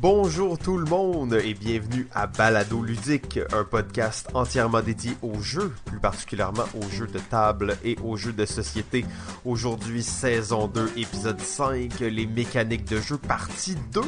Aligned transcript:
Bonjour 0.00 0.56
tout 0.56 0.78
le 0.78 0.84
monde 0.84 1.34
et 1.34 1.54
bienvenue 1.54 2.06
à 2.14 2.28
Balado 2.28 2.82
Ludique, 2.82 3.40
un 3.52 3.64
podcast 3.64 4.28
entièrement 4.32 4.80
dédié 4.80 5.16
aux 5.22 5.40
jeux, 5.40 5.74
plus 5.86 5.98
particulièrement 5.98 6.66
aux 6.80 6.88
jeux 6.88 7.08
de 7.08 7.18
table 7.18 7.76
et 7.82 7.96
aux 8.04 8.16
jeux 8.16 8.32
de 8.32 8.46
société. 8.46 9.04
Aujourd'hui, 9.44 10.04
saison 10.04 10.68
2, 10.68 10.92
épisode 10.98 11.40
5, 11.40 11.98
les 11.98 12.26
mécaniques 12.26 12.84
de 12.84 13.00
jeu, 13.00 13.18
partie 13.18 13.74
2. 13.92 14.02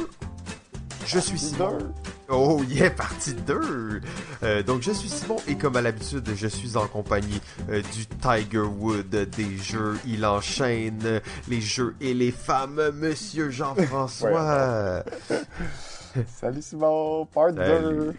Je 1.05 1.19
suis 1.19 1.37
Simon. 1.37 1.93
Oh 2.29 2.63
yeah, 2.69 2.89
partie 2.89 3.33
2. 3.33 4.01
Euh, 4.43 4.63
donc 4.63 4.81
je 4.81 4.91
suis 4.91 5.09
Simon 5.09 5.35
et 5.45 5.57
comme 5.57 5.75
à 5.75 5.81
l'habitude, 5.81 6.29
je 6.33 6.47
suis 6.47 6.77
en 6.77 6.87
compagnie 6.87 7.41
euh, 7.69 7.81
du 7.93 8.05
Tiger 8.05 8.59
Wood 8.59 9.09
des 9.09 9.57
jeux. 9.57 9.99
Il 10.07 10.25
enchaîne 10.25 11.19
les 11.49 11.59
jeux 11.59 11.95
et 11.99 12.13
les 12.13 12.31
femmes, 12.31 12.91
Monsieur 12.93 13.49
Jean-François. 13.49 15.03
Salut 16.27 16.61
Simon, 16.61 17.25
part 17.25 17.53
2. 17.53 18.13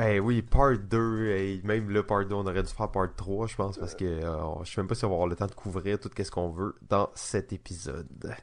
Eh 0.00 0.20
oui, 0.20 0.42
part 0.42 0.78
2. 0.78 1.26
Et 1.26 1.60
même 1.64 1.90
le 1.90 2.04
part 2.04 2.26
2, 2.26 2.34
on 2.34 2.46
aurait 2.46 2.62
dû 2.62 2.68
faire 2.68 2.90
part 2.90 3.14
3, 3.14 3.46
je 3.46 3.56
pense, 3.56 3.78
parce 3.78 3.94
que 3.94 4.04
euh, 4.04 4.64
je 4.64 4.72
sais 4.72 4.80
même 4.80 4.88
pas 4.88 4.94
si 4.94 5.04
on 5.04 5.08
va 5.08 5.14
avoir 5.14 5.28
le 5.28 5.36
temps 5.36 5.46
de 5.46 5.54
couvrir 5.54 5.98
tout 5.98 6.10
ce 6.16 6.30
qu'on 6.30 6.50
veut 6.50 6.74
dans 6.88 7.10
cet 7.14 7.52
épisode. 7.52 8.34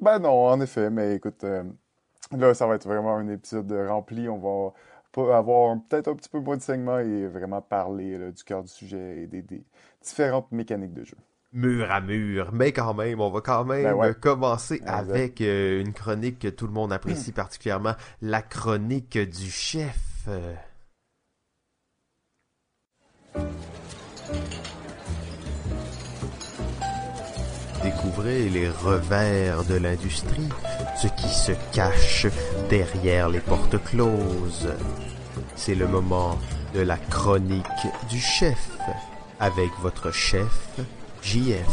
Ben 0.00 0.18
non, 0.18 0.46
en 0.46 0.60
effet, 0.60 0.90
mais 0.90 1.16
écoute, 1.16 1.44
Là, 2.32 2.54
ça 2.54 2.66
va 2.66 2.76
être 2.76 2.86
vraiment 2.86 3.16
un 3.16 3.28
épisode 3.28 3.70
rempli. 3.88 4.28
On 4.28 4.38
va 4.38 5.36
avoir 5.36 5.76
peut-être 5.88 6.08
un 6.08 6.14
petit 6.14 6.28
peu 6.28 6.40
moins 6.40 6.56
de 6.56 6.62
segments 6.62 6.98
et 6.98 7.26
vraiment 7.26 7.60
parler 7.60 8.32
du 8.32 8.44
cœur 8.44 8.62
du 8.62 8.68
sujet 8.68 9.22
et 9.22 9.26
des, 9.26 9.64
différentes 10.02 10.50
mécaniques 10.50 10.94
de 10.94 11.04
jeu. 11.04 11.16
Mur 11.54 11.88
à 11.88 12.00
mur, 12.00 12.50
mais 12.52 12.72
quand 12.72 12.94
même, 12.94 13.20
on 13.20 13.30
va 13.30 13.40
quand 13.40 13.64
même 13.64 13.96
ben 13.96 14.12
commencer 14.12 14.82
avec 14.86 15.40
euh, 15.40 15.80
une 15.80 15.92
chronique 15.92 16.40
que 16.40 16.48
tout 16.48 16.66
le 16.66 16.72
monde 16.72 16.92
apprécie 16.92 17.30
particulièrement, 17.32 17.94
la 18.20 18.42
chronique 18.42 19.16
du 19.16 19.52
chef. 19.52 20.28
Découvrez 27.84 28.48
les 28.48 28.68
revers 28.68 29.62
de 29.64 29.76
l'industrie, 29.76 30.48
ce 31.00 31.06
qui 31.06 31.28
se 31.28 31.52
cache 31.72 32.26
derrière 32.68 33.28
les 33.28 33.38
portes 33.38 33.80
closes. 33.84 34.74
C'est 35.54 35.76
le 35.76 35.86
moment 35.86 36.36
de 36.74 36.80
la 36.80 36.96
chronique 36.96 37.86
du 38.10 38.18
chef, 38.18 38.70
avec 39.38 39.70
votre 39.82 40.10
chef, 40.10 40.80
JF. 41.24 41.66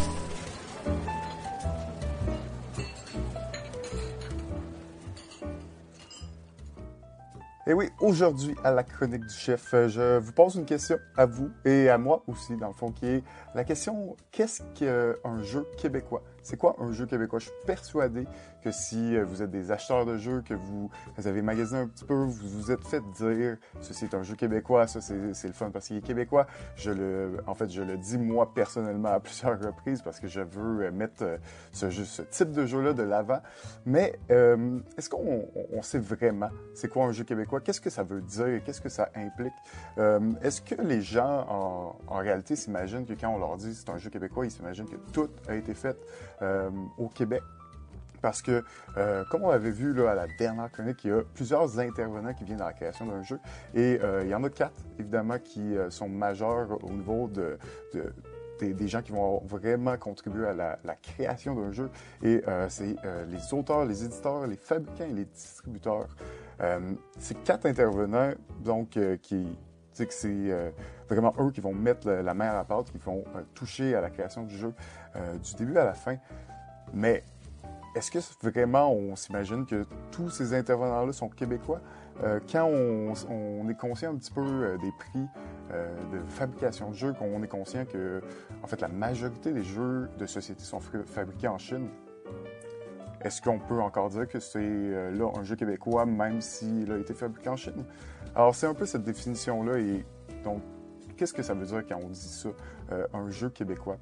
Et 7.68 7.74
oui, 7.74 7.90
aujourd'hui, 8.00 8.56
à 8.64 8.72
la 8.72 8.84
chronique 8.84 9.26
du 9.26 9.34
chef, 9.34 9.72
je 9.72 10.18
vous 10.18 10.32
pose 10.32 10.56
une 10.56 10.66
question 10.66 10.98
à 11.18 11.26
vous 11.26 11.52
et 11.66 11.90
à 11.90 11.98
moi 11.98 12.24
aussi, 12.28 12.56
dans 12.58 12.70
le 12.70 12.74
fond, 12.74 12.92
qui 12.92 13.06
est 13.06 13.24
la 13.54 13.64
question 13.64 14.16
qu'est-ce 14.32 14.64
qu'un 14.74 15.44
jeu 15.44 15.68
québécois? 15.78 16.24
C'est 16.44 16.58
quoi 16.58 16.76
un 16.80 16.92
jeu 16.92 17.06
québécois? 17.06 17.40
Je 17.40 17.46
suis 17.46 17.54
persuadé 17.66 18.26
que 18.64 18.72
si 18.72 19.16
euh, 19.16 19.24
vous 19.26 19.42
êtes 19.42 19.52
des 19.52 19.72
acheteurs 19.72 20.06
de 20.06 20.18
jeux, 20.18 20.42
que 20.42 20.54
vous, 20.54 20.90
avez 21.26 21.42
magasiné 21.42 21.80
un 21.80 21.88
petit 21.88 22.06
peu, 22.06 22.14
vous 22.14 22.32
vous 22.32 22.72
êtes 22.72 22.84
fait 22.84 23.02
dire 23.18 23.58
ceci 23.80 24.06
est 24.06 24.16
un 24.16 24.24
jeu 24.24 24.36
québécois, 24.36 24.88
ça 24.88 25.02
c'est 25.02 25.48
le 25.48 25.54
fun 25.54 25.70
parce 25.72 25.88
qu'il 25.88 25.98
est 25.98 26.02
québécois. 26.02 26.48
En 27.48 27.54
fait, 27.54 27.70
je 27.70 27.82
le 27.82 27.98
dis 27.98 28.18
moi 28.18 28.54
personnellement 28.54 29.10
à 29.10 29.20
plusieurs 29.22 29.60
reprises 29.60 30.02
parce 30.02 30.20
que 30.20 30.28
je 30.28 30.42
veux 30.42 30.86
euh, 30.86 30.92
mettre 30.92 31.24
euh, 31.24 31.38
ce, 31.72 32.22
type 32.24 32.52
de 32.52 32.66
jeu-là 32.66 32.94
de 32.94 33.04
l'avant. 33.04 33.42
Mais 33.86 34.20
est-ce 34.30 35.10
qu'on 35.10 35.82
sait 35.82 36.00
vraiment 36.00 36.50
c'est 36.74 36.88
quoi 36.88 37.06
un 37.06 37.12
jeu 37.12 37.24
québécois? 37.24 37.62
Qu'est-ce 37.62 37.82
que 37.82 37.90
ça 37.90 38.04
veut 38.04 38.22
dire? 38.22 38.62
Qu'est-ce 38.64 38.82
que 38.82 38.90
ça 38.90 39.10
implique? 39.16 39.54
est-ce 40.42 40.62
que 40.62 40.76
les 40.82 41.02
gens 41.02 41.46
en, 41.50 41.96
en 42.08 42.18
réalité 42.18 42.56
s'imaginent 42.56 43.06
que 43.06 43.14
quand 43.14 43.30
on 43.30 43.40
leur 43.40 43.58
dit 43.58 43.74
c'est 43.74 43.90
un 43.90 43.98
jeu 43.98 44.10
québécois, 44.10 44.46
ils 44.46 44.52
s'imaginent 44.52 44.88
que 44.88 44.98
tout 45.12 45.30
a 45.48 45.56
été 45.56 45.74
fait 45.74 45.98
au 46.98 47.08
Québec. 47.08 47.44
Parce 48.22 48.42
que, 48.42 48.64
euh, 48.98 49.24
comme 49.30 49.44
on 49.44 49.50
l'avait 49.50 49.72
vu 49.72 49.94
là, 49.94 50.12
à 50.12 50.16
la 50.16 50.28
dernière 50.28 50.72
chronique, 50.72 51.04
il 51.04 51.10
y 51.10 51.14
a 51.14 51.22
plusieurs 51.34 51.80
intervenants 51.80 52.34
qui 52.34 52.44
viennent 52.44 52.60
dans 52.60 52.66
la 52.66 52.74
création 52.74 53.06
d'un 53.06 53.24
jeu. 53.24 53.40
Et 53.74 54.00
euh, 54.02 54.22
il 54.24 54.30
y 54.30 54.36
en 54.36 54.44
a 54.44 54.50
quatre, 54.50 54.80
évidemment, 55.00 55.40
qui 55.40 55.76
sont 55.90 56.08
majeurs 56.08 56.84
au 56.84 56.92
niveau 56.92 57.28
de, 57.28 57.58
des, 58.60 58.88
gens 58.88 59.02
qui 59.02 59.12
vont 59.12 59.42
vraiment 59.46 59.98
contribuer 59.98 60.48
à 60.48 60.54
la, 60.54 60.96
création 61.02 61.56
d'un 61.56 61.72
jeu. 61.72 61.90
Et 62.22 62.44
c'est 62.70 62.96
les 63.28 63.54
auteurs, 63.54 63.86
les 63.86 64.04
éditeurs, 64.04 64.46
les 64.46 64.56
fabricants 64.56 65.06
et 65.10 65.14
les 65.14 65.26
distributeurs. 65.26 66.08
ces 67.18 67.36
quatre 67.36 67.66
intervenants, 67.66 68.32
donc, 68.64 69.00
qui, 69.24 69.48
que 70.06 70.14
c'est 70.14 70.74
vraiment 71.10 71.34
eux 71.40 71.52
qui 71.52 71.62
vont 71.62 71.74
mettre 71.74 72.10
la 72.10 72.34
main 72.34 72.50
à 72.50 72.54
la 72.54 72.64
pâte, 72.64 72.92
qui 72.92 72.98
vont 72.98 73.24
toucher 73.54 73.96
à 73.96 74.02
la 74.02 74.10
création 74.10 74.44
du 74.44 74.58
jeu. 74.58 74.74
Euh, 75.18 75.38
du 75.38 75.56
début 75.56 75.78
à 75.78 75.84
la 75.84 75.94
fin. 75.94 76.16
Mais 76.94 77.24
est-ce 77.96 78.12
que 78.12 78.20
vraiment 78.42 78.94
on 78.94 79.16
s'imagine 79.18 79.66
que 79.66 79.86
tous 80.12 80.30
ces 80.30 80.54
intervenants-là 80.54 81.12
sont 81.12 81.28
québécois? 81.28 81.82
Euh, 82.24 82.40
quand 82.50 82.66
on, 82.66 83.70
est 83.70 83.78
conscient 83.78 84.12
un 84.12 84.16
petit 84.16 84.32
peu 84.32 84.42
euh, 84.42 84.78
des 84.78 84.92
prix 84.92 85.26
de 86.12 86.20
fabrication 86.28 86.90
de 86.90 86.96
jeux, 86.96 87.14
qu'on 87.14 87.42
est 87.44 87.48
conscient 87.48 87.86
que, 87.86 88.22
en 88.62 88.68
fait, 88.68 88.82
la 88.82 88.90
majorité 88.90 89.54
des 89.54 89.64
jeux 89.64 90.10
de 90.18 90.26
société 90.26 90.64
sont 90.64 90.82
fabriqués 90.82 91.48
en 91.48 91.58
Chine, 91.58 91.88
est-ce 93.24 93.42
qu'on 93.42 93.60
peut 93.60 93.80
encore 93.82 94.10
dire 94.10 94.28
que 94.28 94.40
c'est 94.40 95.12
là 95.12 95.32
un 95.36 95.44
jeu 95.44 95.56
québécois, 95.56 96.06
même 96.06 96.42
s'il 96.42 96.92
a 96.92 96.98
été 96.98 97.14
fabriqué 97.14 97.50
en 97.50 97.58
Chine? 97.58 97.86
Alors, 98.36 98.56
c'est 98.56 98.68
un 98.68 98.74
peu 98.74 98.86
cette 98.86 99.04
définition-là. 99.04 99.80
Et 99.80 100.06
donc, 100.44 100.62
qu'est-ce 101.18 101.34
que 101.34 101.44
ça 101.44 101.54
veut 101.54 101.66
dire 101.66 101.84
quand 101.88 102.00
on 102.04 102.10
dit 102.10 102.20
ça, 102.20 102.50
un 103.14 103.30
jeu 103.30 103.50
québécois? 103.50 103.98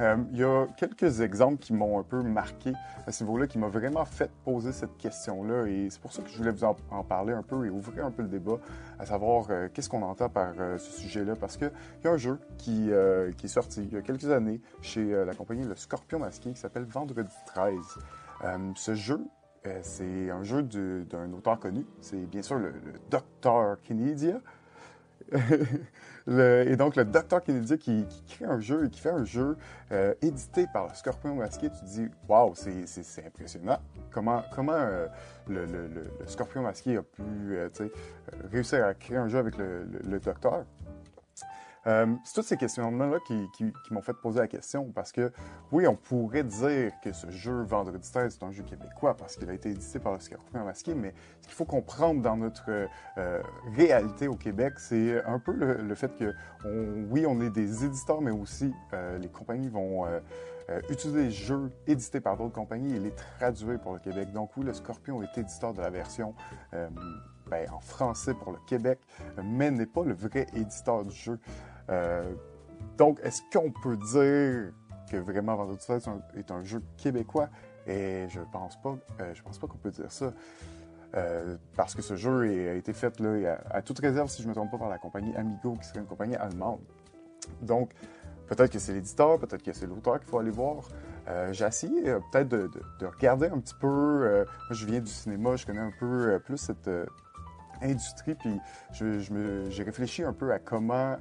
Euh, 0.00 0.16
il 0.30 0.38
y 0.38 0.44
a 0.44 0.66
quelques 0.76 1.20
exemples 1.22 1.56
qui 1.58 1.72
m'ont 1.72 1.98
un 1.98 2.02
peu 2.02 2.22
marqué 2.22 2.72
à 3.06 3.12
ce 3.12 3.24
niveau-là, 3.24 3.46
qui 3.46 3.58
m'ont 3.58 3.68
vraiment 3.68 4.04
fait 4.04 4.30
poser 4.44 4.72
cette 4.72 4.96
question-là. 4.98 5.66
Et 5.66 5.88
c'est 5.90 6.00
pour 6.00 6.12
ça 6.12 6.22
que 6.22 6.28
je 6.28 6.36
voulais 6.36 6.50
vous 6.50 6.64
en, 6.64 7.04
parler 7.04 7.32
un 7.32 7.42
peu 7.42 7.66
et 7.66 7.70
ouvrir 7.70 8.04
un 8.04 8.10
peu 8.10 8.22
le 8.22 8.28
débat, 8.28 8.58
à 8.98 9.06
savoir 9.06 9.46
euh, 9.50 9.68
qu'est-ce 9.72 9.88
qu'on 9.88 10.02
entend 10.02 10.28
par 10.28 10.52
euh, 10.58 10.76
ce 10.76 11.00
sujet-là? 11.00 11.34
Parce 11.36 11.56
qu'il 11.56 11.70
y 12.04 12.08
a 12.08 12.10
un 12.10 12.16
jeu 12.16 12.38
qui, 12.58 12.90
qui, 13.36 13.46
est 13.46 13.48
sorti 13.48 13.82
il 13.84 13.92
y 13.92 13.96
a 13.96 14.02
quelques 14.02 14.30
années 14.30 14.60
chez 14.82 15.24
la 15.24 15.34
compagnie 15.34 15.64
Le 15.64 15.76
Scorpion 15.76 16.18
Masqué 16.18 16.50
qui 16.50 16.60
s'appelle 16.60 16.84
Vendredi 16.84 17.34
13. 17.46 17.74
Ce 18.74 18.94
jeu, 18.94 19.20
c'est 19.82 20.30
un 20.30 20.42
jeu 20.42 20.62
d'un 20.62 21.32
auteur 21.32 21.58
connu. 21.58 21.84
C'est 22.00 22.26
bien 22.26 22.42
sûr 22.42 22.56
le, 22.56 22.70
le 22.70 22.92
Dr. 23.10 23.80
Kennedia. 23.82 24.40
et 26.28 26.76
donc, 26.76 26.96
le 26.96 27.04
docteur 27.04 27.42
Kennedy 27.42 27.78
qui, 27.78 28.06
crée 28.28 28.44
un 28.44 28.60
jeu 28.60 28.86
et 28.86 28.90
qui 28.90 29.00
fait 29.00 29.10
un 29.10 29.24
jeu 29.24 29.56
euh, 29.92 30.14
édité 30.22 30.66
par 30.72 30.88
le 30.88 30.94
Scorpion 30.94 31.34
Masqué, 31.34 31.70
tu 31.70 31.80
te 31.80 31.84
dis, 31.84 32.08
waouh, 32.28 32.54
c'est 32.54 33.26
impressionnant. 33.26 33.78
Comment, 34.10 34.42
comment 34.54 34.72
euh, 34.72 35.06
le, 35.48 35.66
le, 35.66 35.88
le, 35.88 36.26
Scorpion 36.26 36.62
Masqué 36.62 36.96
a 36.96 37.02
pu 37.02 37.22
euh, 37.22 37.68
réussir 38.50 38.84
à 38.84 38.94
créer 38.94 39.18
un 39.18 39.28
jeu 39.28 39.38
avec 39.38 39.56
le, 39.56 40.18
docteur? 40.20 40.64
Euh, 41.86 42.06
c'est 42.24 42.34
toutes 42.34 42.44
ces 42.44 42.56
qui, 42.56 43.48
qui, 43.52 43.72
m'ont 43.92 44.02
fait 44.02 44.14
poser 44.14 44.40
la 44.40 44.48
question 44.48 44.90
parce 44.92 45.12
que, 45.12 45.32
oui, 45.70 45.86
on 45.86 45.94
pourrait 45.94 46.42
dire 46.42 46.92
que 47.02 47.12
ce 47.12 47.30
jeu 47.30 47.62
Vendredi 47.62 48.10
13 48.10 48.38
est 48.40 48.44
un 48.44 48.50
jeu 48.50 48.64
québécois 48.64 49.16
parce 49.16 49.36
qu'il 49.36 49.48
a 49.48 49.52
été 49.52 49.70
édité 49.70 50.00
par 50.00 50.12
le 50.12 50.20
Scorpion 50.20 50.64
Masqué, 50.64 50.94
mais 50.94 51.14
ce 51.42 51.46
qu'il 51.46 51.56
faut 51.56 51.64
comprendre 51.64 52.22
dans 52.22 52.36
notre 52.36 52.88
euh, 53.18 53.42
réalité 53.76 54.26
au 54.26 54.34
Québec, 54.34 54.74
c'est 54.78 55.22
un 55.24 55.38
peu 55.38 55.52
le, 55.52 55.94
fait 55.94 56.14
que, 56.16 56.34
oui, 57.08 57.24
on 57.26 57.40
est 57.40 57.50
des 57.50 57.84
éditeurs, 57.84 58.20
mais 58.20 58.32
aussi 58.32 58.72
euh, 58.92 59.18
les 59.18 59.28
compagnies 59.28 59.68
vont 59.68 60.06
utiliser 60.90 61.24
les 61.24 61.30
jeux 61.30 61.70
édités 61.86 62.20
par 62.20 62.36
d'autres 62.36 62.54
compagnies 62.54 62.96
et 62.96 62.98
les 62.98 63.12
traduire 63.38 63.80
pour 63.80 63.92
le 63.92 64.00
Québec. 64.00 64.32
Donc, 64.32 64.50
oui, 64.56 64.64
le 64.64 64.72
Scorpion 64.72 65.22
est 65.22 65.38
éditeur 65.38 65.72
de 65.72 65.80
la 65.80 65.90
version. 65.90 66.34
Ben, 67.48 67.70
en 67.70 67.78
français 67.78 68.34
pour 68.34 68.50
le 68.50 68.58
Québec, 68.66 68.98
mais 69.40 69.70
n'est 69.70 69.86
pas 69.86 70.02
le 70.02 70.14
vrai 70.14 70.48
éditeur 70.52 71.04
du 71.04 71.14
jeu. 71.14 71.38
Euh, 71.90 72.34
donc, 72.98 73.20
est-ce 73.22 73.42
qu'on 73.52 73.70
peut 73.70 73.96
dire 73.96 74.72
que 75.10 75.16
vraiment 75.16 75.56
Vendredi 75.56 75.84
13 75.84 76.08
est 76.36 76.50
un 76.50 76.64
jeu 76.64 76.82
québécois? 76.96 77.48
Et 77.86 78.26
je 78.28 78.40
pense 78.52 78.80
pas, 78.80 78.96
euh, 79.20 79.34
pense 79.44 79.58
pas 79.58 79.66
qu'on 79.66 79.78
peut 79.78 79.90
dire 79.90 80.10
ça. 80.10 80.32
Euh, 81.14 81.56
parce 81.76 81.94
que 81.94 82.02
ce 82.02 82.16
jeu 82.16 82.42
a 82.70 82.74
été 82.74 82.92
fait 82.92 83.20
là, 83.20 83.58
à, 83.70 83.80
toute 83.80 83.98
réserve, 84.00 84.28
si 84.28 84.42
je 84.42 84.48
ne 84.48 84.50
me 84.50 84.54
trompe 84.54 84.70
pas, 84.72 84.78
par 84.78 84.88
la 84.88 84.98
compagnie 84.98 85.34
Amigo, 85.36 85.74
qui 85.74 85.86
serait 85.86 86.00
une 86.00 86.06
compagnie 86.06 86.34
allemande. 86.34 86.80
Donc, 87.62 87.92
peut-être 88.48 88.72
que 88.72 88.78
c'est 88.78 88.92
l'éditeur, 88.92 89.38
peut-être 89.38 89.62
que 89.62 89.72
c'est 89.72 89.86
l'auteur 89.86 90.18
qu'il 90.18 90.28
faut 90.28 90.38
aller 90.38 90.50
voir. 90.50 90.88
j'ai 91.52 91.64
essayé 91.64 92.02
peut-être 92.32 92.48
de, 92.48 93.06
regarder 93.06 93.46
un 93.46 93.58
petit 93.60 93.74
peu. 93.74 93.88
moi, 93.88 94.72
je 94.72 94.84
viens 94.84 95.00
du 95.00 95.10
cinéma, 95.10 95.54
je 95.56 95.64
connais 95.64 95.80
un 95.80 95.92
peu 95.98 96.40
plus 96.44 96.58
cette 96.58 96.90
industrie, 97.80 98.34
puis 98.34 98.58
j'ai 98.90 99.82
réfléchi 99.84 100.24
un 100.24 100.32
peu 100.32 100.52
à 100.52 100.58
comment 100.58 101.16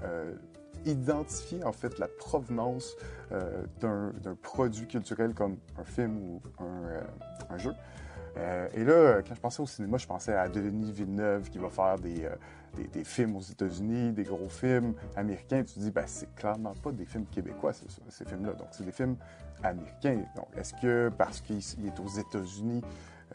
identifier 0.85 1.63
en 1.63 1.71
fait 1.71 1.99
la 1.99 2.07
provenance 2.07 2.95
euh, 3.31 3.65
d'un 3.79 4.35
produit 4.41 4.87
culturel 4.87 5.33
comme 5.33 5.57
un 5.79 5.83
film 5.83 6.17
ou 6.17 6.41
un, 6.59 7.53
euh, 7.53 7.57
jeu. 7.57 7.73
et 8.73 8.83
là, 8.83 9.21
quand 9.21 9.35
je 9.35 9.39
pensais 9.39 9.61
au 9.61 9.67
cinéma, 9.67 9.97
je 9.97 10.07
pensais 10.07 10.33
à 10.33 10.49
Denis 10.49 10.91
Villeneuve 10.91 11.49
qui 11.49 11.57
va 11.57 11.69
faire 11.69 11.97
des, 11.97 12.27
des, 12.93 13.03
films 13.03 13.35
aux 13.35 13.41
États-Unis, 13.41 14.11
des 14.11 14.23
gros 14.23 14.49
films 14.49 14.93
américains. 15.15 15.63
Tu 15.63 15.75
te 15.75 15.79
dis, 15.79 15.91
ben, 15.91 16.03
c'est 16.05 16.33
clairement 16.35 16.73
pas 16.73 16.91
des 16.91 17.05
films 17.05 17.25
québécois, 17.25 17.71
ces 17.73 18.25
films-là. 18.25 18.53
Donc, 18.53 18.67
c'est 18.71 18.83
des 18.83 18.91
films 18.91 19.15
américains. 19.63 20.23
Donc, 20.35 20.47
est-ce 20.57 20.73
que 20.73 21.09
parce 21.17 21.41
qu'il 21.41 21.57
est 21.57 21.99
aux 21.99 22.19
États-Unis, 22.19 22.81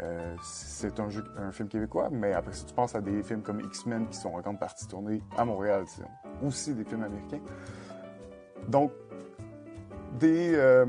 euh, 0.03 0.35
c'est 0.43 0.99
un, 1.01 1.53
film 1.53 1.69
québécois, 1.69 2.09
mais 2.11 2.33
après, 2.33 2.53
si 2.53 2.65
tu 2.65 2.75
penses 2.75 2.95
à 2.95 3.01
des 3.01 3.23
films 3.23 3.43
comme 3.43 3.61
X-Men 3.61 4.09
qui 4.09 4.17
sont 4.17 4.31
en 4.31 4.41
grande 4.41 4.59
partie 4.59 4.87
tournés 4.87 5.23
à 5.37 5.45
Montréal, 5.45 5.85
c'est 5.87 6.05
aussi 6.45 6.75
des 6.75 6.85
films 6.85 7.03
américains. 7.03 7.41
Donc, 8.69 8.93
euh, 10.23 10.87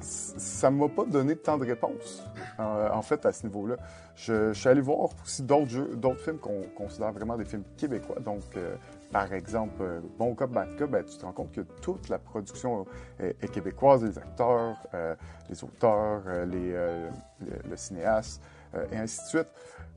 ça 0.00 0.70
ne 0.70 0.76
m'a 0.76 0.88
pas 0.88 1.04
donné 1.04 1.36
tant 1.36 1.56
de 1.58 1.64
réponses, 1.64 2.24
euh, 2.58 2.90
en 2.92 3.02
fait, 3.02 3.24
à 3.26 3.32
ce 3.32 3.46
niveau-là. 3.46 3.76
Je, 4.14 4.52
suis 4.52 4.68
allé 4.68 4.80
voir 4.80 5.10
aussi 5.22 5.42
d'autres 5.42 5.94
d'autres 5.94 6.20
films 6.20 6.38
qu'on 6.38 6.62
considère 6.76 7.12
vraiment 7.12 7.36
des 7.36 7.44
films 7.44 7.64
québécois. 7.76 8.20
Donc, 8.20 8.42
par 9.12 9.32
exemple, 9.32 10.02
Bon 10.18 10.34
Cop, 10.34 10.50
Bad 10.52 10.76
Cop, 10.76 10.90
ben, 10.90 11.04
tu 11.04 11.16
te 11.16 11.24
rends 11.24 11.32
compte 11.32 11.52
que 11.52 11.62
toute 11.82 12.08
la 12.08 12.18
production 12.18 12.86
est, 13.18 13.50
québécoise, 13.50 14.04
les 14.04 14.18
acteurs, 14.18 14.76
les 15.48 15.64
auteurs, 15.64 16.22
le, 16.26 17.76
cinéaste, 17.76 18.42
euh, 18.74 18.86
et 18.92 18.96
ainsi 18.96 19.20
de 19.22 19.26
suite. 19.26 19.48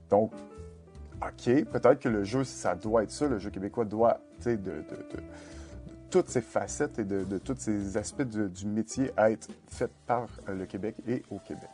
Donc, 0.09 0.31
OK, 1.21 1.65
peut-être 1.65 1.99
que 1.99 2.09
le 2.09 2.23
jeu, 2.23 2.43
ça 2.43 2.75
doit 2.75 3.03
être 3.03 3.11
ça. 3.11 3.27
Le 3.27 3.39
jeu 3.39 3.49
québécois 3.49 3.85
doit, 3.85 4.19
tu 4.37 4.43
sais, 4.43 4.57
de, 4.57 4.83
toutes 6.09 6.29
ces 6.29 6.41
facettes 6.41 6.99
et 6.99 7.03
de, 7.03 7.37
tous 7.37 7.55
ces 7.57 7.97
aspects 7.97 8.23
du 8.23 8.67
métier 8.67 9.11
être 9.17 9.47
fait 9.67 9.91
par 10.05 10.27
euh, 10.47 10.55
le 10.55 10.65
Québec 10.65 10.95
et 11.07 11.23
au 11.31 11.39
Québec. 11.39 11.69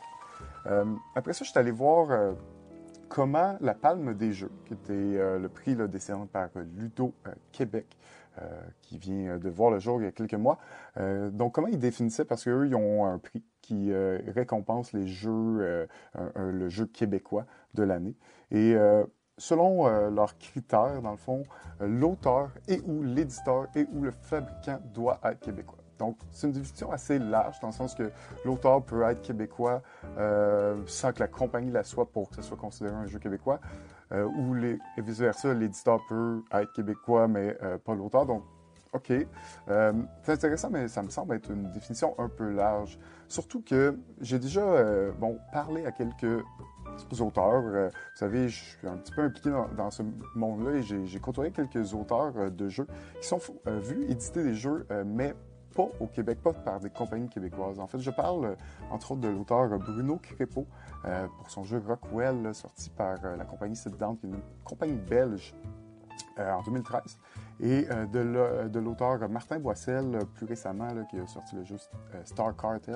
Euh, 0.66 0.84
après 1.14 1.32
ça, 1.32 1.44
je 1.44 1.50
suis 1.50 1.58
allé 1.58 1.70
voir 1.70 2.34
comment 3.10 3.58
la 3.60 3.74
Palme 3.74 4.14
des 4.14 4.32
Jeux, 4.32 4.52
qui 4.64 4.72
était 4.72 5.38
le 5.38 5.48
prix 5.48 5.76
décerné 5.76 6.24
par 6.32 6.48
Ludo 6.78 7.12
Québec, 7.52 7.98
qui 8.80 8.96
vient 8.96 9.36
de 9.36 9.50
voir 9.50 9.70
le 9.70 9.78
jour 9.78 10.00
il 10.00 10.04
y 10.04 10.08
a 10.08 10.12
quelques 10.12 10.34
mois. 10.34 10.58
donc, 10.96 11.52
comment 11.52 11.66
ils 11.66 11.78
définissaient, 11.78 12.24
parce 12.24 12.44
qu'eux, 12.44 12.66
ils 12.66 12.74
ont 12.74 13.04
un 13.04 13.18
prix 13.18 13.42
qui 13.70 13.92
euh, 13.92 14.18
récompense 14.34 14.92
les 14.92 15.06
jeux, 15.06 15.30
euh, 15.60 15.86
le 16.34 16.68
jeu 16.68 16.86
québécois 16.86 17.46
de 17.74 17.84
l'année. 17.84 18.16
Et 18.50 18.74
euh, 18.74 19.04
selon 19.38 19.86
leurs 20.10 20.36
critères, 20.38 21.00
dans 21.02 21.12
le 21.12 21.16
fond, 21.16 21.44
l'auteur 21.78 22.50
et 22.66 22.80
ou 22.84 23.04
l'éditeur 23.04 23.68
et 23.76 23.86
ou 23.92 24.02
le 24.02 24.10
fabricant 24.10 24.80
doit 24.92 25.20
être 25.22 25.38
québécois. 25.38 25.79
Donc, 26.00 26.16
c'est 26.32 26.48
une 26.48 26.52
définition 26.52 26.90
assez 26.90 27.18
large, 27.18 27.60
dans 27.60 27.68
le 27.68 27.72
sens 27.72 27.94
que 27.94 28.10
l'auteur 28.44 28.82
peut 28.82 29.02
être 29.02 29.22
québécois 29.22 29.82
sans 30.86 31.12
que 31.12 31.20
la 31.20 31.28
compagnie 31.28 31.70
la 31.70 31.84
soit 31.84 32.10
pour 32.10 32.28
que 32.30 32.36
ce 32.36 32.42
soit 32.42 32.56
considéré 32.56 32.94
un 32.94 33.06
jeu 33.06 33.18
québécois, 33.18 33.60
ou 34.12 34.54
les, 34.54 34.78
et 34.96 35.02
vice-versa, 35.02 35.54
l'éditeur 35.54 36.00
peut 36.08 36.42
être 36.52 36.72
québécois, 36.72 37.28
mais 37.28 37.56
pas 37.84 37.94
l'auteur. 37.94 38.26
Donc, 38.26 38.42
OK. 38.92 39.12
Euh, 39.68 39.92
c'est 40.22 40.32
intéressant, 40.32 40.70
mais 40.70 40.88
ça 40.88 41.02
me 41.02 41.10
semble 41.10 41.36
être 41.36 41.50
une 41.50 41.70
définition 41.70 42.14
un 42.18 42.28
peu 42.28 42.50
large. 42.50 42.98
Surtout 43.28 43.62
que 43.62 43.96
j'ai 44.20 44.38
déjà 44.38 44.62
euh, 44.62 45.12
bon, 45.12 45.38
parlé 45.52 45.86
à 45.86 45.92
quelques 45.92 46.44
auteurs. 47.20 47.62
Euh, 47.66 47.88
vous 47.88 48.16
savez, 48.16 48.48
je 48.48 48.64
suis 48.64 48.88
un 48.88 48.96
petit 48.96 49.12
peu 49.12 49.22
impliqué 49.22 49.50
dans, 49.76 49.90
ce 49.90 50.02
monde-là 50.34 50.78
et 50.78 50.82
j'ai 50.82 51.20
côtoyé 51.20 51.52
quelques 51.52 51.94
auteurs 51.94 52.50
de 52.50 52.68
jeux 52.68 52.86
qui 53.20 53.28
sont 53.28 53.40
vus 53.66 54.04
éditer 54.08 54.42
des 54.42 54.54
jeux, 54.54 54.86
mais 55.06 55.34
pas 55.74 55.88
au 56.00 56.06
Québec, 56.06 56.38
pas 56.42 56.52
par 56.52 56.80
des 56.80 56.90
compagnies 56.90 57.28
québécoises. 57.28 57.78
En 57.78 57.86
fait, 57.86 57.98
je 57.98 58.10
parle 58.10 58.56
entre 58.90 59.12
autres 59.12 59.20
de 59.20 59.28
l'auteur 59.28 59.68
Bruno 59.78 60.16
Crépeau 60.16 60.66
pour 61.38 61.50
son 61.50 61.64
jeu 61.64 61.82
Rockwell, 61.86 62.54
sorti 62.54 62.90
par 62.90 63.16
la 63.22 63.44
compagnie 63.44 63.76
Sit 63.76 63.96
qui 63.96 64.04
est 64.04 64.28
une 64.28 64.40
compagnie 64.64 64.98
belge 64.98 65.54
en 66.38 66.62
2013 66.62 67.18
et 67.62 67.86
euh, 67.90 68.68
de 68.68 68.78
l'auteur 68.78 69.28
Martin 69.28 69.58
Boissel, 69.58 70.18
plus 70.34 70.46
récemment, 70.46 70.88
qui 71.10 71.18
a 71.18 71.26
sorti 71.26 71.56
le 71.56 71.64
jeu 71.64 71.76
euh, 72.14 72.20
Star 72.24 72.56
Cartel 72.56 72.94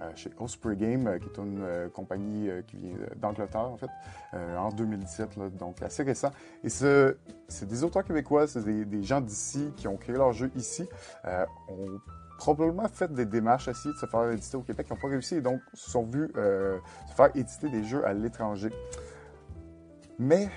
euh, 0.00 0.10
chez 0.14 0.30
Osprey 0.38 0.76
Game, 0.76 1.18
qui 1.20 1.26
est 1.26 1.38
une 1.38 1.90
compagnie 1.92 2.50
qui 2.66 2.76
vient 2.76 2.96
d'Angleterre, 3.16 3.70
en 3.70 3.76
fait, 3.76 3.90
en 4.32 4.70
2017, 4.70 5.56
donc 5.56 5.82
assez 5.82 6.02
récent. 6.02 6.30
Et 6.64 6.68
c'est 6.68 7.66
des 7.66 7.84
auteurs 7.84 8.04
québécois, 8.04 8.46
c'est 8.46 8.64
des, 8.64 9.02
gens 9.02 9.20
d'ici 9.20 9.72
qui 9.76 9.86
ont 9.88 9.96
créé 9.96 10.16
leur 10.16 10.32
jeu 10.32 10.50
ici, 10.56 10.88
ont 11.68 12.00
probablement 12.38 12.88
fait 12.88 13.12
des 13.12 13.26
démarches 13.26 13.68
à 13.68 13.72
de 13.72 13.76
se 13.76 14.06
faire 14.06 14.30
éditer 14.30 14.56
au 14.56 14.62
Québec, 14.62 14.86
qui 14.86 14.92
n'ont 14.92 15.00
pas 15.00 15.08
réussi 15.08 15.36
et 15.36 15.40
donc 15.40 15.60
se 15.74 15.90
sont 15.90 16.04
vus 16.04 16.30
se 16.34 17.14
faire 17.14 17.30
éditer 17.34 17.68
des 17.68 17.84
jeux 17.84 18.04
à 18.04 18.12
l'étranger. 18.12 18.70
Mais 20.22 20.48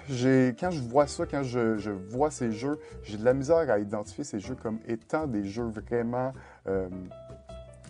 quand 0.59 0.69
je 0.69 0.79
vois 0.79 1.07
ça, 1.07 1.25
quand 1.25 1.41
je, 1.41 1.89
vois 1.89 2.29
ces 2.29 2.51
jeux, 2.51 2.77
j'ai 3.01 3.17
de 3.17 3.25
la 3.25 3.33
misère 3.33 3.67
à 3.71 3.79
identifier 3.79 4.23
ces 4.23 4.39
jeux 4.39 4.53
comme 4.53 4.77
étant 4.87 5.25
des 5.25 5.43
jeux 5.43 5.65
vraiment, 5.65 6.33
euh, 6.67 6.87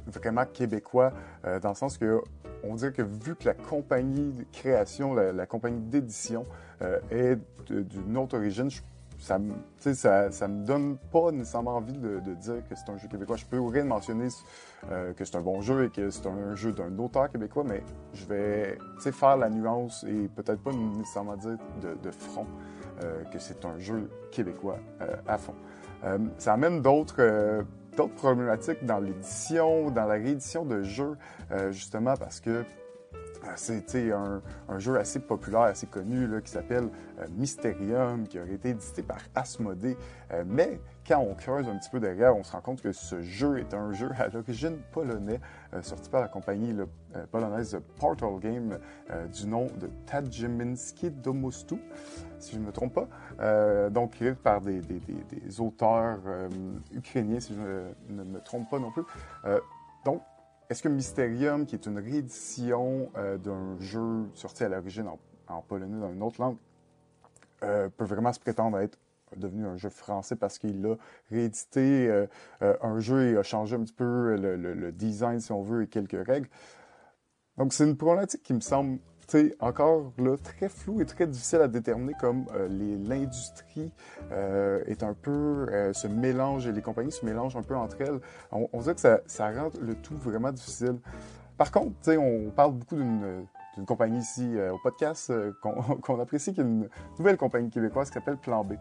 vraiment 0.07 0.45
québécois, 0.45 1.11
euh, 1.43 1.59
dans 1.59 1.69
le 1.69 1.75
sens 1.75 1.97
que 1.97 2.21
on 2.63 2.75
dirait 2.75 2.93
que 2.93 3.01
vu 3.01 3.35
que 3.35 3.43
la 3.43 3.53
compagnie 3.53 4.31
de 4.31 4.45
création, 4.53 5.13
la, 5.13 5.45
compagnie 5.45 5.81
d'édition 5.81 6.45
euh, 6.81 6.97
est 7.11 7.37
d'une 7.69 8.15
autre 8.15 8.37
origine, 8.37 8.69
ça 9.19 9.39
ça, 9.79 10.31
ça 10.31 10.47
me 10.47 10.65
donne 10.65 10.97
pas 11.11 11.31
nécessairement 11.31 11.75
envie 11.75 11.93
de, 11.93 12.19
dire 12.35 12.67
que 12.67 12.75
c'est 12.75 12.89
un 12.89 12.97
jeu 12.97 13.07
québécois. 13.07 13.35
Je 13.35 13.45
peux 13.45 13.61
rien 13.61 13.83
mentionner 13.83 14.27
euh, 14.91 15.13
que 15.13 15.25
c'est 15.25 15.35
un 15.35 15.41
bon 15.41 15.61
jeu 15.61 15.85
et 15.85 15.89
que 15.89 16.09
c'est 16.09 16.27
un 16.27 16.55
jeu 16.55 16.71
d'un 16.71 16.97
auteur 16.97 17.29
québécois, 17.29 17.63
mais 17.65 17.83
je 18.13 18.25
vais 18.25 18.77
faire 18.97 19.37
la 19.37 19.49
nuance 19.49 20.03
et 20.07 20.27
peut-être 20.35 20.61
pas 20.61 20.71
nécessairement 20.71 21.37
dire 21.37 21.57
de, 21.81 22.11
front 22.11 22.47
euh, 23.03 23.23
que 23.25 23.39
c'est 23.39 23.63
un 23.65 23.77
jeu 23.77 24.09
québécois 24.31 24.79
euh, 25.01 25.15
à 25.27 25.37
fond. 25.37 25.55
ça 26.37 26.53
amène 26.53 26.81
d'autres 26.81 27.63
d'autres 27.95 28.15
problématiques 28.15 28.85
dans 28.85 28.99
l'édition, 28.99 29.89
dans 29.89 30.05
la 30.05 30.15
réédition 30.15 30.65
de 30.65 30.83
jeux, 30.83 31.15
justement 31.71 32.15
parce 32.17 32.41
que 32.41 32.65
c'est 33.55 34.11
un, 34.11 34.41
jeu 34.79 34.97
assez 34.97 35.19
populaire, 35.19 35.61
assez 35.61 35.87
connu, 35.87 36.27
qui 36.43 36.51
s'appelle 36.51 36.89
euh, 37.19 37.25
Mysterium, 37.37 38.27
qui 38.27 38.39
aurait 38.39 38.53
été 38.53 38.69
édité 38.69 39.03
par 39.03 39.19
Asmodée. 39.35 39.97
Euh, 40.31 40.43
mais 40.45 40.79
quand 41.07 41.19
on 41.19 41.35
creuse 41.35 41.67
un 41.67 41.77
petit 41.77 41.89
peu 41.89 41.99
derrière, 41.99 42.35
on 42.35 42.43
se 42.43 42.51
rend 42.51 42.61
compte 42.61 42.81
que 42.81 42.91
ce 42.91 43.21
jeu 43.21 43.59
est 43.59 43.73
un 43.73 43.93
jeu 43.93 44.09
à 44.17 44.27
l'origine 44.27 44.77
polonais, 44.91 45.39
euh, 45.73 45.81
sorti 45.81 46.09
par 46.09 46.21
la 46.21 46.27
compagnie 46.27 46.75
polonaise 47.31 47.79
Portal 47.97 48.39
Game, 48.39 48.77
du 49.33 49.47
nom 49.47 49.67
de 49.79 49.87
Tadjiminski 50.05 51.11
Domostu, 51.11 51.75
si 52.39 52.53
je 52.53 52.59
ne 52.59 52.65
me 52.65 52.71
trompe 52.73 52.93
pas. 52.93 53.89
donc, 53.89 54.11
créé 54.11 54.33
par 54.33 54.59
des, 54.59 54.81
des 54.81 55.61
auteurs 55.61 56.19
ukrainiens, 56.91 57.39
si 57.39 57.53
je 57.53 58.13
ne 58.13 58.23
me 58.23 58.39
trompe 58.41 58.69
pas 58.69 58.79
non 58.79 58.91
plus. 58.91 59.03
donc, 60.03 60.21
est-ce 60.69 60.81
que 60.81 60.89
Mysterium, 60.89 61.65
qui 61.65 61.75
est 61.75 61.85
une 61.85 61.99
réédition 61.99 63.11
euh, 63.17 63.37
d'un 63.37 63.79
jeu 63.79 64.27
sorti 64.33 64.63
à 64.63 64.69
l'origine 64.69 65.09
en, 65.47 65.61
polonais 65.61 65.99
dans 65.99 66.11
une 66.11 66.23
autre 66.23 66.41
langue, 66.41 66.57
euh, 67.63 67.89
peut 67.89 68.05
vraiment 68.05 68.33
se 68.33 68.39
prétendre 68.39 68.79
être 68.79 68.97
devenu 69.37 69.65
un 69.65 69.75
jeu 69.75 69.89
français 69.89 70.35
parce 70.35 70.57
qu'il 70.57 70.85
a 70.85 70.95
réédité 71.29 72.07
euh, 72.07 72.27
un 72.81 72.99
jeu 72.99 73.31
et 73.31 73.37
a 73.37 73.43
changé 73.43 73.75
un 73.75 73.83
petit 73.83 73.93
peu 73.93 74.35
le, 74.35 74.91
design, 74.91 75.39
si 75.39 75.51
on 75.51 75.61
veut, 75.61 75.83
et 75.83 75.87
quelques 75.87 76.25
règles? 76.25 76.49
Donc, 77.57 77.73
c'est 77.73 77.85
une 77.85 77.97
problématique 77.97 78.43
qui 78.43 78.53
me 78.53 78.59
semble 78.59 78.99
encore 79.59 80.11
là, 80.17 80.37
très 80.37 80.69
flou 80.69 81.01
et 81.01 81.05
très 81.05 81.27
difficile 81.27 81.61
à 81.61 81.67
déterminer 81.67 82.13
comme 82.19 82.45
euh, 82.53 82.67
l'industrie 83.07 83.91
euh, 84.31 84.83
est 84.85 85.03
un 85.03 85.13
peu 85.13 85.67
euh, 85.71 85.93
se 85.93 86.07
mélange 86.07 86.67
et 86.67 86.71
les 86.71 86.81
compagnies 86.81 87.11
se 87.11 87.25
mélangent 87.25 87.55
un 87.55 87.63
peu 87.63 87.75
entre 87.75 88.01
elles. 88.01 88.19
On, 88.51 88.69
on 88.71 88.81
dirait 88.81 88.95
que 88.95 89.01
ça, 89.01 89.51
rend 89.51 89.69
le 89.81 89.95
tout 89.95 90.15
vraiment 90.15 90.51
difficile. 90.51 90.99
Par 91.57 91.71
contre, 91.71 91.95
on 92.17 92.51
parle 92.51 92.73
beaucoup 92.73 92.95
d'une 92.95 93.85
compagnie 93.85 94.19
ici 94.19 94.57
au 94.71 94.77
podcast 94.77 95.31
qu'on 96.01 96.19
apprécie, 96.19 96.53
qui 96.53 96.59
est 96.59 96.63
une 96.63 96.89
nouvelle 97.17 97.37
compagnie 97.37 97.69
québécoise 97.69 98.09
qui 98.09 98.15
s'appelle 98.15 98.37
Plan 98.37 98.63
B. 98.63 98.73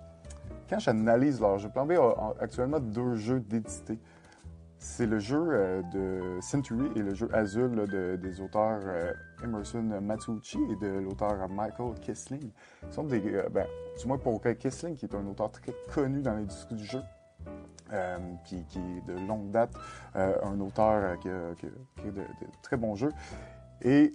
Quand 0.69 0.81
j'analyse 0.81 1.41
leur 1.41 1.59
jeu, 1.59 1.69
Plan 1.69 1.87
B 1.87 1.93
a 1.93 2.35
actuellement 2.41 2.81
deux 2.81 3.15
jeux 3.15 3.39
d'édité. 3.39 3.99
C'est 4.79 5.07
le 5.07 5.21
jeu 5.21 5.83
de 5.93 6.39
Century 6.41 6.91
et 6.97 7.01
le 7.01 7.15
jeu 7.15 7.29
Azul 7.33 7.87
des 8.21 8.41
auteurs 8.41 8.81
Emerson 9.45 10.01
Matsuuchi 10.03 10.59
et 10.71 10.77
de 10.77 11.01
l'auteur 11.01 11.49
Michael 11.49 11.95
Kissling. 12.01 12.51
Ils 12.83 12.93
sont 12.93 13.05
des, 13.05 13.23
euh, 13.35 13.49
ben, 13.51 13.67
du 14.01 14.07
moins 14.07 14.19
pour 14.19 14.41
Kissling, 14.43 14.97
qui 14.97 15.07
est 15.07 15.15
un 15.15 15.27
auteur 15.27 15.51
très 15.51 15.73
connu 15.93 16.23
dans 16.23 16.33
l'industrie 16.33 16.75
du 16.75 16.85
jeu. 16.85 17.03
qui, 18.45 18.57
est 18.57 19.07
de 19.07 19.27
longue 19.29 19.51
date, 19.51 19.73
un 20.15 20.59
auteur 20.61 21.19
qui 21.21 21.29
a, 21.29 21.55
de, 22.11 22.23
très 22.63 22.77
bons 22.77 22.97
jeux. 22.97 23.13
Et, 23.83 24.15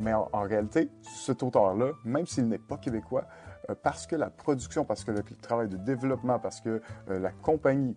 mais 0.00 0.14
en, 0.14 0.42
réalité, 0.42 0.90
cet 1.02 1.42
auteur-là, 1.42 1.90
même 2.04 2.26
s'il 2.26 2.48
n'est 2.48 2.58
pas 2.58 2.78
québécois, 2.78 3.24
parce 3.82 4.06
que 4.06 4.16
la 4.16 4.30
production, 4.30 4.84
parce 4.84 5.04
que 5.04 5.10
le 5.10 5.22
travail 5.42 5.68
de 5.68 5.76
développement, 5.76 6.38
parce 6.38 6.60
que 6.60 6.80
la 7.08 7.32
compagnie 7.32 7.96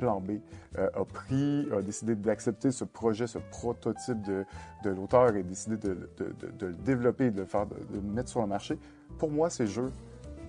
plan 0.00 0.20
B, 0.20 0.40
a 0.76 1.04
pris, 1.04 1.68
a 1.76 1.82
décidé 1.82 2.16
d'accepter 2.16 2.72
ce 2.72 2.84
projet, 2.84 3.26
ce 3.26 3.38
prototype 3.38 4.20
de, 4.22 4.44
de 4.82 4.90
l'auteur 4.90 5.36
et 5.36 5.42
décidé 5.44 5.76
de, 5.76 6.08
de, 6.16 6.34
de, 6.58 6.66
le 6.66 6.72
développer, 6.72 7.30
de 7.30 7.40
le 7.40 7.46
faire, 7.46 7.66
de, 7.66 7.76
le 7.92 8.00
mettre 8.00 8.30
sur 8.30 8.40
le 8.40 8.48
marché. 8.48 8.78
Pour 9.18 9.30
moi, 9.30 9.50
ces 9.50 9.66
jeux, 9.66 9.92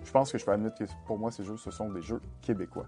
je 0.04 0.12
pense 0.12 0.32
que 0.32 0.38
je 0.38 0.46
peux 0.46 0.52
admettre 0.52 0.78
que 0.80 0.86
pour 1.06 1.18
moi, 1.20 1.32
ces 1.32 1.44
jeux, 1.44 1.58
ce 1.58 1.70
sont 1.70 1.90
des 1.92 2.02
jeux 2.02 2.22
québécois. 2.42 2.88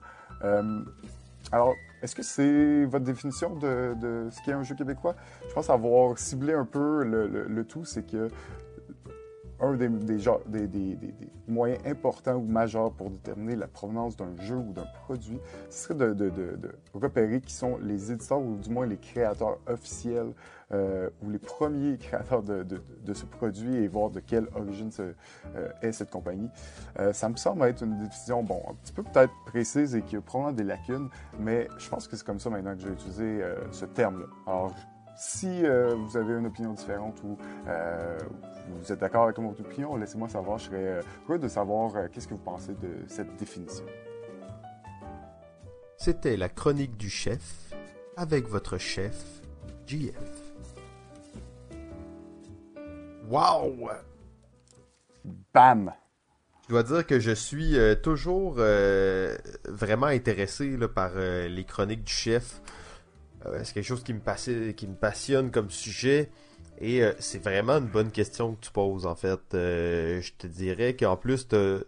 Alors, 1.52 1.76
est-ce 2.02 2.16
que 2.16 2.24
c'est 2.24 2.86
votre 2.86 3.06
définition 3.06 3.56
de, 3.56 3.94
de 4.02 4.30
ce 4.32 4.42
qu'est 4.44 4.54
un 4.54 4.64
jeu 4.64 4.76
québécois? 4.76 5.16
Je 5.48 5.54
pense 5.54 5.70
avoir 5.70 6.18
ciblé 6.18 6.54
un 6.54 6.66
peu 6.66 7.04
le, 7.04 7.28
le, 7.28 7.66
tout, 7.66 7.86
c'est 7.86 8.04
que 8.10 8.30
un 9.60 9.74
des, 9.76 9.90
moyens 11.48 11.80
importants 11.86 12.36
ou 12.36 12.46
majeurs 12.46 12.92
pour 12.92 13.10
déterminer 13.10 13.56
la 13.56 13.68
provenance 13.68 14.16
d'un 14.16 14.36
jeu 14.42 14.56
ou 14.56 14.74
d'un 14.74 14.88
produit, 15.06 15.40
ce 15.70 15.84
serait 15.84 15.96
de, 15.96 16.32
repérer 16.94 17.42
qui 17.42 17.54
sont 17.54 17.78
les 17.82 18.12
éditeurs 18.12 18.40
ou 18.40 18.56
du 18.58 18.70
moins 18.70 18.86
les 18.86 18.98
créateurs 18.98 19.58
officiels 19.68 20.34
euh, 20.72 21.10
ou 21.22 21.30
les 21.30 21.40
premiers 21.40 21.98
créateurs 22.00 22.44
de, 22.44 22.66
ce 23.14 23.26
produit 23.26 23.76
et 23.76 23.88
voir 23.88 24.10
de 24.10 24.20
quelle 24.20 24.48
origine 24.56 24.90
euh, 25.00 25.70
est 25.82 25.92
cette 25.92 26.10
compagnie. 26.10 26.50
Euh, 27.00 27.14
ça 27.14 27.30
me 27.30 27.36
semble 27.36 27.64
être 27.66 27.84
une 27.84 27.98
décision, 28.04 28.44
bon, 28.44 28.62
un 28.70 28.74
petit 28.76 28.94
peu 28.94 29.04
peut-être 29.04 29.34
précise 29.46 29.96
et 29.96 30.02
qui 30.02 30.16
a 30.16 30.22
probablement 30.22 30.56
des 30.56 30.64
lacunes, 30.64 31.10
mais 31.40 31.68
je 31.78 31.90
pense 31.90 32.08
que 32.08 32.16
c'est 32.16 32.26
comme 32.26 32.40
ça 32.40 32.50
maintenant 32.50 32.76
que 32.76 32.82
j'ai 32.82 32.90
utilisé 32.90 33.42
ce 33.72 33.86
terme-là. 33.86 34.28
Si 35.16 35.64
vous 35.64 36.18
avez 36.18 36.34
une 36.34 36.48
opinion 36.48 36.74
différente 36.74 37.22
ou 37.24 37.38
vous 38.80 38.92
êtes 38.92 39.00
d'accord 39.00 39.24
avec 39.24 39.38
mon 39.38 39.52
opinion, 39.52 39.96
laissez-moi 39.96 40.30
savoir. 40.30 40.58
Je 40.58 40.66
serais 40.66 41.02
heureux 41.28 41.40
de 41.40 41.48
savoir 41.48 42.10
qu'est-ce 42.12 42.28
que 42.28 42.34
vous 42.34 42.40
pensez 42.40 42.74
de 42.74 43.04
cette 43.08 43.36
définition. 43.36 43.86
C'était 45.98 46.36
la 46.36 46.50
chronique 46.50 46.98
du 46.98 47.10
chef 47.10 47.74
avec 48.18 48.48
votre 48.48 48.78
chef, 48.78 49.42
JF. 49.88 50.44
Wow! 53.30 53.90
Bam! 55.54 55.94
Je 56.68 56.74
dois 56.74 56.84
dire 56.84 57.06
que 57.06 57.20
je 57.20 57.32
suis 57.32 57.78
euh, 57.78 57.96
toujours 57.96 58.56
euh, 58.58 59.36
vraiment 59.66 60.08
intéressé 60.08 60.78
par 60.94 61.12
euh, 61.16 61.48
les 61.48 61.66
chroniques 61.66 62.04
du 62.04 62.14
chef. 62.14 62.62
C'est 63.64 63.74
quelque 63.74 63.86
chose 63.86 64.04
qui 64.04 64.14
me, 64.14 64.72
qui 64.72 64.88
me 64.88 64.96
passionne 64.96 65.52
comme 65.52 65.70
sujet. 65.70 66.30
Et 66.80 67.04
c'est 67.20 67.42
vraiment 67.42 67.78
une 67.78 67.88
bonne 67.88 68.12
question 68.12 68.56
que 68.56 68.62
tu 68.62 68.72
poses, 68.72 69.06
en 69.06 69.16
fait. 69.16 69.40
je 69.52 70.32
te 70.38 70.48
dirais 70.48 70.96
qu'en 70.96 71.16
plus, 71.16 71.48
tu 71.48 71.56
as 71.56 71.80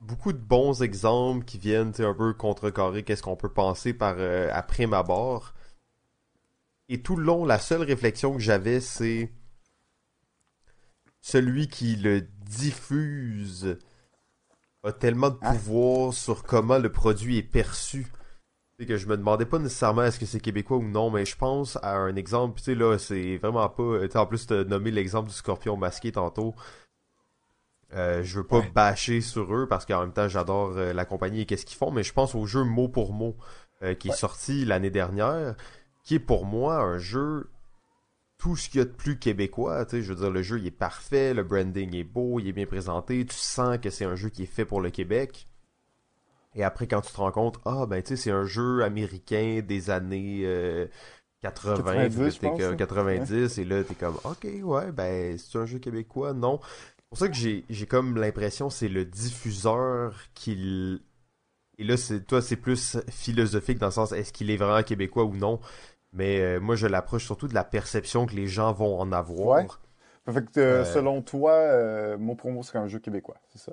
beaucoup 0.00 0.32
de 0.32 0.38
bons 0.38 0.82
exemples 0.82 1.44
qui 1.44 1.58
viennent 1.58 1.92
un 1.98 2.14
peu 2.14 2.34
contrecarrer 2.34 3.02
qu'est-ce 3.02 3.22
qu'on 3.22 3.36
peut 3.36 3.52
penser 3.52 3.92
par 3.94 4.16
après 4.52 4.86
ma 4.86 5.02
barre. 5.02 5.54
Et 6.88 7.02
tout 7.02 7.16
le 7.16 7.24
long, 7.24 7.44
la 7.44 7.58
seule 7.58 7.82
réflexion 7.82 8.34
que 8.34 8.40
j'avais, 8.40 8.80
c'est 8.80 9.32
celui 11.20 11.66
qui 11.66 11.96
le 11.96 12.20
diffuse 12.20 13.76
a 14.84 14.92
tellement 14.92 15.30
de 15.30 15.38
ah. 15.42 15.52
pouvoir 15.52 16.14
sur 16.14 16.44
comment 16.44 16.78
le 16.78 16.90
produit 16.92 17.38
est 17.38 17.42
perçu. 17.42 18.06
C'est 18.78 18.86
que 18.86 18.98
je 18.98 19.06
me 19.06 19.16
demandais 19.16 19.46
pas 19.46 19.58
nécessairement 19.58 20.02
est-ce 20.02 20.20
que 20.20 20.26
c'est 20.26 20.40
québécois 20.40 20.76
ou 20.76 20.82
non, 20.82 21.10
mais 21.10 21.24
je 21.24 21.36
pense 21.36 21.78
à 21.82 21.96
un 21.96 22.14
exemple, 22.14 22.58
tu 22.58 22.64
sais 22.64 22.74
là, 22.74 22.98
c'est 22.98 23.38
vraiment 23.38 23.66
pas, 23.70 24.20
en 24.20 24.26
plus 24.26 24.50
as 24.50 24.64
nommé 24.64 24.90
l'exemple 24.90 25.30
du 25.30 25.34
scorpion 25.34 25.78
masqué 25.78 26.12
tantôt. 26.12 26.54
Euh, 27.94 28.22
je 28.22 28.38
veux 28.38 28.46
pas 28.46 28.60
bâcher 28.74 29.20
sur 29.20 29.54
eux 29.54 29.66
parce 29.68 29.86
qu'en 29.86 30.00
même 30.00 30.12
temps 30.12 30.28
j'adore 30.28 30.72
euh, 30.76 30.92
la 30.92 31.04
compagnie 31.04 31.42
et 31.42 31.46
qu'est-ce 31.46 31.64
qu'ils 31.64 31.78
font, 31.78 31.90
mais 31.90 32.02
je 32.02 32.12
pense 32.12 32.34
au 32.34 32.44
jeu 32.44 32.64
mot 32.64 32.88
pour 32.88 33.12
mot 33.12 33.36
euh, 33.82 33.94
qui 33.94 34.08
est 34.08 34.16
sorti 34.16 34.64
l'année 34.64 34.90
dernière, 34.90 35.54
qui 36.04 36.16
est 36.16 36.20
pour 36.20 36.44
moi 36.44 36.78
un 36.78 36.98
jeu 36.98 37.48
tout 38.38 38.56
ce 38.56 38.68
qu'il 38.68 38.80
y 38.80 38.82
a 38.82 38.84
de 38.84 38.90
plus 38.90 39.18
québécois. 39.18 39.86
Tu 39.86 39.92
sais, 39.92 40.02
je 40.02 40.12
veux 40.12 40.20
dire, 40.20 40.30
le 40.30 40.42
jeu 40.42 40.58
il 40.58 40.66
est 40.66 40.70
parfait, 40.70 41.32
le 41.32 41.44
branding 41.44 41.94
est 41.94 42.04
beau, 42.04 42.40
il 42.40 42.48
est 42.48 42.52
bien 42.52 42.66
présenté, 42.66 43.24
tu 43.24 43.36
sens 43.36 43.78
que 43.78 43.88
c'est 43.88 44.04
un 44.04 44.16
jeu 44.16 44.28
qui 44.28 44.42
est 44.42 44.46
fait 44.46 44.64
pour 44.66 44.80
le 44.80 44.90
Québec. 44.90 45.46
Et 46.56 46.64
après, 46.64 46.86
quand 46.86 47.02
tu 47.02 47.12
te 47.12 47.16
rends 47.18 47.30
compte, 47.30 47.60
ah 47.64 47.86
ben 47.86 48.02
tu 48.02 48.08
sais, 48.08 48.16
c'est 48.16 48.30
un 48.30 48.44
jeu 48.44 48.82
américain 48.82 49.60
des 49.62 49.90
années 49.90 50.44
80, 51.42 52.08
90, 52.08 52.76
90 52.76 53.58
et 53.58 53.64
là 53.64 53.84
t'es 53.84 53.94
comme, 53.94 54.16
ok, 54.24 54.46
ouais, 54.62 54.90
ben 54.90 55.38
c'est 55.38 55.58
un 55.58 55.66
jeu 55.66 55.78
québécois, 55.78 56.32
non. 56.32 56.60
C'est 56.62 57.08
pour 57.10 57.18
ça 57.18 57.28
que 57.28 57.34
j'ai, 57.34 57.64
j'ai 57.70 57.86
comme 57.86 58.16
l'impression 58.16 58.70
c'est 58.70 58.88
le 58.88 59.04
diffuseur 59.04 60.14
qui... 60.34 61.00
Et 61.78 61.84
là, 61.84 61.98
c'est 61.98 62.20
toi, 62.26 62.40
c'est 62.40 62.56
plus 62.56 62.96
philosophique 63.10 63.78
dans 63.78 63.86
le 63.86 63.92
sens, 63.92 64.12
est-ce 64.12 64.32
qu'il 64.32 64.50
est 64.50 64.56
vraiment 64.56 64.82
québécois 64.82 65.24
ou 65.24 65.36
non? 65.36 65.60
Mais 66.14 66.40
euh, 66.40 66.58
moi, 66.58 66.74
je 66.74 66.86
l'approche 66.86 67.26
surtout 67.26 67.48
de 67.48 67.54
la 67.54 67.64
perception 67.64 68.24
que 68.24 68.34
les 68.34 68.46
gens 68.46 68.72
vont 68.72 68.98
en 68.98 69.12
avoir. 69.12 69.62
Ouais. 69.62 69.66
Fait 70.32 70.50
que, 70.50 70.58
euh, 70.58 70.84
selon 70.84 71.20
toi, 71.20 71.52
euh, 71.52 72.16
mon 72.18 72.34
promo 72.34 72.62
serait 72.62 72.78
un 72.78 72.88
jeu 72.88 72.98
québécois, 72.98 73.36
c'est 73.50 73.58
ça? 73.58 73.72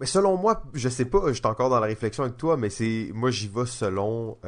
Mais 0.00 0.06
selon 0.06 0.36
moi, 0.36 0.62
je 0.74 0.88
sais 0.88 1.04
pas, 1.04 1.32
j'étais 1.32 1.46
encore 1.46 1.70
dans 1.70 1.80
la 1.80 1.86
réflexion 1.86 2.24
avec 2.24 2.36
toi, 2.36 2.56
mais 2.56 2.70
c'est 2.70 3.10
moi 3.14 3.30
j'y 3.30 3.48
vais 3.48 3.66
selon 3.66 4.38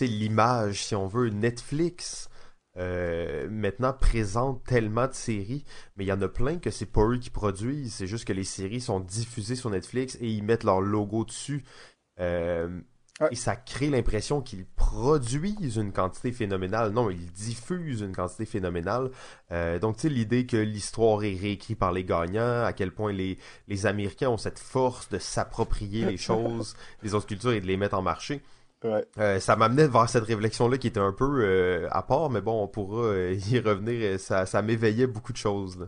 l'image, 0.00 0.84
si 0.84 0.94
on 0.94 1.06
veut. 1.06 1.28
Netflix 1.30 2.28
maintenant 2.76 3.92
présente 3.92 4.62
tellement 4.64 5.08
de 5.08 5.12
séries, 5.12 5.64
mais 5.96 6.04
il 6.04 6.08
y 6.08 6.12
en 6.12 6.22
a 6.22 6.28
plein 6.28 6.58
que 6.58 6.70
c'est 6.70 6.86
pas 6.86 7.04
eux 7.04 7.18
qui 7.18 7.30
produisent, 7.30 7.94
c'est 7.94 8.06
juste 8.06 8.24
que 8.24 8.32
les 8.32 8.44
séries 8.44 8.80
sont 8.80 9.00
diffusées 9.00 9.56
sur 9.56 9.70
Netflix 9.70 10.16
et 10.20 10.28
ils 10.28 10.44
mettent 10.44 10.64
leur 10.64 10.80
logo 10.80 11.24
dessus. 11.24 11.64
Et 13.30 13.34
ça 13.34 13.56
crée 13.56 13.88
l'impression 13.88 14.40
qu'ils 14.40 14.64
produisent 14.64 15.76
une 15.76 15.92
quantité 15.92 16.30
phénoménale. 16.30 16.92
Non, 16.92 17.10
ils 17.10 17.32
diffusent 17.32 18.00
une 18.00 18.14
quantité 18.14 18.46
phénoménale. 18.46 19.10
Euh, 19.50 19.78
donc, 19.80 19.96
tu 19.96 20.02
sais, 20.02 20.08
l'idée 20.08 20.46
que 20.46 20.56
l'histoire 20.56 21.24
est 21.24 21.34
réécrite 21.34 21.78
par 21.78 21.92
les 21.92 22.04
gagnants, 22.04 22.64
à 22.64 22.72
quel 22.72 22.92
point 22.92 23.12
les, 23.12 23.38
les 23.66 23.86
Américains 23.86 24.28
ont 24.28 24.36
cette 24.36 24.60
force 24.60 25.08
de 25.08 25.18
s'approprier 25.18 26.04
les 26.04 26.16
choses, 26.16 26.76
les 27.02 27.14
autres 27.14 27.26
cultures 27.26 27.52
et 27.52 27.60
de 27.60 27.66
les 27.66 27.76
mettre 27.76 27.96
en 27.96 28.02
marché. 28.02 28.40
Ouais. 28.84 29.04
Euh, 29.18 29.40
ça 29.40 29.56
m'amenait 29.56 29.88
vers 29.88 30.08
cette 30.08 30.22
réflexion-là 30.22 30.78
qui 30.78 30.86
était 30.86 31.00
un 31.00 31.12
peu 31.12 31.40
euh, 31.44 31.88
à 31.90 32.02
part, 32.02 32.30
mais 32.30 32.40
bon, 32.40 32.62
on 32.62 32.68
pourra 32.68 33.16
y 33.50 33.58
revenir. 33.58 34.20
Ça, 34.20 34.46
ça 34.46 34.62
m'éveillait 34.62 35.08
beaucoup 35.08 35.32
de 35.32 35.38
choses. 35.38 35.76
Là. 35.80 35.86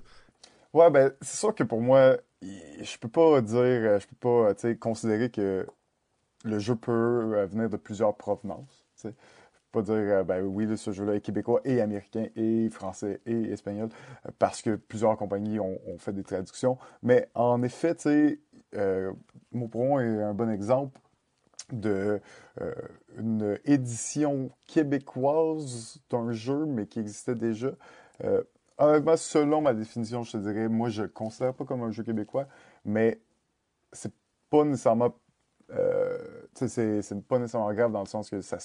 Ouais, 0.72 0.90
ben, 0.90 1.12
c'est 1.20 1.38
sûr 1.38 1.54
que 1.54 1.62
pour 1.62 1.80
moi, 1.80 2.16
je 2.42 2.98
peux 2.98 3.08
pas 3.08 3.40
dire, 3.40 4.00
je 4.00 4.06
peux 4.08 4.16
pas, 4.16 4.54
tu 4.54 4.62
sais, 4.62 4.76
considérer 4.76 5.30
que 5.30 5.64
le 6.44 6.58
jeu 6.58 6.76
peut 6.76 6.92
euh, 7.36 7.46
venir 7.46 7.68
de 7.68 7.76
plusieurs 7.76 8.16
provenances. 8.16 8.86
sais. 8.94 9.14
Pas 9.72 9.82
dire, 9.82 9.94
euh, 9.94 10.24
ben 10.24 10.42
oui, 10.42 10.66
ce 10.76 10.90
jeu-là 10.90 11.14
est 11.14 11.20
québécois 11.20 11.60
et 11.64 11.80
américain 11.80 12.26
et 12.34 12.68
français 12.70 13.20
et 13.24 13.52
espagnol, 13.52 13.88
euh, 14.26 14.30
parce 14.40 14.62
que 14.62 14.74
plusieurs 14.74 15.16
compagnies 15.16 15.60
ont, 15.60 15.78
fait 15.98 16.12
des 16.12 16.24
traductions. 16.24 16.76
Mais 17.02 17.28
en 17.34 17.62
effet, 17.62 17.94
tu 17.94 18.02
sais, 18.02 18.40
euh, 18.74 19.12
est 19.52 20.22
un 20.22 20.34
bon 20.34 20.50
exemple 20.50 21.00
de 21.72 22.20
une 23.16 23.58
édition 23.64 24.50
québécoise 24.66 26.00
d'un 26.10 26.32
jeu, 26.32 26.66
mais 26.66 26.86
qui 26.86 26.98
existait 26.98 27.36
déjà. 27.36 27.70
honnêtement, 28.78 29.16
selon 29.16 29.60
ma 29.60 29.72
définition, 29.72 30.24
je 30.24 30.32
te 30.32 30.36
dirais, 30.38 30.68
moi, 30.68 30.88
je 30.88 31.02
le 31.02 31.08
considère 31.08 31.54
pas 31.54 31.64
comme 31.64 31.82
un 31.82 31.92
jeu 31.92 32.02
québécois, 32.02 32.48
mais 32.84 33.20
c'est 33.92 34.12
pas 34.50 34.64
nécessairement 34.64 35.14
euh, 35.72 36.18
c'est 36.54 37.26
pas 37.26 37.38
nécessairement 37.38 37.72
grave 37.72 37.92
dans 37.92 38.00
le 38.00 38.06
sens 38.06 38.30
que 38.30 38.40
ça 38.40 38.58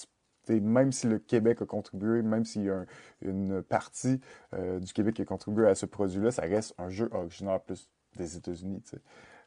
même 0.48 0.92
si 0.92 1.06
le 1.06 1.18
Québec 1.18 1.62
a 1.62 1.66
contribué, 1.66 2.22
même 2.22 2.44
s'il 2.44 2.64
y 2.64 2.70
a 2.70 2.84
une 3.22 3.62
partie 3.62 4.20
euh, 4.54 4.78
du 4.78 4.92
Québec 4.92 5.14
qui 5.14 5.22
a 5.22 5.24
contribué 5.24 5.66
à 5.66 5.74
ce 5.74 5.86
produit-là, 5.86 6.30
ça 6.30 6.42
reste 6.42 6.74
un 6.78 6.88
jeu 6.88 7.08
originaire 7.12 7.60
plus 7.60 7.88
des 8.16 8.36
États-Unis. 8.36 8.82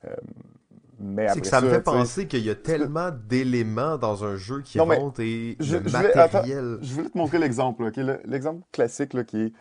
Euh, 0.06 0.16
mais 1.00 1.28
c'est 1.30 1.42
que 1.42 1.48
ça, 1.48 1.62
me 1.62 1.70
fait 1.70 1.82
penser 1.82 2.28
qu'il 2.28 2.44
y 2.46 2.50
a 2.50 2.56
tellement 2.56 3.12
d'éléments 3.12 3.98
dans 3.98 4.26
un 4.26 4.36
jeu 4.36 4.62
qui 4.62 4.80
rentrent 4.80 5.22
et 5.22 5.56
je, 5.60 5.78
matériel. 5.78 6.78
je 6.82 6.94
voulais 6.94 7.10
te 7.10 7.18
montrer 7.18 7.40
l'exemple. 7.40 7.90
L'exemple 8.26 8.66
classique 8.72 9.14
là, 9.14 9.24
qui 9.24 9.42
est 9.44 9.54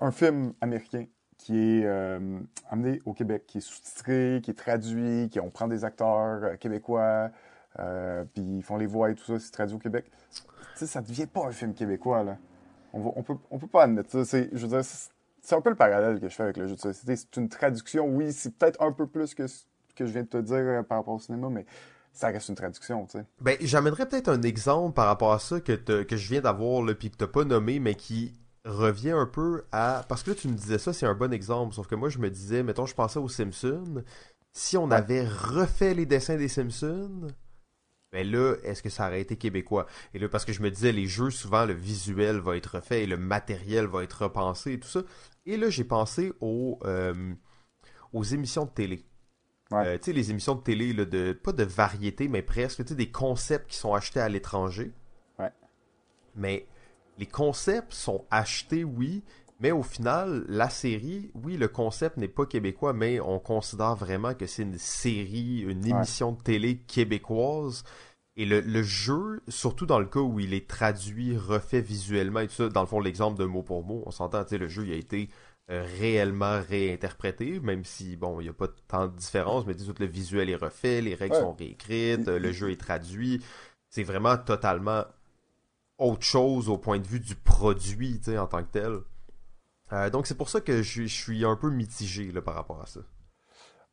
un 0.00 0.10
film 0.10 0.52
américain 0.60 1.06
qui 1.46 1.56
est 1.56 1.84
euh, 1.84 2.40
amené 2.68 3.00
au 3.04 3.12
Québec, 3.12 3.44
qui 3.46 3.58
est 3.58 3.60
sous-titré, 3.60 4.40
qui 4.42 4.50
est 4.50 4.54
traduit, 4.54 5.28
qui 5.30 5.38
on 5.38 5.48
prend 5.48 5.68
des 5.68 5.84
acteurs 5.84 6.42
euh, 6.42 6.56
québécois, 6.56 7.30
euh, 7.78 8.24
puis 8.34 8.42
ils 8.42 8.62
font 8.64 8.76
les 8.76 8.86
voix 8.86 9.12
et 9.12 9.14
tout 9.14 9.24
ça, 9.24 9.38
c'est 9.38 9.52
traduit 9.52 9.76
au 9.76 9.78
Québec. 9.78 10.10
Tu 10.32 10.42
sais, 10.74 10.86
ça 10.86 11.00
devient 11.00 11.28
pas 11.28 11.46
un 11.46 11.52
film 11.52 11.72
québécois, 11.72 12.24
là. 12.24 12.36
On, 12.92 13.14
on, 13.16 13.58
peut, 13.58 13.66
pas 13.68 13.84
admettre 13.84 14.10
ça. 14.10 14.24
C'est, 14.24 14.50
un 15.54 15.60
peu 15.60 15.70
le 15.70 15.76
parallèle 15.76 16.18
que 16.18 16.28
je 16.28 16.34
fais 16.34 16.42
avec 16.42 16.56
le 16.56 16.66
jeu 16.66 16.74
de 16.74 16.80
société. 16.80 17.14
C'est 17.14 17.36
une 17.36 17.48
traduction, 17.48 18.08
oui, 18.08 18.32
c'est 18.32 18.58
peut-être 18.58 18.82
un 18.82 18.90
peu 18.90 19.06
plus 19.06 19.32
que 19.32 19.46
ce 19.46 19.66
que 19.94 20.04
je 20.04 20.10
viens 20.10 20.22
de 20.22 20.28
te 20.28 20.38
dire 20.38 20.84
par 20.88 20.98
rapport 20.98 21.14
au 21.14 21.20
cinéma, 21.20 21.48
mais 21.48 21.64
ça 22.12 22.26
reste 22.28 22.48
une 22.48 22.56
traduction, 22.56 23.06
tu 23.06 23.18
sais. 23.18 23.24
Ben, 23.40 23.56
j'amènerais 23.60 24.08
peut-être 24.08 24.30
un 24.30 24.42
exemple 24.42 24.94
par 24.94 25.06
rapport 25.06 25.32
à 25.32 25.38
ça 25.38 25.60
que, 25.60 25.74
que 25.74 26.16
je 26.16 26.28
viens 26.28 26.40
d'avoir, 26.40 26.84
puis 26.96 27.10
que 27.10 27.16
t'as 27.16 27.28
pas 27.28 27.44
nommé, 27.44 27.78
mais 27.78 27.94
qui 27.94 28.34
revient 28.66 29.12
un 29.12 29.26
peu 29.26 29.64
à. 29.72 30.04
Parce 30.08 30.22
que 30.22 30.30
là, 30.30 30.36
tu 30.36 30.48
me 30.48 30.54
disais 30.54 30.78
ça, 30.78 30.92
c'est 30.92 31.06
un 31.06 31.14
bon 31.14 31.32
exemple. 31.32 31.74
Sauf 31.74 31.86
que 31.86 31.94
moi, 31.94 32.08
je 32.08 32.18
me 32.18 32.28
disais, 32.30 32.62
mettons, 32.62 32.86
je 32.86 32.94
pensais 32.94 33.18
aux 33.18 33.28
Simpsons. 33.28 34.02
Si 34.52 34.76
on 34.76 34.90
avait 34.90 35.26
refait 35.26 35.94
les 35.94 36.06
dessins 36.06 36.36
des 36.36 36.48
Simpsons, 36.48 37.28
Mais 38.12 38.24
là, 38.24 38.54
est-ce 38.62 38.82
que 38.82 38.88
ça 38.88 39.06
aurait 39.08 39.20
été 39.20 39.36
québécois? 39.36 39.86
Et 40.14 40.18
là, 40.18 40.28
parce 40.28 40.44
que 40.44 40.52
je 40.52 40.62
me 40.62 40.70
disais, 40.70 40.92
les 40.92 41.06
jeux, 41.06 41.30
souvent, 41.30 41.64
le 41.66 41.74
visuel 41.74 42.38
va 42.38 42.56
être 42.56 42.76
refait 42.76 43.02
et 43.02 43.06
le 43.06 43.16
matériel 43.16 43.86
va 43.86 44.02
être 44.02 44.22
repensé 44.24 44.72
et 44.74 44.80
tout 44.80 44.88
ça. 44.88 45.02
Et 45.44 45.56
là, 45.56 45.70
j'ai 45.70 45.84
pensé 45.84 46.32
aux, 46.40 46.78
euh, 46.84 47.34
aux 48.12 48.24
émissions 48.24 48.64
de 48.64 48.70
télé. 48.70 49.04
Euh, 49.72 49.98
tu 49.98 50.04
sais, 50.04 50.12
les 50.12 50.30
émissions 50.30 50.54
de 50.54 50.62
télé, 50.62 50.92
là, 50.92 51.04
de, 51.04 51.32
pas 51.32 51.52
de 51.52 51.64
variété, 51.64 52.28
mais 52.28 52.42
presque, 52.42 52.82
tu 52.84 52.88
sais, 52.90 52.94
des 52.94 53.10
concepts 53.10 53.68
qui 53.70 53.76
sont 53.76 53.94
achetés 53.94 54.20
à 54.20 54.28
l'étranger. 54.28 54.92
Ouais. 55.38 55.50
Mais 56.36 56.66
les 57.18 57.26
concepts 57.26 57.92
sont 57.92 58.24
achetés, 58.30 58.84
oui, 58.84 59.22
mais 59.60 59.72
au 59.72 59.82
final, 59.82 60.44
la 60.48 60.68
série, 60.68 61.30
oui, 61.34 61.56
le 61.56 61.68
concept 61.68 62.18
n'est 62.18 62.28
pas 62.28 62.44
québécois, 62.44 62.92
mais 62.92 63.20
on 63.20 63.38
considère 63.38 63.96
vraiment 63.96 64.34
que 64.34 64.46
c'est 64.46 64.62
une 64.62 64.78
série, 64.78 65.60
une 65.60 65.86
émission 65.86 66.32
de 66.32 66.42
télé 66.42 66.78
québécoise. 66.78 67.82
Et 68.38 68.44
le, 68.44 68.60
le, 68.60 68.82
jeu, 68.82 69.40
surtout 69.48 69.86
dans 69.86 69.98
le 69.98 70.04
cas 70.04 70.20
où 70.20 70.38
il 70.40 70.52
est 70.52 70.68
traduit, 70.68 71.38
refait 71.38 71.80
visuellement 71.80 72.40
et 72.40 72.48
tout 72.48 72.54
ça, 72.54 72.68
dans 72.68 72.82
le 72.82 72.86
fond, 72.86 73.00
l'exemple 73.00 73.38
de 73.38 73.46
mot 73.46 73.62
pour 73.62 73.82
mot, 73.82 74.02
on 74.04 74.10
s'entend, 74.10 74.44
tu 74.44 74.50
sais, 74.50 74.58
le 74.58 74.68
jeu, 74.68 74.84
il 74.86 74.92
a 74.92 74.96
été 74.96 75.30
euh, 75.70 75.86
réellement 75.98 76.60
réinterprété, 76.60 77.58
même 77.60 77.82
si, 77.84 78.16
bon, 78.16 78.38
il 78.40 78.44
n'y 78.44 78.50
a 78.50 78.52
pas 78.52 78.68
tant 78.88 79.08
de 79.08 79.16
différence, 79.16 79.66
mais 79.66 79.74
tout 79.74 79.94
le 79.98 80.06
visuel 80.06 80.50
est 80.50 80.56
refait, 80.56 81.00
les 81.00 81.14
règles 81.14 81.36
sont 81.36 81.54
réécrites, 81.54 82.28
le 82.28 82.52
jeu 82.52 82.70
est 82.70 82.80
traduit. 82.80 83.42
C'est 83.88 84.02
vraiment 84.02 84.36
totalement 84.36 85.04
autre 85.98 86.22
chose 86.22 86.68
au 86.68 86.78
point 86.78 86.98
de 86.98 87.06
vue 87.06 87.20
du 87.20 87.34
produit, 87.34 88.20
en 88.38 88.46
tant 88.46 88.62
que 88.62 88.70
tel. 88.70 88.98
Euh, 89.92 90.10
donc 90.10 90.26
c'est 90.26 90.36
pour 90.36 90.48
ça 90.48 90.60
que 90.60 90.82
je, 90.82 91.04
suis 91.04 91.44
un 91.44 91.56
peu 91.56 91.70
mitigé 91.70 92.32
là, 92.32 92.42
par 92.42 92.54
rapport 92.54 92.80
à 92.80 92.86
ça. 92.86 93.00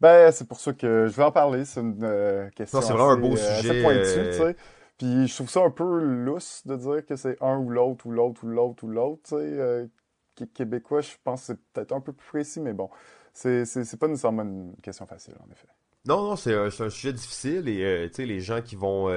Ben, 0.01 0.31
c'est 0.31 0.47
pour 0.47 0.59
ça 0.59 0.73
que 0.73 1.07
je 1.07 1.15
vais 1.15 1.23
en 1.23 1.31
parler. 1.31 1.65
C'est 1.65 1.79
une 1.79 2.03
euh, 2.03 2.49
question. 2.49 2.81
c'est 2.81 2.93
vraiment 2.93 3.11
un 3.11 3.17
beau 3.17 3.33
euh, 3.33 3.57
sujet. 3.57 3.81
Pointu, 3.83 4.31
tu 4.31 4.37
sais. 4.37 4.55
Puis 4.97 5.27
je 5.27 5.35
trouve 5.35 5.49
ça 5.49 5.61
un 5.61 5.69
peu 5.69 5.99
lousse 5.99 6.65
de 6.65 6.75
dire 6.75 7.05
que 7.05 7.15
c'est 7.15 7.37
un 7.41 7.57
ou 7.57 7.69
l'autre 7.69 8.05
ou 8.05 8.11
l'autre 8.11 8.43
ou 8.43 8.47
l'autre 8.47 8.83
ou 8.83 8.87
l'autre. 8.87 9.87
Québécois, 10.53 11.01
je 11.01 11.11
pense 11.23 11.41
que 11.41 11.45
c'est 11.47 11.59
peut-être 11.73 11.91
un 11.93 12.01
peu 12.01 12.11
plus 12.11 12.27
précis, 12.27 12.59
mais 12.59 12.73
bon, 12.73 12.89
c'est 13.33 13.65
pas 13.99 14.07
nécessairement 14.07 14.43
une 14.43 14.75
question 14.81 15.05
facile, 15.05 15.35
en 15.39 15.51
effet. 15.51 15.67
Non, 16.05 16.29
non, 16.29 16.35
c'est 16.35 16.53
un, 16.53 16.65
un, 16.65 16.89
sujet 16.89 17.13
difficile 17.13 17.69
et 17.69 18.09
sais, 18.11 18.25
les 18.25 18.39
gens 18.39 18.61
qui 18.61 18.75
vont 18.75 19.09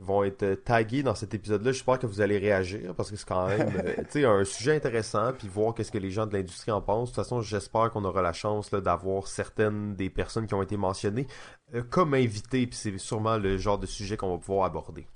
vont 0.00 0.24
être 0.24 0.54
tagués 0.64 1.02
dans 1.02 1.14
cet 1.14 1.34
épisode-là. 1.34 1.72
J'espère 1.72 1.98
que 1.98 2.06
vous 2.06 2.20
allez 2.20 2.38
réagir 2.38 2.94
parce 2.94 3.10
que 3.10 3.16
c'est 3.16 3.28
quand 3.28 3.46
même 3.46 3.68
euh, 4.16 4.40
un 4.40 4.44
sujet 4.44 4.76
intéressant 4.76 5.32
puis 5.32 5.48
voir 5.48 5.74
qu'est-ce 5.74 5.92
que 5.92 5.98
les 5.98 6.10
gens 6.10 6.26
de 6.26 6.32
l'industrie 6.34 6.72
en 6.72 6.80
pensent. 6.80 7.10
De 7.10 7.14
toute 7.14 7.24
façon, 7.24 7.40
j'espère 7.42 7.90
qu'on 7.90 8.04
aura 8.04 8.22
la 8.22 8.32
chance 8.32 8.70
d'avoir 8.70 9.28
certaines 9.28 9.94
des 9.94 10.10
personnes 10.10 10.46
qui 10.46 10.54
ont 10.54 10.62
été 10.62 10.76
mentionnées 10.76 11.26
euh, 11.74 11.82
comme 11.88 12.14
invités 12.14 12.66
puis 12.66 12.76
c'est 12.76 12.98
sûrement 12.98 13.38
le 13.38 13.56
genre 13.56 13.78
de 13.78 13.86
sujet 13.86 14.16
qu'on 14.16 14.32
va 14.32 14.38
pouvoir 14.38 14.66
aborder. 14.66 15.06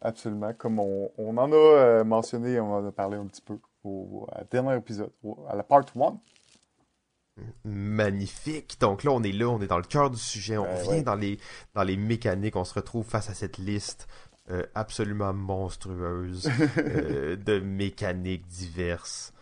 Absolument. 0.00 0.52
Comme 0.54 0.78
on, 0.78 1.10
en 1.18 1.52
a 1.52 1.56
euh, 1.56 2.04
mentionné, 2.04 2.60
on 2.60 2.72
en 2.72 2.86
a 2.86 2.92
parlé 2.92 3.16
un 3.16 3.26
petit 3.26 3.42
peu 3.42 3.58
au, 3.82 4.28
dernier 4.50 4.76
épisode, 4.76 5.10
à 5.48 5.56
la 5.56 5.64
part 5.64 5.82
1 5.96 6.18
magnifique. 7.64 8.78
Donc 8.80 9.04
là, 9.04 9.10
on 9.12 9.22
est 9.22 9.32
là, 9.32 9.48
on 9.48 9.60
est 9.60 9.66
dans 9.66 9.78
le 9.78 9.84
cœur 9.84 10.10
du 10.10 10.18
sujet, 10.18 10.56
on 10.56 11.02
dans 11.02 11.14
les 11.14 11.38
dans 11.74 11.82
les 11.82 11.96
mécaniques, 11.96 12.56
on 12.56 12.64
se 12.64 12.74
retrouve 12.74 13.04
face 13.06 13.30
à 13.30 13.34
cette 13.34 13.58
liste 13.58 14.08
euh, 14.50 14.62
absolument 14.74 15.34
monstrueuse 15.34 16.48
euh, 16.78 17.36
de 17.36 17.60
mécaniques 17.60 18.46
diverses. 18.46 19.34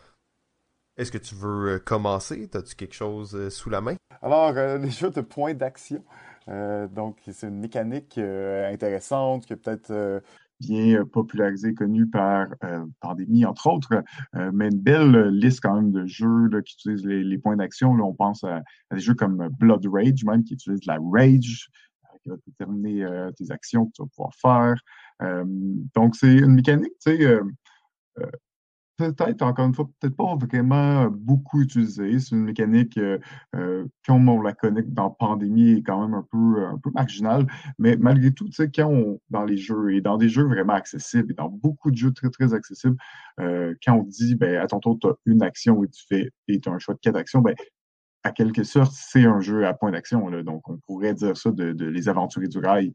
Est-ce 0.97 1.12
que 1.12 1.19
tu 1.19 1.37
veux 1.37 1.75
euh, 1.75 1.79
commencer? 1.79 2.50
As-tu 2.53 2.75
quelque 2.75 2.95
chose 2.95 3.49
sous 3.50 3.71
la 3.71 3.81
main? 3.81 3.95
Alors, 4.21 4.53
les 4.79 4.91
jeux 4.91 5.11
de 5.11 5.21
points 5.21 5.55
d'action. 5.55 6.03
donc, 6.49 7.19
c'est 7.31 7.47
une 7.47 7.61
mécanique 7.61 8.19
intéressante 8.19 9.47
que 9.47 9.55
peut-être 9.55 10.23
bien 10.60 11.00
euh, 11.00 11.04
popularisé, 11.04 11.75
connu 11.75 12.06
par 12.06 12.48
euh, 12.64 12.84
Pandémie, 13.00 13.44
entre 13.44 13.66
autres, 13.68 14.02
euh, 14.34 14.50
mais 14.52 14.68
une 14.68 14.80
belle 14.80 15.28
liste 15.28 15.60
quand 15.60 15.75
même 15.75 15.92
de 15.92 16.06
jeux 16.06 16.48
qui 16.64 16.75
utilisent 16.75 17.04
les, 17.04 17.38
points 17.38 17.56
d'action. 17.56 17.90
On 17.92 18.14
pense 18.14 18.45
à, 18.45 18.62
des 18.92 18.99
jeux 18.99 19.14
comme 19.14 19.49
Blood 19.58 19.86
Rage, 19.86 20.25
même, 20.25 20.45
qui 20.45 20.54
utilisent 20.54 20.86
la 20.86 20.99
rage, 21.12 21.69
qui 22.23 22.28
va 22.28 22.36
déterminer 22.47 23.06
tes 23.36 23.50
actions 23.50 23.86
que 23.86 23.92
tu 23.92 24.02
vas 24.02 24.08
pouvoir 24.08 24.34
faire. 24.34 25.36
donc, 25.95 26.16
c'est 26.16 26.34
une 26.34 26.54
mécanique, 26.54 26.95
tu 27.04 27.16
sais, 27.16 27.38
peut-être, 28.97 29.43
encore 29.43 29.67
une 29.67 29.75
fois, 29.75 29.89
peut-être 30.00 30.17
pas 30.17 30.37
vraiment 30.37 31.09
beaucoup 31.11 31.61
utilisé. 31.61 32.19
C'est 32.19 32.35
une 32.35 32.45
mécanique, 32.45 32.99
euh, 32.99 33.19
euh, 33.54 33.85
comme 34.06 34.28
on 34.28 34.41
la 34.41 34.52
connaît 34.52 34.82
dans 34.82 35.11
Pandémie, 35.11 35.78
est 35.78 35.82
quand 35.82 36.00
même 36.00 36.15
un 36.15 36.26
peu, 36.30 36.67
un 36.67 36.78
peu 36.78 36.91
marginale. 36.91 37.47
Mais 37.78 37.97
malgré 37.97 38.32
tout, 38.32 38.47
tu 38.47 38.52
sais, 38.52 38.71
quand 38.71 38.89
on, 38.91 39.21
dans 39.30 39.45
les 39.45 39.56
jeux, 39.56 39.95
et 39.95 40.00
dans 40.00 40.17
des 40.17 40.28
jeux 40.28 40.45
vraiment 40.45 40.75
accessibles, 40.75 41.32
et 41.32 41.35
dans 41.35 41.49
beaucoup 41.49 41.91
de 41.91 41.97
jeux 41.97 42.13
très, 42.13 42.30
très 42.30 42.54
accessibles, 42.54 42.97
euh, 43.41 43.75
quand 43.85 43.97
on 43.97 44.02
dit, 44.02 44.35
ben, 44.35 44.56
à 44.56 44.67
ton 44.67 44.80
tour, 44.80 44.99
tu 45.00 45.09
as 45.09 45.15
une 45.26 45.43
action 45.43 45.85
et 45.85 45.89
tu 45.89 46.04
fais, 46.09 46.30
et 46.49 46.61
tu 46.61 46.69
as 46.69 46.73
un 46.73 46.78
choix 46.78 46.95
de 46.95 47.00
quatre 47.00 47.17
actions, 47.17 47.41
ben, 47.41 47.54
à 48.26 48.32
quelque 48.32 48.65
sorte, 48.65 48.93
c'est 48.93 49.25
un 49.25 49.41
jeu 49.41 49.67
à 49.67 49.73
point 49.73 49.93
d'action. 49.93 50.28
Donc, 50.43 50.69
on 50.69 50.78
pourrait 50.78 51.15
dire 51.15 51.36
ça 51.36 51.52
de, 51.52 51.84
Les 51.84 52.08
Aventuriers 52.08 52.49
du 52.49 52.58
Rail 52.58 52.93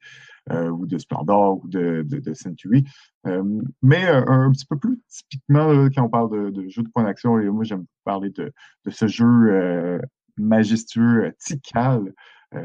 euh, 0.51 0.69
ou 0.69 0.85
de 0.85 0.97
Splendor 0.97 1.63
ou 1.63 1.67
de, 1.69 2.03
de, 2.05 2.33
Century. 2.33 2.83
Euh, 3.27 3.61
mais 3.81 4.05
euh, 4.07 4.23
un, 4.27 4.51
petit 4.51 4.65
peu 4.65 4.77
plus 4.77 4.99
typiquement, 5.07 5.87
quand 5.95 6.03
on 6.03 6.09
parle 6.09 6.51
de, 6.51 6.67
jeu 6.67 6.83
de 6.83 6.89
point 6.89 7.03
d'action, 7.03 7.39
et 7.39 7.49
moi, 7.49 7.63
j'aime 7.63 7.85
parler 8.03 8.29
de, 8.29 8.51
ce 8.89 9.07
jeu 9.07 10.01
majestueux, 10.37 11.31
Tikal, 11.39 12.13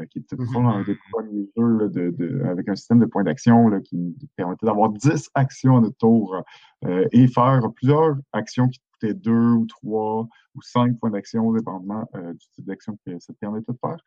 qui 0.09 0.19
est 0.19 0.33
mm-hmm. 0.33 0.65
un 0.65 0.83
des 0.83 0.97
premiers 1.11 1.49
jeux 1.55 1.89
de, 1.89 2.43
avec 2.49 2.67
un 2.67 2.75
système 2.75 2.99
de 2.99 3.05
points 3.05 3.23
d'action 3.23 3.79
qui 3.79 4.13
permettait 4.35 4.65
d'avoir 4.65 4.89
10 4.89 5.29
actions 5.35 5.77
à 5.77 5.81
notre 5.81 5.97
tour 5.97 6.43
et 6.85 7.27
faire 7.29 7.61
plusieurs 7.73 8.17
actions 8.33 8.67
qui 8.67 8.81
peut-être 8.99 9.21
deux 9.21 9.51
ou 9.51 9.65
trois 9.65 10.27
ou 10.57 10.61
cinq 10.61 10.99
points 10.99 11.11
d'action, 11.11 11.53
dépendamment 11.53 12.09
euh, 12.15 12.33
du 12.33 12.45
type 12.55 12.65
d'action 12.65 12.97
que 13.05 13.19
ça 13.19 13.33
te 13.33 13.37
permet 13.39 13.59
de 13.59 13.73
faire. 13.79 13.97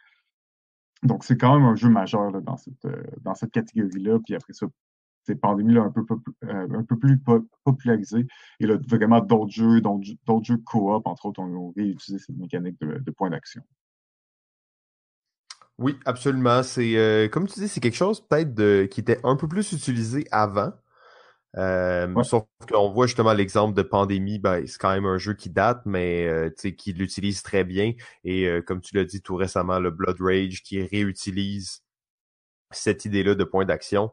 Donc, 1.03 1.25
c'est 1.25 1.39
quand 1.39 1.55
même 1.55 1.67
un 1.67 1.77
jeu 1.77 1.89
majeur 1.89 2.43
dans 2.43 2.57
cette, 2.57 2.85
euh, 2.85 3.35
cette 3.35 3.53
catégorie-là. 3.53 4.19
Puis 4.25 4.35
après 4.35 4.53
ça, 4.53 4.67
c'est 5.23 5.37
pandémie 5.37 5.75
là, 5.75 5.83
un, 5.83 5.91
peu, 5.91 6.05
euh, 6.45 6.69
un 6.75 6.85
peu 6.85 6.99
plus 6.99 7.19
popularisé. 7.65 8.27
Et 8.59 8.67
là, 8.67 8.77
vraiment 8.89 9.21
d'autres 9.21 9.53
jeux, 9.53 9.81
d'autres 9.81 10.45
jeux 10.45 10.59
coop, 10.59 11.07
entre 11.07 11.27
autres, 11.27 11.41
ont 11.41 11.73
réutilisé 11.77 12.23
cette 12.23 12.37
mécanique 12.37 12.79
de, 12.81 13.11
points 13.13 13.31
d'action. 13.31 13.63
Oui, 15.79 15.97
absolument. 16.05 16.63
C'est 16.63 17.31
comme 17.33 17.47
tu 17.47 17.61
dis, 17.61 17.69
c'est 17.69 17.81
quelque 17.81 17.97
chose 17.97 18.21
peut-être 18.21 18.87
qui 18.87 19.01
était 19.01 19.21
un 19.25 19.37
peu 19.37 19.49
plus 19.49 19.73
utilisé 19.73 20.27
avant. 20.31 20.73
Euh, 21.57 22.23
sauf 22.23 22.45
qu'on 22.71 22.91
voit 22.91 23.07
justement 23.07 23.33
l'exemple 23.33 23.75
de 23.75 23.83
Pandémie, 23.83 24.39
ben, 24.39 24.65
c'est 24.67 24.79
quand 24.79 24.93
même 24.93 25.07
un 25.07 25.19
jeu 25.19 25.35
qui 25.35 25.51
date, 25.51 25.83
mais 25.85 26.27
euh, 26.27 26.51
qui 26.51 26.93
l'utilise 26.93 27.43
très 27.43 27.65
bien. 27.65 27.93
Et 28.25 28.47
euh, 28.47 28.63
comme 28.63 28.81
tu 28.81 28.97
l'as 28.97 29.05
dit 29.05 29.21
tout 29.21 29.37
récemment, 29.37 29.81
le 29.81 29.91
Blood 29.91 30.19
Rage 30.21 30.63
qui 30.63 30.83
réutilise 30.83 31.83
cette 32.71 33.05
idée-là 33.05 33.35
de 33.35 33.45
point 33.45 33.65
d'action. 33.65 34.13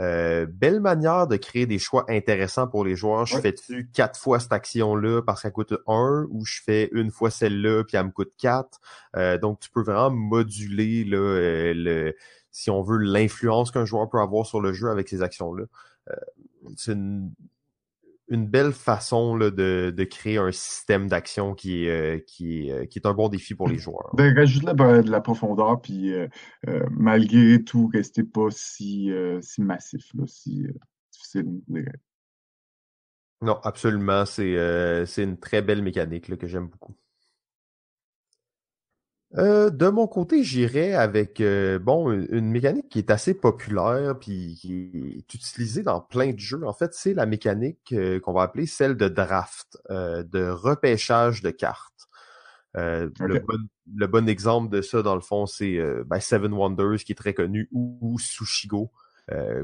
Euh, 0.00 0.46
belle 0.48 0.80
manière 0.80 1.26
de 1.26 1.36
créer 1.36 1.66
des 1.66 1.80
choix 1.80 2.06
intéressants 2.08 2.68
pour 2.68 2.84
les 2.84 2.94
joueurs. 2.94 3.26
Je 3.26 3.36
fais-tu 3.38 3.90
quatre 3.92 4.18
fois 4.18 4.38
cette 4.38 4.52
action-là 4.52 5.22
parce 5.22 5.42
qu'elle 5.42 5.52
coûte 5.52 5.74
un 5.88 6.24
ou 6.30 6.44
je 6.44 6.60
fais 6.64 6.88
une 6.92 7.10
fois 7.10 7.30
celle-là 7.30 7.82
puis 7.82 7.96
elle 7.96 8.06
me 8.06 8.10
coûte 8.12 8.32
quatre? 8.38 8.80
donc 9.42 9.58
tu 9.58 9.70
peux 9.70 9.82
vraiment 9.82 10.12
moduler 10.12 11.02
là, 11.02 11.72
le, 11.74 12.14
si 12.52 12.70
on 12.70 12.80
veut 12.80 12.98
l'influence 12.98 13.72
qu'un 13.72 13.84
joueur 13.84 14.08
peut 14.08 14.20
avoir 14.20 14.46
sur 14.46 14.60
le 14.60 14.72
jeu 14.72 14.88
avec 14.88 15.08
ces 15.08 15.20
actions-là 15.20 15.64
c'est 16.76 16.92
une, 16.92 17.32
belle 18.28 18.72
façon 18.72 19.36
de, 19.36 20.04
créer 20.04 20.38
un 20.38 20.52
système 20.52 21.08
d'action 21.08 21.54
qui 21.54 21.84
est, 21.84 21.88
euh, 21.88 22.18
qui, 22.26 22.70
euh, 22.70 22.84
qui 22.86 22.98
est 22.98 23.06
un 23.06 23.14
bon 23.14 23.28
défi 23.28 23.54
pour 23.54 23.68
les 23.68 23.78
joueurs. 23.78 24.14
De 24.16 24.34
rajouter 24.34 24.66
de 24.66 25.10
la, 25.10 25.20
profondeur, 25.20 25.80
puis 25.80 26.12
euh, 26.12 26.28
malgré 26.90 27.62
tout, 27.64 27.88
rester 27.92 28.24
pas 28.24 28.48
si, 28.50 29.10
si 29.40 29.62
massif, 29.62 30.12
là, 30.14 30.24
si 30.26 30.66
difficile. 31.12 31.60
Non, 33.40 33.58
absolument. 33.62 34.24
C'est 34.26 35.06
une 35.16 35.38
très 35.38 35.62
belle 35.62 35.82
mécanique 35.82 36.36
que 36.36 36.46
j'aime 36.46 36.66
beaucoup. 36.68 36.96
Euh, 39.36 39.68
de 39.68 39.88
mon 39.88 40.06
côté, 40.06 40.42
j'irais 40.42 40.94
avec 40.94 41.42
euh, 41.42 41.78
bon 41.78 42.10
une, 42.10 42.50
mécanique 42.50 42.88
qui 42.88 42.98
est 42.98 43.10
assez 43.10 43.34
populaire 43.34 44.18
puis 44.18 44.56
qui 44.58 45.18
est 45.18 45.34
utilisée 45.34 45.82
dans 45.82 46.00
plein 46.00 46.32
de 46.32 46.38
jeux. 46.38 46.66
En 46.66 46.72
fait, 46.72 46.94
c'est 46.94 47.12
la 47.12 47.26
mécanique 47.26 47.92
euh, 47.92 48.20
qu'on 48.20 48.32
va 48.32 48.42
appeler 48.42 48.64
celle 48.64 48.96
de 48.96 49.08
draft, 49.08 49.78
de 49.90 50.48
repêchage 50.48 51.42
de 51.42 51.50
cartes. 51.50 52.08
le, 52.74 54.06
bon, 54.06 54.28
exemple 54.28 54.70
de 54.74 54.80
ça, 54.80 55.02
dans 55.02 55.14
le 55.14 55.20
fond, 55.20 55.44
c'est 55.44 55.78
ben, 56.06 56.20
Seven 56.20 56.54
Wonders 56.54 57.04
qui 57.04 57.12
est 57.12 57.16
très 57.16 57.34
connu 57.34 57.68
ou, 57.72 58.18
Sushigo 58.18 58.90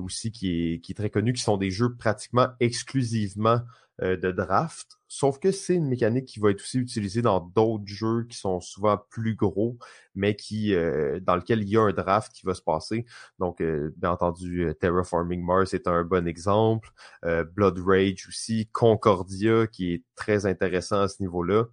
aussi 0.03 0.31
qui 0.31 0.74
est, 0.74 0.81
qui 0.81 0.92
est 0.92 0.94
très 0.94 1.09
connu, 1.09 1.33
qui 1.33 1.42
sont 1.42 1.57
des 1.57 1.70
jeux 1.70 1.94
pratiquement 1.96 2.48
exclusivement 2.61 3.61
euh, 4.03 4.16
de 4.16 4.33
draft. 4.33 4.98
Sauf 5.16 5.38
que 5.38 5.53
c'est 5.53 5.77
une 5.77 5.87
mécanique 5.87 6.24
qui 6.24 6.40
va 6.40 6.50
être 6.50 6.61
aussi 6.61 6.81
utilisée 6.81 7.22
dans 7.22 7.38
d'autres 7.38 7.87
jeux 7.87 8.24
qui 8.24 8.37
sont 8.37 8.61
souvent 8.61 8.98
plus 9.11 9.37
gros, 9.37 9.79
mais 10.16 10.35
qui 10.35 10.74
euh, 10.74 11.20
dans 11.20 11.37
lequel 11.37 11.62
il 11.62 11.68
y 11.68 11.77
a 11.77 11.83
un 11.83 11.92
draft 11.92 12.33
qui 12.33 12.44
va 12.44 12.53
se 12.53 12.62
passer. 12.62 13.07
Donc, 13.38 13.61
euh, 13.61 13.94
bien 13.96 14.11
entendu, 14.11 14.74
Terraforming 14.81 15.40
Mars 15.40 15.72
est 15.72 15.87
un 15.87 16.03
bon 16.03 16.27
exemple. 16.27 16.90
Blood 17.22 17.79
Rage 17.79 18.27
aussi, 18.27 18.68
Concordia 18.72 19.68
qui 19.68 19.92
est 19.92 20.05
très 20.16 20.46
intéressant 20.46 21.03
à 21.03 21.09
ce 21.09 21.22
niveau-là. 21.22 21.66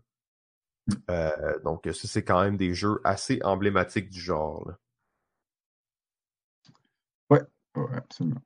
donc, 1.64 1.86
ça, 1.86 2.08
c'est 2.08 2.24
quand 2.24 2.44
même 2.44 2.58
des 2.58 2.76
jeux 2.76 3.02
assez 3.04 3.40
emblématiques 3.44 4.12
du 4.12 4.20
genre. 4.20 4.68
Là. 4.68 4.78
Ouais, 7.32 7.42
absolument. 7.96 8.42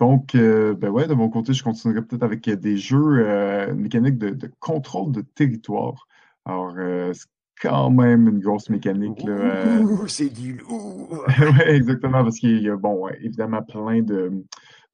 Donc, 0.00 0.34
euh, 0.34 0.74
ben 0.74 0.90
ouais, 0.90 1.08
de 1.08 1.14
mon 1.14 1.28
côté, 1.28 1.52
je 1.52 1.62
continuerai 1.64 2.02
peut-être 2.02 2.22
avec 2.22 2.48
des 2.48 2.76
jeux 2.76 3.26
euh, 3.26 3.74
mécaniques 3.74 4.18
de, 4.18 4.50
contrôle 4.60 5.12
de 5.12 5.22
territoire. 5.22 6.06
Alors, 6.44 6.74
euh, 6.78 7.12
c'est 7.12 7.26
quand 7.60 7.90
même 7.90 8.28
une 8.28 8.38
grosse 8.38 8.70
mécanique. 8.70 9.22
Là, 9.24 9.82
c'est 10.06 10.32
du 10.32 10.54
lourd! 10.58 11.24
oui, 11.40 11.62
exactement, 11.66 12.22
parce 12.22 12.38
qu'il 12.38 12.62
y 12.62 12.68
a, 12.68 12.76
bon, 12.76 13.08
évidemment, 13.20 13.62
plein 13.62 14.02
de, 14.02 14.44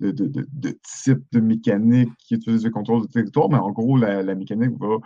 de, 0.00 0.10
de, 0.10 0.46
de, 0.52 0.78
types 0.82 1.24
de 1.32 1.40
mécaniques 1.40 2.12
qui 2.18 2.34
utilisent 2.34 2.64
le 2.64 2.70
contrôle 2.70 3.02
de 3.02 3.06
territoire, 3.06 3.48
mais 3.48 3.58
en 3.58 3.70
gros, 3.70 3.96
la, 3.96 4.22
mécanique 4.34 4.72
va 4.78 4.96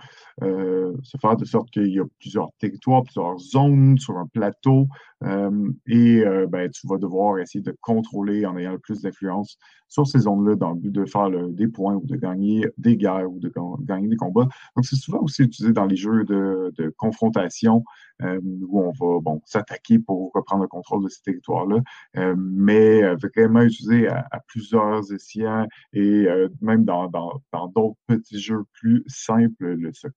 euh, 0.42 0.94
se 1.02 1.16
faire 1.18 1.36
de 1.36 1.44
sorte 1.44 1.70
qu'il 1.70 1.88
y 1.88 2.00
a 2.00 2.04
plusieurs 2.18 2.50
territoires, 2.58 3.02
plusieurs 3.02 3.38
zones 3.38 3.98
sur 3.98 4.16
un 4.16 4.26
plateau, 4.26 4.86
euh, 5.17 5.17
et 5.24 6.22
euh, 6.24 6.46
ben, 6.46 6.70
tu 6.70 6.86
vas 6.86 6.96
devoir 6.96 7.38
essayer 7.38 7.62
de 7.62 7.74
contrôler 7.80 8.46
en 8.46 8.56
ayant 8.56 8.72
le 8.72 8.78
plus 8.78 9.02
d'influence 9.02 9.58
sur 9.88 10.06
ces 10.06 10.20
zones-là 10.20 10.54
dans 10.54 10.70
le 10.70 10.78
but 10.78 10.92
de 10.92 11.04
faire 11.06 11.30
des 11.30 11.66
points 11.66 11.94
ou 11.94 12.06
de 12.06 12.16
gagner 12.16 12.66
des 12.76 12.96
guerres 12.96 13.30
ou 13.30 13.40
de 13.40 13.52
gagner 13.84 14.08
des 14.08 14.16
combats. 14.16 14.46
Donc, 14.76 14.84
c'est 14.84 14.96
souvent 14.96 15.20
aussi 15.20 15.42
utilisé 15.42 15.72
dans 15.72 15.86
les 15.86 15.96
jeux 15.96 16.24
de, 16.24 16.94
confrontation 16.96 17.84
euh, 18.22 18.40
où 18.42 18.80
on 18.80 18.90
va 18.90 19.20
bon 19.20 19.40
s'attaquer 19.44 19.98
pour 19.98 20.30
reprendre 20.34 20.62
le 20.62 20.68
contrôle 20.68 21.04
de 21.04 21.08
ces 21.08 21.22
territoires-là, 21.22 21.80
euh, 22.16 22.34
mais 22.36 23.02
euh, 23.02 23.16
vraiment 23.16 23.62
utilisé 23.62 24.08
à, 24.08 24.42
plusieurs 24.46 25.12
essais 25.12 25.44
et 25.92 26.26
même 26.60 26.84
dans 26.84 27.08
d'autres 27.08 27.96
petits 28.06 28.40
jeux 28.40 28.64
plus 28.72 29.04
simples, 29.06 29.74
le, 29.74 29.92
ce, 29.92 30.08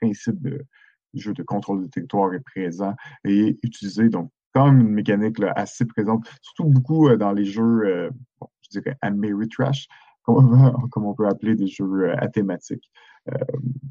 principe 0.00 0.40
de 0.42 0.64
jeu 1.14 1.32
de 1.32 1.42
contrôle 1.42 1.82
de 1.82 1.88
territoire 1.88 2.34
est 2.34 2.40
présent 2.40 2.94
et 3.24 3.58
utilisé 3.62 4.08
donc 4.08 4.30
comme 4.54 4.80
une 4.80 4.88
mécanique 4.88 5.40
assez 5.56 5.84
présente, 5.84 6.26
surtout 6.40 6.64
beaucoup 6.64 7.14
dans 7.16 7.32
les 7.32 7.44
jeux, 7.44 8.10
bon, 8.40 8.48
je 8.62 8.80
dirais 8.80 8.96
Ameritrash, 9.02 9.86
comme, 10.22 10.72
comme 10.90 11.06
on 11.06 11.14
peut 11.14 11.28
appeler 11.28 11.54
des 11.54 11.66
jeux 11.66 12.12
à 12.18 12.28
thématique. 12.28 12.90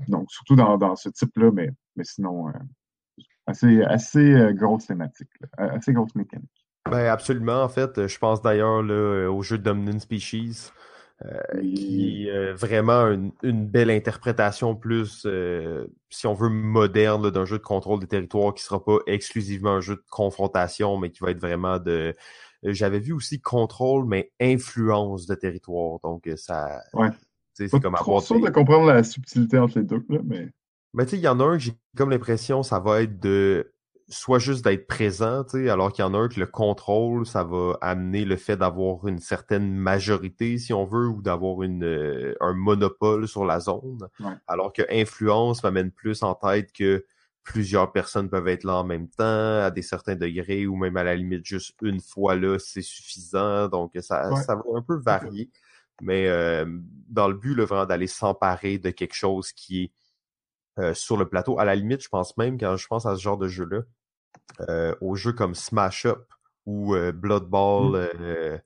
donc, 0.08 0.32
surtout 0.32 0.56
dans, 0.56 0.78
dans 0.78 0.96
ce 0.96 1.10
type-là, 1.10 1.52
mais, 1.52 1.70
mais 1.96 2.04
sinon, 2.04 2.52
assez, 3.48 3.82
assez 3.84 4.34
euh, 4.34 4.54
grosse 4.54 4.88
thématique, 4.88 5.30
euh, 5.60 5.70
assez 5.70 5.94
grosse 5.94 6.14
mécanique. 6.16 6.50
Ben 6.90 7.08
absolument, 7.08 7.64
en 7.64 7.70
fait. 7.70 8.08
Je 8.08 8.18
pense 8.20 8.42
d'ailleurs 8.42 8.84
au 9.32 9.42
jeu 9.42 9.58
Dominant 9.58 10.00
Species, 10.00 10.72
euh, 11.26 11.62
qui 11.62 12.28
est 12.28 12.54
vraiment 12.54 13.08
une, 13.42 13.68
belle 13.68 13.90
interprétation 13.90 14.76
plus, 14.76 15.28
si 16.10 16.28
on 16.28 16.34
veut, 16.34 16.50
moderne 16.50 17.32
d'un 17.32 17.46
jeu 17.46 17.58
de 17.58 17.64
contrôle 17.64 18.00
des 18.00 18.08
territoires 18.08 18.54
qui 18.54 18.64
sera 18.64 18.84
pas 18.84 18.98
exclusivement 19.08 19.72
un 19.72 19.82
jeu 19.82 19.96
de 19.96 20.04
confrontation, 20.10 20.98
mais 20.98 21.10
qui 21.10 21.20
va 21.22 21.32
être 21.32 21.42
vraiment 21.42 21.80
de... 21.80 22.16
J'avais 22.64 23.00
vu 23.00 23.14
aussi 23.14 23.40
contrôle, 23.40 24.06
mais 24.06 24.32
influence 24.40 25.28
de 25.28 25.36
territoire. 25.36 26.00
Donc 26.04 26.30
ça... 26.36 26.82
Ouais. 26.94 27.10
C'est 27.54 27.70
comme 27.70 27.96
avoir... 27.96 28.24
Trop 28.24 28.40
de 28.40 28.50
comprendre 28.50 28.86
la 28.86 29.04
subtilité 29.04 29.58
entre 29.58 29.80
les 29.80 29.86
deux, 29.86 30.04
là, 30.10 30.20
mais... 30.24 30.50
Mais 30.94 31.06
tu 31.06 31.12
sais, 31.12 31.18
il 31.18 31.24
y 31.24 31.28
en 31.28 31.40
a 31.40 31.44
un 31.44 31.58
que 31.58 31.64
j'ai 31.64 31.74
comme 31.96 32.10
l'impression 32.10 32.64
ça 32.64 32.80
va 32.80 33.02
être 33.02 33.20
de 33.20 33.74
soit 34.10 34.40
juste 34.40 34.64
d'être 34.64 34.88
présent, 34.88 35.44
alors 35.70 35.92
qu'il 35.92 36.04
y 36.04 36.06
en 36.06 36.14
a 36.14 36.18
un 36.18 36.28
que 36.30 36.40
le 36.40 36.46
contrôle, 36.46 37.26
ça 37.26 37.44
va 37.44 37.78
amener 37.82 38.24
le 38.24 38.38
fait 38.38 38.56
d'avoir 38.56 39.06
une 39.08 39.20
certaine 39.20 39.76
majorité, 39.76 40.58
si 40.58 40.74
on 40.74 40.86
veut, 40.86 41.08
ou 41.08 41.22
d'avoir 41.22 41.64
une 41.64 41.84
euh, 41.84 42.36
un 42.40 42.54
monopole 42.54 43.28
sur 43.28 43.46
la 43.46 43.60
zone. 43.60 44.08
Alors 44.48 44.72
que 44.72 44.84
influence 44.90 45.64
m'amène 45.64 45.92
plus 45.92 46.24
en 46.24 46.36
tête 46.36 46.72
que 46.72 47.06
plusieurs 47.44 47.92
personnes 47.92 48.30
peuvent 48.30 48.48
être 48.48 48.64
là 48.64 48.78
en 48.78 48.84
même 48.84 49.10
temps, 49.10 49.64
à 49.64 49.72
des 49.72 49.82
certains 49.82 50.16
degrés, 50.16 50.68
ou 50.68 50.76
même 50.76 50.98
à 50.98 51.04
la 51.04 51.16
limite 51.16 51.46
juste 51.46 51.76
une 51.82 52.02
fois 52.02 52.36
là, 52.36 52.58
c'est 52.60 52.82
suffisant. 52.82 53.68
Donc 53.68 53.92
ça, 54.00 54.34
ça 54.36 54.56
va 54.56 54.64
un 54.76 54.82
peu 54.82 54.98
varier. 54.98 55.50
Mais 56.02 56.28
euh, 56.28 56.66
dans 57.10 57.28
le 57.28 57.34
but, 57.34 57.56
le 57.56 57.64
vraiment 57.64 57.86
d'aller 57.86 58.08
s'emparer 58.08 58.78
de 58.78 58.92
quelque 58.92 59.16
chose 59.16 59.52
qui 59.52 59.84
est 59.84 59.92
euh, 60.80 60.94
sur 60.94 61.18
le 61.18 61.28
plateau. 61.28 61.60
À 61.60 61.66
la 61.66 61.74
limite, 61.74 62.04
je 62.04 62.10
pense 62.10 62.38
même, 62.38 62.60
quand 62.60 62.78
je 62.78 62.88
pense 62.88 63.08
à 63.08 63.16
ce 63.16 63.22
genre 63.22 63.38
de 63.38 63.48
jeu-là, 63.48 63.82
euh, 64.70 64.94
aux 65.02 65.16
jeux 65.16 65.34
comme 65.34 65.56
Smash 65.56 66.06
Up 66.06 66.28
ou 66.68 66.94
euh, 66.94 67.12
Blood 67.12 67.46
Ball 67.46 68.12
mm. 68.20 68.62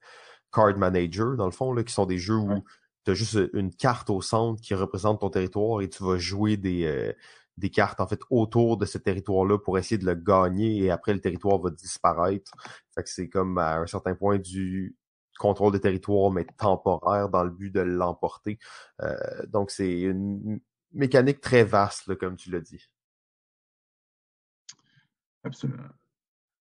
Card 0.52 0.78
Manager, 0.78 1.38
dans 1.38 1.46
le 1.46 1.52
fond, 1.52 1.72
là, 1.72 1.84
qui 1.84 1.94
sont 1.94 2.06
des 2.06 2.18
jeux 2.18 2.36
où 2.36 2.66
tu 3.06 3.12
as 3.12 3.14
juste 3.14 3.40
une 3.54 3.74
carte 3.74 4.10
au 4.10 4.22
centre 4.22 4.62
qui 4.62 4.74
représente 4.74 5.22
ton 5.22 5.30
territoire 5.30 5.82
et 5.82 5.90
tu 5.90 6.04
vas 6.04 6.18
jouer 6.18 6.58
des, 6.58 7.14
des 7.58 7.70
cartes 7.70 8.02
en 8.02 8.08
fait 8.08 8.20
autour 8.30 8.76
de 8.76 8.86
ce 8.86 8.98
territoire-là 8.98 9.58
pour 9.58 9.78
essayer 9.78 9.98
de 9.98 10.06
le 10.06 10.14
gagner 10.14 10.84
et 10.84 10.92
après 10.92 11.14
le 11.14 11.22
territoire 11.22 11.60
va 11.60 11.70
disparaître. 11.70 12.52
Fait 12.94 13.04
que 13.04 13.10
c'est 13.10 13.30
comme 13.30 13.58
à 13.58 13.78
un 13.78 13.88
certain 13.88 14.16
point 14.16 14.38
du 14.38 14.98
contrôle 15.40 15.72
de 15.72 15.78
territoire 15.78 16.30
mais 16.30 16.46
temporaire 16.58 17.30
dans 17.30 17.44
le 17.44 17.50
but 17.50 17.72
de 17.72 17.82
l'emporter. 17.82 18.60
donc 19.48 19.72
c'est 19.72 20.02
une 20.02 20.60
mécanique 20.94 21.42
très 21.42 21.64
vaste, 21.64 22.16
comme 22.16 22.36
tu 22.36 22.52
l'as 22.52 22.62
dit. 22.62 22.90
Absolument. 25.44 25.84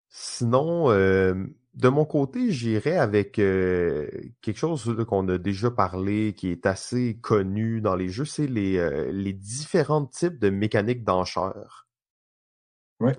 Sinon, 0.08 0.90
euh, 0.90 1.34
de 1.74 1.88
mon 1.88 2.04
côté, 2.04 2.50
j'irais 2.50 2.96
avec 2.96 3.38
euh, 3.38 4.08
quelque 4.40 4.58
chose 4.58 5.04
qu'on 5.08 5.28
a 5.28 5.38
déjà 5.38 5.70
parlé, 5.70 6.34
qui 6.34 6.48
est 6.48 6.66
assez 6.66 7.18
connu 7.20 7.80
dans 7.80 7.94
les 7.94 8.08
jeux, 8.08 8.24
c'est 8.24 8.48
les, 8.48 8.76
euh, 8.78 9.12
les 9.12 9.32
différents 9.32 10.06
types 10.06 10.38
de 10.38 10.50
mécaniques 10.50 11.04
d'enchères. 11.04 11.86
Ouais. 12.98 13.16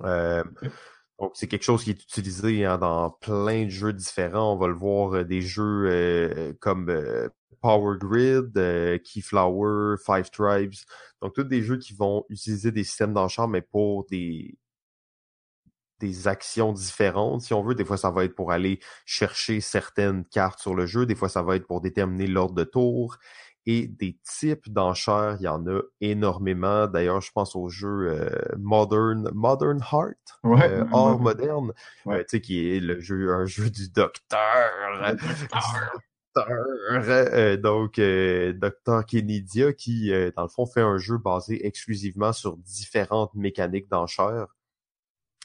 Donc, 1.21 1.31
c'est 1.35 1.47
quelque 1.47 1.63
chose 1.63 1.83
qui 1.83 1.91
est 1.91 2.03
utilisé 2.03 2.65
hein, 2.65 2.77
dans 2.77 3.11
plein 3.11 3.65
de 3.65 3.69
jeux 3.69 3.93
différents. 3.93 4.53
On 4.53 4.57
va 4.57 4.67
le 4.67 4.73
voir 4.73 5.23
des 5.23 5.41
jeux 5.41 6.55
comme 6.59 6.89
Power 7.61 7.97
Grid, 7.97 8.57
euh, 8.57 8.97
Keyflower, 8.97 9.95
Five 10.03 10.29
Tribes. 10.31 10.73
Donc, 11.21 11.33
tous 11.33 11.43
des 11.43 11.61
jeux 11.61 11.77
qui 11.77 11.93
vont 11.93 12.25
utiliser 12.29 12.71
des 12.71 12.83
systèmes 12.83 13.13
d'enchères, 13.13 13.47
mais 13.47 13.61
pour 13.61 14.05
des 14.07 14.57
des 15.99 16.27
actions 16.27 16.73
différentes, 16.73 17.41
si 17.43 17.53
on 17.53 17.61
veut. 17.61 17.75
Des 17.75 17.85
fois, 17.85 17.95
ça 17.95 18.09
va 18.09 18.23
être 18.25 18.33
pour 18.35 18.51
aller 18.51 18.79
chercher 19.05 19.61
certaines 19.61 20.25
cartes 20.25 20.59
sur 20.59 20.73
le 20.73 20.87
jeu. 20.87 21.05
Des 21.05 21.13
fois, 21.13 21.29
ça 21.29 21.43
va 21.43 21.55
être 21.55 21.67
pour 21.67 21.79
déterminer 21.79 22.25
l'ordre 22.25 22.55
de 22.55 22.63
tour. 22.63 23.17
Et 23.67 23.87
des 23.87 24.17
types 24.23 24.69
d'enchères, 24.69 25.37
il 25.39 25.43
y 25.43 25.47
en 25.47 25.65
a 25.67 25.81
énormément. 25.99 26.87
D'ailleurs, 26.87 27.21
je 27.21 27.31
pense 27.31 27.55
au 27.55 27.69
jeu 27.69 28.09
euh, 28.09 28.29
Modern 28.57 29.29
Modern 29.33 29.79
Heart, 29.79 30.39
ouais, 30.43 30.69
euh, 30.69 30.85
Or 30.91 31.19
moderne, 31.19 31.71
tu 32.05 32.11
sais, 32.27 32.41
qui 32.41 32.75
est 32.75 32.79
le 32.79 32.99
jeu, 32.99 33.31
un 33.31 33.45
jeu 33.45 33.69
du 33.69 33.89
docteur. 33.89 34.39
Euh, 36.37 37.57
donc 37.57 37.99
euh, 37.99 38.53
Dr 38.53 39.05
Kennedia 39.05 39.73
qui 39.73 40.13
euh, 40.13 40.31
dans 40.35 40.43
le 40.43 40.47
fond 40.47 40.65
fait 40.65 40.81
un 40.81 40.97
jeu 40.97 41.17
basé 41.17 41.65
exclusivement 41.65 42.31
sur 42.31 42.55
différentes 42.57 43.33
mécaniques 43.35 43.89
d'enchères. 43.89 44.47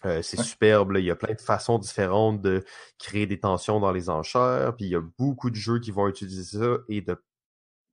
c'est 0.04 0.40
superbe, 0.40 0.92
il 0.96 1.04
y 1.04 1.10
a 1.10 1.16
plein 1.16 1.34
de 1.34 1.40
façons 1.40 1.78
différentes 1.78 2.40
de 2.40 2.64
créer 2.98 3.26
des 3.26 3.40
tensions 3.40 3.80
dans 3.80 3.90
les 3.90 4.08
enchères, 4.08 4.76
puis 4.76 4.86
il 4.86 4.90
y 4.90 4.94
a 4.94 5.02
beaucoup 5.18 5.50
de 5.50 5.56
jeux 5.56 5.80
qui 5.80 5.90
vont 5.90 6.06
utiliser 6.06 6.58
ça 6.58 6.78
et 6.88 7.00
de 7.00 7.20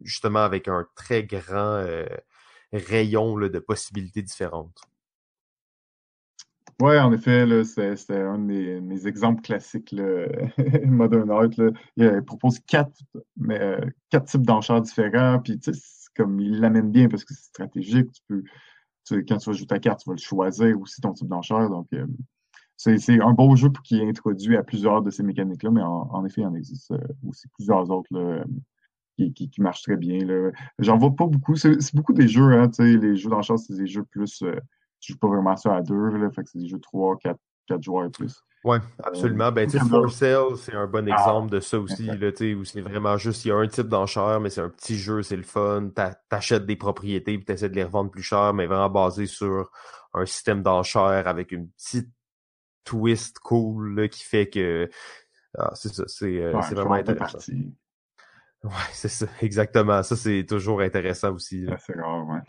justement 0.02 0.44
avec 0.44 0.68
un 0.68 0.86
très 0.96 1.24
grand 1.24 1.86
rayon 2.72 3.38
de 3.38 3.60
possibilités 3.60 4.22
différentes. 4.22 4.82
Oui, 6.82 6.98
en 6.98 7.14
effet, 7.14 7.46
c'est 7.64 8.22
un 8.22 8.38
de 8.40 8.80
mes, 8.80 9.08
exemples 9.08 9.42
classiques, 9.42 9.94
Modern 10.86 11.30
Art. 11.30 11.50
Il, 11.96 12.24
propose 12.26 12.60
quatre, 12.60 13.00
mais, 13.38 13.62
euh, 13.62 13.80
quatre 14.10 14.26
types 14.26 14.42
d'enchères 14.42 14.82
différents. 14.82 15.40
Puis, 15.40 15.60
comme 16.16 16.40
il 16.40 16.60
l'amène 16.60 16.92
bien 16.92 17.08
parce 17.10 17.26
que 17.26 17.34
c'est 17.34 17.46
stratégique. 17.46 18.12
Tu 18.12 18.22
peux, 18.28 19.24
quand 19.28 19.38
tu 19.38 19.50
vas 19.50 19.56
jouer 19.56 19.68
ta 19.68 19.80
carte, 19.80 20.02
tu 20.02 20.10
vas 20.10 20.16
le 20.16 20.22
choisir 20.22 20.80
aussi 20.80 21.00
ton 21.02 21.14
type 21.14 21.28
d'enchère. 21.28 21.70
Donc, 21.70 21.88
euh, 21.94 22.08
c'est 22.76 23.22
un 23.22 23.34
beau 23.34 23.56
jeu 23.56 23.70
qui 23.84 24.00
est 24.00 24.10
introduit 24.10 24.58
à 24.58 24.64
plusieurs 24.64 25.02
de 25.02 25.12
ces 25.12 25.24
mécaniques-là, 25.24 25.72
mais 25.72 25.84
en, 25.84 26.26
effet, 26.26 26.42
il 26.42 26.48
en 26.48 26.56
existe 26.56 26.92
euh, 26.92 26.98
aussi 27.28 27.48
plusieurs 27.50 27.90
autres 27.92 28.10
qui, 29.18 29.34
qui, 29.34 29.62
marchent 29.62 29.84
très 29.84 29.98
bien. 29.98 30.20
J'en 30.80 30.98
vois 30.98 31.16
pas 31.16 31.26
beaucoup. 31.26 31.56
C'est 31.56 31.96
beaucoup 31.96 32.14
des 32.14 32.28
jeux, 32.28 32.54
hein, 32.54 32.70
les 32.80 33.16
jeux 33.16 33.30
d'enchères, 33.30 33.60
c'est 33.60 33.76
des 33.76 33.88
jeux 33.88 34.04
plus 34.04 34.44
tu 35.04 35.12
joues 35.14 35.20
pas 35.20 35.28
vraiment 35.28 35.56
ça 35.58 35.76
à 35.76 35.82
deux, 35.82 36.10
là, 36.18 36.32
fait 36.32 36.44
que 36.44 36.50
c'est 36.50 36.60
des 36.60 36.68
jeux 36.68 36.78
de 36.78 36.82
3, 36.82 37.18
4, 37.18 37.38
4 37.68 37.84
joueurs 37.84 38.06
et 38.06 38.10
plus. 38.10 38.42
Oui, 38.64 38.78
absolument. 39.04 39.52
Ben, 39.52 39.70
tu 39.70 39.78
sais, 39.78 39.86
For 39.86 40.10
Sale, 40.10 40.56
c'est 40.56 40.74
un 40.74 40.88
bon 40.88 41.06
ah. 41.12 41.14
exemple 41.14 41.52
de 41.52 41.60
ça 41.60 41.78
aussi, 41.78 42.06
là, 42.06 42.30
où 42.56 42.64
c'est 42.64 42.80
vraiment 42.80 43.18
juste, 43.18 43.44
il 43.44 43.50
y 43.50 43.52
a 43.52 43.58
un 43.58 43.68
type 43.68 43.90
d'enchère, 43.90 44.40
mais 44.40 44.50
c'est 44.50 44.62
un 44.62 44.70
petit 44.70 44.98
jeu, 44.98 45.22
c'est 45.22 45.36
le 45.36 45.44
fun. 45.44 45.90
T'achètes 46.30 46.66
des 46.66 46.78
propriétés 46.78 47.38
puis 47.38 47.44
t'essaies 47.44 47.70
de 47.70 47.76
les 47.76 47.84
revendre 47.84 48.10
plus 48.10 48.24
cher, 48.24 48.54
mais 48.54 48.66
vraiment 48.66 48.90
basé 48.90 49.26
sur 49.26 49.70
un 50.14 50.26
système 50.26 50.64
d'enchère 50.64 51.28
avec 51.28 51.52
une 51.52 51.70
petite 51.72 52.10
twist 52.86 53.40
cool 53.40 54.08
qui 54.10 54.24
fait 54.24 54.50
que 54.50 54.90
ah, 55.58 55.72
c'est 55.76 55.94
ça, 55.94 56.04
c'est 56.08 56.42
euh, 56.42 56.52
vraiment 56.72 56.94
intéressant. 56.94 57.40
Ouais, 58.64 58.72
c'est 58.94 59.10
ça, 59.10 59.26
exactement. 59.42 60.04
Ça, 60.04 60.16
c'est 60.16 60.46
toujours 60.46 60.82
intéressant 60.82 61.34
aussi. 61.34 61.66
C'est 61.80 62.00
rare, 62.00 62.28
ouais. 62.28 62.40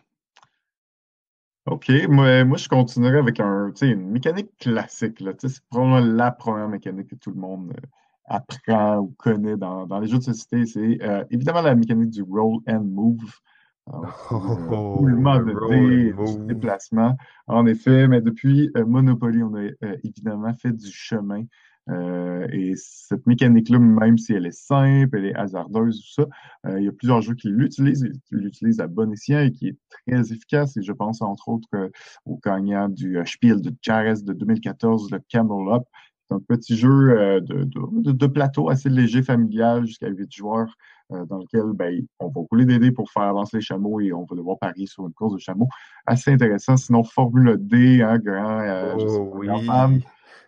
OK, 1.67 1.91
moi, 2.09 2.45
moi 2.45 2.59
je 2.59 2.69
continuerai 2.69 3.19
avec 3.19 3.41
un, 3.41 3.73
une 3.81 4.11
mécanique 4.11 4.51
classique. 4.59 5.25
C'est 5.39 5.61
probablement 5.71 6.15
la 6.15 6.31
première 6.31 6.69
mécanique 6.69 7.09
que 7.09 7.15
tout 7.15 7.31
le 7.31 7.41
monde 7.41 7.73
euh, 7.73 7.87
apprend 8.27 8.99
ou 8.99 9.15
connaît 9.17 9.57
dans, 9.57 9.87
dans 9.87 9.99
les 9.99 10.07
jeux 10.07 10.19
de 10.19 10.25
société. 10.25 10.67
C'est 10.67 10.99
euh, 11.03 11.25
évidemment 11.31 11.63
la 11.63 11.75
mécanique 11.75 12.11
du 12.11 12.23
roll 12.23 12.59
and 12.69 12.85
move. 12.85 13.41
Oh, 14.31 15.05
de 15.05 15.69
dés, 15.69 16.15
du 16.15 16.47
déplacement. 16.47 17.19
En 17.47 17.67
effet, 17.67 18.09
mais 18.09 18.23
depuis 18.23 18.71
Monopoly, 18.75 19.43
on 19.43 19.55
a 19.55 19.69
évidemment 20.03 20.55
fait 20.55 20.73
du 20.73 20.91
chemin 20.91 21.45
euh, 21.91 22.47
et 22.51 22.75
cette 22.77 23.27
mécanique-là, 23.27 23.79
même 23.79 24.17
si 24.17 24.33
elle 24.33 24.47
est 24.47 24.59
simple, 24.59 25.19
elle 25.19 25.27
est 25.27 25.35
hasardeuse, 25.35 26.01
tout 26.01 26.23
ça, 26.23 26.29
euh, 26.67 26.81
il 26.81 26.85
y 26.87 26.89
a 26.89 26.93
plusieurs 26.93 27.21
jeux 27.21 27.35
qui 27.35 27.49
l'utilisent, 27.49 28.11
qui 28.27 28.35
l'utilisent 28.37 28.81
à 28.81 28.87
bon 28.87 29.13
escient 29.13 29.41
et 29.41 29.53
qui 29.53 29.69
est 29.69 29.77
très 29.91 30.33
efficace. 30.33 30.77
Et 30.77 30.83
je 30.83 30.93
pense 30.93 31.21
entre 31.21 31.49
autres 31.49 31.69
euh, 31.75 31.91
au 32.25 32.41
gagnant 32.43 32.89
du 32.89 33.19
Spiel 33.27 33.61
de 33.61 33.73
Jarez 33.83 34.23
de 34.23 34.33
2014, 34.33 35.11
le 35.11 35.21
Camel 35.29 35.73
Up. 35.73 35.83
C'est 36.27 36.37
un 36.37 36.41
petit 36.41 36.75
jeu 36.75 37.41
de, 37.43 37.65
de, 37.65 38.13
de, 38.13 38.27
plateau 38.27 38.71
assez 38.71 38.89
léger, 38.89 39.23
familial, 39.23 39.85
jusqu'à 39.85 40.09
8 40.09 40.35
joueurs, 40.35 40.75
dans 41.11 41.37
lequel 41.37 41.75
ben, 41.75 42.03
on 42.19 42.29
va 42.29 42.41
rouler 42.51 42.65
des 42.65 42.79
dés 42.79 42.93
pour 42.93 43.11
faire 43.11 43.25
avancer 43.25 43.59
les 43.59 43.61
chameaux 43.61 44.01
et 44.01 44.11
on 44.15 44.25
va 44.25 44.35
devoir 44.35 44.59
parier 44.59 44.87
sur 44.87 45.07
une 45.07 45.13
course 45.13 45.35
de 45.35 45.39
chameaux. 45.39 45.69
Assez 46.07 46.33
intéressant. 46.33 46.79
Sinon, 46.79 47.05
Formule 47.05 47.59
D, 47.61 48.01
hein, 48.01 48.19
grand, 48.19 48.95
oh, 48.97 49.33
oui. 49.35 49.49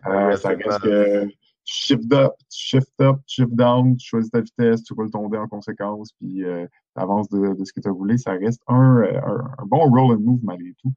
Euh, 0.05 0.35
ça 0.35 0.49
reste 0.49 0.81
que 0.81 1.27
shift 1.65 2.13
up, 2.13 2.33
shift 2.49 3.01
up, 3.01 3.19
shift 3.27 3.53
down, 3.55 3.97
tu 3.97 4.07
choisis 4.07 4.31
ta 4.31 4.41
vitesse, 4.41 4.83
tu 4.83 4.93
roules 4.93 5.11
ton 5.11 5.27
dé 5.27 5.37
en 5.37 5.47
conséquence, 5.47 6.13
puis 6.13 6.43
euh, 6.43 6.65
tu 6.95 7.01
avances 7.01 7.29
de, 7.29 7.63
ce 7.63 7.73
que 7.73 7.81
tu 7.81 7.89
as 7.89 7.91
voulu. 7.91 8.17
Ça 8.17 8.31
reste 8.31 8.61
un, 8.67 9.03
un, 9.03 9.65
bon 9.65 9.89
roll 9.89 10.15
and 10.15 10.21
move 10.21 10.39
malgré 10.43 10.73
tout. 10.81 10.93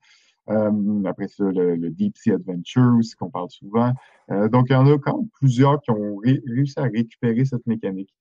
Euh, 0.48 1.04
après 1.04 1.28
ça, 1.28 1.44
le, 1.44 1.90
Deep 1.90 2.16
Sea 2.16 2.32
Adventure 2.32 2.94
aussi 2.98 3.14
qu'on 3.16 3.30
parle 3.30 3.50
souvent. 3.50 3.92
donc, 4.28 4.66
il 4.70 4.72
y 4.72 4.76
en 4.76 4.86
a 4.86 4.98
quand 4.98 5.16
même 5.16 5.28
plusieurs 5.38 5.80
qui 5.80 5.90
ont 5.90 6.16
réussi 6.16 6.78
à 6.78 6.84
récupérer 6.84 7.44
cette 7.44 7.66
mécanique 7.66 8.14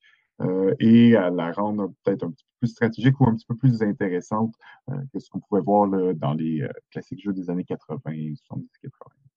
et 0.80 1.15
à 1.18 1.30
la 1.30 1.52
rendre 1.52 1.92
peut-être 2.04 2.24
un 2.24 2.32
petit 2.32 2.46
peu 2.46 2.60
plus 2.62 2.68
stratégique 2.70 3.20
ou 3.20 3.28
un 3.28 3.36
petit 3.36 3.46
peu 3.46 3.56
plus 3.56 3.82
intéressante 3.84 4.56
que 4.88 5.20
ce 5.20 5.30
qu'on 5.30 5.39
pouvait 5.39 5.62
voir 5.62 5.89
dans 6.15 6.34
les 6.34 6.65
classiques 6.92 7.22
jeux 7.22 7.34
des 7.34 7.50
années 7.50 7.65
80, 7.65 8.00
70, 8.06 8.70
80. 8.82 9.29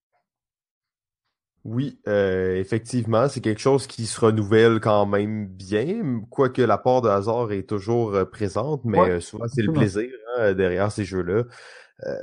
Oui, 1.65 1.97
euh, 2.09 2.57
effectivement, 2.57 3.29
c'est 3.29 3.39
quelque 3.39 3.61
chose 3.61 3.87
qui 3.87 4.05
se 4.05 4.19
renouvelle 4.19 4.81
quand 4.81 5.05
même 5.05 5.47
bien, 5.47 6.21
quoique 6.29 6.61
la 6.61 6.77
part 6.77 7.01
de 7.01 7.07
hasard 7.07 7.53
est 7.53 7.69
toujours 7.69 8.13
euh, 8.15 8.25
présente, 8.25 8.83
mais 8.83 8.99
euh, 8.99 9.19
souvent 9.21 9.47
c'est 9.47 9.61
le 9.61 9.71
plaisir 9.71 10.09
hein, 10.37 10.53
derrière 10.53 10.91
ces 10.91 11.05
jeux-là. 11.05 11.43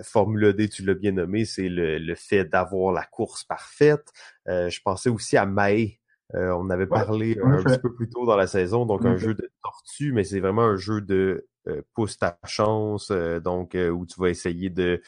Formule 0.03 0.53
D, 0.53 0.69
tu 0.69 0.85
l'as 0.85 0.93
bien 0.93 1.13
nommé, 1.13 1.47
c'est 1.47 1.71
le, 1.71 2.15
fait 2.15 2.45
d'avoir 2.45 2.93
la 2.93 3.05
course 3.05 3.45
parfaite. 3.45 4.13
je 4.47 4.79
pensais 4.85 5.09
aussi 5.09 5.39
à 5.39 5.47
Mae. 5.47 6.01
on 6.35 6.69
avait 6.69 6.87
parlé 6.87 7.39
un 7.43 7.63
petit 7.63 7.79
peu 7.79 7.95
plus 7.95 8.11
tôt 8.11 8.27
dans 8.27 8.37
la 8.37 8.47
saison, 8.47 8.85
donc 8.85 9.07
un 9.07 9.17
jeu 9.17 9.33
de 9.33 9.51
tortue, 9.63 10.13
mais 10.13 10.25
c'est 10.25 10.41
vraiment 10.41 10.65
un 10.65 10.77
jeu 10.77 11.01
de 11.01 11.49
pousse 11.95 12.19
ta 12.19 12.39
chance, 12.45 13.11
donc 13.11 13.75
où 13.75 14.05
tu 14.05 14.21
vas 14.21 14.29
essayer 14.29 14.69
de 14.69 15.01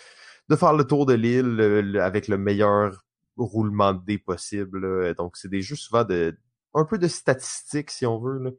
de 0.48 0.56
faire 0.56 0.72
le 0.72 0.84
tour 0.84 1.04
de 1.04 1.14
l'île 1.14 1.98
avec 2.00 2.28
le 2.28 2.38
meilleur 2.38 3.04
roulement 3.36 3.94
de 3.94 4.04
dés 4.04 4.18
possible. 4.18 5.14
Donc, 5.14 5.36
c'est 5.36 5.48
des 5.48 5.62
jeux 5.62 5.76
souvent 5.76 6.04
de 6.04 6.36
un 6.74 6.84
peu 6.84 6.98
de 6.98 7.08
statistiques, 7.08 7.90
si 7.90 8.06
on 8.06 8.18
veut. 8.18 8.38
Là. 8.38 8.50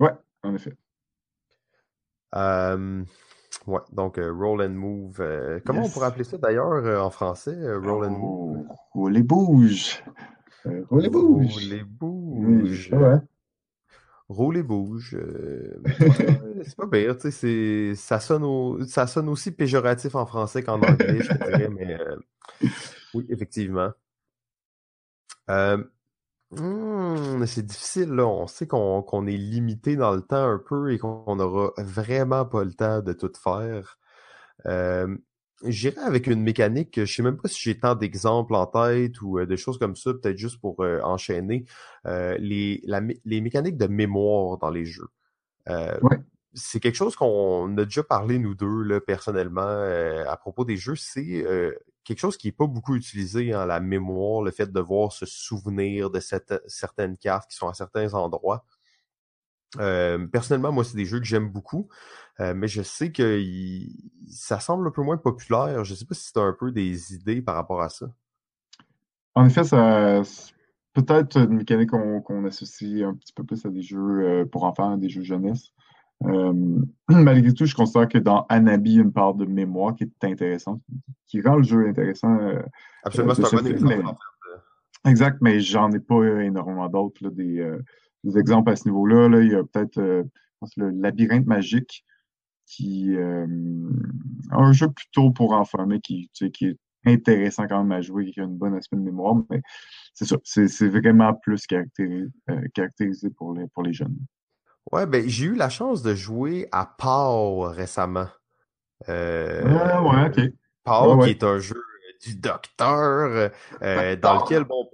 Ouais, 0.00 0.12
en 0.42 0.54
effet. 0.54 0.76
ouais, 3.66 3.80
donc 3.92 4.18
euh, 4.18 4.32
roll 4.32 4.62
and 4.62 4.70
move. 4.70 5.20
Euh, 5.20 5.60
comment 5.64 5.84
on 5.84 5.88
pourrait 5.88 6.08
appeler 6.08 6.24
ça 6.24 6.38
d'ailleurs 6.38 6.72
euh, 6.72 7.00
en 7.00 7.10
français? 7.10 7.56
roll 7.76 8.06
and 8.06 8.18
move? 8.18 8.66
Roll 8.92 9.12
les 9.12 9.22
bouge. 9.22 10.02
roll 10.90 11.02
les 11.02 11.08
bouge. 11.08 11.54
Roll 11.54 11.70
les 11.70 11.84
bouge. 11.84 12.90
Ouais. 12.92 13.18
Roule 14.28 14.60
bouge. 14.64 15.16
c'est 16.64 16.76
pas 16.76 16.88
pire, 16.88 17.16
tu 17.16 17.30
sais, 17.30 17.92
ça 17.94 18.18
sonne, 18.18 18.84
ça 18.88 19.06
sonne 19.06 19.28
aussi 19.28 19.52
péjoratif 19.52 20.16
en 20.16 20.26
français 20.26 20.64
qu'en 20.64 20.82
anglais, 20.82 21.20
je 21.20 21.32
dirais, 21.32 21.68
mais 21.68 21.96
oui, 23.16 23.26
effectivement. 23.30 23.90
Euh, 25.50 25.82
hmm, 26.50 27.44
c'est 27.46 27.64
difficile, 27.66 28.10
là. 28.10 28.26
On 28.26 28.46
sait 28.46 28.66
qu'on 28.66 29.26
est 29.26 29.36
limité 29.36 29.96
dans 29.96 30.12
le 30.14 30.22
temps 30.22 30.48
un 30.48 30.58
peu 30.58 30.92
et 30.92 30.98
qu'on 30.98 31.36
n'aura 31.36 31.72
vraiment 31.78 32.44
pas 32.44 32.64
le 32.64 32.74
temps 32.74 33.00
de 33.00 33.12
tout 33.12 33.32
faire. 33.42 33.98
Euh, 34.66 35.16
J'irai 35.64 36.00
avec 36.02 36.26
une 36.26 36.42
mécanique, 36.42 37.00
je 37.02 37.10
sais 37.10 37.22
même 37.22 37.38
pas 37.38 37.48
si 37.48 37.58
j'ai 37.62 37.78
tant 37.80 37.94
d'exemples 37.94 38.54
en 38.54 38.66
tête 38.66 39.22
ou 39.22 39.38
euh, 39.38 39.46
des 39.46 39.56
choses 39.56 39.78
comme 39.78 39.96
ça, 39.96 40.12
peut-être 40.12 40.36
juste 40.36 40.60
pour 40.60 40.82
euh, 40.84 41.00
enchaîner. 41.02 41.64
les, 42.04 42.82
les 43.24 43.40
mécaniques 43.40 43.78
de 43.78 43.86
mémoire 43.86 44.58
dans 44.58 44.70
les 44.70 44.84
jeux. 44.84 45.08
C'est 46.54 46.80
quelque 46.80 46.94
chose 46.96 47.16
qu'on 47.16 47.76
a 47.78 47.84
déjà 47.84 48.02
parlé, 48.02 48.38
nous 48.38 48.54
deux, 48.54 48.82
là, 48.82 49.00
personnellement, 49.00 49.60
à 50.26 50.36
propos 50.36 50.64
des 50.64 50.76
jeux. 50.76 50.96
C'est 50.96 51.44
quelque 52.06 52.20
chose 52.20 52.36
qui 52.36 52.48
est 52.48 52.52
pas 52.52 52.66
beaucoup 52.66 52.94
utilisé 52.94 53.54
en 53.54 53.66
la 53.66 53.80
mémoire, 53.80 54.42
le 54.42 54.52
fait 54.52 54.66
de 54.66 54.72
devoir 54.72 55.12
se 55.12 55.26
souvenir 55.26 56.08
de 56.08 56.20
cette, 56.20 56.54
certaines 56.66 57.16
cartes 57.16 57.50
qui 57.50 57.56
sont 57.56 57.68
à 57.68 57.74
certains 57.74 58.14
endroits. 58.14 58.64
Euh, 59.80 60.26
personnellement, 60.28 60.70
moi, 60.70 60.84
c'est 60.84 60.96
des 60.96 61.04
jeux 61.04 61.18
que 61.18 61.26
j'aime 61.26 61.50
beaucoup, 61.50 61.88
euh, 62.38 62.54
mais 62.54 62.68
je 62.68 62.82
sais 62.82 63.10
que 63.10 63.42
ça 64.28 64.60
semble 64.60 64.86
un 64.86 64.92
peu 64.92 65.02
moins 65.02 65.16
populaire. 65.16 65.84
Je 65.84 65.94
sais 65.94 66.06
pas 66.06 66.14
si 66.14 66.32
tu 66.32 66.38
as 66.38 66.42
un 66.42 66.56
peu 66.58 66.70
des 66.70 67.12
idées 67.12 67.42
par 67.42 67.56
rapport 67.56 67.82
à 67.82 67.88
ça. 67.88 68.06
En 69.34 69.44
effet, 69.44 69.64
ça 69.64 70.22
peut-être 70.94 71.36
une 71.36 71.56
mécanique 71.58 71.90
qu'on 71.90 72.44
associe 72.46 73.02
un 73.02 73.14
petit 73.14 73.32
peu 73.34 73.44
plus 73.44 73.66
à 73.66 73.68
des 73.68 73.82
jeux 73.82 74.20
euh, 74.20 74.44
pour 74.46 74.64
enfants, 74.64 74.96
des 74.96 75.10
jeux 75.10 75.22
jeunesse. 75.22 75.72
Euh, 76.24 76.80
malgré 77.08 77.52
tout, 77.52 77.66
je 77.66 77.74
considère 77.74 78.08
que 78.08 78.18
dans 78.18 78.46
Anabi, 78.48 78.92
il 78.92 78.96
y 78.96 78.98
a 78.98 79.02
une 79.02 79.12
part 79.12 79.34
de 79.34 79.44
mémoire 79.44 79.94
qui 79.94 80.04
est 80.04 80.24
intéressante, 80.24 80.80
qui 81.26 81.40
rend 81.40 81.56
le 81.56 81.62
jeu 81.62 81.86
intéressant. 81.88 82.38
Euh, 82.40 82.62
Absolument, 83.04 83.34
c'est 83.34 83.54
un 83.54 83.62
bon 83.62 83.90
exemple. 83.90 84.24
Exact, 85.06 85.38
mais 85.40 85.60
j'en 85.60 85.90
ai 85.92 86.00
pas 86.00 86.24
énormément 86.42 86.88
d'autres, 86.88 87.30
des, 87.30 87.60
euh, 87.60 87.80
des, 88.24 88.38
exemples 88.38 88.70
à 88.70 88.76
ce 88.76 88.88
niveau-là. 88.88 89.28
Là. 89.28 89.40
Il 89.40 89.52
y 89.52 89.54
a 89.54 89.62
peut-être 89.62 90.00
le 90.76 90.90
labyrinthe 90.90 91.46
magique, 91.46 92.04
qui 92.66 93.14
un 93.16 94.72
jeu 94.72 94.88
plutôt 94.88 95.30
pour 95.30 95.52
enfants, 95.52 95.86
mais 95.86 96.00
qui, 96.00 96.28
qui 96.32 96.66
est 96.66 96.78
intéressant 97.04 97.68
quand 97.68 97.84
même 97.84 97.92
à 97.92 98.00
jouer, 98.00 98.32
qui 98.32 98.40
a 98.40 98.44
une 98.44 98.56
bonne 98.56 98.74
aspect 98.74 98.96
de 98.96 99.02
mémoire, 99.02 99.36
mais 99.48 99.62
c'est 100.12 100.24
ça, 100.24 100.36
c'est 100.42 100.88
vraiment 100.88 101.32
plus 101.34 101.64
caractérisé, 101.68 102.28
caractérisé 102.74 103.30
pour, 103.30 103.54
les, 103.54 103.68
pour 103.68 103.84
les 103.84 103.92
jeunes. 103.92 104.16
Ouais, 104.92 105.06
ben 105.06 105.28
j'ai 105.28 105.46
eu 105.46 105.54
la 105.54 105.68
chance 105.68 106.02
de 106.02 106.14
jouer 106.14 106.68
à 106.72 106.86
Pau 106.86 107.62
récemment. 107.62 108.28
Euh, 109.08 109.62
ah, 109.66 110.02
ouais, 110.02 110.26
ok. 110.26 110.52
Pau, 110.84 111.18
qui 111.18 111.30
est 111.30 111.42
un 111.42 111.58
jeu 111.58 111.82
du 112.20 112.34
docteur, 112.36 113.50
euh, 113.82 114.16
dans 114.16 114.40
lequel, 114.40 114.64
bon, 114.64 114.88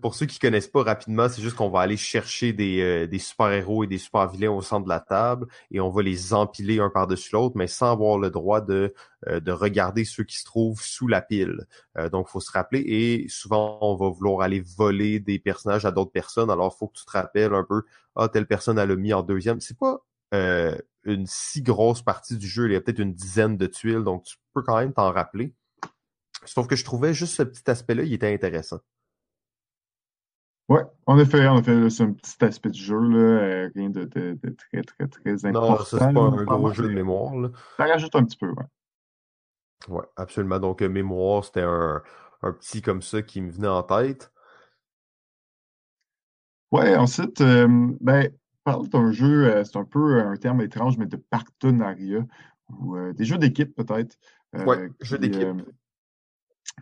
pour, 0.00 0.14
ceux 0.14 0.26
qui 0.26 0.38
connaissent 0.38 0.68
pas 0.68 0.82
rapidement, 0.82 1.28
c'est 1.28 1.42
juste 1.42 1.56
qu'on 1.56 1.70
va 1.70 1.80
aller 1.80 1.96
chercher 1.96 2.52
des, 2.52 2.80
euh, 2.80 3.06
des 3.06 3.18
super-héros 3.18 3.84
et 3.84 3.86
des 3.86 3.98
super-vilains 3.98 4.50
au 4.50 4.62
centre 4.62 4.84
de 4.84 4.88
la 4.88 5.00
table 5.00 5.46
et 5.70 5.80
on 5.80 5.90
va 5.90 6.02
les 6.02 6.34
empiler 6.34 6.80
un 6.80 6.90
par-dessus 6.90 7.34
l'autre, 7.34 7.56
mais 7.56 7.66
sans 7.66 7.92
avoir 7.92 8.18
le 8.18 8.30
droit 8.30 8.60
de, 8.60 8.94
euh, 9.28 9.40
de 9.40 9.52
regarder 9.52 10.04
ceux 10.04 10.24
qui 10.24 10.38
se 10.38 10.44
trouvent 10.44 10.80
sous 10.80 11.08
la 11.08 11.20
pile. 11.20 11.66
donc, 12.12 12.28
faut 12.28 12.40
se 12.40 12.52
rappeler 12.52 12.80
et 12.80 13.26
souvent, 13.28 13.78
on 13.80 13.96
va 13.96 14.08
vouloir 14.08 14.42
aller 14.42 14.62
voler 14.76 15.20
des 15.20 15.38
personnages 15.38 15.84
à 15.84 15.90
d'autres 15.90 16.12
personnes, 16.12 16.50
alors 16.50 16.76
faut 16.76 16.88
que 16.88 16.98
tu 16.98 17.04
te 17.04 17.10
rappelles 17.10 17.54
un 17.54 17.64
peu, 17.64 17.82
ah, 18.16 18.28
telle 18.28 18.46
personne, 18.46 18.78
elle 18.78 18.88
l'a 18.88 18.96
mis 18.96 19.12
en 19.12 19.22
deuxième. 19.22 19.60
C'est 19.60 19.78
pas 19.78 20.02
une 21.04 21.26
si 21.26 21.62
grosse 21.62 22.02
partie 22.02 22.36
du 22.36 22.46
jeu, 22.46 22.66
il 22.66 22.72
y 22.72 22.76
a 22.76 22.80
peut-être 22.80 22.98
une 22.98 23.14
dizaine 23.14 23.56
de 23.56 23.66
tuiles, 23.66 24.04
donc 24.04 24.24
tu 24.24 24.36
peux 24.54 24.62
quand 24.62 24.78
même 24.78 24.92
t'en 24.92 25.10
rappeler. 25.10 25.54
Sauf 26.44 26.66
que 26.66 26.76
je 26.76 26.84
trouvais 26.84 27.14
juste 27.14 27.34
ce 27.34 27.42
petit 27.42 27.68
aspect-là, 27.70 28.02
il 28.04 28.12
était 28.12 28.32
intéressant. 28.32 28.78
Ouais, 30.68 30.82
en 31.06 31.18
effet, 31.18 31.46
en 31.48 31.58
effet, 31.58 31.88
c'est 31.88 32.02
un 32.02 32.12
petit 32.12 32.44
aspect 32.44 32.70
du 32.70 32.80
jeu, 32.80 33.00
là, 33.00 33.18
euh, 33.18 33.70
rien 33.74 33.88
de, 33.88 34.04
très, 34.04 34.82
très, 34.82 35.08
très 35.08 35.46
important. 35.46 35.70
Non, 35.70 35.78
ça, 35.78 35.98
c'est 35.98 36.12
pas 36.12 36.20
un 36.20 36.44
gros 36.44 36.72
jeu 36.72 36.88
de 36.88 36.94
mémoire. 36.94 37.34
Là. 37.34 37.48
Ça 37.78 37.86
rajoute 37.86 38.14
un 38.14 38.24
petit 38.24 38.36
peu, 38.36 38.50
ouais. 38.50 38.64
Ouais, 39.88 40.04
absolument. 40.16 40.58
Donc, 40.58 40.82
euh, 40.82 40.88
mémoire, 40.88 41.44
c'était 41.44 41.62
un, 41.62 42.02
un 42.42 42.52
petit 42.52 42.82
comme 42.82 43.00
ça 43.00 43.22
qui 43.22 43.40
me 43.40 43.50
venait 43.50 43.68
en 43.68 43.82
tête. 43.82 44.30
Ouais, 46.70 46.96
ensuite, 46.96 47.40
euh, 47.40 47.66
ben, 48.00 48.30
parle 48.64 48.88
d'un 48.88 49.10
jeu, 49.10 49.46
euh, 49.46 49.64
c'est 49.64 49.78
un 49.78 49.84
peu 49.84 50.20
un 50.20 50.36
terme 50.36 50.60
étrange, 50.60 50.98
mais 50.98 51.06
de 51.06 51.16
partenariat, 51.16 52.26
ou 52.68 52.96
euh, 52.96 53.14
des 53.14 53.24
jeux 53.24 53.38
d'équipe 53.38 53.74
peut-être. 53.74 54.18
ouais, 54.52 54.90
jeux 55.00 55.18
d'équipe. 55.18 55.46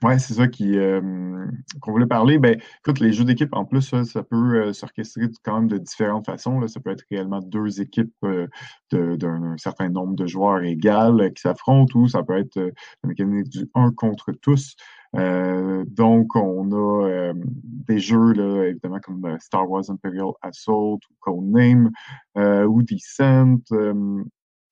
Ouais, 0.03 0.19
c'est 0.19 0.35
ça 0.35 0.47
qui 0.47 0.77
qu'on 1.81 1.91
voulait 1.91 2.07
parler. 2.07 2.39
Ben, 2.39 2.61
écoute, 2.81 3.01
les 3.01 3.13
jeux 3.13 3.25
d'équipe, 3.25 3.49
en 3.53 3.65
plus, 3.65 3.95
ça, 4.05 4.23
peut 4.23 4.73
s'orchestrer 4.73 5.23
quand 5.43 5.55
même 5.55 5.69
de 5.69 5.79
différentes 5.79 6.27
façons. 6.27 6.61
Là. 6.61 6.69
Ça 6.69 6.81
peut 6.81 6.91
être 6.91 7.05
réellement 7.11 7.41
deux 7.41 7.81
équipes 7.81 8.15
d'un 8.93 9.57
certain 9.57 9.89
nombre 9.89 10.15
de 10.15 10.27
joueurs 10.27 10.63
égal 10.63 11.33
qui 11.35 11.41
s'affrontent, 11.41 11.99
ou 11.99 12.09
ça 12.09 12.23
peut 12.23 12.37
être 12.37 12.57
la 12.57 13.09
mécanique 13.09 13.49
du 13.49 13.71
un 13.75 13.91
contre 13.91 14.33
tous. 14.33 14.77
donc, 15.15 16.37
on 16.37 16.73
a 16.73 17.33
des 17.89 17.99
jeux, 17.99 18.33
là, 18.33 18.65
évidemment, 18.65 19.01
comme 19.01 19.37
Star 19.41 19.71
Wars 19.71 19.89
Imperial 19.89 20.33
Assault 20.43 21.01
ou 21.11 21.15
Codename 21.21 21.91
ou 22.37 22.83
Descent. 22.83 23.61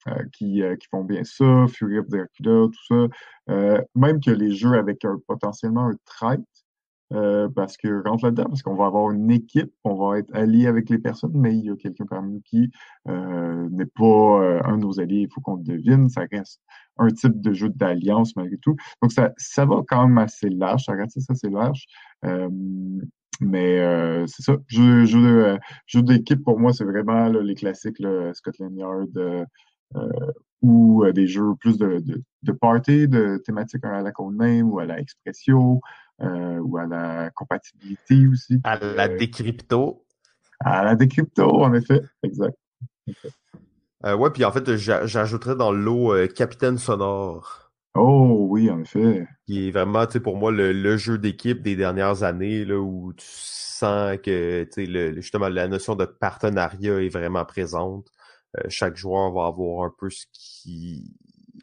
Euh, 0.09 0.23
qui, 0.35 0.63
euh, 0.63 0.77
qui, 0.77 0.87
font 0.89 1.03
bien 1.03 1.25
ça, 1.25 1.67
Fury 1.69 1.99
of 1.99 2.09
Dracula, 2.09 2.67
tout 2.67 2.85
ça. 2.89 3.09
Euh, 3.49 3.81
même 3.95 4.21
que 4.21 4.31
les 4.31 4.51
jeux 4.53 4.75
avec 4.75 5.03
un, 5.07 5.17
potentiellement 5.27 5.87
un 5.89 5.97
trait, 6.05 6.39
parce 7.55 7.77
que 7.77 8.03
rentre 8.07 8.25
là-dedans, 8.25 8.47
parce 8.47 8.63
qu'on 8.63 8.75
va 8.75 8.87
avoir 8.87 9.13
une 9.13 9.31
équipe, 9.31 9.73
on 9.85 9.95
va 9.95 10.19
être 10.19 10.35
allié 10.35 10.67
avec 10.67 10.91
les 10.91 10.99
personnes, 10.99 11.31
mais 11.35 11.57
il 11.57 11.65
y 11.65 11.71
a 11.71 11.77
quelqu'un 11.77 12.07
parmi 12.07 12.33
nous 12.35 12.41
qui 12.41 12.73
n'est 13.07 13.87
pas 13.87 14.61
un 14.65 14.77
de 14.77 14.83
nos 14.83 14.99
alliés, 14.99 15.21
il 15.21 15.29
faut 15.33 15.41
qu'on 15.41 15.57
le 15.57 15.63
devine, 15.63 16.09
ça 16.09 16.23
reste 16.33 16.61
un 16.99 17.09
type 17.11 17.41
de 17.41 17.53
jeu 17.53 17.69
d'alliance 17.69 18.35
malgré 18.35 18.59
tout. 18.59 18.75
Donc 19.01 19.13
ça, 19.13 19.33
ça 19.37 19.65
va 19.65 19.83
quand 19.87 20.09
même 20.09 20.19
assez 20.19 20.49
large, 20.49 20.87
ça 20.87 20.95
reste 20.95 21.19
assez 21.31 21.51
large. 21.51 21.85
mais 23.41 24.27
c'est 24.27 24.43
ça, 24.43 24.57
jeu, 24.67 25.05
jeu, 25.05 25.57
jeu 25.87 26.03
d'équipe 26.03 26.43
pour 26.43 26.59
moi, 26.59 26.73
c'est 26.73 26.85
vraiment 26.85 27.29
les 27.29 27.55
classiques, 27.55 28.01
là, 28.01 28.35
Scotland 28.35 28.77
Yard, 28.77 29.17
euh, 29.17 29.45
ou 30.65 31.05
euh, 31.05 31.13
des 31.13 31.27
jeux 31.27 31.55
plus 31.61 31.77
de, 31.77 32.03
de, 32.43 32.53
party, 32.53 33.07
de 33.07 33.41
thématique 33.45 33.85
à 33.85 34.03
la 34.03 34.13
codename 34.13 34.71
ou 34.71 34.79
à 34.79 34.87
la 34.87 34.99
expression 34.99 35.81
euh, 36.23 36.59
ou 36.59 36.79
à 36.79 36.87
la 36.87 37.31
compatibilité 37.31 38.27
aussi. 38.27 38.61
À 38.65 38.79
la 38.79 39.09
décrypto. 39.09 40.05
À 40.61 40.85
la 40.85 40.95
décrypto, 40.95 41.63
en 41.63 41.75
effet, 41.75 42.01
exact. 42.23 42.57
ouais, 44.03 44.31
puis 44.31 44.45
en 44.45 44.53
fait, 44.53 44.77
j'ajouterais 44.77 45.57
dans 45.57 45.73
l'eau 45.73 46.15
Capitaine 46.35 46.79
Sonore. 46.79 47.65
Oh 47.97 48.47
oui, 48.51 48.71
en 48.71 48.81
effet. 48.81 49.27
Qui 49.47 49.69
est 49.69 49.71
vraiment, 49.71 50.07
tu 50.07 50.15
sais, 50.15 50.21
pour 50.21 50.37
moi, 50.37 50.51
le, 50.51 50.97
jeu 50.97 51.19
d'équipe 51.19 51.63
des 51.63 51.77
dernières 51.77 52.23
années, 52.23 52.65
là, 52.65 52.79
où 52.79 53.13
tu 53.13 53.27
sens 53.29 54.17
que, 54.23 54.65
tu 54.65 54.87
sais, 54.87 55.15
justement, 55.15 55.49
la 55.49 55.69
notion 55.69 55.95
de 55.95 56.05
partenariat 56.05 57.03
est 57.03 57.09
vraiment 57.09 57.45
présente. 57.45 58.09
Euh, 58.59 58.63
chaque 58.69 58.97
joueur 58.97 59.33
va 59.33 59.47
avoir 59.47 59.85
un 59.85 59.95
peu 59.97 60.11
ce 60.11 60.27
qui 60.33 61.17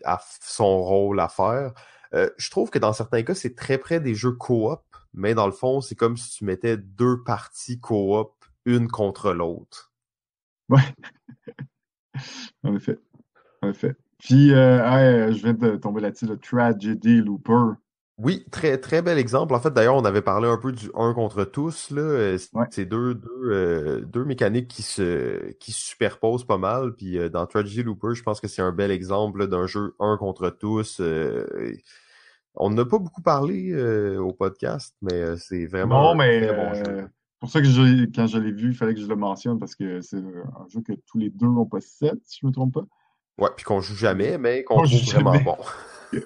a 0.03 0.19
son 0.41 0.81
rôle 0.81 1.19
à 1.19 1.27
faire. 1.27 1.73
Euh, 2.13 2.29
je 2.37 2.49
trouve 2.49 2.69
que 2.69 2.79
dans 2.79 2.93
certains 2.93 3.23
cas, 3.23 3.35
c'est 3.35 3.55
très 3.55 3.77
près 3.77 3.99
des 3.99 4.15
jeux 4.15 4.33
coop, 4.33 4.81
mais 5.13 5.33
dans 5.33 5.45
le 5.45 5.53
fond, 5.53 5.81
c'est 5.81 5.95
comme 5.95 6.17
si 6.17 6.31
tu 6.31 6.45
mettais 6.45 6.77
deux 6.77 7.23
parties 7.23 7.79
coop, 7.79 8.33
une 8.65 8.87
contre 8.87 9.31
l'autre. 9.33 9.91
Ouais. 10.69 10.81
en 12.63 12.75
effet. 12.75 12.99
En 13.61 13.69
effet. 13.69 13.95
Puis, 14.19 14.53
euh, 14.53 15.31
je 15.33 15.41
viens 15.41 15.53
de 15.53 15.77
tomber 15.77 16.01
là-dessus, 16.01 16.27
le 16.27 16.37
Tragedy 16.37 17.17
Looper. 17.17 17.73
Oui, 18.23 18.45
très 18.51 18.77
très 18.77 19.01
bel 19.01 19.17
exemple. 19.17 19.55
En 19.55 19.59
fait, 19.59 19.73
d'ailleurs, 19.73 19.95
on 19.95 20.05
avait 20.05 20.21
parlé 20.21 20.47
un 20.47 20.57
peu 20.57 20.71
du 20.71 20.91
1 20.93 21.13
contre 21.13 21.43
tous. 21.43 21.89
Là. 21.89 22.01
Euh, 22.01 22.37
c'est 22.69 22.85
deux, 22.85 23.15
deux, 23.15 23.29
euh, 23.45 24.01
deux 24.01 24.23
mécaniques 24.25 24.67
qui 24.67 24.83
se, 24.83 25.51
qui 25.53 25.71
se 25.71 25.81
superposent 25.81 26.45
pas 26.45 26.59
mal. 26.59 26.93
Puis 26.93 27.17
euh, 27.17 27.29
dans 27.29 27.47
Tragedy 27.47 27.81
Looper, 27.81 28.13
je 28.13 28.21
pense 28.21 28.39
que 28.39 28.47
c'est 28.47 28.61
un 28.61 28.71
bel 28.71 28.91
exemple 28.91 29.47
d'un 29.47 29.65
jeu 29.65 29.95
1 29.99 30.17
contre 30.17 30.51
tous. 30.51 31.01
on 32.53 32.69
n'a 32.69 32.85
pas 32.85 32.99
beaucoup 32.99 33.23
parlé 33.23 33.75
au 34.17 34.33
podcast, 34.33 34.95
mais 35.01 35.35
c'est 35.37 35.65
vraiment 35.65 36.11
un 36.11 36.17
très 36.17 36.53
bon 36.53 36.73
jeu. 36.75 37.07
pour 37.39 37.49
ça 37.49 37.59
que 37.59 38.05
quand 38.15 38.27
je 38.27 38.37
l'ai 38.37 38.51
vu, 38.51 38.69
il 38.69 38.75
fallait 38.75 38.93
que 38.93 39.01
je 39.01 39.07
le 39.07 39.15
mentionne 39.15 39.57
parce 39.57 39.73
que 39.73 40.01
c'est 40.01 40.17
un 40.17 40.67
jeu 40.67 40.81
que 40.81 40.93
tous 41.07 41.17
les 41.17 41.31
deux 41.31 41.47
ont 41.47 41.65
possède, 41.65 42.19
si 42.23 42.39
je 42.41 42.45
me 42.45 42.51
trompe 42.51 42.75
pas. 42.75 42.85
Ouais, 43.39 43.49
puis 43.55 43.65
qu'on 43.65 43.81
joue 43.81 43.95
jamais, 43.95 44.37
mais 44.37 44.63
qu'on 44.63 44.83
trouve 44.83 45.01
vraiment 45.05 45.39
bon. 45.39 45.57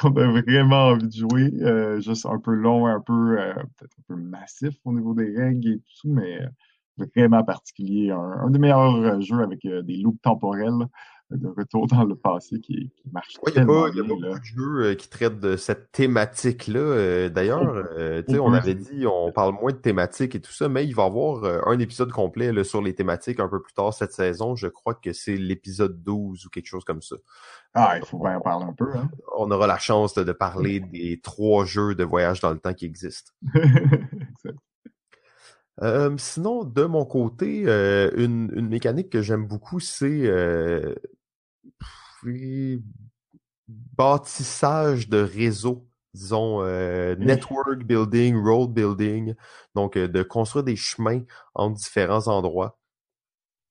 qu'on 0.00 0.16
a 0.16 0.26
vraiment 0.26 0.88
envie 0.88 1.08
de 1.08 1.12
jouer. 1.12 1.52
Euh, 1.62 2.00
juste 2.00 2.26
un 2.26 2.38
peu 2.38 2.52
long, 2.52 2.86
un 2.86 3.00
peu 3.00 3.38
euh, 3.40 3.54
peut-être 3.54 3.96
un 3.98 4.14
peu 4.14 4.16
massif 4.16 4.74
au 4.84 4.92
niveau 4.92 5.14
des 5.14 5.34
règles 5.36 5.68
et 5.68 5.78
tout, 6.00 6.08
mais 6.08 6.42
euh, 6.42 7.06
vraiment 7.16 7.42
particulier. 7.44 8.10
Un, 8.10 8.50
des 8.50 8.58
meilleurs 8.58 9.20
jeux 9.20 9.40
avec 9.40 9.66
des 9.66 9.96
loops 9.96 10.20
temporels 10.22 10.86
de 11.30 11.48
retour 11.48 11.86
dans 11.86 12.04
le 12.04 12.14
passé 12.14 12.60
qui, 12.60 12.90
qui 12.96 13.10
marche 13.12 13.38
ouais, 13.44 13.52
tellement 13.52 13.86
Il 13.86 13.96
y 13.96 14.00
a 14.00 14.02
pas, 14.02 14.08
beaucoup 14.08 14.38
de 14.38 14.44
jeux 14.44 14.94
qui 14.94 15.08
traitent 15.08 15.40
de 15.40 15.56
cette 15.56 15.92
thématique-là. 15.92 17.28
D'ailleurs, 17.28 17.86
oh, 18.28 18.34
on 18.40 18.52
avait 18.52 18.74
dit 18.74 19.06
on 19.06 19.32
parle 19.32 19.54
moins 19.54 19.72
de 19.72 19.76
thématiques 19.76 20.34
et 20.34 20.40
tout 20.40 20.52
ça, 20.52 20.68
mais 20.68 20.84
il 20.84 20.94
va 20.94 21.04
y 21.04 21.06
avoir 21.06 21.68
un 21.68 21.78
épisode 21.78 22.12
complet 22.12 22.52
là, 22.52 22.64
sur 22.64 22.82
les 22.82 22.94
thématiques 22.94 23.40
un 23.40 23.48
peu 23.48 23.62
plus 23.62 23.72
tard 23.72 23.94
cette 23.94 24.12
saison. 24.12 24.56
Je 24.56 24.66
crois 24.66 24.94
que 24.94 25.12
c'est 25.12 25.36
l'épisode 25.36 26.02
12 26.02 26.46
ou 26.46 26.50
quelque 26.50 26.66
chose 26.66 26.84
comme 26.84 27.02
ça. 27.02 27.16
Ah, 27.74 27.96
il 27.96 28.04
faut 28.04 28.18
bien 28.18 28.36
en 28.36 28.40
parler 28.40 28.66
un 28.66 28.72
peu. 28.72 28.90
Hein? 28.96 29.08
On 29.36 29.50
aura 29.50 29.66
la 29.66 29.78
chance 29.78 30.14
de, 30.14 30.32
parler 30.32 30.80
des 30.80 31.20
trois 31.20 31.64
jeux 31.64 31.94
de 31.94 32.04
voyage 32.04 32.40
dans 32.40 32.50
le 32.50 32.58
temps 32.58 32.74
qui 32.74 32.86
existent. 32.86 33.32
Euh, 35.82 36.14
sinon, 36.18 36.64
de 36.64 36.84
mon 36.84 37.06
côté, 37.06 37.62
euh, 37.64 38.10
une, 38.14 38.52
une, 38.54 38.68
mécanique 38.68 39.08
que 39.08 39.22
j'aime 39.22 39.46
beaucoup, 39.46 39.80
c'est 39.80 40.26
euh, 40.26 40.94
bâtissage 43.68 45.08
de 45.08 45.18
réseau, 45.18 45.86
disons 46.14 46.64
network 47.16 47.84
building, 47.84 48.36
road 48.36 48.72
building, 48.72 49.34
donc 49.74 49.96
de 49.96 50.22
construire 50.22 50.64
des 50.64 50.76
chemins 50.76 51.22
en 51.54 51.70
différents 51.70 52.28
endroits. 52.28 52.80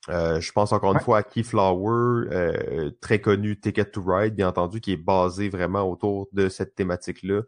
Euh, 0.07 0.39
je 0.39 0.51
pense 0.51 0.71
encore 0.71 0.93
une 0.93 0.99
fois 0.99 1.19
à 1.19 1.23
Keyflower, 1.23 2.29
euh, 2.31 2.91
très 3.01 3.19
connu 3.19 3.59
Ticket 3.59 3.85
to 3.85 4.01
Ride, 4.01 4.35
bien 4.35 4.47
entendu, 4.47 4.79
qui 4.81 4.93
est 4.93 4.97
basé 4.97 5.49
vraiment 5.49 5.89
autour 5.89 6.29
de 6.31 6.49
cette 6.49 6.75
thématique-là. 6.75 7.41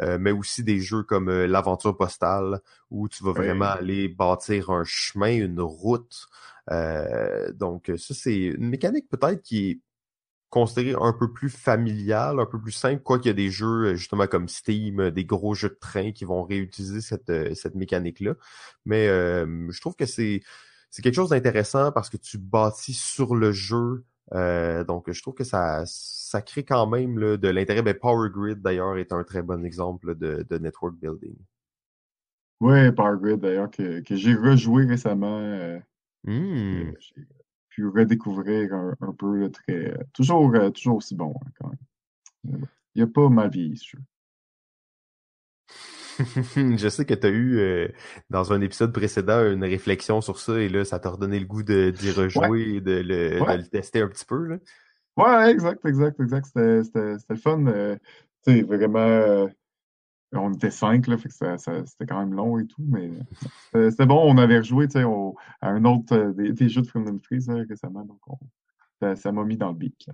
Euh, 0.00 0.16
mais 0.20 0.30
aussi 0.30 0.62
des 0.62 0.78
jeux 0.78 1.02
comme 1.02 1.28
l'aventure 1.28 1.96
postale, 1.96 2.60
où 2.90 3.08
tu 3.08 3.24
vas 3.24 3.32
vraiment 3.32 3.64
aller 3.64 4.08
bâtir 4.08 4.70
un 4.70 4.84
chemin, 4.84 5.32
une 5.32 5.60
route. 5.60 6.28
donc 7.54 7.90
ça, 7.96 8.14
c'est 8.14 8.36
une 8.36 8.68
mécanique 8.68 9.08
peut-être 9.08 9.42
qui 9.42 9.70
est 9.70 9.80
considérée 10.50 10.96
un 11.00 11.12
peu 11.12 11.32
plus 11.32 11.50
familiale, 11.50 12.40
un 12.40 12.46
peu 12.46 12.60
plus 12.60 12.72
simple, 12.72 13.02
quoi 13.02 13.18
qu'il 13.18 13.28
y 13.28 13.30
a 13.30 13.34
des 13.34 13.50
jeux 13.50 13.94
justement 13.94 14.26
comme 14.26 14.48
Steam, 14.48 15.10
des 15.10 15.24
gros 15.24 15.54
jeux 15.54 15.68
de 15.68 15.78
train 15.80 16.12
qui 16.12 16.24
vont 16.24 16.42
réutiliser 16.42 17.00
cette, 17.00 17.54
cette 17.54 17.74
mécanique-là. 17.74 18.34
Mais 18.84 19.06
je 19.06 19.80
trouve 19.80 19.94
que 19.94 20.06
c'est 20.06 20.40
c'est 20.90 21.02
quelque 21.02 21.14
chose 21.14 21.30
d'intéressant 21.30 21.92
parce 21.92 22.08
que 22.08 22.16
tu 22.16 22.38
bâtis 22.38 22.94
sur 22.94 23.34
le 23.34 23.52
jeu. 23.52 24.04
Euh, 24.32 24.84
donc, 24.84 25.10
je 25.10 25.22
trouve 25.22 25.34
que 25.34 25.44
ça, 25.44 25.82
ça 25.86 26.42
crée 26.42 26.64
quand 26.64 26.86
même 26.86 27.18
là, 27.18 27.36
de 27.36 27.48
l'intérêt. 27.48 27.82
Ben, 27.82 27.94
Power 27.94 28.30
Grid, 28.30 28.60
d'ailleurs, 28.60 28.96
est 28.96 29.12
un 29.12 29.24
très 29.24 29.42
bon 29.42 29.64
exemple 29.64 30.14
de, 30.16 30.46
de 30.48 30.58
network 30.58 30.94
building. 30.96 31.36
Oui, 32.60 32.90
Power 32.92 33.18
Grid, 33.20 33.40
d'ailleurs, 33.40 33.70
que, 33.70 34.00
que 34.00 34.16
j'ai 34.16 34.34
rejoué 34.34 34.86
récemment. 34.86 35.40
Euh, 35.40 35.78
mmh. 36.24 36.92
J'ai 37.78 37.82
pu 37.82 37.88
redécouvrir 37.88 38.74
un, 38.74 38.96
un 39.00 39.12
peu. 39.12 39.50
très, 39.50 39.96
toujours, 40.12 40.52
euh, 40.54 40.70
toujours 40.70 40.96
aussi 40.96 41.14
bon, 41.14 41.34
hein, 41.44 41.50
quand 41.60 41.68
même. 41.68 42.66
Il 42.94 43.02
n'y 43.02 43.02
a 43.02 43.06
pas 43.06 43.28
mal 43.28 43.50
vieilli, 43.50 43.76
ce 43.76 43.96
jeu. 43.96 43.98
je 46.76 46.88
sais 46.88 47.04
que 47.04 47.14
tu 47.14 47.26
as 47.26 47.30
eu, 47.30 47.58
euh, 47.58 47.88
dans 48.30 48.52
un 48.52 48.60
épisode 48.60 48.92
précédent, 48.92 49.44
une 49.52 49.62
réflexion 49.62 50.20
sur 50.20 50.40
ça 50.40 50.60
et 50.60 50.68
là, 50.68 50.84
ça 50.84 50.98
t'a 50.98 51.10
redonné 51.10 51.38
le 51.38 51.46
goût 51.46 51.62
d'y 51.62 52.10
rejouer 52.10 52.76
et 52.76 52.80
de 52.80 52.96
le, 52.96 53.38
de 53.38 53.56
le, 53.56 53.68
tester 53.68 54.00
un 54.00 54.08
petit 54.08 54.24
peu. 54.24 54.44
Là. 54.46 54.56
Ouais, 55.16 55.50
exact, 55.50 55.84
exact, 55.86 56.18
exact. 56.20 56.46
C'était 56.46 57.16
le 57.28 57.36
fun. 57.36 57.64
Euh, 57.66 57.96
tu 58.44 58.52
sais, 58.52 58.62
vraiment, 58.62 58.98
euh, 58.98 59.46
on 60.32 60.52
était 60.52 60.70
cinq, 60.70 61.06
là, 61.06 61.16
fait 61.16 61.28
que 61.28 61.34
ça, 61.34 61.58
ça, 61.58 61.84
c'était 61.86 62.06
quand 62.06 62.18
même 62.18 62.34
long 62.34 62.58
et 62.58 62.66
tout, 62.66 62.84
mais 62.86 63.10
c'était 63.72 64.06
bon. 64.06 64.20
On 64.24 64.38
avait 64.38 64.58
rejoué 64.58 64.88
sais, 64.88 65.02
à 65.02 65.68
un 65.68 65.84
autre 65.84 66.32
des, 66.36 66.52
des, 66.52 66.68
jeux 66.68 66.82
de 66.82 66.86
Freedom 66.86 67.18
Freeze 67.22 67.50
récemment, 67.68 68.04
donc 68.04 68.20
ça 69.16 69.32
m'a 69.32 69.44
mis 69.44 69.56
dans 69.56 69.68
le 69.68 69.74
beat. 69.74 70.06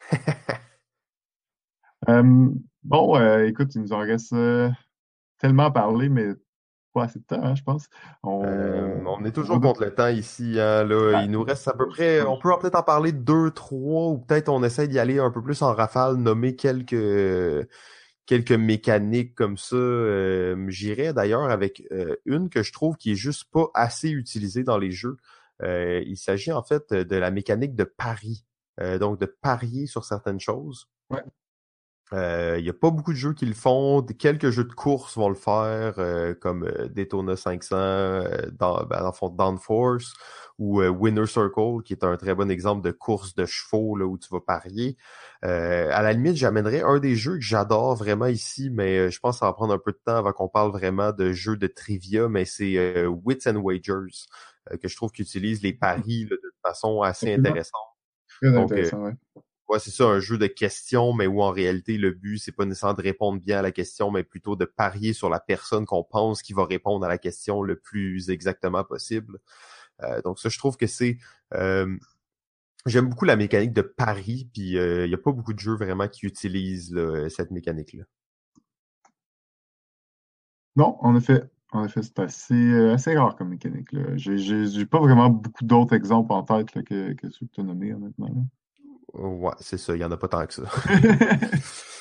bon, 2.84 3.44
écoute, 3.44 3.74
il 3.74 3.82
nous 3.82 3.92
en 3.92 3.98
reste 3.98 4.34
tellement 5.38 5.70
parlé, 5.70 6.08
mais 6.08 6.34
pas 6.96 7.04
assez 7.04 7.18
de 7.18 7.24
temps, 7.24 7.40
hein, 7.42 7.54
je 7.54 7.62
pense. 7.62 7.88
Euh, 8.24 8.98
on, 9.06 9.24
est 9.24 9.32
toujours 9.32 9.60
contre 9.60 9.84
le 9.84 9.94
temps 9.94 10.08
ici. 10.08 10.58
Hein, 10.58 10.84
là. 10.84 11.22
Il 11.22 11.30
nous 11.30 11.42
reste 11.42 11.68
à 11.68 11.74
peu 11.74 11.86
près, 11.88 12.22
on 12.22 12.38
peut 12.38 12.50
peut-être 12.60 12.78
en 12.78 12.82
parler 12.82 13.12
deux, 13.12 13.50
trois, 13.50 14.08
ou 14.08 14.18
peut-être 14.18 14.48
on 14.48 14.62
essaie 14.62 14.88
d'y 14.88 14.98
aller 14.98 15.18
un 15.18 15.30
peu 15.30 15.42
plus 15.42 15.60
en 15.60 15.74
rafale, 15.74 16.16
nommer 16.16 16.56
quelques 16.56 17.68
quelques 18.26 18.52
mécaniques 18.52 19.34
comme 19.34 19.56
ça. 19.56 19.76
Euh, 19.76 20.68
J'irais 20.68 21.14
d'ailleurs 21.14 21.44
avec 21.44 21.84
euh, 21.92 22.16
une 22.26 22.50
que 22.50 22.62
je 22.62 22.72
trouve 22.72 22.96
qui 22.96 23.12
est 23.12 23.16
juste 23.16 23.44
pas 23.50 23.68
assez 23.74 24.10
utilisée 24.10 24.64
dans 24.64 24.78
les 24.78 24.90
jeux. 24.90 25.16
Euh, 25.62 26.02
il 26.06 26.16
s'agit 26.16 26.52
en 26.52 26.62
fait 26.62 26.92
de 26.92 27.16
la 27.16 27.30
mécanique 27.30 27.74
de 27.74 27.84
pari. 27.84 28.44
donc 29.00 29.18
de 29.18 29.26
parier 29.26 29.86
sur 29.86 30.04
certaines 30.04 30.40
choses. 30.40 30.88
Ouais. 31.08 31.22
Il 32.12 32.62
n'y 32.62 32.68
a 32.68 32.74
pas 32.74 32.90
beaucoup 32.90 33.12
de 33.12 33.18
jeux 33.18 33.32
qui 33.34 33.46
le 33.46 33.54
font. 33.54 34.02
Quelques 34.02 34.50
jeux 34.50 34.64
de 34.64 34.72
course 34.72 35.16
vont 35.16 35.28
le 35.28 35.34
faire, 35.34 35.94
comme 36.40 36.70
Daytona 36.90 37.36
500, 37.36 37.76
dans, 38.58 38.84
ben, 38.84 39.00
dans 39.00 39.06
le 39.06 39.12
fond 39.12 39.28
Downforce 39.28 40.14
ou 40.58 40.82
Winner 40.82 41.26
Circle, 41.26 41.82
qui 41.84 41.92
est 41.92 42.04
un 42.04 42.16
très 42.16 42.34
bon 42.34 42.50
exemple 42.50 42.82
de 42.82 42.90
course 42.90 43.34
de 43.34 43.44
chevaux 43.44 43.96
là, 43.96 44.06
où 44.06 44.16
tu 44.18 44.28
vas 44.30 44.40
parier. 44.40 44.96
Euh, 45.44 45.90
à 45.92 46.02
la 46.02 46.12
limite, 46.12 46.36
j'amènerais 46.36 46.82
un 46.82 46.98
des 46.98 47.14
jeux 47.14 47.34
que 47.34 47.42
j'adore 47.42 47.94
vraiment 47.94 48.26
ici, 48.26 48.70
mais 48.70 48.98
euh, 48.98 49.10
je 49.10 49.20
pense 49.20 49.36
que 49.36 49.40
ça 49.40 49.46
va 49.46 49.52
prendre 49.52 49.74
un 49.74 49.78
peu 49.78 49.92
de 49.92 50.00
temps 50.04 50.16
avant 50.16 50.32
qu'on 50.32 50.48
parle 50.48 50.72
vraiment 50.72 51.12
de 51.12 51.32
jeux 51.32 51.56
de 51.56 51.66
trivia, 51.66 52.28
mais 52.28 52.44
c'est 52.44 52.76
euh, 52.76 53.06
Wits 53.06 53.46
and 53.46 53.60
Wagers, 53.62 54.26
que 54.80 54.88
je 54.88 54.96
trouve 54.96 55.12
qu'il 55.12 55.24
utilise 55.24 55.62
les 55.62 55.72
paris 55.72 56.24
de 56.24 56.40
façon 56.64 57.02
assez 57.02 57.34
intéressante. 57.34 57.82
Très 58.40 58.56
intéressant, 58.56 59.04
ouais. 59.04 59.14
Ouais, 59.68 59.80
c'est 59.80 59.90
ça, 59.90 60.04
un 60.04 60.20
jeu 60.20 60.38
de 60.38 60.46
questions, 60.46 61.12
mais 61.12 61.26
où 61.26 61.42
en 61.42 61.50
réalité 61.50 61.98
le 61.98 62.12
but, 62.12 62.38
c'est 62.38 62.52
pas 62.52 62.64
nécessairement 62.64 62.94
de 62.94 63.02
répondre 63.02 63.40
bien 63.40 63.58
à 63.58 63.62
la 63.62 63.72
question, 63.72 64.12
mais 64.12 64.22
plutôt 64.22 64.54
de 64.54 64.64
parier 64.64 65.12
sur 65.12 65.28
la 65.28 65.40
personne 65.40 65.86
qu'on 65.86 66.04
pense 66.04 66.42
qui 66.42 66.52
va 66.52 66.64
répondre 66.64 67.04
à 67.04 67.08
la 67.08 67.18
question 67.18 67.62
le 67.62 67.76
plus 67.76 68.30
exactement 68.30 68.84
possible. 68.84 69.38
donc 70.24 70.38
ça, 70.38 70.48
je 70.48 70.58
trouve 70.58 70.76
que 70.76 70.86
c'est 70.86 71.18
J'aime 72.86 73.08
beaucoup 73.08 73.24
la 73.24 73.34
mécanique 73.34 73.72
de 73.72 73.82
pari, 73.82 74.48
puis 74.52 74.70
il 74.70 74.78
euh, 74.78 75.08
n'y 75.08 75.14
a 75.14 75.18
pas 75.18 75.32
beaucoup 75.32 75.52
de 75.52 75.58
jeux 75.58 75.74
vraiment 75.74 76.06
qui 76.06 76.24
utilisent 76.24 76.96
cette 77.28 77.50
mécanique-là. 77.50 78.04
Non, 80.76 80.96
en 81.00 81.16
effet. 81.16 81.42
En 81.72 81.84
effet, 81.84 82.02
c'est 82.02 82.18
assez, 82.20 82.54
euh, 82.54 82.94
assez 82.94 83.16
rare 83.16 83.34
comme 83.34 83.48
mécanique. 83.48 83.88
J'ai 84.14 84.86
pas 84.86 85.00
vraiment 85.00 85.28
beaucoup 85.28 85.64
d'autres 85.64 85.94
exemples 85.94 86.32
en 86.32 86.44
tête 86.44 86.70
que, 86.70 87.12
que, 87.14 87.28
ceux 87.28 87.46
que 87.46 87.52
tu 87.52 87.60
as 87.60 87.64
nommés, 87.64 87.92
honnêtement. 87.92 88.30
Ouais, 89.14 89.52
c'est 89.60 89.78
ça, 89.78 89.94
il 89.94 89.98
n'y 89.98 90.04
en 90.04 90.12
a 90.12 90.16
pas 90.16 90.28
tant 90.28 90.46
que 90.46 90.54
ça. 90.54 90.62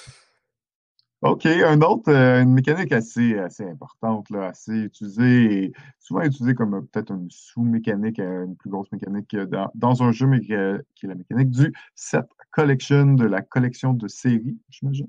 OK, 1.26 1.48
un 1.48 1.82
autre, 1.82 2.12
euh, 2.12 2.44
une 2.44 2.54
mécanique 2.54 2.92
assez, 2.92 3.40
assez 3.40 3.64
importante, 3.64 4.30
là, 4.30 4.50
assez 4.50 4.74
utilisée 4.74 5.64
et 5.64 5.74
souvent 5.98 6.22
utilisée 6.22 6.54
comme 6.54 6.76
euh, 6.76 6.82
peut-être 6.82 7.12
une 7.12 7.32
sous-mécanique, 7.32 8.20
euh, 8.20 8.46
une 8.46 8.56
plus 8.56 8.70
grosse 8.70 8.92
mécanique 8.92 9.36
dans, 9.36 9.72
dans 9.74 10.04
un 10.04 10.12
jeu, 10.12 10.28
mais 10.28 10.40
qui 10.40 10.54
est, 10.54 10.78
la 11.02 11.16
mécanique 11.16 11.50
du 11.50 11.74
set 11.96 12.26
collection, 12.52 13.14
de 13.14 13.26
la 13.26 13.42
collection 13.42 13.94
de 13.94 14.08
séries, 14.08 14.60
j'imagine, 14.70 15.08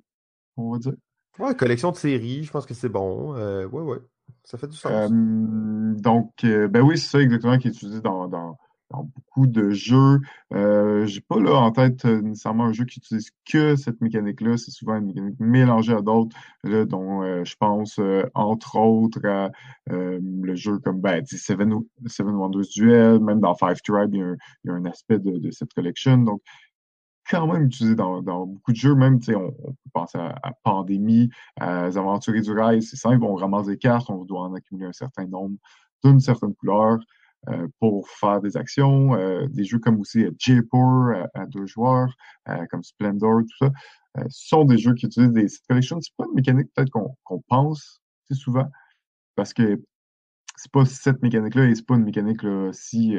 on 0.56 0.72
va 0.72 0.78
dire. 0.78 0.94
Ouais, 1.38 1.54
collection 1.54 1.90
de 1.90 1.96
séries, 1.96 2.44
je 2.44 2.50
pense 2.50 2.64
que 2.64 2.72
c'est 2.72 2.88
bon. 2.88 3.34
Ouais, 3.34 3.82
ouais, 3.82 3.98
ça 4.42 4.56
fait 4.56 4.68
du 4.68 4.76
sens. 4.76 5.10
donc, 5.10 6.32
ben 6.42 6.80
oui, 6.80 6.96
c'est 6.96 7.10
ça 7.10 7.20
exactement 7.20 7.58
qui 7.58 7.68
est 7.68 7.72
utilisé 7.72 8.00
dans, 8.00 8.26
dans 8.26 8.56
dans 8.90 9.04
beaucoup 9.04 9.46
de 9.46 9.70
jeux. 9.70 10.20
Euh, 10.54 11.06
j'ai 11.06 11.20
pas 11.20 11.40
là 11.40 11.54
en 11.54 11.72
tête 11.72 12.04
euh, 12.04 12.20
nécessairement 12.20 12.66
un 12.66 12.72
jeu 12.72 12.84
qui 12.84 12.98
utilise 12.98 13.30
que 13.50 13.76
cette 13.76 14.00
mécanique-là. 14.00 14.56
C'est 14.56 14.70
souvent 14.70 14.96
une 14.96 15.06
mécanique 15.06 15.40
mélangée 15.40 15.92
à 15.92 16.02
d'autres, 16.02 16.36
dont 16.64 17.22
euh, 17.22 17.44
je 17.44 17.56
pense 17.56 18.00
entre 18.34 18.76
autres 18.76 19.26
à 19.26 19.50
le 19.88 20.54
jeu 20.54 20.78
comme 20.78 21.00
ben, 21.00 21.24
Seven, 21.26 21.82
Wonders 22.28 22.68
Duel, 22.74 23.20
même 23.20 23.40
dans 23.40 23.54
Five 23.54 23.80
Tribe, 23.82 24.14
il 24.14 24.36
y 24.64 24.70
a 24.70 24.72
un, 24.72 24.84
aspect 24.84 25.18
de, 25.18 25.50
cette 25.50 25.72
collection. 25.74 26.18
Donc, 26.18 26.42
quand 27.28 27.46
même 27.52 27.64
utilisé 27.64 27.96
dans, 27.96 28.22
beaucoup 28.22 28.72
de 28.72 28.76
jeux, 28.76 28.94
même, 28.94 29.18
on, 29.28 29.32
on 29.32 29.72
peut 29.72 29.90
penser 29.92 30.18
à, 30.18 30.52
Pandémie, 30.62 31.28
à 31.58 31.86
Aventuriers 31.86 32.42
du 32.42 32.52
Rail, 32.52 32.82
c'est 32.82 32.96
simple, 32.96 33.24
on 33.24 33.34
ramasse 33.34 33.66
des 33.66 33.78
cartes, 33.78 34.10
on 34.10 34.24
doit 34.24 34.42
en 34.42 34.54
accumuler 34.54 34.86
un 34.86 34.92
certain 34.92 35.26
nombre 35.26 35.56
d'une 36.04 36.20
certaine 36.20 36.54
couleur. 36.54 36.98
Euh, 37.48 37.68
pour 37.78 38.08
faire 38.08 38.40
des 38.40 38.56
actions. 38.56 39.14
Euh, 39.14 39.46
des 39.48 39.64
jeux 39.64 39.78
comme 39.78 40.00
aussi 40.00 40.26
Jaipur 40.36 41.28
à, 41.34 41.46
deux 41.46 41.66
joueurs, 41.66 42.12
euh, 42.48 42.66
comme 42.70 42.82
Splendor, 42.82 43.42
tout 43.42 43.66
ça, 43.66 43.72
sont 44.30 44.64
des 44.64 44.78
jeux 44.78 44.94
qui 44.94 45.06
utilisent 45.06 45.30
des 45.30 45.48
set 45.48 45.62
collections. 45.68 46.00
C'est 46.00 46.14
pas 46.16 46.24
une 46.28 46.34
mécanique 46.34 46.68
peut-être 46.74 46.90
qu'on 46.90 47.40
pense 47.48 48.00
souvent, 48.32 48.68
parce 49.36 49.54
que 49.54 49.80
c'est 50.56 50.72
pas 50.72 50.84
cette 50.84 51.22
mécanique-là 51.22 51.66
et 51.66 51.74
c'est 51.76 51.86
pas 51.86 51.94
une 51.94 52.04
mécanique 52.04 52.42
là, 52.42 52.70
si, 52.72 53.14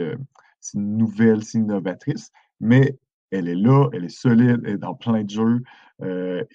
si 0.59 0.77
nouvelle, 0.77 1.43
si 1.43 1.59
innovatrice, 1.59 2.31
mais 2.59 2.99
elle 3.31 3.47
est 3.47 3.55
là, 3.55 3.87
elle 3.93 4.03
est 4.05 4.09
solide, 4.09 4.61
elle 4.65 4.73
est 4.73 4.77
dans 4.77 4.95
plein 4.95 5.23
de 5.23 5.29
jeux 5.29 5.63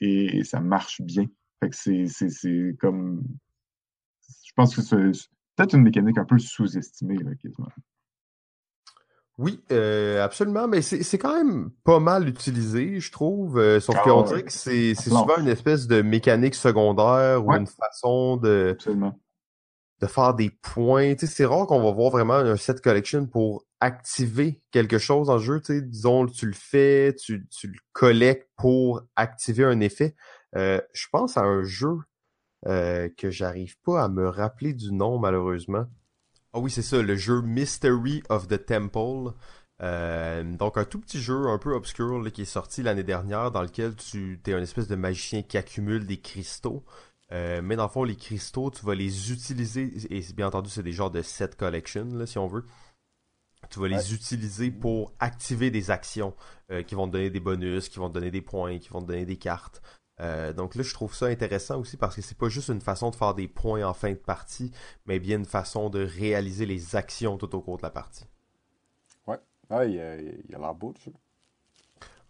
et, 0.01 0.45
ça 0.45 0.61
marche 0.61 1.01
bien. 1.01 1.25
Fait 1.61 1.71
que 1.71 1.77
c'est 1.77 2.77
comme. 2.79 3.23
Je 4.45 4.53
pense 4.55 4.77
que 4.77 4.83
c'est 4.83 5.31
peut-être 5.57 5.75
une 5.75 5.83
mécanique 5.83 6.19
un 6.19 6.25
peu 6.25 6.39
sous-estimée, 6.39 7.19
quasiment. 7.43 7.69
Oui, 9.39 9.61
euh, 9.73 10.23
absolument, 10.23 10.69
mais 10.69 10.83
c'est 10.83 11.19
quand 11.19 11.35
même 11.35 11.71
pas 11.85 12.01
mal 12.01 12.29
utilisé, 12.29 13.01
je 13.01 13.11
trouve. 13.11 13.59
Euh, 13.59 13.81
sauf 13.81 13.97
ah 13.99 14.03
qu'on 14.05 14.23
dirait 14.23 14.43
que 14.43 14.53
c'est 14.53 14.95
souvent 14.95 15.39
une 15.39 15.49
espèce 15.49 15.87
de 15.87 16.03
mécanique 16.03 16.55
secondaire 16.55 17.45
ou 17.45 17.53
une 17.53 17.67
façon 17.67 18.37
de, 18.37 18.77
de 20.01 20.07
faire 20.07 20.35
des 20.35 20.51
points. 20.51 21.15
C'est 21.17 21.47
rare 21.47 21.67
qu'on 21.67 21.83
va 21.83 21.91
voir 21.93 22.11
vraiment 22.11 22.35
un 22.35 22.57
set 22.57 22.83
collection 22.83 23.27
pour 23.27 23.65
activer 23.81 24.61
quelque 24.71 24.99
chose 24.99 25.31
en 25.31 25.39
jeu. 25.39 25.63
Disons, 25.67 26.27
tu 26.27 26.47
le 26.47 26.53
fais, 26.53 27.15
tu, 27.15 27.47
tu 27.49 27.69
le 27.69 27.79
collectes 27.93 28.49
pour 28.57 29.03
activer 29.17 29.65
un 29.65 29.81
effet. 29.81 30.15
Euh, 30.57 30.79
je 30.93 31.07
pense 31.11 31.39
à 31.39 31.43
un 31.43 31.63
jeu 31.63 31.97
euh, 32.67 33.09
que 33.17 33.31
j'arrive 33.31 33.77
pas 33.81 34.05
à 34.05 34.09
me 34.09 34.29
rappeler 34.29 34.73
du 34.73 34.93
nom 34.93 35.19
malheureusement. 35.19 35.87
Ah 36.53 36.61
oui, 36.61 36.71
c'est 36.71 36.83
ça, 36.83 37.03
le 37.03 37.17
jeu 37.17 37.43
Mystery 37.43 38.23
of 38.29 38.47
the 38.47 38.65
Temple. 38.65 39.33
Euh, 39.83 40.45
donc 40.57 40.77
un 40.77 40.85
tout 40.85 41.01
petit 41.01 41.21
jeu 41.21 41.49
un 41.49 41.59
peu 41.59 41.73
obscur 41.73 42.23
qui 42.33 42.43
est 42.43 42.45
sorti 42.45 42.85
l'année 42.85 43.03
dernière 43.03 43.51
dans 43.51 43.63
lequel 43.63 43.97
tu 43.97 44.41
es 44.47 44.53
un 44.53 44.63
espèce 44.63 44.87
de 44.87 44.95
magicien 44.95 45.43
qui 45.43 45.59
accumule 45.59 46.07
des 46.07 46.21
cristaux. 46.21 46.85
Euh, 47.33 47.63
mais 47.63 47.75
dans 47.75 47.85
le 47.85 47.89
fond, 47.89 48.05
les 48.05 48.15
cristaux, 48.15 48.71
tu 48.71 48.85
vas 48.85 48.95
les 48.95 49.33
utiliser, 49.33 49.91
et 50.11 50.21
bien 50.35 50.49
entendu, 50.49 50.69
c'est 50.69 50.83
des 50.83 50.93
genres 50.93 51.11
de 51.11 51.23
set 51.23 51.57
collection, 51.57 52.05
là, 52.13 52.27
si 52.27 52.39
on 52.39 52.47
veut. 52.47 52.67
Tu 53.71 53.81
vas 53.81 53.89
les 53.89 54.13
utiliser 54.13 54.71
pour 54.71 55.15
activer 55.19 55.71
des 55.71 55.91
actions 55.91 56.35
qui 56.87 56.95
vont 56.95 57.07
te 57.07 57.13
donner 57.13 57.31
des 57.31 57.41
bonus, 57.41 57.89
qui 57.89 57.99
vont 57.99 58.09
te 58.09 58.15
donner 58.15 58.31
des 58.31 58.43
points, 58.43 58.79
qui 58.79 58.91
vont 58.91 59.01
te 59.01 59.07
donner 59.07 59.25
des 59.25 59.39
cartes. 59.39 59.81
Euh, 60.23 60.53
donc 60.53 60.75
là, 60.77 60.83
je 60.83 60.95
trouve 60.95 61.15
ça 61.15 61.27
intéressant 61.27 61.81
aussi 61.81 61.97
parce 61.97 62.15
que 62.15 62.23
c'est 62.23 62.39
pas 62.39 62.49
juste 62.49 62.69
une 62.69 62.81
façon 62.81 63.11
de 63.11 63.17
faire 63.17 63.35
des 63.35 63.49
points 63.49 63.85
en 63.85 63.93
fin 63.93 64.11
de 64.11 64.17
partie, 64.17 64.71
mais 65.07 65.19
bien 65.19 65.39
une 65.39 65.45
façon 65.45 65.91
de 65.91 66.05
réaliser 66.05 66.65
les 66.65 66.95
actions 66.97 67.37
tout 67.39 67.55
au 67.57 67.61
cours 67.61 67.79
de 67.79 67.83
la 67.83 67.91
partie. 67.91 68.25
Ouais, 69.27 69.39
ah, 69.69 69.85
il, 69.85 70.01
a, 70.01 70.17
l'air 70.17 70.75
beau, 70.75 70.95
jeu. 71.05 71.13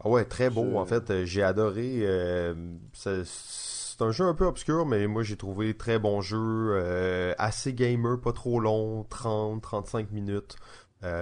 Ah 0.00 0.08
ouais, 0.08 0.24
très 0.24 0.48
beau. 0.48 0.76
En 0.76 0.86
fait, 0.86 1.10
euh, 1.10 1.24
j'ai 1.26 1.42
adoré. 1.42 1.98
Euh, 2.02 2.54
c'est 2.94 4.00
un 4.00 4.10
jeu 4.10 4.24
un 4.24 4.34
peu 4.34 4.46
obscur, 4.46 4.86
mais 4.86 5.06
moi 5.06 5.22
j'ai 5.22 5.36
trouvé 5.36 5.76
très 5.76 5.98
bon 5.98 6.22
jeu, 6.22 7.34
assez 7.38 7.74
gamer, 7.74 8.20
pas 8.20 8.32
trop 8.32 8.58
long, 8.58 9.02
30-35 9.10 10.10
minutes. 10.10 10.56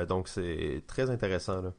donc 0.09 0.29
c'est 0.29 0.85
très 0.87 1.11
intéressant 1.11 1.63
là. 1.63 1.73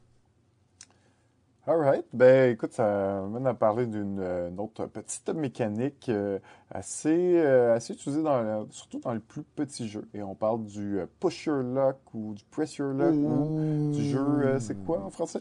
Alright. 1.64 2.04
Ben, 2.12 2.50
écoute, 2.50 2.72
ça 2.72 3.22
mène 3.30 3.46
à 3.46 3.54
parler 3.54 3.86
d'une 3.86 4.18
euh, 4.18 4.50
autre 4.58 4.86
petite 4.86 5.28
mécanique 5.28 6.08
euh, 6.08 6.40
assez, 6.72 7.36
euh, 7.36 7.76
assez 7.76 7.92
utilisée 7.92 8.20
dans, 8.20 8.66
surtout 8.70 8.98
dans 8.98 9.12
les 9.12 9.20
plus 9.20 9.44
petits 9.44 9.86
jeux. 9.88 10.08
Et 10.12 10.24
on 10.24 10.34
parle 10.34 10.64
du 10.64 10.98
push 11.20 11.46
your 11.46 11.62
luck 11.62 11.98
ou 12.14 12.34
du 12.34 12.42
press 12.50 12.76
your 12.78 12.92
luck 12.92 13.14
ou 13.14 13.92
du 13.92 14.10
jeu, 14.10 14.58
c'est 14.58 14.74
quoi 14.84 15.04
en 15.04 15.10
français? 15.10 15.38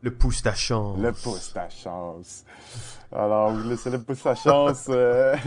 Le 0.00 0.10
pouce 0.10 0.42
ta 0.42 0.54
chance. 0.54 0.98
Le 0.98 1.12
pouce 1.12 1.52
ta 1.52 1.68
chance. 1.68 2.44
Alors, 3.12 3.52
le 3.52 3.98
pouce 3.98 4.22
ta 4.22 4.34
chance. 4.34 4.90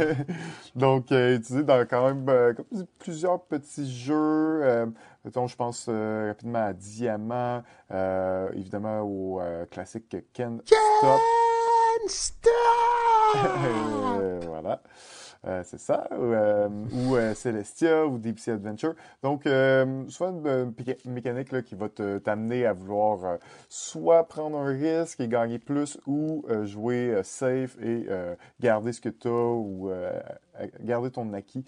Donc, 0.76 1.12
utilisé 1.12 1.64
dans 1.64 1.86
quand 1.86 2.06
même 2.08 2.30
euh, 2.30 2.54
plusieurs 3.00 3.42
petits 3.42 3.92
jeux. 3.92 4.94
Euh, 5.26 5.48
je 5.48 5.56
pense 5.56 5.90
rapidement 5.90 6.66
à 6.66 6.74
Diamant, 6.74 7.64
évidemment 8.54 9.02
au 9.02 9.42
classique 9.72 10.16
Ken 10.34 10.62
Stop. 10.66 10.76
Ken 11.02 12.08
Stop! 12.08 12.52
voilà. 14.48 14.82
Euh, 15.48 15.62
c'est 15.64 15.80
ça, 15.80 16.08
ou, 16.12 16.34
euh, 16.34 16.70
euh, 16.94 17.34
Celestia 17.36 18.08
ou 18.08 18.18
Deep 18.18 18.40
Sea 18.40 18.52
Adventure. 18.52 18.96
Donc, 19.22 19.44
soit 20.10 20.30
une, 20.30 20.74
mécanique 21.06 21.64
qui 21.64 21.76
va 21.76 21.90
t'amener 21.90 22.66
à 22.66 22.74
vouloir 22.74 23.38
soit 23.70 24.28
prendre 24.28 24.58
un 24.58 24.66
risque 24.66 25.20
et 25.20 25.28
gagner 25.28 25.60
plus 25.60 26.00
ou 26.08 26.46
jouer 26.64 27.22
safe 27.24 27.78
et 27.82 28.08
garder 28.60 28.92
ce 28.92 29.02
que 29.02 29.10
tu 29.10 29.28
as 29.28 29.32
ou 29.32 29.92
garder 30.82 31.12
ton 31.12 31.32
acquis 31.34 31.66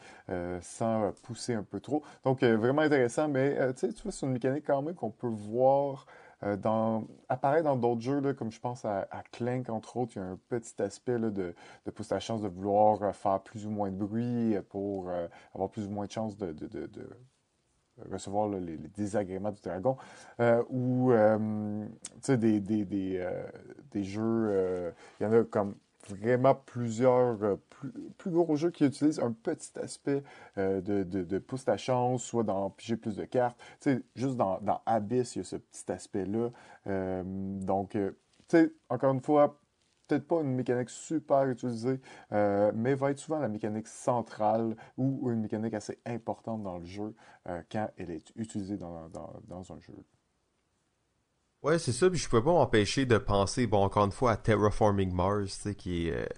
sans 0.62 1.12
pousser 1.24 1.54
un 1.54 1.64
peu 1.64 1.80
trop. 1.80 2.04
Donc, 2.24 2.44
vraiment 2.44 2.82
intéressant, 2.82 3.28
mais 3.28 3.56
tu 3.74 3.92
sais, 3.92 3.94
c'est 4.10 4.26
une 4.26 4.34
mécanique 4.34 4.64
quand 4.66 4.82
même 4.82 4.96
qu'on 4.96 5.12
peut 5.12 5.28
voir 5.28 6.08
dans, 6.58 7.06
apparaît 7.30 7.64
dans 7.64 7.76
d'autres 7.76 8.02
jeux, 8.02 8.34
comme 8.34 8.52
je 8.52 8.60
pense 8.60 8.86
à, 8.86 9.08
Clank, 9.32 9.70
entre 9.70 9.98
autres, 9.98 10.14
il 10.16 10.20
y 10.20 10.22
a 10.22 10.26
un 10.26 10.40
petit 10.50 10.82
aspect 10.82 11.18
là, 11.18 11.30
de, 11.30 11.56
de 11.86 11.92
pousser 11.92 12.14
la 12.14 12.20
chance 12.20 12.42
de 12.42 12.48
vouloir 12.48 13.16
faire 13.16 13.42
plus 13.42 13.66
ou 13.66 13.72
moins 13.72 13.92
de 13.92 13.96
bruit 13.96 14.56
pour 14.70 15.12
avoir 15.54 15.70
plus 15.70 15.88
ou 15.88 15.90
moins 15.90 16.06
de 16.06 16.12
chances 16.12 16.38
de, 16.38 16.54
recevoir 18.12 18.50
les, 18.50 18.78
désagréments 18.78 19.52
du 19.52 19.62
dragon, 19.62 19.98
euh, 20.40 20.64
ou 20.70 21.12
des, 22.28 22.60
des, 22.60 22.86
des, 22.86 24.04
jeux, 24.04 24.94
il 25.20 25.24
y 25.24 25.26
en 25.26 25.34
a 25.34 25.44
comme 25.44 25.76
vraiment 26.10 26.56
plusieurs 26.56 27.44
euh, 27.44 27.56
plus, 28.18 28.32
gros 28.32 28.56
jeux 28.56 28.72
qui 28.72 28.86
utilisent 28.86 29.20
un 29.20 29.32
petit 29.32 29.78
aspect 29.80 30.24
euh, 30.58 30.82
de, 30.82 31.04
de, 31.04 31.40
pouce 31.40 31.68
à 31.68 31.78
chance, 31.78 32.24
soit 32.24 32.44
dans 32.44 32.70
piger 32.70 32.98
plus 32.98 33.16
de 33.16 33.26
cartes. 33.26 33.58
sais, 33.80 34.04
juste 34.16 34.36
dans, 34.36 34.60
dans, 34.62 34.82
Abyss, 34.86 35.36
il 35.36 35.40
y 35.40 35.42
a 35.42 35.44
ce 35.44 35.56
petit 35.58 35.92
aspect-là. 35.92 36.50
Euh, 36.88 37.24
donc, 37.26 37.92
tu 37.92 38.16
sais, 38.48 38.74
encore 38.90 39.14
une 39.14 39.22
fois, 39.22 39.60
peut-être 40.08 40.28
pas 40.28 40.42
une 40.42 40.56
mécanique 40.56 40.90
super 40.90 41.46
utilisée, 41.50 42.00
mais 42.32 42.96
va 42.96 43.12
être 43.12 43.20
souvent 43.20 43.40
la 43.40 43.50
mécanique 43.50 43.88
centrale 43.88 44.76
ou 44.98 45.30
une 45.30 45.42
mécanique 45.42 45.74
assez 45.74 46.00
importante 46.06 46.64
dans 46.64 46.78
le 46.78 46.86
jeu 46.86 47.14
quand 47.70 47.90
elle 47.98 48.12
est 48.12 48.32
utilisée 48.38 48.78
dans, 48.78 49.10
dans, 49.10 49.34
dans 49.48 49.74
un 49.74 49.80
jeu. 49.80 49.94
Ouais, 51.68 51.80
c'est 51.80 51.92
ça, 51.92 52.10
puis 52.10 52.18
je 52.18 52.30
peux 52.30 52.42
pas 52.42 52.54
m'empêcher 52.54 53.06
de 53.06 53.18
penser, 53.18 53.68
bon, 53.68 53.84
encore 53.84 54.06
une 54.06 54.14
fois, 54.14 54.32
à 54.32 54.38
Terraforming 54.38 55.12
Mars, 55.12 55.68
qui 55.78 56.08
est 56.08 56.30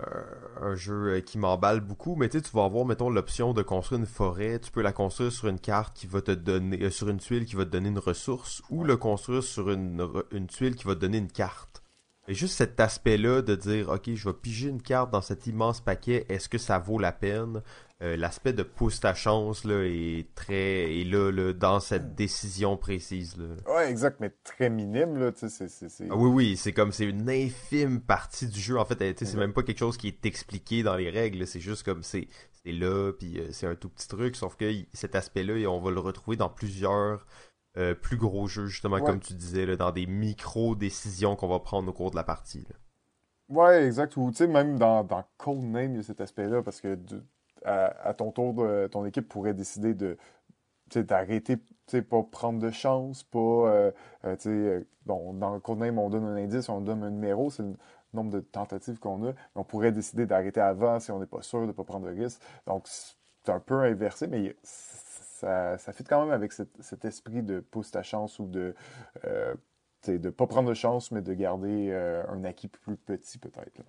euh, 0.00 0.22
un 0.60 0.74
jeu 0.74 1.14
euh, 1.14 1.20
qui 1.22 1.38
m'emballe 1.38 1.80
beaucoup, 1.80 2.14
mais 2.14 2.28
tu 2.28 2.42
vas 2.52 2.64
avoir, 2.64 2.84
mettons, 2.84 3.08
l'option 3.08 3.54
de 3.54 3.62
construire 3.62 4.00
une 4.00 4.06
forêt, 4.06 4.58
tu 4.60 4.70
peux 4.70 4.82
la 4.82 4.92
construire 4.92 5.32
sur 5.32 5.48
une 5.48 5.58
carte 5.58 5.96
qui 5.96 6.06
va 6.06 6.20
te 6.20 6.32
donner, 6.32 6.82
euh, 6.82 6.90
sur 6.90 7.08
une 7.08 7.16
tuile 7.20 7.46
qui 7.46 7.56
va 7.56 7.64
te 7.64 7.70
donner 7.70 7.88
une 7.88 7.98
ressource, 7.98 8.60
ou 8.68 8.84
le 8.84 8.98
construire 8.98 9.42
sur 9.42 9.70
une, 9.70 10.06
une 10.30 10.46
tuile 10.46 10.76
qui 10.76 10.84
va 10.84 10.94
te 10.94 11.00
donner 11.00 11.16
une 11.16 11.32
carte. 11.32 11.82
Et 12.28 12.34
juste 12.34 12.54
cet 12.54 12.78
aspect-là 12.78 13.42
de 13.42 13.54
dire, 13.54 13.88
ok, 13.88 14.10
je 14.14 14.28
vais 14.28 14.34
piger 14.34 14.68
une 14.68 14.82
carte 14.82 15.10
dans 15.10 15.22
cet 15.22 15.46
immense 15.46 15.80
paquet, 15.80 16.26
est-ce 16.28 16.48
que 16.48 16.58
ça 16.58 16.78
vaut 16.78 16.98
la 16.98 17.12
peine? 17.12 17.62
Euh, 18.02 18.16
l'aspect 18.16 18.54
de 18.54 18.62
pousse 18.62 19.00
ta 19.00 19.12
chance 19.12 19.64
là, 19.64 19.82
est 19.84 20.26
très 20.34 21.00
est 21.00 21.04
là, 21.04 21.30
là, 21.30 21.52
dans 21.52 21.80
cette 21.80 22.14
décision 22.14 22.78
précise. 22.78 23.36
Là. 23.36 23.74
Ouais, 23.74 23.90
exact, 23.90 24.20
mais 24.20 24.30
très 24.42 24.70
minime. 24.70 25.18
Là, 25.18 25.32
c'est, 25.34 25.50
c'est, 25.68 26.08
Ah, 26.08 26.16
oui, 26.16 26.30
oui, 26.30 26.56
c'est 26.56 26.72
comme 26.72 26.92
c'est 26.92 27.04
une 27.04 27.28
infime 27.28 28.00
partie 28.00 28.46
du 28.46 28.58
jeu. 28.58 28.78
En 28.78 28.86
fait, 28.86 29.18
c'est 29.18 29.36
même 29.36 29.52
pas 29.52 29.62
quelque 29.62 29.80
chose 29.80 29.98
qui 29.98 30.08
est 30.08 30.24
expliqué 30.24 30.82
dans 30.82 30.96
les 30.96 31.10
règles. 31.10 31.46
C'est 31.46 31.60
juste 31.60 31.82
comme 31.82 32.02
c'est, 32.02 32.28
c'est 32.64 32.72
là, 32.72 33.12
puis 33.12 33.38
euh, 33.38 33.48
c'est 33.50 33.66
un 33.66 33.74
tout 33.74 33.90
petit 33.90 34.08
truc. 34.08 34.34
Sauf 34.34 34.56
que 34.56 34.72
cet 34.94 35.14
aspect-là, 35.14 35.68
on 35.68 35.80
va 35.80 35.90
le 35.90 36.00
retrouver 36.00 36.38
dans 36.38 36.48
plusieurs 36.48 37.26
euh, 37.76 37.94
plus 37.94 38.16
gros 38.16 38.46
jeux, 38.46 38.66
justement, 38.66 39.00
comme 39.00 39.20
tu 39.20 39.34
disais, 39.34 39.66
là, 39.66 39.76
dans 39.76 39.92
des 39.92 40.06
micro-décisions 40.06 41.36
qu'on 41.36 41.48
va 41.48 41.60
prendre 41.60 41.88
au 41.88 41.92
cours 41.92 42.10
de 42.10 42.16
la 42.16 42.24
partie. 42.24 42.66
Là. 42.68 42.76
Ouais, 43.48 43.84
exact. 43.84 44.16
Ou 44.16 44.30
tu 44.30 44.38
sais, 44.38 44.46
même 44.46 44.78
dans, 44.78 45.04
dans 45.04 45.24
Codename, 45.36 45.92
il 45.92 45.96
y 45.96 46.00
a 46.00 46.02
cet 46.02 46.20
aspect-là, 46.20 46.62
parce 46.62 46.80
que 46.80 46.98
à, 47.64 48.14
ton 48.14 48.32
tour, 48.32 48.66
ton 48.90 49.04
équipe 49.04 49.28
pourrait 49.28 49.52
décider 49.52 49.92
de 49.92 50.16
d'arrêter, 50.98 51.56
pas 52.08 52.22
prendre 52.22 52.58
de 52.60 52.70
chance, 52.70 53.22
pas, 53.24 53.38
euh, 53.38 53.92
euh, 54.24 54.36
euh, 54.46 54.84
bon, 55.06 55.34
dans 55.34 55.54
le 55.54 55.60
codename, 55.60 55.98
on 55.98 56.10
donne 56.10 56.24
un 56.24 56.36
indice, 56.36 56.68
on 56.68 56.80
donne 56.80 57.02
un 57.02 57.10
numéro, 57.10 57.50
c'est 57.50 57.62
le 57.62 57.74
nombre 58.12 58.30
de 58.30 58.40
tentatives 58.40 58.98
qu'on 58.98 59.28
a, 59.28 59.32
on 59.54 59.64
pourrait 59.64 59.92
décider 59.92 60.26
d'arrêter 60.26 60.60
avant 60.60 61.00
si 61.00 61.10
on 61.10 61.18
n'est 61.18 61.26
pas 61.26 61.42
sûr 61.42 61.60
de 61.62 61.66
ne 61.66 61.72
pas 61.72 61.84
prendre 61.84 62.06
de 62.06 62.12
risque. 62.12 62.40
Donc, 62.66 62.84
c'est 62.86 63.52
un 63.52 63.60
peu 63.60 63.82
inversé, 63.82 64.26
mais 64.26 64.56
ça, 65.40 65.78
ça 65.78 65.92
fit 65.92 66.04
quand 66.04 66.24
même 66.24 66.32
avec 66.32 66.52
cet, 66.52 67.04
esprit 67.04 67.42
de 67.42 67.60
pousse 67.60 67.90
ta 67.90 68.02
chance 68.02 68.38
ou 68.38 68.46
de 68.46 68.74
ne 70.06 70.30
pas 70.30 70.46
prendre 70.46 70.68
de 70.68 70.74
chance, 70.74 71.10
mais 71.10 71.22
de 71.22 71.34
garder 71.34 71.92
un 72.28 72.44
acquis 72.44 72.68
plus 72.68 72.96
petit 72.96 73.38
peut-être. 73.38 73.82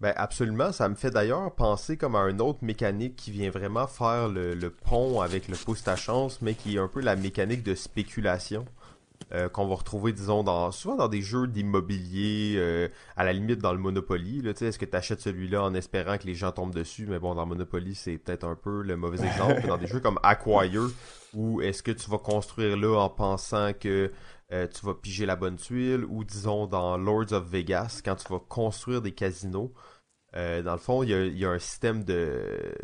Ben 0.00 0.12
absolument, 0.16 0.70
ça 0.70 0.88
me 0.88 0.94
fait 0.94 1.10
d'ailleurs 1.10 1.52
penser 1.56 1.96
comme 1.96 2.14
à 2.14 2.20
une 2.28 2.40
autre 2.40 2.60
mécanique 2.62 3.16
qui 3.16 3.32
vient 3.32 3.50
vraiment 3.50 3.88
faire 3.88 4.28
le, 4.28 4.70
pont 4.70 5.20
avec 5.20 5.48
le 5.48 5.56
pouce 5.56 5.86
à 5.88 5.96
chance, 5.96 6.40
mais 6.40 6.54
qui 6.54 6.76
est 6.76 6.78
un 6.78 6.86
peu 6.86 7.00
la 7.00 7.16
mécanique 7.16 7.64
de 7.64 7.74
spéculation. 7.74 8.64
Euh, 9.32 9.50
qu'on 9.50 9.66
va 9.66 9.74
retrouver, 9.74 10.14
disons, 10.14 10.42
dans 10.42 10.72
souvent 10.72 10.96
dans 10.96 11.08
des 11.08 11.20
jeux 11.20 11.46
d'immobilier, 11.46 12.54
euh, 12.56 12.88
à 13.14 13.24
la 13.24 13.34
limite 13.34 13.58
dans 13.58 13.72
le 13.72 13.78
Monopoly. 13.78 14.42
Est-ce 14.48 14.78
que 14.78 14.86
tu 14.86 14.96
achètes 14.96 15.20
celui-là 15.20 15.62
en 15.62 15.74
espérant 15.74 16.16
que 16.16 16.24
les 16.24 16.34
gens 16.34 16.50
tombent 16.50 16.74
dessus? 16.74 17.06
Mais 17.06 17.18
bon, 17.18 17.34
dans 17.34 17.44
Monopoly, 17.44 17.94
c'est 17.94 18.16
peut-être 18.16 18.44
un 18.44 18.54
peu 18.54 18.82
le 18.82 18.96
mauvais 18.96 19.22
exemple. 19.22 19.66
dans 19.66 19.76
des 19.76 19.86
jeux 19.86 20.00
comme 20.00 20.18
Acquire, 20.22 20.88
où 21.34 21.60
est-ce 21.60 21.82
que 21.82 21.90
tu 21.90 22.08
vas 22.10 22.16
construire 22.16 22.78
là 22.78 23.00
en 23.00 23.10
pensant 23.10 23.74
que 23.74 24.10
euh, 24.50 24.66
tu 24.66 24.86
vas 24.86 24.94
piger 24.94 25.26
la 25.26 25.36
bonne 25.36 25.56
tuile, 25.56 26.06
ou 26.08 26.24
disons 26.24 26.66
dans 26.66 26.96
Lords 26.96 27.32
of 27.32 27.46
Vegas, 27.50 28.00
quand 28.02 28.14
tu 28.14 28.32
vas 28.32 28.40
construire 28.48 29.02
des 29.02 29.12
casinos, 29.12 29.74
dans 30.32 30.72
le 30.72 30.78
fond, 30.78 31.02
il 31.02 31.38
y 31.38 31.44
a, 31.44 31.50
un 31.50 31.58
système 31.58 32.04
de, 32.04 32.74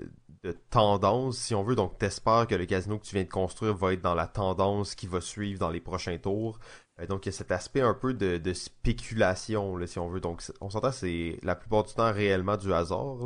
tendance, 0.53 1.39
si 1.39 1.55
on 1.55 1.63
veut. 1.63 1.75
Donc, 1.75 1.99
t'espères 1.99 2.47
que 2.47 2.55
le 2.55 2.67
casino 2.67 2.99
que 2.99 3.05
tu 3.05 3.15
viens 3.15 3.25
de 3.25 3.29
construire 3.29 3.75
va 3.75 3.93
être 3.93 4.03
dans 4.03 4.15
la 4.15 4.27
tendance 4.27 4.95
qui 4.95 5.07
va 5.07 5.21
suivre 5.21 5.59
dans 5.59 5.71
les 5.71 5.81
prochains 5.81 6.19
tours. 6.19 6.59
Euh, 7.01 7.07
donc, 7.07 7.27
il 7.27 7.29
y 7.29 7.31
a 7.31 7.33
cet 7.33 7.53
aspect 7.53 7.81
un 7.81 7.95
peu 7.95 8.15
de, 8.15 8.53
spéculation, 8.53 9.79
si 9.87 9.99
on 9.99 10.09
veut. 10.09 10.21
Donc, 10.21 10.43
on 10.61 10.71
s'entend, 10.71 10.93
c'est 10.93 11.39
la 11.43 11.57
plupart 11.57 11.85
du 11.85 11.95
temps 11.95 12.13
réellement 12.13 12.57
du 12.57 12.73
hasard, 12.73 13.17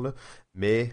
mais 0.54 0.92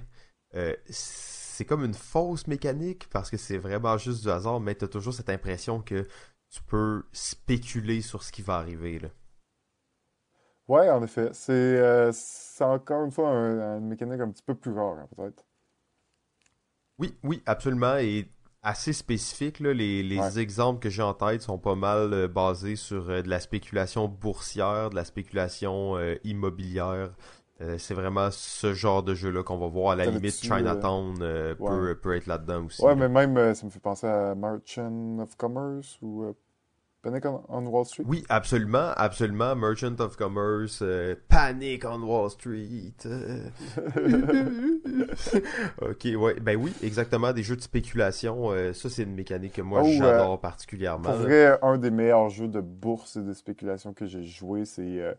c'est 0.89 1.65
comme 1.65 1.83
une 1.83 1.93
fausse 1.93 2.47
mécanique 2.47 3.09
parce 3.09 3.29
que 3.29 3.37
c'est 3.37 3.57
vraiment 3.57 3.97
juste 3.97 4.23
du 4.23 4.29
hasard, 4.29 4.59
mais 4.59 4.75
tu 4.75 4.85
as 4.85 4.87
toujours 4.87 5.13
cette 5.13 5.29
impression 5.29 5.81
que 5.81 6.07
tu 6.49 6.63
peux 6.63 7.03
spéculer 7.11 8.01
sur 8.01 8.23
ce 8.23 8.31
qui 8.31 8.41
va 8.41 8.55
arriver. 8.55 8.99
Là. 8.99 9.09
Ouais, 10.67 10.89
en 10.89 11.03
effet. 11.03 11.29
C'est 11.33 11.53
euh, 11.53 12.11
encore 12.59 13.05
une 13.05 13.11
fois 13.11 13.29
une 13.29 13.87
mécanique 13.87 14.21
un 14.21 14.31
petit 14.31 14.43
peu 14.43 14.55
plus 14.55 14.73
rare, 14.73 14.97
hein, 14.97 15.07
peut-être. 15.15 15.45
Oui, 16.99 17.13
oui, 17.23 17.41
absolument. 17.45 17.97
Et 17.97 18.29
assez 18.63 18.93
spécifique. 18.93 19.59
Là. 19.59 19.73
Les, 19.73 20.03
les 20.03 20.39
exemples 20.39 20.79
que 20.79 20.89
j'ai 20.89 21.03
en 21.03 21.13
tête 21.13 21.41
sont 21.41 21.59
pas 21.59 21.75
mal 21.75 22.13
euh, 22.13 22.27
basés 22.27 22.75
sur 22.75 23.09
euh, 23.09 23.21
de 23.21 23.29
la 23.29 23.39
spéculation 23.39 24.07
boursière, 24.07 24.89
de 24.89 24.95
la 24.95 25.05
spéculation 25.05 25.97
immobilière. 26.23 27.11
c'est 27.77 27.93
vraiment 27.93 28.29
ce 28.31 28.73
genre 28.73 29.03
de 29.03 29.13
jeu-là 29.13 29.43
qu'on 29.43 29.57
va 29.57 29.67
voir. 29.67 29.91
À 29.91 29.95
la 29.95 30.05
limite, 30.05 30.35
Chinatown 30.41 31.17
peut, 31.19 31.99
peut, 32.01 32.15
être 32.15 32.27
là-dedans 32.27 32.65
aussi. 32.65 32.83
Ouais, 32.83 32.95
mais 32.95 33.07
même, 33.07 33.53
ça 33.53 33.65
me 33.65 33.71
fait 33.71 33.79
penser 33.79 34.07
à 34.07 34.35
Merchant 34.35 35.19
of 35.19 35.35
Commerce 35.37 35.97
ou 36.01 36.35
Panic 37.05 37.23
on, 37.25 37.67
Wall 37.67 37.85
Street? 37.85 38.03
Oui, 38.07 38.23
absolument, 38.29 38.91
absolument. 38.97 39.55
Merchant 39.55 39.99
of 39.99 40.17
Commerce, 40.17 40.79
euh, 40.81 41.13
Panic 41.27 41.85
on 41.85 42.01
Wall 42.01 42.31
Street. 42.31 42.95
ok, 45.81 46.07
ouais, 46.17 46.39
ben 46.39 46.55
oui, 46.55 46.73
exactement, 46.81 47.31
des 47.31 47.43
jeux 47.43 47.57
de 47.57 47.61
spéculation. 47.61 48.49
Euh, 48.49 48.73
ça, 48.73 48.89
c'est 48.89 49.03
une 49.03 49.13
mécanique 49.13 49.53
que 49.53 49.61
moi, 49.61 49.83
oh, 49.83 49.89
j'adore 49.91 50.33
euh, 50.33 50.37
particulièrement. 50.37 51.11
Pour 51.11 51.19
vrai, 51.21 51.59
un 51.61 51.77
des 51.77 51.91
meilleurs 51.91 52.29
jeux 52.29 52.47
de 52.47 52.59
bourse 52.59 53.17
et 53.17 53.21
de 53.21 53.33
spéculation 53.33 53.93
que 53.93 54.07
j'ai 54.07 54.23
joué, 54.23 54.65
c'est 54.65 55.15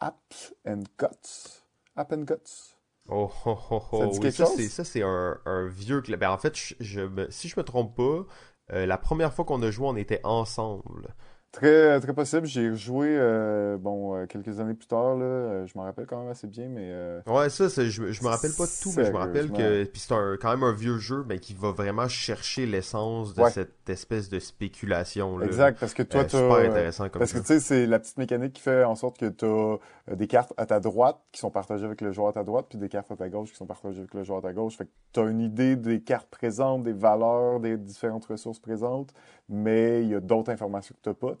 App 0.00 0.34
and 0.68 0.82
Guts. 0.98 1.62
App 1.96 2.12
and 2.12 2.24
Guts. 2.24 2.76
Oh, 3.08 3.30
oh, 3.46 3.58
oh, 3.70 3.82
oh. 3.92 4.12
Ça, 4.30 4.30
chose? 4.30 4.68
ça, 4.68 4.84
c'est 4.84 5.02
un, 5.02 5.38
un, 5.44 5.66
vieux... 5.66 6.02
Ben, 6.18 6.30
en 6.30 6.38
fait, 6.38 6.54
je, 6.78 7.00
me, 7.00 7.28
si 7.30 7.48
je 7.48 7.58
me 7.58 7.64
trompe 7.64 7.96
pas, 7.96 8.02
euh, 8.02 8.24
la 8.72 8.98
première 8.98 9.32
fois 9.32 9.44
qu'on 9.44 9.62
a 9.62 9.70
joué, 9.70 9.86
on 9.86 9.96
était 9.96 10.20
ensemble. 10.24 11.14
Très, 11.52 12.00
très 12.00 12.14
possible. 12.14 12.46
J'ai 12.46 12.70
rejoué 12.70 13.08
euh, 13.10 13.76
bon, 13.76 14.16
euh, 14.16 14.26
quelques 14.26 14.58
années 14.58 14.72
plus 14.72 14.86
tard. 14.86 15.16
Là. 15.16 15.66
Je 15.66 15.72
m'en 15.76 15.84
rappelle 15.84 16.06
quand 16.06 16.18
même 16.20 16.30
assez 16.30 16.46
bien, 16.46 16.68
mais. 16.68 16.92
Ouais, 17.26 17.50
ça, 17.50 17.68
je, 17.68 18.10
je 18.10 18.22
me 18.22 18.28
rappelle 18.28 18.52
pas 18.56 18.64
tout, 18.82 18.92
mais 18.96 19.04
je 19.04 19.12
me 19.12 19.18
rappelle 19.18 19.52
que. 19.52 19.84
Puis 19.84 20.00
c'est 20.00 20.14
quand 20.40 20.50
même 20.50 20.62
un 20.62 20.72
vieux 20.72 20.98
jeu, 20.98 21.24
mais 21.28 21.38
qui 21.38 21.54
va 21.54 21.70
vraiment 21.70 22.08
chercher 22.08 22.66
l'essence 22.66 23.34
de 23.34 23.44
cette 23.50 23.88
espèce 23.88 24.28
de 24.30 24.38
spéculation. 24.38 25.36
Là. 25.36 25.46
Exact, 25.46 25.78
parce 25.78 25.94
que 25.94 26.02
toi, 26.02 26.24
tu 26.24 26.36
super 26.36 26.70
intéressant 26.70 27.08
comme 27.08 27.20
Parce 27.20 27.32
que 27.32 27.38
tu 27.38 27.46
sais, 27.46 27.60
c'est 27.60 27.86
la 27.86 27.98
petite 27.98 28.18
mécanique 28.18 28.54
qui 28.54 28.62
fait 28.62 28.84
en 28.84 28.94
sorte 28.94 29.18
que 29.18 29.26
tu 29.26 29.44
as 29.44 30.16
des 30.16 30.26
cartes 30.26 30.52
à 30.56 30.66
ta 30.66 30.80
droite 30.80 31.18
qui 31.32 31.40
sont 31.40 31.50
partagées 31.50 31.84
avec 31.84 32.00
le 32.00 32.12
joueur 32.12 32.28
à 32.28 32.32
ta 32.32 32.44
droite, 32.44 32.66
puis 32.68 32.78
des 32.78 32.88
cartes 32.88 33.10
à 33.10 33.16
ta 33.16 33.28
gauche 33.28 33.50
qui 33.50 33.56
sont 33.56 33.66
partagées 33.66 34.00
avec 34.00 34.14
le 34.14 34.24
joueur 34.24 34.38
à 34.38 34.42
ta 34.42 34.52
gauche. 34.52 34.76
Fait 34.76 34.84
que 34.84 34.90
tu 35.12 35.20
as 35.20 35.24
une 35.24 35.40
idée 35.40 35.76
des 35.76 36.00
cartes 36.00 36.28
présentes, 36.30 36.82
des 36.82 36.92
valeurs, 36.92 37.60
des 37.60 37.76
différentes 37.76 38.24
ressources 38.24 38.58
présentes, 38.58 39.12
mais 39.48 40.02
il 40.02 40.08
y 40.08 40.14
a 40.14 40.20
d'autres 40.20 40.50
informations 40.50 40.94
que 40.94 41.02
tu 41.02 41.08
n'as 41.08 41.14
pas, 41.14 41.36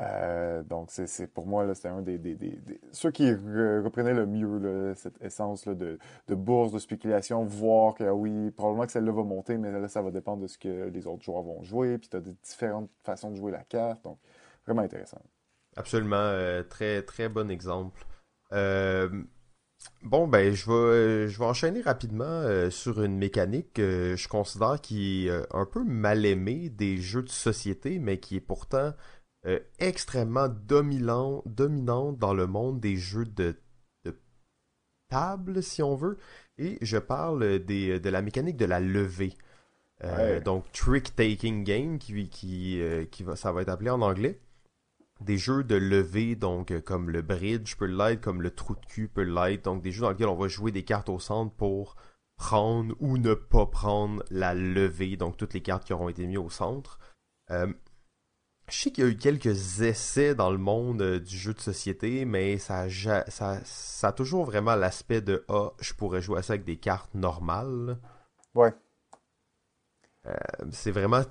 Euh, 0.00 0.62
donc, 0.62 0.90
c'est 0.90 1.26
pour 1.26 1.46
moi, 1.46 1.74
c'est 1.74 1.88
un 1.88 2.02
des, 2.02 2.38
Ceux 2.92 3.10
qui 3.10 3.30
reprenaient 3.32 4.14
le 4.14 4.26
mieux 4.26 4.94
cette 4.94 5.20
essence 5.22 5.66
de, 5.66 5.98
bourse, 6.28 6.72
de 6.72 6.78
spéculation, 6.78 7.44
voir 7.44 7.94
que 7.94 8.04
oui, 8.04 8.50
probablement 8.50 8.86
que 8.86 8.92
celle-là 8.92 9.12
va 9.12 9.22
monter, 9.22 9.56
mais 9.56 9.72
là, 9.72 9.88
ça 9.88 10.02
va 10.02 10.10
dépendre 10.10 10.42
de 10.42 10.46
ce 10.46 10.58
que 10.58 10.88
les 10.88 11.06
autres 11.06 11.22
joueurs 11.22 11.42
vont 11.42 11.62
jouer, 11.62 11.98
puis 11.98 12.08
tu 12.08 12.16
as 12.16 12.20
différentes 12.20 12.90
façons 13.02 13.30
de 13.30 13.36
jouer 13.36 13.52
la 13.52 13.64
carte. 13.64 14.02
Donc, 14.04 14.18
vraiment 14.66 14.82
intéressant. 14.82 15.20
Absolument, 15.76 16.16
euh, 16.16 16.62
très, 16.62 17.02
très 17.02 17.28
bon 17.28 17.50
exemple. 17.50 18.04
Euh, 18.52 19.08
Bon, 20.02 20.26
ben, 20.26 20.52
je 20.52 20.70
vais, 20.70 21.28
je 21.28 21.38
vais 21.38 21.44
enchaîner 21.44 21.80
rapidement 21.80 22.42
sur 22.70 23.02
une 23.02 23.16
mécanique 23.18 23.74
que 23.74 24.14
je 24.16 24.26
considère 24.26 24.80
qui 24.80 25.28
est 25.28 25.54
un 25.54 25.66
peu 25.66 25.84
mal 25.84 26.24
aimée 26.24 26.70
des 26.70 26.96
jeux 26.96 27.22
de 27.22 27.28
société, 27.28 27.98
mais 27.98 28.18
qui 28.18 28.36
est 28.36 28.40
pourtant 28.40 28.94
extrêmement 29.78 30.48
dominant, 30.48 31.42
dominante 31.46 32.18
dans 32.18 32.34
le 32.34 32.46
monde 32.46 32.80
des 32.80 32.96
jeux 32.96 33.26
de, 33.26 33.56
de 34.04 34.18
table, 35.08 35.62
si 35.62 35.82
on 35.82 35.94
veut. 35.94 36.18
Et 36.58 36.78
je 36.82 36.98
parle 36.98 37.60
des, 37.60 38.00
de 38.00 38.08
la 38.08 38.22
mécanique 38.22 38.56
de 38.56 38.64
la 38.64 38.80
levée. 38.80 39.34
Donc, 40.44 40.70
trick-taking 40.72 41.64
game, 41.64 41.98
qui, 41.98 42.28
qui, 42.28 42.80
qui 43.10 43.22
va, 43.22 43.36
ça 43.36 43.52
va 43.52 43.62
être 43.62 43.68
appelé 43.68 43.90
en 43.90 44.02
anglais 44.02 44.40
des 45.20 45.38
jeux 45.38 45.64
de 45.64 45.76
levée, 45.76 46.36
donc 46.36 46.70
euh, 46.70 46.80
comme 46.80 47.10
le 47.10 47.22
bridge 47.22 47.76
peut 47.76 47.86
l'être, 47.86 48.20
comme 48.20 48.42
le 48.42 48.50
trou 48.50 48.74
de 48.74 48.86
cul 48.86 49.08
peut 49.08 49.22
l'être, 49.22 49.64
donc 49.64 49.82
des 49.82 49.92
jeux 49.92 50.02
dans 50.02 50.10
lesquels 50.10 50.28
on 50.28 50.36
va 50.36 50.48
jouer 50.48 50.72
des 50.72 50.84
cartes 50.84 51.08
au 51.08 51.18
centre 51.18 51.54
pour 51.54 51.96
prendre 52.36 52.94
ou 53.00 53.16
ne 53.16 53.34
pas 53.34 53.66
prendre 53.66 54.22
la 54.30 54.54
levée, 54.54 55.16
donc 55.16 55.36
toutes 55.36 55.54
les 55.54 55.62
cartes 55.62 55.84
qui 55.84 55.92
auront 55.92 56.08
été 56.08 56.26
mises 56.26 56.38
au 56.38 56.50
centre. 56.50 56.98
Euh, 57.50 57.72
je 58.68 58.76
sais 58.76 58.90
qu'il 58.90 59.04
y 59.04 59.06
a 59.06 59.10
eu 59.10 59.16
quelques 59.16 59.80
essais 59.80 60.34
dans 60.34 60.50
le 60.50 60.58
monde 60.58 61.02
euh, 61.02 61.20
du 61.20 61.36
jeu 61.36 61.54
de 61.54 61.60
société, 61.60 62.24
mais 62.24 62.58
ça 62.58 62.80
a, 62.80 62.90
ça, 63.30 63.60
ça 63.64 64.08
a 64.08 64.12
toujours 64.12 64.44
vraiment 64.44 64.74
l'aspect 64.74 65.20
de 65.20 65.44
Ah, 65.48 65.72
je 65.80 65.92
pourrais 65.94 66.20
jouer 66.20 66.38
à 66.40 66.42
ça 66.42 66.54
avec 66.54 66.64
des 66.64 66.76
cartes 66.76 67.14
normales. 67.14 67.98
Ouais. 68.54 68.72
c'est 70.72 70.90
vraiment 70.90 71.22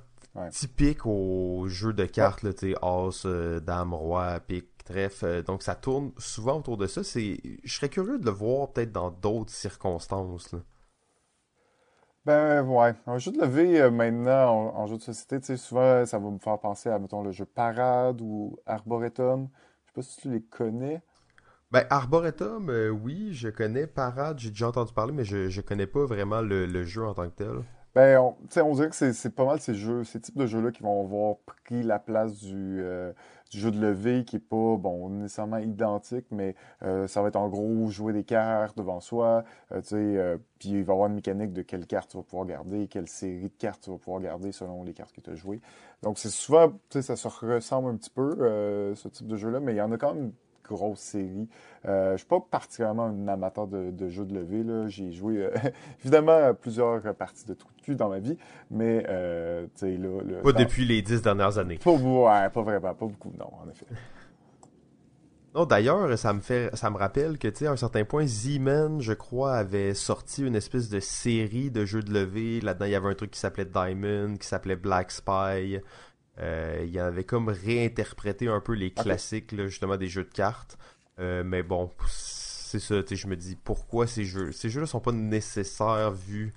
typique 0.51 1.05
au 1.05 1.67
jeu 1.67 1.93
de 1.93 2.05
cartes, 2.05 2.43
là, 2.43 2.53
tu 2.53 2.75
As, 2.81 3.25
euh, 3.25 3.59
Dame, 3.59 3.93
Roi, 3.93 4.39
Pique, 4.41 4.83
Trèfle. 4.83 5.25
Euh, 5.25 5.41
donc 5.41 5.63
ça 5.63 5.75
tourne 5.75 6.11
souvent 6.17 6.59
autour 6.59 6.77
de 6.77 6.87
ça. 6.87 7.01
Je 7.03 7.37
serais 7.65 7.89
curieux 7.89 8.19
de 8.19 8.25
le 8.25 8.31
voir 8.31 8.71
peut-être 8.71 8.91
dans 8.91 9.11
d'autres 9.11 9.51
circonstances. 9.51 10.55
Ben 12.25 12.63
ouais, 12.63 12.95
un 13.05 13.19
jeu 13.19 13.31
de 13.31 13.39
levée 13.39 13.79
euh, 13.81 13.91
maintenant 13.91 14.73
en, 14.75 14.87
jeu 14.87 14.97
de 14.97 15.01
société, 15.01 15.39
tu 15.39 15.45
sais, 15.45 15.57
souvent 15.57 16.05
ça 16.05 16.17
va 16.17 16.29
me 16.31 16.39
faire 16.39 16.59
penser 16.59 16.89
à, 16.89 16.97
mettons, 16.97 17.21
le 17.21 17.31
jeu 17.31 17.45
Parade 17.45 18.19
ou 18.21 18.57
Arboretum. 18.65 19.47
Je 19.85 19.89
sais 19.89 19.93
pas 19.93 20.01
si 20.01 20.21
tu 20.21 20.31
les 20.31 20.41
connais. 20.41 21.03
Ben, 21.71 21.85
Arboretum, 21.89 22.71
oui, 23.03 23.33
je 23.33 23.49
connais. 23.49 23.85
Parade, 23.85 24.39
j'ai 24.39 24.49
déjà 24.49 24.69
entendu 24.69 24.93
parler, 24.93 25.13
mais 25.13 25.23
je, 25.23 25.49
je 25.49 25.61
connais 25.61 25.87
pas 25.87 26.05
vraiment 26.05 26.41
le 26.41 26.83
jeu 26.83 27.05
en 27.05 27.13
tant 27.13 27.29
que 27.29 27.35
tel. 27.35 27.63
Ben, 27.95 28.19
on, 28.19 28.35
on 28.61 28.73
dirait 28.73 28.89
que 28.89 29.13
c'est 29.13 29.29
pas 29.33 29.45
mal 29.45 29.61
ces 29.61 29.73
jeux, 29.73 30.03
ces 30.03 30.19
types 30.19 30.37
de 30.37 30.45
jeux-là 30.45 30.71
qui 30.71 30.83
vont 30.83 31.01
avoir 31.01 31.37
pris 31.63 31.81
la 31.81 31.97
place 31.97 32.41
du, 32.41 32.81
euh, 32.81 33.13
du 33.51 33.57
jeu 33.57 33.71
de 33.71 33.79
levée 33.79 34.25
qui 34.25 34.35
est 34.35 34.39
pas, 34.39 34.75
bon, 34.75 35.09
nécessairement 35.09 35.59
identique, 35.59 36.25
mais 36.29 36.55
euh, 36.83 37.07
ça 37.07 37.21
va 37.21 37.29
être 37.29 37.37
en 37.37 37.47
gros 37.47 37.89
jouer 37.89 38.11
des 38.11 38.25
cartes 38.25 38.77
devant 38.77 38.99
soi, 38.99 39.45
euh, 39.71 39.79
tu 39.79 39.87
sais, 39.87 40.39
puis 40.59 40.69
il 40.71 40.83
va 40.83 40.91
y 40.91 40.93
avoir 40.93 41.07
une 41.07 41.15
mécanique 41.15 41.53
de 41.53 41.61
quelle 41.61 41.87
carte 41.87 42.11
tu 42.11 42.17
vas 42.17 42.23
pouvoir 42.23 42.45
garder, 42.45 42.89
quelle 42.89 43.07
série 43.07 43.47
de 43.47 43.55
cartes 43.57 43.83
tu 43.83 43.91
vas 43.91 43.97
pouvoir 43.97 44.21
garder 44.21 44.51
selon 44.51 44.83
les 44.83 44.93
cartes 44.93 45.13
que 45.13 45.21
tu 45.21 45.29
as 45.29 45.35
jouées. 45.35 45.61
Donc 46.03 46.19
c'est 46.19 46.29
souvent, 46.29 46.71
tu 46.71 46.77
sais, 46.89 47.01
ça 47.01 47.15
se 47.15 47.29
ressemble 47.29 47.91
un 47.91 47.95
petit 47.95 48.09
peu, 48.09 48.93
ce 48.93 49.07
type 49.07 49.27
de 49.27 49.37
jeu-là, 49.37 49.61
mais 49.61 49.71
il 49.71 49.77
y 49.77 49.81
en 49.81 49.91
a 49.93 49.97
quand 49.97 50.13
même 50.13 50.33
grosse 50.67 50.99
série. 50.99 51.47
Euh, 51.85 52.13
je 52.13 52.17
suis 52.17 52.27
pas 52.27 52.39
particulièrement 52.39 53.03
un 53.05 53.27
amateur 53.27 53.67
de, 53.67 54.09
jeux 54.09 54.25
de 54.25 54.33
levée. 54.33 54.63
J'ai 54.87 55.11
joué 55.11 55.37
euh, 55.37 55.51
évidemment 56.01 56.53
plusieurs 56.53 57.01
parties 57.15 57.45
de 57.45 57.53
trous 57.53 57.69
de 57.77 57.81
cul 57.81 57.95
dans 57.95 58.09
ma 58.09 58.19
vie, 58.19 58.37
mais 58.71 59.05
euh, 59.09 59.67
là, 59.81 60.41
Pas 60.43 60.53
depuis 60.53 60.85
les 60.85 61.01
dix 61.01 61.21
dernières 61.21 61.57
années. 61.57 61.77
Pas, 61.77 61.91
ouais, 61.91 62.49
pas 62.49 62.61
vraiment, 62.61 62.93
pas 62.93 63.05
beaucoup, 63.05 63.31
non, 63.37 63.49
en 63.63 63.69
effet. 63.69 63.85
Non, 65.55 65.65
d'ailleurs, 65.65 66.17
ça 66.17 66.33
me 66.33 66.41
fait, 66.41 66.75
ça 66.75 66.89
me 66.89 66.97
rappelle 66.97 67.37
que, 67.37 67.47
tu 67.47 67.59
sais, 67.59 67.67
à 67.67 67.71
un 67.71 67.77
certain 67.77 68.03
point, 68.03 68.25
Z-Man, 68.27 68.99
je 68.99 69.13
crois, 69.13 69.53
avait 69.53 69.93
sorti 69.93 70.43
une 70.45 70.55
espèce 70.55 70.89
de 70.89 70.99
série 70.99 71.71
de 71.71 71.85
jeux 71.85 72.03
de 72.03 72.11
levée. 72.11 72.59
Là-dedans, 72.59 72.85
il 72.85 72.91
y 72.91 72.95
avait 72.95 73.07
un 73.07 73.13
truc 73.13 73.31
qui 73.31 73.39
s'appelait 73.39 73.63
Diamond, 73.63 74.35
qui 74.35 74.45
s'appelait 74.45 74.75
Black 74.75 75.11
Spy. 75.11 75.79
Euh, 76.39 76.83
il 76.85 76.99
avait 76.99 77.23
comme 77.23 77.49
réinterprété 77.49 78.47
un 78.47 78.59
peu 78.59 78.73
les 78.73 78.91
classiques 78.91 79.55
justement 79.67 79.97
des 79.97 80.07
jeux 80.07 80.23
de 80.23 80.33
cartes. 80.33 80.77
Euh, 81.19 81.43
mais 81.45 81.63
bon, 81.63 81.91
c'est 82.07 82.79
ça, 82.79 82.95
je 83.09 83.27
me 83.27 83.35
dis 83.37 83.55
pourquoi 83.55 84.05
ces 84.05 84.25
jeux 84.25 84.51
ces 84.51 84.69
jeux-là 84.69 84.85
sont 84.85 84.99
pas 84.99 85.13
nécessaires 85.13 86.11
vu 86.11 86.53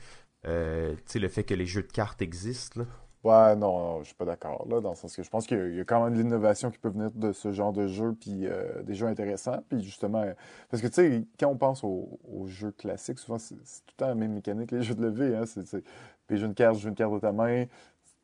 euh, 0.46 0.94
le 1.14 1.28
fait 1.28 1.44
que 1.44 1.54
les 1.54 1.66
jeux 1.66 1.82
de 1.82 1.92
cartes 1.92 2.22
existent. 2.22 2.80
Là? 2.80 2.86
Ouais, 3.24 3.56
non, 3.56 3.98
je 4.00 4.06
suis 4.06 4.14
pas 4.14 4.24
d'accord 4.24 4.66
là, 4.68 4.80
dans 4.80 4.90
le 4.90 4.96
sens 4.96 5.14
que 5.14 5.22
je 5.24 5.28
pense 5.28 5.46
qu'il 5.46 5.74
y, 5.74 5.80
a 5.80 5.84
quand 5.84 6.04
même 6.04 6.14
de 6.14 6.22
l'innovation 6.22 6.70
qui 6.70 6.78
peut 6.78 6.88
venir 6.88 7.10
de 7.10 7.32
ce 7.32 7.52
genre 7.52 7.72
de 7.72 7.88
jeu, 7.88 8.14
puis 8.18 8.46
euh, 8.46 8.82
des 8.84 8.94
jeux 8.94 9.06
intéressants, 9.06 9.62
puis 9.68 9.82
justement, 9.82 10.24
parce 10.70 10.80
que 10.80 10.86
tu 10.86 10.94
sais, 10.94 11.26
quand 11.38 11.48
on 11.48 11.56
pense 11.56 11.82
aux, 11.82 12.18
jeux 12.46 12.70
classiques, 12.70 13.18
souvent 13.18 13.38
c'est 13.38 13.56
tout 13.56 13.62
le 13.88 13.96
temps 13.96 14.06
la 14.06 14.14
même 14.14 14.32
mécanique, 14.32 14.70
les 14.70 14.82
jeux 14.82 14.94
de 14.94 15.02
levée, 15.02 15.36
hein, 15.36 15.44
c'est 15.46 15.82
jeux 16.30 16.44
une 16.44 16.54
carte, 16.54 16.78
joue 16.78 16.88
une 16.88 16.94
carte 16.94 17.12
de 17.12 17.18
ta 17.18 17.32
main, 17.32 17.64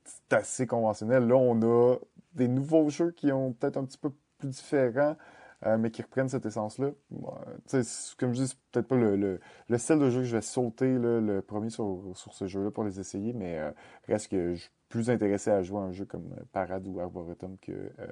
c'est 0.05 0.36
assez 0.36 0.66
conventionnel. 0.66 1.26
Là, 1.26 1.36
on 1.36 1.61
a 1.62 1.96
des 2.34 2.48
nouveaux 2.48 2.88
jeux 2.88 3.11
qui 3.11 3.32
ont 3.32 3.52
peut-être 3.52 3.76
un 3.76 3.84
petit 3.84 3.98
peu 3.98 4.11
plus 4.38 4.48
différents, 4.48 5.16
euh, 5.66 5.78
mais 5.78 5.90
qui 5.90 6.02
reprennent 6.02 6.28
cette 6.28 6.46
essence-là. 6.46 6.90
comme 8.18 8.34
je 8.34 8.42
dis, 8.42 8.48
c'est 8.48 8.59
peut-être 8.72 8.88
pas 8.88 8.96
le, 8.96 9.16
le, 9.68 9.78
style 9.78 9.98
de 9.98 10.11
jeu 10.11 10.20
que 10.20 10.26
je 10.26 10.36
vais 10.36 10.42
sauter 10.42 10.98
le 10.98 11.40
premier 11.40 11.70
sur, 11.70 12.02
ce 12.14 12.46
jeu-là 12.46 12.70
pour 12.70 12.84
les 12.84 13.00
essayer, 13.00 13.32
mais 13.32 13.59
euh, 13.59 13.70
reste 14.07 14.30
que 14.30 14.55
je 14.55 14.61
suis 14.61 14.70
plus 14.88 15.11
intéressé 15.11 15.50
à 15.50 15.62
jouer 15.62 15.78
à 15.78 15.82
un 15.82 15.92
jeu 15.92 16.05
comme 16.05 16.34
Parade 16.52 16.86
ou 16.86 17.00
Arboretum 17.00 17.57
que, 17.59 17.72
euh, 17.72 18.07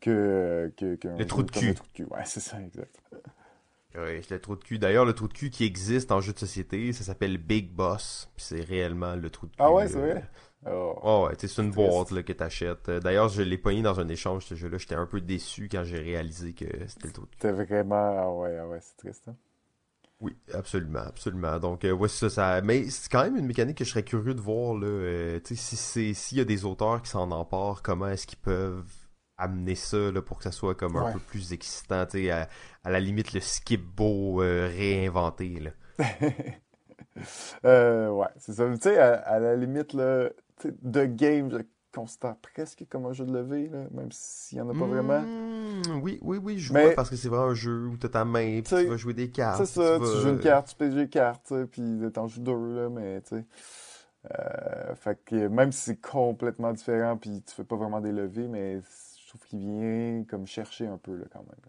que, 0.00 0.70
que, 0.76 1.08
le 1.08 1.26
trou 1.26 1.42
de 1.42 1.50
cul. 1.50 1.74
Ouais, 2.10 2.22
c'est 2.24 2.40
ça, 2.40 2.60
exact. 2.60 3.00
Oui, 3.94 4.20
le 4.30 4.38
trou 4.38 4.54
de 4.54 4.62
cul. 4.62 4.78
D'ailleurs, 4.78 5.04
le 5.04 5.14
trou 5.14 5.28
de 5.28 5.32
cul 5.32 5.50
qui 5.50 5.64
existe 5.64 6.12
en 6.12 6.20
jeu 6.20 6.32
de 6.32 6.38
société, 6.38 6.92
ça 6.92 7.04
s'appelle 7.04 7.38
Big 7.38 7.70
Boss. 7.70 8.30
Puis 8.36 8.44
c'est 8.44 8.60
réellement 8.60 9.16
le 9.16 9.30
trou 9.30 9.46
de 9.46 9.52
ah 9.58 9.64
cul. 9.64 9.64
Ah 9.66 9.72
ouais, 9.72 9.88
c'est 9.88 9.98
vrai? 9.98 10.30
Oh, 10.66 11.28
ouais, 11.28 11.36
c'est 11.38 11.62
une 11.62 11.70
boîte 11.70 12.10
là, 12.10 12.22
que 12.22 12.32
t'achètes. 12.32 12.88
Euh, 12.88 13.00
d'ailleurs, 13.00 13.28
je 13.28 13.42
l'ai 13.42 13.58
pogné 13.58 13.82
dans 13.82 14.00
un 14.00 14.08
échange, 14.08 14.44
ce 14.44 14.54
jeu-là. 14.54 14.78
J'étais 14.78 14.96
un 14.96 15.06
peu 15.06 15.20
déçu 15.20 15.68
quand 15.70 15.84
j'ai 15.84 15.98
réalisé 15.98 16.52
que 16.52 16.64
c'était 16.88 17.08
le 17.08 17.12
trou 17.12 17.26
de 17.26 17.30
C'était 17.32 17.52
vraiment. 17.52 18.16
Ah 18.18 18.32
ouais, 18.32 18.58
ah 18.58 18.66
ouais, 18.66 18.78
c'est 18.80 18.96
triste. 18.96 19.28
Hein? 19.28 19.36
Oui, 20.20 20.36
absolument, 20.52 21.04
absolument. 21.06 21.58
Donc, 21.60 21.84
euh, 21.84 21.92
ouais, 21.92 22.08
ça, 22.08 22.28
ça. 22.28 22.60
Mais 22.60 22.90
c'est 22.90 23.10
quand 23.10 23.22
même 23.22 23.36
une 23.36 23.46
mécanique 23.46 23.78
que 23.78 23.84
je 23.84 23.90
serais 23.90 24.02
curieux 24.02 24.34
de 24.34 24.40
voir, 24.40 24.74
là. 24.74 24.86
Euh, 24.86 25.40
tu 25.44 25.54
sais, 25.54 25.76
si 25.76 26.14
s'il 26.14 26.38
y 26.38 26.40
a 26.40 26.44
des 26.44 26.64
auteurs 26.64 27.02
qui 27.02 27.10
s'en 27.10 27.30
emparent, 27.30 27.82
comment 27.82 28.08
est-ce 28.08 28.26
qu'ils 28.26 28.38
peuvent 28.38 28.92
amener 29.36 29.76
ça 29.76 30.10
là, 30.10 30.20
pour 30.20 30.38
que 30.38 30.44
ça 30.44 30.50
soit 30.50 30.74
comme 30.74 30.96
un 30.96 31.12
peu 31.12 31.20
plus 31.20 31.52
excitant, 31.52 32.04
tu 32.06 32.24
sais, 32.24 32.30
à, 32.32 32.48
la 32.84 32.98
limite 32.98 33.32
le 33.32 33.38
skip 33.38 33.80
beau 33.80 34.38
réinventé, 34.38 35.60
là. 35.60 35.70
ouais, 37.62 38.26
c'est 38.36 38.54
ça. 38.54 38.68
Tu 38.68 38.80
sais, 38.80 38.98
à, 38.98 39.38
la 39.38 39.54
limite, 39.54 39.92
là, 39.92 40.30
de 40.66 41.04
game, 41.04 41.50
je 41.50 41.58
constate 41.94 42.38
presque 42.40 42.84
comme 42.88 43.06
un 43.06 43.12
jeu 43.12 43.24
de 43.24 43.32
levée, 43.32 43.70
même 43.92 44.10
s'il 44.12 44.58
n'y 44.58 44.62
en 44.62 44.70
a 44.70 44.78
pas 44.78 44.86
vraiment. 44.86 45.20
Hmm, 45.20 46.00
oui, 46.02 46.18
oui, 46.22 46.38
oui, 46.42 46.58
je 46.58 46.72
vois 46.72 46.94
parce 46.94 47.10
que 47.10 47.16
c'est 47.16 47.28
vraiment 47.28 47.46
un 47.50 47.54
jeu 47.54 47.86
où 47.86 47.96
tu 47.96 48.06
as 48.06 48.10
ta 48.10 48.24
main, 48.24 48.60
puis 48.62 48.76
tu 48.76 48.86
vas 48.86 48.96
jouer 48.96 49.14
des 49.14 49.30
cartes. 49.30 49.64
C'est 49.64 49.80
ça, 49.80 49.98
tu, 49.98 50.20
joues 50.20 50.28
une 50.28 50.40
carte, 50.40 50.68
tu 50.68 50.76
pèses 50.76 50.94
des 50.94 51.08
cartes, 51.08 51.52
puis 51.72 51.82
t'en 52.12 52.28
joues 52.28 52.42
deux, 52.42 52.74
là, 52.74 52.88
mais 52.88 53.20
tu 53.22 53.36
sais. 53.36 53.44
Euh, 54.38 54.94
fait 54.94 55.18
que 55.24 55.46
même 55.48 55.72
si 55.72 55.80
c'est 55.80 56.00
complètement 56.00 56.72
différent, 56.72 57.16
puis 57.16 57.42
tu 57.42 57.54
fais 57.54 57.64
pas 57.64 57.76
vraiment 57.76 58.00
des 58.00 58.12
levées, 58.12 58.48
mais 58.48 58.80
je 58.80 59.28
trouve 59.28 59.42
qu'il 59.46 59.60
vient 59.60 60.24
comme 60.28 60.46
chercher 60.46 60.86
un 60.86 60.98
peu, 60.98 61.16
là, 61.16 61.24
quand 61.32 61.44
même. 61.44 61.60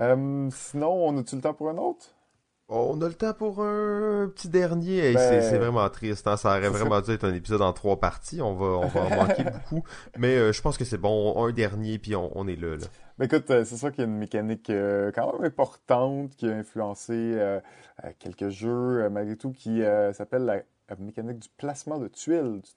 Euh, 0.00 0.50
sinon, 0.52 1.08
on 1.08 1.18
a-tu 1.18 1.36
le 1.36 1.42
temps 1.42 1.54
pour 1.54 1.70
un 1.70 1.78
autre? 1.78 2.14
On 2.70 3.00
a 3.00 3.08
le 3.08 3.14
temps 3.14 3.32
pour 3.32 3.62
un 3.62 4.28
petit 4.28 4.50
dernier. 4.50 5.14
Ben, 5.14 5.40
c'est 5.40 5.56
vraiment 5.56 5.88
triste. 5.88 6.26
Hein. 6.26 6.36
Ça 6.36 6.50
aurait 6.50 6.68
vraiment 6.68 7.00
dû 7.00 7.12
être 7.12 7.24
un 7.24 7.32
épisode 7.32 7.62
en 7.62 7.72
trois 7.72 7.98
parties. 7.98 8.42
On 8.42 8.54
va, 8.54 8.66
on 8.66 8.86
va 8.88 9.00
en 9.00 9.16
manquer 9.26 9.44
beaucoup. 9.70 9.82
Mais 10.18 10.36
euh, 10.36 10.52
je 10.52 10.60
pense 10.60 10.76
que 10.76 10.84
c'est 10.84 10.98
bon. 10.98 11.42
Un 11.42 11.50
dernier, 11.52 11.98
puis 11.98 12.14
on, 12.14 12.46
est 12.46 12.56
là. 12.56 12.76
là. 12.76 12.86
Ben 13.16 13.24
écoute, 13.24 13.50
euh, 13.50 13.64
c'est 13.64 13.78
sûr 13.78 13.90
qu'il 13.90 14.04
y 14.04 14.06
a 14.06 14.10
une 14.10 14.18
mécanique 14.18 14.68
euh, 14.68 15.10
quand 15.14 15.32
même 15.32 15.46
importante 15.46 16.36
qui 16.36 16.46
a 16.46 16.52
influencé 16.52 17.38
quelques 18.18 18.50
jeux, 18.50 19.08
malgré 19.08 19.36
tout, 19.36 19.52
qui 19.52 19.80
s'appelle 20.12 20.44
la 20.44 20.96
mécanique 20.98 21.38
du 21.38 21.48
placement 21.56 21.98
de 21.98 22.08
tuiles, 22.08 22.60
du 22.62 22.70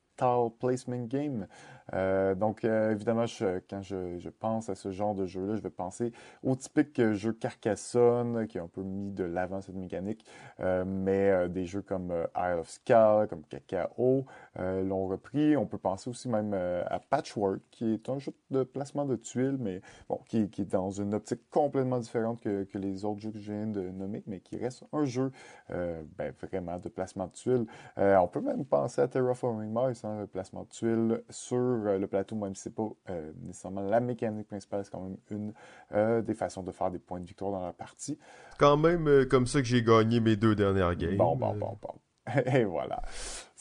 placement 0.59 1.05
game. 1.05 1.47
Euh, 1.93 2.36
donc, 2.36 2.63
euh, 2.63 2.91
évidemment, 2.91 3.26
quand 3.69 3.82
je, 3.82 4.30
pense 4.30 4.69
à 4.69 4.76
ce 4.76 4.91
genre 4.91 5.15
de 5.15 5.26
jeu-là, 5.26 5.55
je 5.55 5.61
vais 5.61 5.69
penser 5.69 6.11
au 6.43 6.55
typique 6.55 7.11
jeu 7.11 7.34
Carcassonne 7.34 8.47
qui 8.47 8.59
a 8.59 8.63
un 8.63 8.67
peu 8.67 8.82
mis 8.82 9.11
de 9.11 9.24
l'avant 9.24 9.61
cette 9.61 9.76
mécanique, 9.76 10.26
euh, 10.59 10.86
mais 10.86 11.49
des 11.49 11.65
jeux 11.65 11.82
comme 11.82 12.13
Isle 12.36 12.59
of 12.59 12.69
Skull, 12.69 13.28
comme 13.30 13.43
Cacao 13.49 14.26
l'ont 14.58 15.08
repris. 15.08 15.56
On 15.56 15.66
peut 15.66 15.78
penser 15.78 16.10
aussi 16.10 16.28
même 16.28 16.54
à 16.54 16.99
Patchwork, 16.99 17.62
qui 17.72 17.93
est 17.93 18.10
un 18.10 18.20
jeu 18.20 18.34
de 18.49 18.64
placement 18.64 19.06
de 19.06 19.16
tuiles, 19.16 19.58
mais 19.60 19.82
bon, 20.10 20.20
qui, 20.28 20.39
est 20.39 20.72
dans 20.72 20.91
une 20.91 21.14
optique 21.14 21.41
complètement 21.49 21.99
différente 21.99 22.41
que, 22.41 22.66
les 22.74 23.06
autres 23.06 23.22
jeux 23.22 23.32
que 23.32 23.39
je 23.39 23.52
viens 23.54 23.68
de 23.68 23.89
nommer, 23.89 24.24
mais 24.28 24.39
qui 24.39 24.58
reste 24.58 24.84
un 24.93 25.06
jeu 25.06 25.32
ben, 25.70 26.34
vraiment 26.41 26.78
de 26.80 26.89
placement 26.89 27.28
de 27.28 27.32
tuiles. 27.32 27.66
on 27.97 28.28
peut 28.28 28.41
même 28.41 28.66
penser 28.66 29.02
à 29.02 29.08
Terraforming 29.08 29.72
Mars, 29.72 30.04
hein, 30.04 30.22
le 30.22 30.28
placement 30.28 30.64
de 30.64 30.70
tuiles 30.70 31.24
sur 31.30 31.58
euh, 31.58 31.97
le 31.97 32.08
plateau, 32.08 32.36
même 32.36 32.56
si 32.56 32.64
c'est 32.64 32.76
pas 32.76 32.89
euh, 33.10 33.32
nécessairement 33.43 33.82
la 33.82 33.99
mécanique 33.99 34.47
principale, 34.47 34.84
c'est 34.84 34.91
quand 34.91 35.02
même 35.02 35.18
une 35.30 35.54
euh, 35.93 36.22
des 36.22 36.34
façons 36.34 36.64
de 36.64 36.72
faire 36.72 36.91
des 36.91 36.99
points 36.99 37.20
de 37.20 37.26
victoire 37.26 37.52
dans 37.52 37.66
la 37.66 37.74
partie. 37.74 38.18
Quand 38.58 38.78
même 38.78 39.26
comme 39.30 39.47
ça 39.47 39.60
que 39.60 39.68
j'ai 39.68 39.84
gagné 39.84 40.20
mes 40.20 40.36
deux 40.36 40.56
dernières 40.56 40.95
games. 40.95 41.18
Bon, 41.18 41.36
bon, 41.36 41.54
bon, 41.56 41.78
bon. 41.82 41.93
Et 42.53 42.63
voilà. 42.63 43.01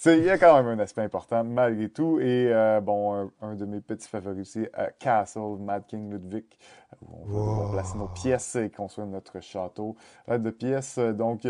Il 0.07 0.25
y 0.25 0.31
a 0.31 0.39
quand 0.39 0.57
même 0.63 0.79
un 0.79 0.83
aspect 0.83 1.03
important 1.03 1.45
malgré 1.45 1.89
tout. 1.89 2.19
Et 2.21 2.49
euh, 2.53 2.81
bon, 2.81 3.31
un, 3.41 3.55
de 3.55 3.65
mes 3.67 3.81
petits 3.81 4.09
favoris 4.09 4.41
aussi, 4.41 4.67
euh, 4.79 4.89
Castle, 4.99 5.59
Mad 5.59 5.87
King 5.87 6.11
Ludwig, 6.11 6.47
où 7.03 7.37
on 7.39 7.67
va 7.67 7.73
placer 7.73 7.99
nos 7.99 8.09
pièces 8.09 8.57
et 8.57 8.71
construire 8.71 9.09
notre 9.09 9.41
château 9.41 9.97
de 10.29 10.51
pièces. 10.51 10.99
Donc, 10.99 11.47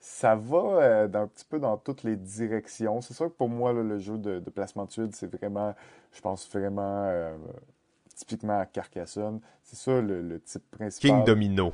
ça 0.00 0.34
va 0.34 1.04
un 1.14 1.26
petit 1.26 1.44
peu 1.44 1.58
dans 1.58 1.76
toutes 1.76 2.02
les 2.02 2.16
directions. 2.16 3.00
C'est 3.02 3.14
sûr 3.14 3.26
que 3.26 3.36
pour 3.36 3.48
moi, 3.48 3.72
le 3.72 3.98
jeu 3.98 4.16
de, 4.16 4.38
placement 4.50 4.84
de 4.84 4.90
tuiles, 4.90 5.10
c'est 5.12 5.30
vraiment, 5.30 5.74
je 6.12 6.20
pense 6.20 6.48
vraiment 6.50 7.10
typiquement 8.14 8.60
à 8.60 8.66
Carcassonne. 8.66 9.40
C'est 9.62 9.76
ça 9.76 10.00
le, 10.00 10.40
type 10.40 10.62
principal. 10.70 11.10
King 11.10 11.24
Domino. 11.24 11.72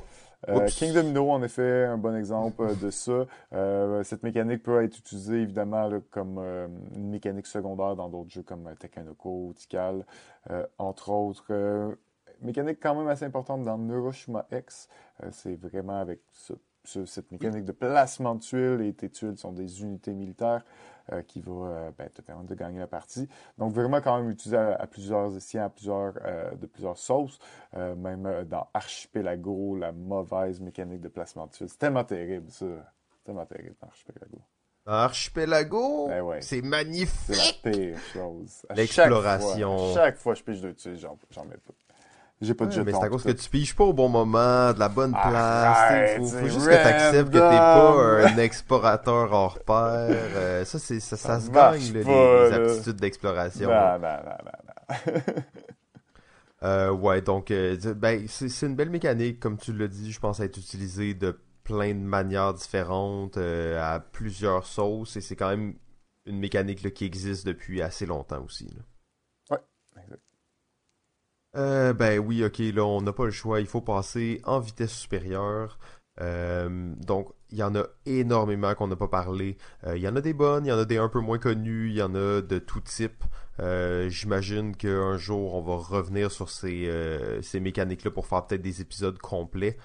Euh, 0.48 0.66
King 0.68 0.92
Domino, 0.92 1.30
en 1.30 1.42
effet, 1.42 1.84
un 1.84 1.98
bon 1.98 2.14
exemple 2.14 2.76
de 2.80 2.90
ça. 2.90 3.26
Euh, 3.52 4.04
cette 4.04 4.22
mécanique 4.22 4.62
peut 4.62 4.82
être 4.84 4.96
utilisée 4.98 5.42
évidemment 5.42 5.90
comme 6.10 6.38
euh, 6.38 6.68
une 6.94 7.10
mécanique 7.10 7.46
secondaire 7.46 7.96
dans 7.96 8.08
d'autres 8.08 8.30
jeux 8.30 8.42
comme 8.42 8.72
Tekanoko, 8.78 9.52
Tikal, 9.56 10.06
entre 10.78 11.10
autres. 11.10 11.96
mécanique 12.40 12.78
quand 12.80 12.94
même 12.94 13.08
assez 13.08 13.24
importante 13.24 13.64
dans 13.64 13.76
Neuroshima 13.76 14.46
X. 14.52 14.88
C'est 15.32 15.56
vraiment 15.56 16.00
avec 16.00 16.20
cette 16.84 17.32
mécanique 17.32 17.64
de 17.64 17.72
placement 17.72 18.36
de 18.36 18.40
tuiles 18.40 18.80
et 18.82 18.92
tes 18.94 19.10
tuiles 19.10 19.36
sont 19.36 19.52
des 19.52 19.82
unités 19.82 20.14
militaires. 20.14 20.64
Euh, 21.12 21.22
qui 21.22 21.40
va 21.40 21.52
euh, 21.52 21.90
ben, 21.96 22.10
te 22.10 22.20
permettre 22.20 22.50
de 22.50 22.54
gagner 22.54 22.80
la 22.80 22.86
partie. 22.86 23.28
Donc 23.56 23.72
vraiment 23.72 24.02
quand 24.02 24.18
même 24.18 24.30
utilisé 24.30 24.58
à, 24.58 24.86
plusieurs 24.86 25.34
essais, 25.34 25.58
à 25.58 25.70
plusieurs, 25.70 26.12
euh, 26.22 26.54
de 26.54 26.66
plusieurs 26.66 26.98
sauces, 26.98 27.38
même 27.74 28.44
dans 28.44 28.68
Archipelago, 28.74 29.76
la 29.76 29.92
mauvaise 29.92 30.60
mécanique 30.60 31.00
de 31.00 31.08
placement 31.08 31.46
de 31.46 31.52
tuiles. 31.52 31.68
C'est 31.70 31.78
tellement 31.78 32.04
terrible 32.04 32.50
ça, 32.50 32.66
tellement 33.24 33.46
terrible 33.46 33.74
dans 33.80 33.88
Archipelago. 33.88 34.38
Archipelago, 34.84 36.08
ben 36.08 36.40
c'est 36.40 36.62
magnifique. 36.62 37.60
C'est 37.62 37.70
la 37.70 37.72
pire 37.72 37.98
chose. 38.12 38.66
L'exploration. 38.74 39.94
Chaque, 39.94 40.16
fois, 40.16 40.34
que 40.34 40.40
je 40.40 40.44
pige 40.44 40.60
de 40.60 40.72
tuiles, 40.72 40.98
j'en 40.98 41.44
mets 41.44 41.56
pas. 41.56 41.74
J'ai 42.40 42.54
pas 42.54 42.66
de 42.66 42.76
ouais, 42.76 42.84
Mais 42.84 42.92
c'est 42.92 43.02
à 43.02 43.08
cause 43.08 43.24
que 43.24 43.32
tu 43.32 43.50
piges 43.50 43.74
pas 43.74 43.82
au 43.82 43.92
bon 43.92 44.08
moment, 44.08 44.72
de 44.72 44.78
la 44.78 44.88
bonne 44.88 45.10
place. 45.10 46.18
Il 46.18 46.24
faut, 46.24 46.46
juste 46.46 46.66
que 46.66 46.70
tu 46.70 46.76
acceptes 46.76 47.30
que 47.30 47.32
t'es 47.32 47.40
pas 47.40 48.28
un 48.28 48.38
explorateur 48.38 49.32
hors 49.32 49.58
pair. 49.58 50.08
Euh, 50.08 50.64
ça, 50.64 50.78
c'est, 50.78 51.00
ça, 51.00 51.16
ça, 51.16 51.40
se 51.40 51.50
gagne, 51.50 51.92
les, 51.92 52.52
aptitudes 52.52 52.96
d'exploration. 52.96 53.68
Non, 53.68 53.98
non, 53.98 54.16
non, 54.24 55.16
non, 55.16 55.20
euh, 56.62 56.90
ouais, 56.92 57.22
donc, 57.22 57.50
euh, 57.50 57.76
ben, 57.94 58.24
c'est 58.28 58.66
une 58.66 58.76
belle 58.76 58.90
mécanique, 58.90 59.40
comme 59.40 59.58
tu 59.58 59.72
l'as 59.72 59.88
dit, 59.88 60.12
je 60.12 60.20
pense 60.20 60.38
à 60.38 60.44
être 60.44 60.58
utilisée 60.58 61.14
de 61.14 61.36
plein 61.64 61.92
de 61.92 62.04
manières 62.04 62.54
différentes, 62.54 63.36
à 63.36 63.98
plusieurs 64.12 64.64
sauces, 64.64 65.16
et 65.16 65.20
c'est 65.20 65.34
quand 65.34 65.50
même 65.50 65.74
une 66.24 66.38
mécanique 66.38 66.84
là, 66.84 66.90
qui 66.90 67.04
existe 67.04 67.44
depuis 67.44 67.82
assez 67.82 68.06
longtemps 68.06 68.44
aussi. 68.44 68.66
Là. 68.66 68.82
Euh, 71.56 71.92
ben 71.92 72.18
oui, 72.18 72.44
ok, 72.44 72.58
là, 72.58 72.84
on 72.84 73.00
n'a 73.02 73.12
pas 73.12 73.24
le 73.24 73.30
choix. 73.30 73.60
Il 73.60 73.66
faut 73.66 73.80
passer 73.80 74.40
en 74.44 74.60
vitesse 74.60 74.92
supérieure. 74.92 75.78
Euh, 76.20 76.94
donc, 76.96 77.32
il 77.50 77.58
y 77.58 77.62
en 77.62 77.74
a 77.76 77.84
énormément 78.06 78.74
qu'on 78.74 78.88
n'a 78.88 78.96
pas 78.96 79.08
parlé. 79.08 79.56
Euh, 79.86 79.96
il 79.96 80.02
y 80.02 80.08
en 80.08 80.16
a 80.16 80.20
des 80.20 80.34
bonnes, 80.34 80.66
il 80.66 80.68
y 80.68 80.72
en 80.72 80.78
a 80.78 80.84
des 80.84 80.98
un 80.98 81.08
peu 81.08 81.20
moins 81.20 81.38
connues, 81.38 81.88
il 81.88 81.96
y 81.96 82.02
en 82.02 82.14
a 82.14 82.42
de 82.42 82.58
tout 82.58 82.80
type. 82.80 83.24
J'imagine 84.08 84.76
qu'un 84.76 85.16
jour, 85.16 85.54
on 85.54 85.62
va 85.62 85.76
revenir 85.76 86.30
sur 86.30 86.48
ces, 86.50 86.88
ces 87.42 87.60
mécaniques-là 87.60 88.10
pour 88.12 88.26
faire 88.26 88.46
peut-être 88.46 88.62
des 88.62 88.80
épisodes 88.80 89.18
complets. 89.18 89.76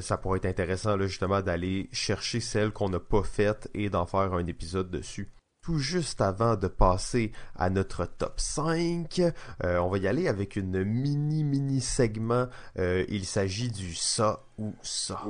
ça 0.00 0.18
pourrait 0.18 0.38
être 0.38 0.46
intéressant, 0.46 0.96
là, 0.96 1.06
justement, 1.06 1.42
d'aller 1.42 1.88
chercher 1.92 2.40
celles 2.40 2.72
qu'on 2.72 2.88
n'a 2.88 3.00
pas 3.00 3.22
faites 3.22 3.70
et 3.74 3.90
d'en 3.90 4.06
faire 4.06 4.34
un 4.34 4.46
épisode 4.46 4.90
dessus 4.90 5.32
tout 5.62 5.78
juste 5.78 6.20
avant 6.20 6.56
de 6.56 6.68
passer 6.68 7.32
à 7.56 7.70
notre 7.70 8.06
top 8.06 8.40
5, 8.40 9.20
euh, 9.64 9.78
on 9.78 9.88
va 9.88 9.98
y 9.98 10.06
aller 10.08 10.28
avec 10.28 10.56
une 10.56 10.84
mini 10.84 11.44
mini 11.44 11.80
segment. 11.80 12.46
Euh, 12.78 13.04
il 13.08 13.26
s'agit 13.26 13.70
du 13.70 13.94
ça 13.94 14.44
ou 14.58 14.74
ça. 14.82 15.20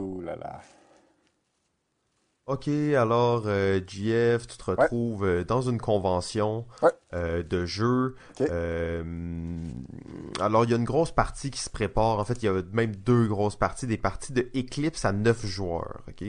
Ok, 2.49 2.67
alors 2.67 3.43
euh, 3.45 3.79
GF, 3.87 4.47
tu 4.47 4.57
te 4.57 4.71
retrouves 4.71 5.27
euh, 5.27 5.45
dans 5.45 5.61
une 5.61 5.79
convention 5.79 6.65
euh, 7.13 7.43
de 7.43 7.67
jeu. 7.67 8.15
Euh, 8.41 9.03
alors 10.41 10.65
il 10.65 10.71
y 10.71 10.73
a 10.73 10.79
une 10.79 10.85
grosse 10.85 11.11
partie 11.11 11.51
qui 11.51 11.61
se 11.61 11.69
prépare. 11.69 12.19
En 12.19 12.25
fait, 12.25 12.43
il 12.43 12.47
y 12.47 12.49
a 12.49 12.55
même 12.73 12.97
deux 12.97 13.27
grosses 13.27 13.57
parties, 13.57 13.87
des 13.87 13.99
parties 13.99 14.33
de 14.33 14.49
Eclipse 14.57 15.05
à 15.05 15.13
neuf 15.13 15.45
joueurs. 15.45 16.01
Ok? 16.09 16.25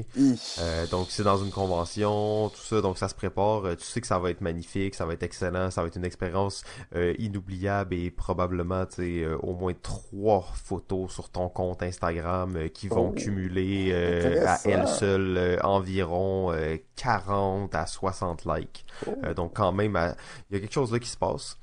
donc 0.92 1.08
c'est 1.10 1.24
dans 1.24 1.38
une 1.38 1.52
convention, 1.52 2.50
tout 2.50 2.62
ça. 2.64 2.82
Donc 2.82 2.98
ça 2.98 3.08
se 3.08 3.16
prépare. 3.16 3.78
tu 3.78 3.86
sais 3.86 4.02
que 4.02 4.08
ça 4.08 4.20
va 4.20 4.30
être 4.30 4.42
magnifique, 4.42 4.96
ça 4.96 5.06
va 5.06 5.14
être 5.14 5.24
excellent, 5.24 5.72
ça 5.72 5.84
va 5.84 5.88
être 5.88 5.96
une 5.96 6.04
expérience 6.04 6.66
inoubliable 7.18 7.96
et 7.96 8.12
probablement, 8.12 8.86
tu 8.86 9.24
sais, 9.24 9.26
au 9.42 9.54
moins 9.54 9.74
trois 9.82 10.46
photos 10.54 11.14
sur 11.14 11.30
ton 11.30 11.48
compte 11.48 11.82
Instagram 11.82 12.70
qui 12.74 12.90
vont 12.90 13.12
oh. 13.12 13.18
cumuler 13.18 13.94
à 14.46 14.60
elles 14.66 14.88
seules 14.90 15.60
environ 15.64 16.09
40 16.96 17.74
euh, 17.74 17.78
à 17.78 17.86
60 17.86 18.46
likes. 18.46 18.86
Oh. 19.08 19.16
Euh, 19.24 19.34
donc 19.34 19.56
quand 19.56 19.72
même, 19.72 19.98
il 20.50 20.56
y 20.56 20.58
a 20.58 20.60
quelque 20.62 20.74
chose 20.74 20.92
là 20.92 21.00
qui 21.00 21.10
se 21.10 21.18
passe. 21.18 21.58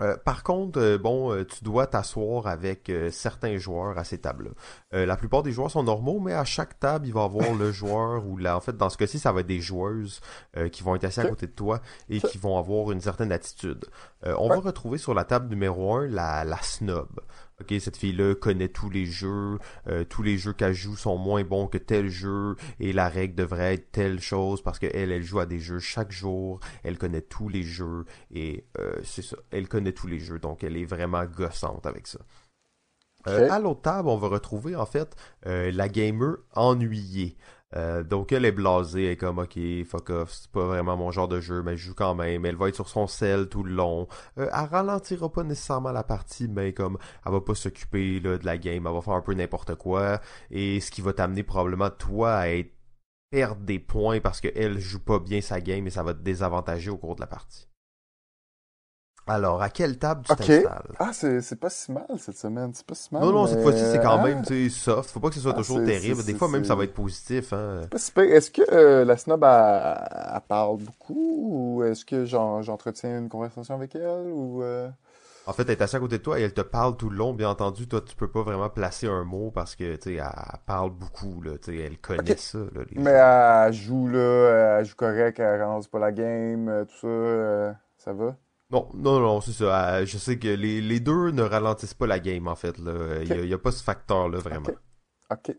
Euh, 0.00 0.16
par 0.16 0.42
contre, 0.44 0.96
bon, 0.96 1.44
tu 1.44 1.62
dois 1.62 1.86
t'asseoir 1.86 2.46
avec 2.46 2.90
certains 3.10 3.58
joueurs 3.58 3.98
à 3.98 4.04
ces 4.04 4.16
tables-là. 4.16 5.04
la 5.04 5.16
plupart 5.18 5.42
des 5.42 5.52
joueurs 5.52 5.70
sont 5.70 5.82
normaux, 5.82 6.20
mais 6.20 6.32
à 6.32 6.46
chaque 6.46 6.78
table, 6.78 7.06
il 7.06 7.12
va 7.12 7.20
y 7.20 7.24
avoir 7.24 7.52
le 7.52 7.70
joueur 7.70 8.26
ou 8.26 8.38
là, 8.38 8.56
en 8.56 8.60
fait, 8.60 8.74
dans 8.78 8.88
ce 8.88 8.96
cas-ci, 8.96 9.18
ça 9.18 9.30
va 9.30 9.40
être 9.40 9.46
des 9.46 9.60
joueuses 9.60 10.22
qui 10.72 10.82
vont 10.82 10.94
être 10.94 11.04
assis 11.04 11.20
à 11.20 11.28
côté 11.28 11.48
de 11.48 11.52
toi 11.52 11.82
et 12.08 12.18
qui 12.18 12.38
vont 12.38 12.56
avoir 12.56 12.92
une 12.92 13.02
certaine 13.02 13.30
attitude. 13.30 13.84
on 14.24 14.48
va 14.48 14.56
retrouver 14.56 14.96
sur 14.96 15.12
la 15.12 15.24
table 15.24 15.50
numéro 15.50 15.94
1 15.94 16.06
la, 16.06 16.44
la 16.44 16.62
snob. 16.62 17.20
Ok, 17.60 17.74
cette 17.78 17.96
fille-là 17.96 18.34
connaît 18.34 18.68
tous 18.68 18.88
les 18.88 19.04
jeux, 19.04 19.58
euh, 19.86 20.04
tous 20.04 20.22
les 20.22 20.38
jeux 20.38 20.52
qu'elle 20.52 20.72
joue 20.72 20.96
sont 20.96 21.18
moins 21.18 21.44
bons 21.44 21.66
que 21.66 21.78
tel 21.78 22.08
jeu, 22.08 22.56
et 22.78 22.92
la 22.92 23.08
règle 23.08 23.34
devrait 23.34 23.74
être 23.74 23.92
telle 23.92 24.20
chose 24.20 24.62
parce 24.62 24.78
qu'elle, 24.78 25.12
elle 25.12 25.22
joue 25.22 25.40
à 25.40 25.46
des 25.46 25.58
jeux 25.58 25.78
chaque 25.78 26.10
jour, 26.10 26.60
elle 26.84 26.96
connaît 26.96 27.20
tous 27.20 27.48
les 27.48 27.62
jeux, 27.62 28.04
et 28.32 28.64
euh, 28.78 28.98
c'est 29.04 29.22
ça, 29.22 29.36
elle 29.50 29.68
connaît 29.68 29.92
tous 29.92 30.06
les 30.06 30.18
jeux, 30.18 30.38
donc 30.38 30.64
elle 30.64 30.76
est 30.76 30.86
vraiment 30.86 31.24
gossante 31.24 31.84
avec 31.84 32.06
ça. 32.06 32.20
Euh, 33.26 33.50
à 33.50 33.58
l'autre 33.58 33.82
table, 33.82 34.08
on 34.08 34.16
va 34.16 34.28
retrouver 34.28 34.74
en 34.74 34.86
fait 34.86 35.14
la 35.44 35.88
gamer 35.90 36.36
ennuyée. 36.54 37.36
Euh, 37.76 38.02
donc 38.02 38.32
elle 38.32 38.44
est 38.44 38.52
blasée, 38.52 39.12
elle 39.12 39.16
comme 39.16 39.38
ok, 39.38 39.58
fuck 39.86 40.10
off, 40.10 40.32
c'est 40.32 40.50
pas 40.50 40.66
vraiment 40.66 40.96
mon 40.96 41.10
genre 41.12 41.28
de 41.28 41.40
jeu, 41.40 41.62
mais 41.62 41.76
je 41.76 41.86
joue 41.86 41.94
quand 41.94 42.14
même. 42.14 42.44
Elle 42.44 42.56
va 42.56 42.68
être 42.68 42.74
sur 42.74 42.88
son 42.88 43.06
sel 43.06 43.48
tout 43.48 43.62
le 43.62 43.72
long. 43.72 44.08
Euh, 44.38 44.48
elle 44.52 44.68
ralentira 44.68 45.30
pas 45.30 45.44
nécessairement 45.44 45.92
la 45.92 46.02
partie, 46.04 46.48
mais 46.48 46.72
comme 46.72 46.98
elle 47.24 47.32
va 47.32 47.40
pas 47.40 47.54
s'occuper 47.54 48.20
de 48.20 48.38
la 48.42 48.58
game, 48.58 48.86
elle 48.86 48.92
va 48.92 49.00
faire 49.00 49.14
un 49.14 49.22
peu 49.22 49.34
n'importe 49.34 49.74
quoi. 49.76 50.20
Et 50.50 50.80
ce 50.80 50.90
qui 50.90 51.00
va 51.00 51.12
t'amener 51.12 51.42
probablement 51.42 51.90
toi 51.90 52.34
à 52.34 52.48
être 52.48 52.72
perdre 53.30 53.62
des 53.62 53.78
points 53.78 54.20
parce 54.20 54.40
qu'elle 54.40 54.78
joue 54.80 55.00
pas 55.00 55.20
bien 55.20 55.40
sa 55.40 55.60
game 55.60 55.86
et 55.86 55.90
ça 55.90 56.02
va 56.02 56.14
te 56.14 56.20
désavantager 56.20 56.90
au 56.90 56.96
cours 56.98 57.14
de 57.16 57.20
la 57.20 57.28
partie. 57.28 57.69
Alors, 59.32 59.62
à 59.62 59.68
quelle 59.68 59.96
table 59.96 60.22
tu 60.28 60.34
t'installes? 60.34 60.82
Ah, 60.98 61.12
c'est 61.12 61.60
pas 61.60 61.70
si 61.70 61.92
mal 61.92 62.04
cette 62.18 62.36
semaine. 62.36 62.72
C'est 62.74 62.84
pas 62.84 62.96
si 62.96 63.14
mal. 63.14 63.22
Non, 63.22 63.30
non, 63.30 63.46
cette 63.46 63.62
fois-ci, 63.62 63.84
c'est 63.84 64.00
quand 64.00 64.18
ah. 64.18 64.24
même 64.24 64.42
tu 64.44 64.68
soft. 64.70 65.08
Faut 65.10 65.20
pas 65.20 65.28
que 65.28 65.36
ce 65.36 65.40
soit 65.40 65.52
ah, 65.54 65.58
toujours 65.58 65.84
terrible. 65.84 66.24
Des 66.24 66.34
fois, 66.34 66.48
même, 66.48 66.64
ça 66.64 66.74
va 66.74 66.82
être 66.82 66.94
positif. 66.94 67.52
Hein. 67.52 67.82
Est-ce 67.92 68.50
que 68.50 68.62
euh, 68.72 69.04
la 69.04 69.16
snob, 69.16 69.44
elle, 69.44 70.40
parle 70.48 70.78
beaucoup 70.78 71.76
ou 71.76 71.84
est-ce 71.84 72.04
que 72.04 72.24
j'entretiens 72.24 73.18
une 73.18 73.28
conversation 73.28 73.76
avec 73.76 73.94
elle 73.94 74.32
ou. 74.32 74.64
Euh? 74.64 74.88
En 75.46 75.52
fait, 75.52 75.62
elle 75.62 75.70
est 75.70 75.82
assise 75.82 75.94
à 75.94 76.00
côté 76.00 76.18
de 76.18 76.22
toi 76.22 76.40
et 76.40 76.42
elle 76.42 76.52
te 76.52 76.60
parle 76.60 76.96
tout 76.96 77.08
le 77.08 77.16
long. 77.16 77.32
Bien 77.32 77.50
entendu, 77.50 77.86
toi, 77.86 78.00
tu 78.00 78.16
peux 78.16 78.28
pas 78.28 78.42
vraiment 78.42 78.68
placer 78.68 79.06
un 79.06 79.22
mot 79.22 79.52
parce 79.52 79.76
que, 79.76 79.94
tu 79.94 80.10
sais, 80.10 80.14
elle 80.16 80.58
parle 80.66 80.90
beaucoup, 80.90 81.40
là. 81.40 81.52
Tu 81.52 81.70
sais, 81.70 81.76
elle 81.78 81.98
connaît 81.98 82.36
ça, 82.36 82.58
là, 82.58 82.82
Mais 82.96 83.10
elle 83.10 83.72
joue, 83.72 84.08
là, 84.08 84.78
elle 84.80 84.84
joue 84.84 84.96
correct, 84.96 85.38
elle 85.38 85.62
rend 85.62 85.80
pas 85.82 86.00
la 86.00 86.10
game, 86.10 86.68
euh, 86.68 86.84
tout 86.84 86.98
ça, 87.00 87.78
ça 87.96 88.12
va? 88.12 88.34
Non, 88.70 88.88
non, 88.94 89.18
non, 89.18 89.40
c'est 89.40 89.52
ça. 89.52 89.96
Euh, 89.96 90.06
je 90.06 90.16
sais 90.16 90.38
que 90.38 90.46
les, 90.46 90.80
les, 90.80 91.00
deux 91.00 91.30
ne 91.32 91.42
ralentissent 91.42 91.94
pas 91.94 92.06
la 92.06 92.20
game, 92.20 92.46
en 92.46 92.54
fait. 92.54 92.76
Il 92.78 93.44
n'y 93.44 93.52
a, 93.52 93.58
pas 93.58 93.72
ce 93.72 93.82
facteur-là, 93.82 94.38
vraiment. 94.38 94.68
OK. 95.30 95.56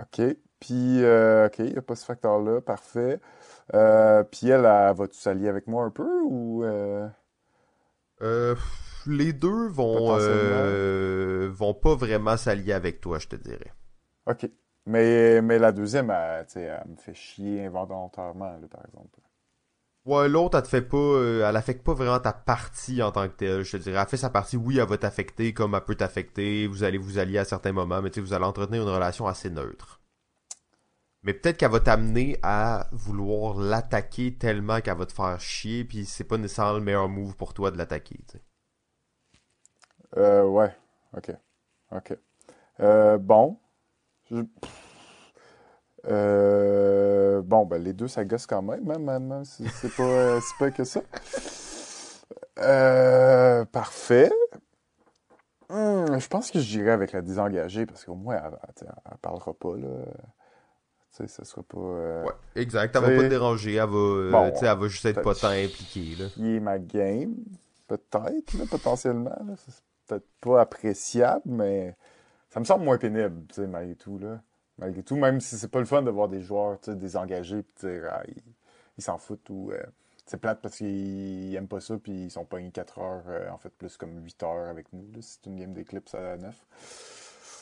OK. 0.00 0.22
Puis, 0.58 1.02
euh, 1.02 1.46
OK, 1.46 1.58
il 1.58 1.72
n'y 1.72 1.78
a 1.78 1.82
pas 1.82 1.94
ce 1.94 2.06
facteur-là. 2.06 2.62
Parfait. 2.62 3.20
Euh, 3.74 4.22
puis 4.24 4.48
elle, 4.48 4.62
va-tu 4.62 5.18
s'allier 5.18 5.48
avec 5.48 5.66
moi 5.66 5.84
un 5.84 5.90
peu 5.90 6.22
ou... 6.22 6.64
les 9.06 9.32
deux 9.32 9.68
vont, 9.68 10.16
vont 11.50 11.74
pas 11.74 11.94
vraiment 11.94 12.36
s'allier 12.38 12.72
avec 12.72 13.00
toi, 13.00 13.18
je 13.18 13.28
te 13.28 13.36
dirais. 13.36 13.72
OK. 14.26 14.48
Mais, 14.86 15.42
mais 15.42 15.58
la 15.58 15.70
deuxième, 15.70 16.10
elle, 16.10 16.46
elle 16.56 16.82
me 16.88 16.96
fait 16.96 17.14
chier 17.14 17.66
involontairement, 17.66 18.58
par 18.70 18.84
exemple. 18.86 19.20
Ouais, 20.04 20.28
l'autre, 20.28 20.58
elle 20.58 20.64
te 20.64 20.68
fait 20.68 20.82
pas, 20.82 20.96
euh, 20.96 21.48
elle 21.48 21.56
affecte 21.56 21.84
pas 21.84 21.94
vraiment 21.94 22.18
ta 22.18 22.32
partie 22.32 23.02
en 23.02 23.12
tant 23.12 23.28
que 23.28 23.34
telle, 23.34 23.62
je 23.62 23.76
te 23.76 23.82
dirais. 23.82 24.00
Elle 24.00 24.08
fait 24.08 24.16
sa 24.16 24.30
partie, 24.30 24.56
oui, 24.56 24.78
elle 24.78 24.88
va 24.88 24.98
t'affecter 24.98 25.54
comme 25.54 25.74
elle 25.76 25.84
peut 25.84 25.94
t'affecter, 25.94 26.66
vous 26.66 26.82
allez 26.82 26.98
vous 26.98 27.18
allier 27.18 27.38
à 27.38 27.44
certains 27.44 27.72
moments, 27.72 28.02
mais 28.02 28.10
tu 28.10 28.16
sais, 28.16 28.20
vous 28.20 28.32
allez 28.32 28.44
entretenir 28.44 28.82
une 28.82 28.88
relation 28.88 29.26
assez 29.28 29.48
neutre. 29.50 30.00
Mais 31.22 31.34
peut-être 31.34 31.56
qu'elle 31.56 31.70
va 31.70 31.78
t'amener 31.78 32.38
à 32.42 32.88
vouloir 32.90 33.56
l'attaquer 33.56 34.34
tellement 34.36 34.80
qu'elle 34.80 34.98
va 34.98 35.06
te 35.06 35.12
faire 35.12 35.38
chier, 35.40 35.84
puis 35.84 36.04
c'est 36.04 36.24
pas 36.24 36.36
nécessairement 36.36 36.78
le 36.78 36.80
meilleur 36.80 37.08
move 37.08 37.36
pour 37.36 37.54
toi 37.54 37.70
de 37.70 37.78
l'attaquer. 37.78 38.18
Euh, 40.16 40.44
ouais. 40.44 40.74
Ok. 41.16 41.30
Ok. 41.92 42.18
Euh, 42.80 43.18
bon. 43.18 43.58
Euh, 46.08 47.42
bon, 47.42 47.64
ben 47.64 47.82
les 47.82 47.92
deux, 47.92 48.08
ça 48.08 48.24
gosse 48.24 48.46
quand 48.46 48.62
même, 48.62 48.90
hein, 48.90 48.98
même, 48.98 49.42
c'est 49.44 49.94
pas, 49.96 50.02
euh, 50.02 50.40
pas 50.58 50.70
que 50.70 50.84
ça. 50.84 51.00
Euh, 52.58 53.64
parfait. 53.66 54.30
Hmm, 55.70 56.18
je 56.18 56.28
pense 56.28 56.50
que 56.50 56.60
j'irai 56.60 56.90
avec 56.90 57.12
la 57.12 57.22
désengagée 57.22 57.86
parce 57.86 58.04
qu'au 58.04 58.14
moins, 58.14 58.36
elle, 58.36 58.58
elle, 58.80 59.18
parlera 59.22 59.54
pas, 59.54 59.76
là. 59.76 60.04
Tu 61.16 61.26
sais, 61.26 61.28
ça 61.28 61.44
sera 61.44 61.62
pas. 61.62 61.78
Euh, 61.78 62.24
ouais, 62.24 62.32
exact. 62.56 62.94
Elle 62.96 63.02
va 63.02 63.08
pas 63.08 63.22
te 63.22 63.28
déranger. 63.28 63.74
Elle 63.74 63.88
va, 63.88 63.96
euh, 63.96 64.54
sais, 64.54 64.66
elle 64.66 64.78
va 64.78 64.88
juste 64.88 65.04
être 65.06 65.22
pas 65.22 65.34
tant 65.34 65.48
impliquée, 65.48 66.16
là. 66.18 66.26
Qui 66.34 66.56
est 66.56 66.60
ma 66.60 66.78
game. 66.78 67.34
Peut-être, 67.88 68.54
là, 68.54 68.64
potentiellement. 68.70 69.36
C'est 69.56 69.82
peut-être 70.06 70.26
pas 70.40 70.60
appréciable, 70.60 71.42
mais 71.46 71.96
ça 72.50 72.60
me 72.60 72.64
semble 72.64 72.84
moins 72.84 72.98
pénible, 72.98 73.46
tu 73.48 73.54
sais, 73.54 73.66
malgré 73.66 73.94
tout, 73.94 74.18
là. 74.18 74.40
Malgré 74.78 75.02
tout, 75.02 75.16
même 75.16 75.40
si 75.40 75.56
c'est 75.58 75.68
pas 75.68 75.80
le 75.80 75.84
fun 75.84 76.02
de 76.02 76.10
voir 76.10 76.28
des 76.28 76.42
joueurs, 76.42 76.78
désengagés, 76.86 77.62
puis 77.62 77.88
dire, 77.88 78.08
ah, 78.10 78.22
ils 78.98 79.02
s'en 79.02 79.18
foutent 79.18 79.48
ou. 79.50 79.70
Euh, 79.72 79.82
c'est 80.26 80.40
plate 80.40 80.60
parce 80.62 80.76
qu'ils 80.76 81.54
aiment 81.54 81.68
pas 81.68 81.80
ça, 81.80 81.98
puis 81.98 82.24
ils 82.24 82.30
sont 82.30 82.44
pognés 82.44 82.70
4 82.70 82.98
heures, 83.00 83.24
euh, 83.28 83.50
en 83.50 83.58
fait, 83.58 83.70
plus 83.70 83.96
comme 83.96 84.22
8 84.24 84.42
heures 84.44 84.68
avec 84.68 84.92
nous. 84.92 85.04
C'est 85.20 85.44
une 85.46 85.56
game 85.56 85.74
d'éclipse 85.74 86.14
à 86.14 86.36
9. 86.36 86.54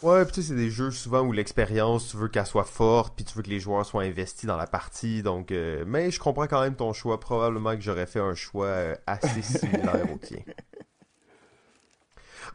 Ouais, 0.02 0.24
puis 0.24 0.32
tu 0.32 0.42
sais, 0.42 0.48
c'est 0.48 0.54
des 0.54 0.70
jeux 0.70 0.90
souvent 0.90 1.20
où 1.20 1.32
l'expérience, 1.32 2.08
tu 2.08 2.16
veux 2.16 2.28
qu'elle 2.28 2.46
soit 2.46 2.64
forte, 2.64 3.14
puis 3.16 3.24
tu 3.24 3.34
veux 3.34 3.42
que 3.42 3.50
les 3.50 3.61
joueurs 3.61 3.84
soient 3.84 4.02
investis 4.02 4.46
dans 4.46 4.56
la 4.56 4.66
partie. 4.66 5.22
Donc, 5.22 5.52
euh, 5.52 5.84
mais 5.86 6.11
je 6.11 6.18
comprends 6.18 6.46
quand 6.46 6.62
même 6.62 6.74
ton 6.74 6.92
choix. 6.92 7.20
Probablement 7.20 7.74
que 7.74 7.82
j'aurais 7.82 8.06
fait 8.06 8.20
un 8.20 8.34
choix 8.34 8.66
euh, 8.66 8.94
assez 9.06 9.42
similaire 9.42 10.06
au 10.12 10.16
tien. 10.18 10.38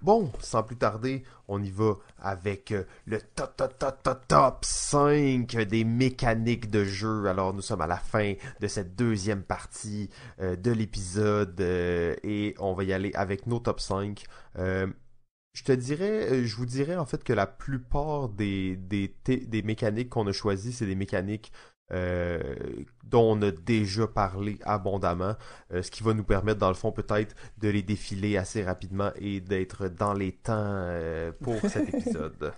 Bon, 0.01 0.31
sans 0.39 0.63
plus 0.63 0.75
tarder, 0.75 1.23
on 1.47 1.61
y 1.61 1.71
va 1.71 1.93
avec 2.19 2.71
euh, 2.71 2.83
le 3.05 3.19
top, 3.21 3.55
top, 3.55 3.77
top, 3.77 4.03
top, 4.03 4.27
top 4.27 4.65
5 4.65 5.55
des 5.55 5.83
mécaniques 5.83 6.69
de 6.69 6.83
jeu. 6.83 7.27
Alors, 7.27 7.53
nous 7.53 7.61
sommes 7.61 7.81
à 7.81 7.87
la 7.87 7.97
fin 7.97 8.33
de 8.59 8.67
cette 8.67 8.95
deuxième 8.95 9.43
partie 9.43 10.09
euh, 10.41 10.55
de 10.55 10.71
l'épisode 10.71 11.59
euh, 11.61 12.15
et 12.23 12.55
on 12.59 12.73
va 12.73 12.83
y 12.83 12.93
aller 12.93 13.11
avec 13.15 13.47
nos 13.47 13.59
top 13.59 13.79
5. 13.79 14.25
je 14.57 15.63
te 15.63 15.71
dirais, 15.71 16.43
je 16.43 16.55
vous 16.57 16.65
dirais 16.65 16.97
en 16.97 17.05
fait 17.05 17.23
que 17.23 17.33
la 17.33 17.47
plupart 17.47 18.29
des, 18.29 18.75
des, 18.75 19.15
des 19.25 19.61
mécaniques 19.61 20.09
qu'on 20.09 20.27
a 20.27 20.33
choisies, 20.33 20.73
c'est 20.73 20.85
des 20.85 20.95
mécaniques 20.95 21.51
euh, 21.91 22.55
dont 23.03 23.37
on 23.37 23.41
a 23.43 23.51
déjà 23.51 24.07
parlé 24.07 24.57
abondamment, 24.63 25.35
euh, 25.71 25.83
ce 25.83 25.91
qui 25.91 26.01
va 26.01 26.15
nous 26.15 26.23
permettre 26.23 26.59
dans 26.59 26.69
le 26.69 26.73
fond 26.73 26.91
peut-être 26.91 27.35
de 27.59 27.69
les 27.69 27.83
défiler 27.83 28.37
assez 28.37 28.63
rapidement 28.63 29.11
et 29.17 29.39
d'être 29.39 29.87
dans 29.87 30.13
les 30.13 30.31
temps 30.31 30.53
euh, 30.55 31.31
pour 31.43 31.59
cet 31.69 31.93
épisode. 31.93 32.53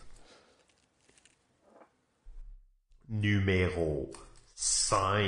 numéro 3.10 4.10
5. 4.56 5.26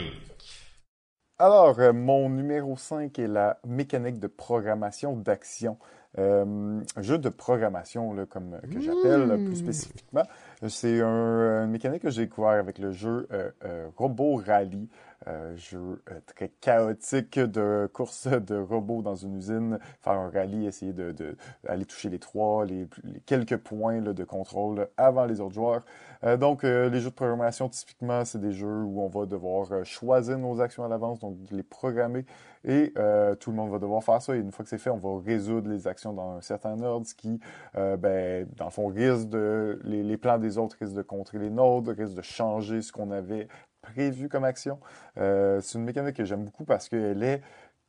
Alors, 1.38 1.78
mon 1.93 2.30
numéro 2.30 2.78
5 2.78 3.20
est 3.20 3.28
la 3.28 3.60
mécanique 3.66 4.20
de 4.20 4.28
programmation 4.28 5.16
d'action. 5.16 5.78
un 6.18 6.84
jeu 6.97 7.18
de 7.18 7.30
programmation, 7.30 8.14
là, 8.14 8.26
comme 8.26 8.60
que 8.62 8.80
j'appelle 8.82 9.28
plus 9.28 9.52
mmh. 9.52 9.56
spécifiquement. 9.56 10.24
C'est 10.68 10.99
un, 11.01 11.64
une 11.64 11.72
mécanique 11.72 12.01
que 12.01 12.10
j'ai 12.10 12.24
découvert 12.24 12.51
avec 12.51 12.80
le 12.80 12.91
jeu 12.91 13.28
euh, 13.32 13.49
euh, 13.64 13.88
Robot 13.95 14.41
Rally. 14.45 14.89
Euh, 15.28 15.53
jeu 15.57 16.01
euh, 16.10 16.20
très 16.26 16.47
chaotique 16.62 17.38
de 17.38 17.89
course 17.91 18.28
de 18.47 18.55
robots 18.55 19.01
dans 19.01 19.16
une 19.16 19.36
usine, 19.36 19.78
faire 20.01 20.14
un 20.14 20.30
rallye, 20.30 20.66
essayer 20.66 20.93
de, 20.93 21.14
toucher 21.84 22.10
les 22.10 22.20
trois, 22.20 22.66
les, 22.66 22.88
quelques 23.26 23.57
points 23.57 23.99
là, 23.99 24.14
de 24.14 24.24
contrôle 24.24 24.88
avant 24.95 25.26
les 25.26 25.41
autres 25.41 25.55
joueurs. 25.55 25.82
Euh, 26.24 26.38
donc, 26.38 26.64
les 26.64 26.99
jeux 27.01 27.10
de 27.10 27.16
programmation, 27.16 27.68
typiquement, 27.68 28.24
c'est 28.24 28.39
des 28.39 28.53
jeux 28.53 28.84
où 28.84 29.01
on 29.01 29.10
va 29.10 29.26
devoir 29.26 29.86
choisir 29.86 30.38
nos 30.38 30.62
actions 30.62 30.86
à 30.86 30.88
l'avance, 30.88 31.20
donc 31.20 31.36
les 31.51 31.64
programmer, 31.64 32.26
et 32.66 32.93
tout 33.39 33.51
le 33.51 33.57
monde 33.57 33.72
va 33.72 33.80
devoir 33.80 34.03
faire 34.03 34.22
ça. 34.22 34.36
Et 34.36 34.39
une 34.39 34.51
fois 34.51 34.64
que 34.64 34.70
c'est 34.70 34.78
fait, 34.78 34.89
on 34.89 34.97
va 34.97 35.22
résoudre 35.26 35.70
les 35.70 35.88
actions 35.88 36.14
dans 36.14 36.38
un 36.38 36.41
certain 36.41 36.82
ordre, 36.82 37.05
ce 37.05 37.16
qui, 37.16 37.39
ben, 37.74 38.47
dans 38.57 38.66
le 38.66 38.72
fond, 38.72 38.88
risque 38.88 39.30
de 39.30 39.80
les, 39.84 40.03
les 40.03 40.18
plans 40.18 40.38
des 40.38 40.49
autres 40.58 40.78
risquent 40.80 40.95
de 40.95 41.02
contrer 41.02 41.39
les 41.39 41.50
nôtres, 41.50 41.91
risquent 41.91 42.16
de 42.16 42.22
changer 42.22 42.82
ce 42.82 42.91
qu'on 42.91 43.12
avait 43.12 43.47
prévu 43.82 44.30
comme 44.30 44.43
action. 44.43 44.80
Euh, 45.18 45.62
c'est 45.62 45.78
une 45.78 45.86
mécanique 45.86 46.16
que 46.16 46.26
j'aime 46.26 46.45
beaucoup 46.45 46.66
parce 46.66 46.89
qu'elle 46.89 47.24
est 47.24 47.41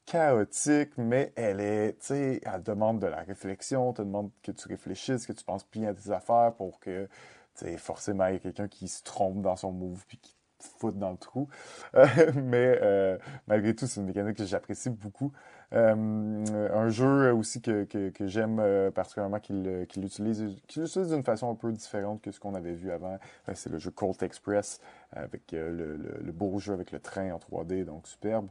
chaotique, 0.06 0.96
mais 0.98 1.32
elle 1.36 1.60
est, 1.60 1.92
tu 2.00 2.06
sais, 2.06 2.40
elle 2.44 2.62
demande 2.62 3.00
de 3.00 3.06
la 3.06 3.22
réflexion, 3.22 3.92
te 3.92 4.02
demande 4.02 4.30
que 4.42 4.52
tu 4.52 4.66
réfléchisses, 4.68 5.26
que 5.26 5.32
tu 5.32 5.44
penses 5.44 5.68
bien 5.70 5.90
à 5.90 5.94
tes 5.94 6.10
affaires 6.10 6.54
pour 6.56 6.80
que, 6.80 7.06
tu 7.54 7.66
sais, 7.66 7.76
forcément, 7.76 8.26
il 8.26 8.34
y 8.34 8.36
ait 8.36 8.40
quelqu'un 8.40 8.68
qui 8.68 8.88
se 8.88 9.02
trompe 9.02 9.42
dans 9.42 9.56
son 9.56 9.72
move 9.72 10.04
puis 10.06 10.18
qui 10.18 10.34
te 10.60 10.78
foute 10.78 10.98
dans 10.98 11.10
le 11.10 11.16
trou. 11.16 11.48
mais 11.94 12.78
euh, 12.82 13.18
malgré 13.46 13.74
tout, 13.74 13.86
c'est 13.86 14.00
une 14.00 14.06
mécanique 14.06 14.36
que 14.36 14.44
j'apprécie 14.44 14.90
beaucoup. 14.90 15.32
Euh, 15.72 16.68
un 16.74 16.88
jeu 16.88 17.32
aussi 17.32 17.60
que, 17.60 17.84
que, 17.84 18.26
j'aime 18.26 18.58
euh, 18.58 18.90
particulièrement 18.90 19.38
qu'il 19.38 19.64
utilise, 20.02 20.44
qu'il 20.66 20.82
utilise 20.82 21.10
d'une 21.10 21.22
façon 21.22 21.48
un 21.48 21.54
peu 21.54 21.70
différente 21.70 22.20
que 22.22 22.32
ce 22.32 22.40
qu'on 22.40 22.54
avait 22.54 22.72
vu 22.72 22.90
avant. 22.90 23.18
Euh, 23.48 23.52
c'est 23.54 23.70
le 23.70 23.78
jeu 23.78 23.90
Colt 23.92 24.20
Express 24.22 24.80
avec 25.12 25.52
le, 25.52 26.32
beau 26.32 26.58
jeu 26.58 26.72
avec 26.72 26.92
le 26.92 27.00
train 27.00 27.32
en 27.32 27.38
3D, 27.38 27.84
donc 27.84 28.06
superbe. 28.06 28.48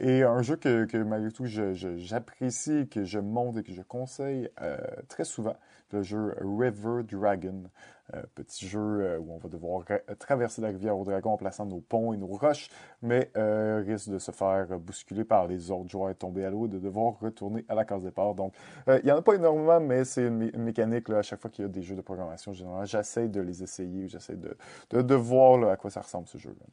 et 0.00 0.24
un 0.24 0.42
jeu 0.42 0.56
que, 0.56 0.84
que 0.84 0.98
malgré 0.98 1.32
tout 1.32 1.46
j'apprécie, 1.46 2.86
que 2.88 3.04
je 3.04 3.18
monte 3.18 3.56
et 3.56 3.62
que 3.62 3.72
je 3.72 3.80
conseille 3.80 4.50
très 5.08 5.24
souvent, 5.24 5.56
le 5.92 6.02
jeu 6.02 6.34
River 6.40 7.02
Dragon. 7.10 7.62
Euh, 8.14 8.22
petit 8.36 8.68
jeu 8.68 8.78
euh, 8.78 9.18
où 9.18 9.32
on 9.32 9.38
va 9.38 9.48
devoir 9.48 9.84
traverser 10.20 10.62
la 10.62 10.68
rivière 10.68 10.96
au 10.96 11.04
dragon 11.04 11.30
en 11.32 11.36
plaçant 11.36 11.66
nos 11.66 11.80
ponts 11.80 12.12
et 12.12 12.16
nos 12.16 12.28
roches, 12.28 12.68
mais 13.02 13.32
euh, 13.36 13.82
risque 13.84 14.10
de 14.10 14.20
se 14.20 14.30
faire 14.30 14.78
bousculer 14.78 15.24
par 15.24 15.48
les 15.48 15.72
autres 15.72 15.88
joueurs 15.88 16.10
et 16.10 16.14
tomber 16.14 16.44
à 16.44 16.50
l'eau 16.50 16.66
et 16.66 16.68
de 16.68 16.78
devoir 16.78 17.18
retourner 17.18 17.64
à 17.68 17.74
la 17.74 17.84
case 17.84 18.04
départ. 18.04 18.34
Donc, 18.36 18.54
il 18.86 19.00
n'y 19.04 19.10
en 19.10 19.16
a 19.16 19.22
pas 19.22 19.34
énormément, 19.34 19.80
mais 19.80 20.04
c'est 20.04 20.28
une, 20.28 20.56
mécanique. 20.56 21.08
Là, 21.08 21.18
à 21.18 21.22
chaque 21.22 21.40
fois 21.40 21.50
qu'il 21.50 21.64
y 21.64 21.66
a 21.66 21.68
des 21.68 21.82
jeux 21.82 21.96
de 21.96 22.00
programmation, 22.00 22.52
généralement, 22.52 22.84
j'essaie 22.84 23.28
de 23.28 23.40
les 23.40 23.64
essayer, 23.64 24.06
j'essaie 24.06 24.36
de, 24.36 24.56
de, 24.90 25.02
de, 25.02 25.14
voir 25.16 25.68
à 25.68 25.76
quoi 25.76 25.90
ça 25.90 26.00
ressemble 26.00 26.28
ce 26.28 26.38
jeu-là. 26.38 26.66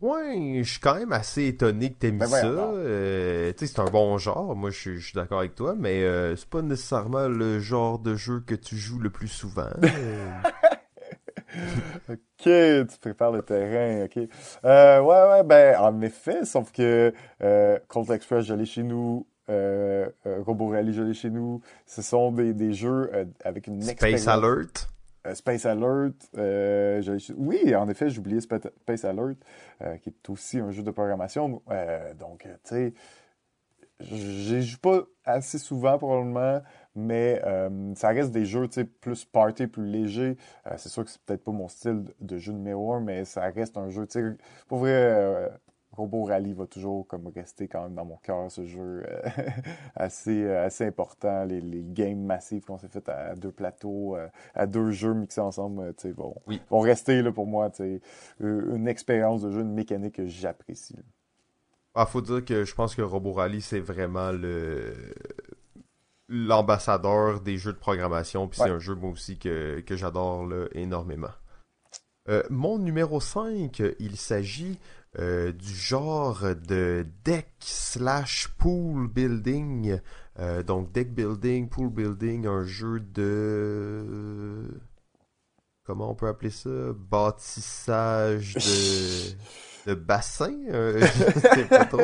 Ouais, 0.00 0.60
je 0.62 0.70
suis 0.70 0.80
quand 0.80 0.94
même 0.94 1.12
assez 1.12 1.46
étonné 1.46 1.90
que 1.90 1.98
t'aimes 1.98 2.18
ben 2.18 2.26
ça. 2.26 2.46
Euh, 2.46 3.52
tu 3.52 3.66
sais, 3.66 3.74
c'est 3.74 3.80
un 3.80 3.90
bon 3.90 4.16
genre. 4.16 4.54
Moi, 4.54 4.70
je 4.70 4.98
suis 4.98 5.14
d'accord 5.14 5.40
avec 5.40 5.56
toi, 5.56 5.74
mais 5.76 6.04
euh, 6.04 6.36
c'est 6.36 6.48
pas 6.48 6.62
nécessairement 6.62 7.26
le 7.26 7.58
genre 7.58 7.98
de 7.98 8.14
jeu 8.14 8.40
que 8.46 8.54
tu 8.54 8.76
joues 8.76 9.00
le 9.00 9.10
plus 9.10 9.26
souvent. 9.26 9.66
ok, 12.08 12.18
tu 12.38 12.98
prépares 13.00 13.32
le 13.32 13.42
terrain, 13.42 14.04
ok. 14.04 14.28
Euh, 14.64 15.00
ouais, 15.00 15.30
ouais, 15.30 15.42
ben, 15.42 15.76
en 15.80 16.00
effet, 16.02 16.44
sauf 16.44 16.70
que 16.70 17.12
euh, 17.42 17.78
Colt 17.88 18.10
Express, 18.10 18.46
j'allais 18.46 18.66
chez 18.66 18.84
nous, 18.84 19.26
euh, 19.50 20.08
Robo 20.24 20.68
Rally, 20.68 20.92
j'allais 20.92 21.14
chez 21.14 21.30
nous. 21.30 21.60
Ce 21.86 22.02
sont 22.02 22.30
des, 22.30 22.54
des 22.54 22.72
jeux 22.72 23.10
avec 23.44 23.66
une 23.66 23.82
Space 23.82 24.28
Alert. 24.28 24.88
Euh, 25.28 25.34
Space 25.34 25.66
Alert. 25.66 26.14
Euh, 26.36 27.18
oui, 27.36 27.74
en 27.74 27.88
effet, 27.88 28.10
j'oubliais 28.10 28.40
Space 28.40 29.04
Alert, 29.04 29.36
euh, 29.82 29.96
qui 29.98 30.10
est 30.10 30.30
aussi 30.30 30.58
un 30.58 30.70
jeu 30.70 30.82
de 30.82 30.90
programmation. 30.90 31.62
donc, 32.18 32.42
tu 32.42 32.48
sais, 32.64 32.94
je 34.00 34.60
joue 34.60 34.78
pas 34.78 35.02
assez 35.24 35.58
souvent 35.58 35.98
probablement, 35.98 36.62
mais 36.94 37.42
ça 37.96 38.08
reste 38.08 38.30
des 38.30 38.44
jeux 38.44 38.68
plus 39.00 39.24
party, 39.24 39.66
plus 39.66 39.86
légers. 39.86 40.36
c'est 40.76 40.88
sûr 40.88 41.04
que 41.04 41.10
c'est 41.10 41.20
peut-être 41.22 41.44
pas 41.44 41.52
mon 41.52 41.68
style 41.68 42.04
de 42.20 42.38
jeu 42.38 42.52
numéro 42.52 42.92
un, 42.92 43.00
mais 43.00 43.24
ça 43.24 43.42
reste 43.50 43.76
un 43.76 43.90
jeu. 43.90 44.06
Pour 44.68 44.78
vrai, 44.78 45.50
Robo 45.92 46.24
Rally 46.24 46.52
va 46.52 46.66
toujours 46.66 47.06
comme 47.06 47.28
rester 47.28 47.66
quand 47.66 47.82
même 47.82 47.94
dans 47.94 48.04
mon 48.04 48.18
cœur, 48.18 48.50
ce 48.50 48.64
jeu 48.66 49.04
euh, 49.08 49.22
assez, 49.96 50.44
euh, 50.44 50.64
assez 50.64 50.86
important. 50.86 51.44
Les, 51.44 51.60
les 51.60 51.82
games 51.82 52.20
massifs 52.20 52.64
qu'on 52.66 52.78
s'est 52.78 52.88
fait 52.88 53.08
à, 53.08 53.34
deux 53.34 53.50
plateaux, 53.50 54.16
euh, 54.16 54.28
à 54.54 54.66
deux 54.66 54.90
jeux 54.90 55.14
mixés 55.14 55.40
ensemble, 55.40 55.94
vont, 56.16 56.34
vont 56.70 56.80
rester 56.80 57.22
là, 57.22 57.32
pour 57.32 57.46
moi 57.46 57.70
une 58.40 58.86
expérience 58.86 59.42
de 59.42 59.50
jeu, 59.50 59.60
une 59.60 59.74
mécanique 59.74 60.16
que 60.16 60.26
j'apprécie. 60.26 60.96
Ah, 61.94 62.06
faut 62.06 62.20
dire 62.20 62.44
que 62.44 62.64
je 62.64 62.74
pense 62.74 62.94
que 62.94 63.02
Robo 63.02 63.32
Rally, 63.32 63.60
c'est 63.60 63.80
vraiment 63.80 64.30
le 64.30 64.94
l'ambassadeur 66.30 67.40
des 67.40 67.56
jeux 67.56 67.72
de 67.72 67.78
programmation, 67.78 68.48
puis 68.48 68.60
c'est 68.62 68.68
un 68.68 68.78
jeu 68.78 68.94
moi 68.94 69.10
aussi 69.10 69.38
que, 69.38 69.80
que 69.80 69.96
j'adore 69.96 70.46
énormément. 70.72 71.30
mon 72.50 72.78
numéro 72.78 73.18
5, 73.18 73.82
il 73.98 74.18
s'agit 74.18 74.78
euh, 75.18 75.52
du 75.52 75.74
genre 75.74 76.42
de 76.66 77.06
deck 77.24 77.52
slash 77.60 78.48
pool 78.58 79.08
building. 79.08 80.00
Euh, 80.38 80.62
donc 80.62 80.92
deck 80.92 81.14
building, 81.14 81.68
pool 81.68 81.90
building, 81.90 82.46
un 82.46 82.64
jeu 82.64 83.00
de... 83.00 84.68
comment 85.84 86.10
on 86.10 86.14
peut 86.14 86.28
appeler 86.28 86.50
ça? 86.50 86.70
Bâtissage 86.94 88.54
de, 88.54 89.90
de 89.90 89.94
bassin 89.94 90.54
euh, 90.68 91.00
je 91.00 91.48
sais 91.48 91.64
pas 91.64 91.84
trop. 91.86 91.98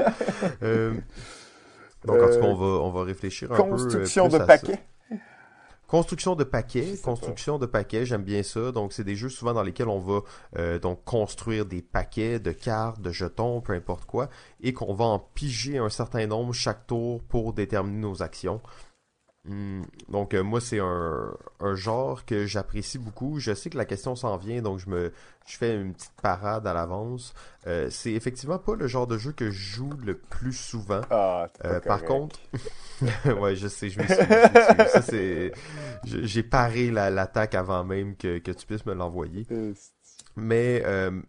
Donc 2.04 2.22
en 2.22 2.28
tout 2.28 2.40
cas 2.40 2.46
on 2.46 2.54
va 2.54 2.66
on 2.66 2.90
va 2.90 3.04
réfléchir 3.04 3.52
un 3.52 3.56
peu 3.56 3.62
construction 3.62 4.28
de 4.28 4.38
paquets 4.38 4.80
Construction 5.94 6.34
de 6.34 6.42
paquets, 6.42 6.96
construction 7.04 7.56
de 7.56 7.66
paquets, 7.66 8.04
j'aime 8.04 8.24
bien 8.24 8.42
ça. 8.42 8.72
Donc 8.72 8.92
c'est 8.92 9.04
des 9.04 9.14
jeux 9.14 9.28
souvent 9.28 9.54
dans 9.54 9.62
lesquels 9.62 9.86
on 9.88 10.00
va 10.00 10.22
euh, 10.58 10.80
donc 10.80 11.04
construire 11.04 11.66
des 11.66 11.82
paquets 11.82 12.40
de 12.40 12.50
cartes, 12.50 13.00
de 13.00 13.12
jetons, 13.12 13.60
peu 13.60 13.74
importe 13.74 14.04
quoi, 14.04 14.28
et 14.60 14.72
qu'on 14.72 14.92
va 14.92 15.04
en 15.04 15.20
piger 15.20 15.78
un 15.78 15.90
certain 15.90 16.26
nombre 16.26 16.52
chaque 16.52 16.88
tour 16.88 17.22
pour 17.22 17.52
déterminer 17.52 18.00
nos 18.00 18.24
actions. 18.24 18.60
Hmm, 19.46 19.82
donc 20.08 20.32
euh, 20.32 20.42
moi 20.42 20.58
c'est 20.58 20.80
un, 20.80 21.36
un, 21.60 21.74
genre 21.74 22.24
que 22.24 22.46
j'apprécie 22.46 22.98
beaucoup. 22.98 23.38
Je 23.38 23.52
sais 23.52 23.68
que 23.68 23.76
la 23.76 23.84
question 23.84 24.16
s'en 24.16 24.38
vient, 24.38 24.62
donc 24.62 24.78
je 24.78 24.88
me 24.88 25.12
je 25.46 25.58
fais 25.58 25.74
une 25.78 25.92
petite 25.92 26.14
parade 26.22 26.66
à 26.66 26.72
l'avance. 26.72 27.34
Euh, 27.66 27.88
c'est 27.90 28.12
effectivement 28.12 28.58
pas 28.58 28.74
le 28.74 28.86
genre 28.86 29.06
de 29.06 29.18
jeu 29.18 29.32
que 29.32 29.50
je 29.50 29.74
joue 29.76 29.90
le 30.02 30.16
plus 30.16 30.54
souvent. 30.54 31.02
Ah, 31.10 31.48
euh, 31.66 31.78
par 31.80 32.04
contre, 32.04 32.40
ouais 33.38 33.54
je 33.54 33.68
sais, 33.68 33.90
je 33.90 34.00
me 34.00 34.06
suis, 34.06 34.14
ça 34.14 35.02
c'est 35.02 35.52
j'ai 36.04 36.42
paré 36.42 36.90
l'attaque 36.90 37.54
avant 37.54 37.84
même 37.84 38.16
que, 38.16 38.38
que 38.38 38.50
tu 38.50 38.64
puisses 38.66 38.86
me 38.86 38.94
l'envoyer. 38.94 39.46
Mais 40.36 40.82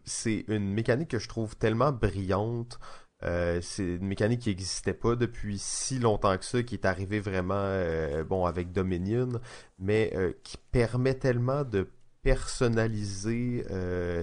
c'est 0.05 0.45
une 0.47 0.71
mécanique 0.71 1.09
que 1.09 1.19
je 1.19 1.27
trouve 1.27 1.57
tellement 1.57 1.91
brillante. 1.91 2.79
Euh, 3.25 3.59
c'est 3.61 3.83
une 3.83 4.07
mécanique 4.07 4.41
qui 4.41 4.49
n'existait 4.49 4.93
pas 4.93 5.15
depuis 5.15 5.57
si 5.57 5.99
longtemps 5.99 6.37
que 6.37 6.45
ça, 6.45 6.63
qui 6.63 6.75
est 6.75 6.85
arrivée 6.85 7.19
vraiment 7.19 7.55
euh, 7.55 8.23
bon 8.23 8.45
avec 8.45 8.71
Dominion, 8.71 9.39
mais 9.79 10.11
euh, 10.15 10.33
qui 10.43 10.57
permet 10.71 11.15
tellement 11.15 11.63
de 11.63 11.89
personnaliser 12.21 13.63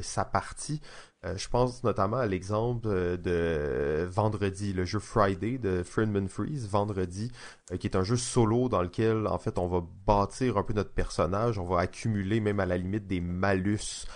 sa 0.02 0.24
partie. 0.24 0.80
Euh, 1.24 1.36
je 1.36 1.48
pense 1.48 1.84
notamment 1.84 2.16
à 2.16 2.26
l'exemple 2.26 2.88
euh, 2.88 3.16
de 3.16 4.08
Vendredi, 4.10 4.72
le 4.72 4.84
jeu 4.84 4.98
Friday 4.98 5.56
de 5.56 5.84
Friedman 5.84 6.28
Freeze, 6.28 6.66
Vendredi, 6.68 7.30
euh, 7.70 7.76
qui 7.76 7.86
est 7.86 7.96
un 7.96 8.02
jeu 8.02 8.16
solo 8.16 8.68
dans 8.68 8.82
lequel 8.82 9.28
en 9.28 9.38
fait 9.38 9.56
on 9.58 9.68
va 9.68 9.84
bâtir 10.04 10.58
un 10.58 10.64
peu 10.64 10.72
notre 10.72 10.92
personnage, 10.92 11.60
on 11.60 11.64
va 11.64 11.78
accumuler 11.78 12.40
même 12.40 12.58
à 12.58 12.66
la 12.66 12.76
limite 12.76 13.06
des 13.06 13.20
malus 13.20 14.06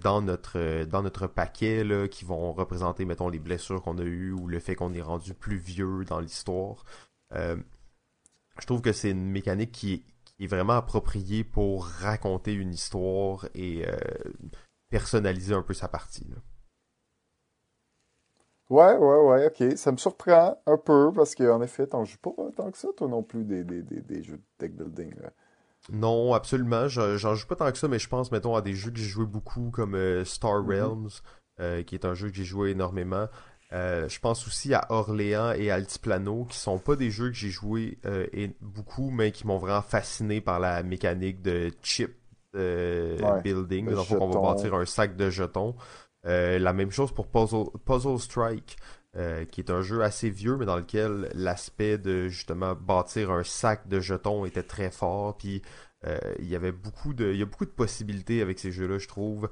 dans 0.00 0.22
notre 0.22 0.84
dans 0.84 1.02
notre 1.02 1.26
paquet 1.26 1.84
là, 1.84 2.08
qui 2.08 2.24
vont 2.24 2.52
représenter 2.52 3.04
mettons 3.04 3.28
les 3.28 3.38
blessures 3.38 3.82
qu'on 3.82 3.98
a 3.98 4.02
eues 4.02 4.32
ou 4.32 4.48
le 4.48 4.58
fait 4.58 4.74
qu'on 4.74 4.92
est 4.94 5.02
rendu 5.02 5.34
plus 5.34 5.56
vieux 5.56 6.04
dans 6.04 6.20
l'histoire. 6.20 6.84
je 7.32 8.66
trouve 8.66 8.80
que 8.80 8.92
c'est 8.92 9.10
une 9.10 9.30
mécanique 9.30 9.72
qui, 9.72 10.04
est 10.38 10.46
vraiment 10.46 10.74
appropriée 10.74 11.44
pour 11.44 11.86
raconter 11.86 12.52
une 12.52 12.72
histoire 12.74 13.46
et 13.54 13.84
personnaliser 14.90 15.54
un 15.54 15.62
peu 15.62 15.74
sa 15.74 15.88
partie. 15.88 16.26
Ouais, 18.68 18.96
ouais, 18.96 19.20
ouais, 19.20 19.46
ok. 19.46 19.76
Ça 19.76 19.92
me 19.92 19.96
surprend 19.96 20.60
un 20.66 20.76
peu 20.76 21.12
parce 21.14 21.34
qu'en 21.34 21.62
effet, 21.62 21.86
t'en 21.86 22.04
joues 22.04 22.18
pas 22.18 22.30
tant 22.56 22.70
que 22.70 22.78
ça, 22.78 22.88
toi 22.96 23.06
non 23.08 23.22
plus, 23.22 23.44
des, 23.44 23.62
des, 23.62 23.82
des, 23.82 24.00
des 24.00 24.22
jeux 24.22 24.38
de 24.38 24.42
deck 24.58 24.76
building. 24.76 25.14
Non, 25.92 26.34
absolument. 26.34 26.88
J'en 26.88 27.34
joue 27.34 27.46
pas 27.46 27.56
tant 27.56 27.70
que 27.70 27.78
ça, 27.78 27.88
mais 27.88 27.98
je 27.98 28.08
pense, 28.08 28.32
mettons, 28.32 28.56
à 28.56 28.62
des 28.62 28.74
jeux 28.74 28.90
que 28.90 28.98
j'ai 28.98 29.06
joué 29.06 29.24
beaucoup 29.24 29.70
comme 29.70 29.94
euh, 29.94 30.24
Star 30.24 30.62
mm-hmm. 30.62 30.82
Realms, 30.82 31.10
euh, 31.60 31.82
qui 31.82 31.94
est 31.94 32.04
un 32.04 32.14
jeu 32.14 32.28
que 32.28 32.34
j'ai 32.36 32.44
joué 32.44 32.70
énormément. 32.70 33.28
Euh, 33.72 34.08
je 34.08 34.18
pense 34.20 34.46
aussi 34.46 34.74
à 34.74 34.86
Orléans 34.90 35.52
et 35.52 35.70
Altiplano, 35.70 36.44
qui 36.44 36.58
sont 36.58 36.78
pas 36.78 36.96
des 36.96 37.10
jeux 37.10 37.28
que 37.28 37.36
j'ai 37.36 37.50
joué 37.50 37.98
et 38.32 38.50
beaucoup, 38.60 39.10
mais 39.10 39.32
qui 39.32 39.46
m'ont 39.46 39.58
vraiment 39.58 39.82
fasciné 39.82 40.40
par 40.40 40.60
la 40.60 40.82
mécanique 40.82 41.42
de 41.42 41.70
chip 41.82 42.16
building. 42.52 43.90
Donc, 43.90 44.06
on 44.10 44.28
va 44.28 44.40
bâtir 44.40 44.74
un 44.74 44.86
sac 44.86 45.16
de 45.16 45.30
jetons. 45.30 45.74
Euh, 46.26 46.58
la 46.58 46.72
même 46.72 46.90
chose 46.90 47.12
pour 47.12 47.28
Puzzle, 47.28 48.18
Strike, 48.18 48.76
euh, 49.16 49.44
qui 49.44 49.60
est 49.60 49.70
un 49.70 49.82
jeu 49.82 50.02
assez 50.02 50.28
vieux, 50.30 50.56
mais 50.56 50.66
dans 50.66 50.76
lequel 50.76 51.30
l'aspect 51.34 51.98
de 51.98 52.28
justement 52.28 52.74
bâtir 52.74 53.30
un 53.30 53.44
sac 53.44 53.88
de 53.88 54.00
jetons 54.00 54.44
était 54.44 54.62
très 54.62 54.90
fort. 54.90 55.36
Puis 55.36 55.62
euh, 56.06 56.18
il 56.38 56.46
y 56.46 56.56
avait 56.56 56.72
beaucoup 56.72 57.14
de, 57.14 57.32
il 57.32 57.38
y 57.38 57.42
a 57.42 57.46
beaucoup 57.46 57.64
de 57.64 57.70
possibilités 57.70 58.42
avec 58.42 58.58
ces 58.58 58.72
jeux-là, 58.72 58.98
je 58.98 59.08
trouve. 59.08 59.48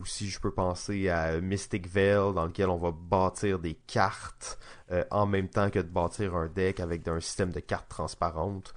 aussi, 0.00 0.28
je 0.28 0.40
peux 0.40 0.52
penser 0.52 1.08
à 1.08 1.40
Mystic 1.40 1.88
Veil, 1.88 2.34
dans 2.34 2.46
lequel 2.46 2.68
on 2.68 2.78
va 2.78 2.92
bâtir 2.92 3.58
des 3.58 3.74
cartes 3.74 4.58
en 5.10 5.26
même 5.26 5.48
temps 5.48 5.70
que 5.70 5.78
de 5.78 5.88
bâtir 5.88 6.34
un 6.36 6.48
deck 6.48 6.80
avec 6.80 7.06
un 7.08 7.20
système 7.20 7.50
de 7.50 7.60
cartes 7.60 7.88
transparentes. 7.88 8.74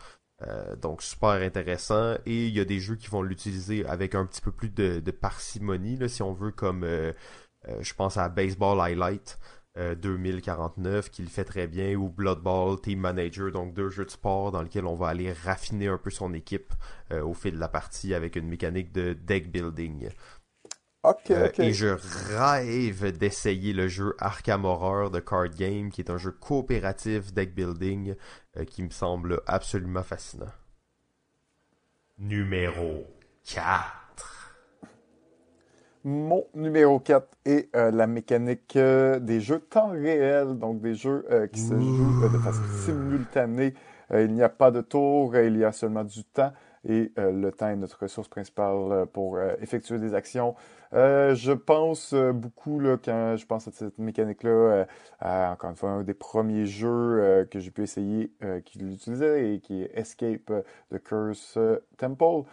Donc 0.81 1.01
super 1.01 1.29
intéressant 1.29 2.15
et 2.25 2.47
il 2.47 2.53
y 2.53 2.59
a 2.59 2.65
des 2.65 2.79
jeux 2.79 2.95
qui 2.95 3.07
vont 3.07 3.21
l'utiliser 3.21 3.85
avec 3.85 4.15
un 4.15 4.25
petit 4.25 4.41
peu 4.41 4.51
plus 4.51 4.69
de, 4.69 4.99
parcimonie 5.11 5.97
si 6.09 6.21
on 6.21 6.33
veut 6.33 6.51
comme 6.51 6.85
euh, 7.67 7.81
je 7.81 7.93
pense 7.93 8.17
à 8.17 8.29
Baseball 8.29 8.79
Highlight 8.79 9.39
2049 9.75 11.05
euh, 11.05 11.09
qui 11.09 11.23
le 11.23 11.29
fait 11.29 11.45
très 11.45 11.67
bien, 11.67 11.95
ou 11.95 12.09
Blood 12.09 12.41
Ball 12.41 12.79
Team 12.79 12.99
Manager, 12.99 13.51
donc 13.51 13.73
deux 13.73 13.89
jeux 13.89 14.05
de 14.05 14.11
sport 14.11 14.51
dans 14.51 14.61
lesquels 14.61 14.85
on 14.85 14.95
va 14.95 15.07
aller 15.07 15.31
raffiner 15.31 15.87
un 15.87 15.97
peu 15.97 16.11
son 16.11 16.33
équipe 16.33 16.73
euh, 17.11 17.23
au 17.23 17.33
fil 17.33 17.55
de 17.55 17.59
la 17.59 17.67
partie 17.67 18.13
avec 18.13 18.35
une 18.35 18.47
mécanique 18.47 18.91
de 18.91 19.13
deck 19.13 19.51
building. 19.51 20.09
Et 21.59 21.73
je 21.73 21.97
rêve 22.35 23.17
d'essayer 23.17 23.73
le 23.73 23.87
jeu 23.87 24.15
Arkham 24.19 24.65
Horror 24.65 25.11
de 25.11 25.19
Card 25.19 25.49
Game, 25.49 25.89
qui 25.89 26.01
est 26.01 26.09
un 26.09 26.17
jeu 26.17 26.31
coopératif 26.31 27.33
deck 27.33 27.53
building 27.53 28.15
qui 28.67 28.83
me 28.83 28.89
semble 28.89 29.41
absolument 29.47 30.03
fascinant. 30.03 30.51
Numéro 32.19 33.05
4. 33.45 34.03
Mon 36.05 36.45
numéro 36.53 36.99
4 36.99 37.27
est 37.45 37.73
euh, 37.75 37.89
la 37.89 38.07
mécanique 38.07 38.75
euh, 38.75 39.19
des 39.19 39.39
jeux 39.39 39.59
temps 39.59 39.89
réel, 39.89 40.59
donc 40.59 40.81
des 40.81 40.95
jeux 40.95 41.25
euh, 41.31 41.47
qui 41.47 41.61
se 41.61 41.73
jouent 41.73 42.29
de 42.29 42.37
façon 42.39 42.61
simultanée. 42.85 43.73
il 44.13 44.33
n'y 44.33 44.43
a 44.43 44.49
pas 44.49 44.69
de 44.69 44.81
tour, 44.81 45.37
il 45.37 45.57
y 45.57 45.63
a 45.63 45.71
seulement 45.71 46.03
du 46.03 46.23
temps 46.25 46.51
et 46.85 47.13
le 47.15 47.49
temps 47.51 47.69
est 47.69 47.77
notre 47.77 48.03
ressource 48.03 48.27
principale 48.27 49.05
pour 49.13 49.39
effectuer 49.61 49.99
des 49.99 50.13
actions. 50.13 50.53
Euh, 50.93 51.33
je 51.33 51.51
pense 51.51 52.13
euh, 52.13 52.31
beaucoup, 52.33 52.79
là, 52.79 52.97
quand 53.03 53.35
je 53.35 53.45
pense 53.47 53.67
à 53.67 53.71
cette 53.71 53.97
mécanique-là, 53.97 54.85
euh, 55.23 55.51
encore 55.51 55.71
une 55.71 55.75
fois, 55.75 55.89
un 55.89 56.03
des 56.03 56.13
premiers 56.13 56.67
jeux 56.67 57.47
que 57.49 57.59
j'ai 57.59 57.71
pu 57.71 57.83
essayer 57.83 58.31
qui 58.65 58.79
l'utilisait 58.79 59.55
et 59.55 59.59
qui 59.59 59.81
est 59.81 59.91
Escape 59.95 60.51
the 60.91 61.03
Curse 61.03 61.57
Temple. 61.97 62.47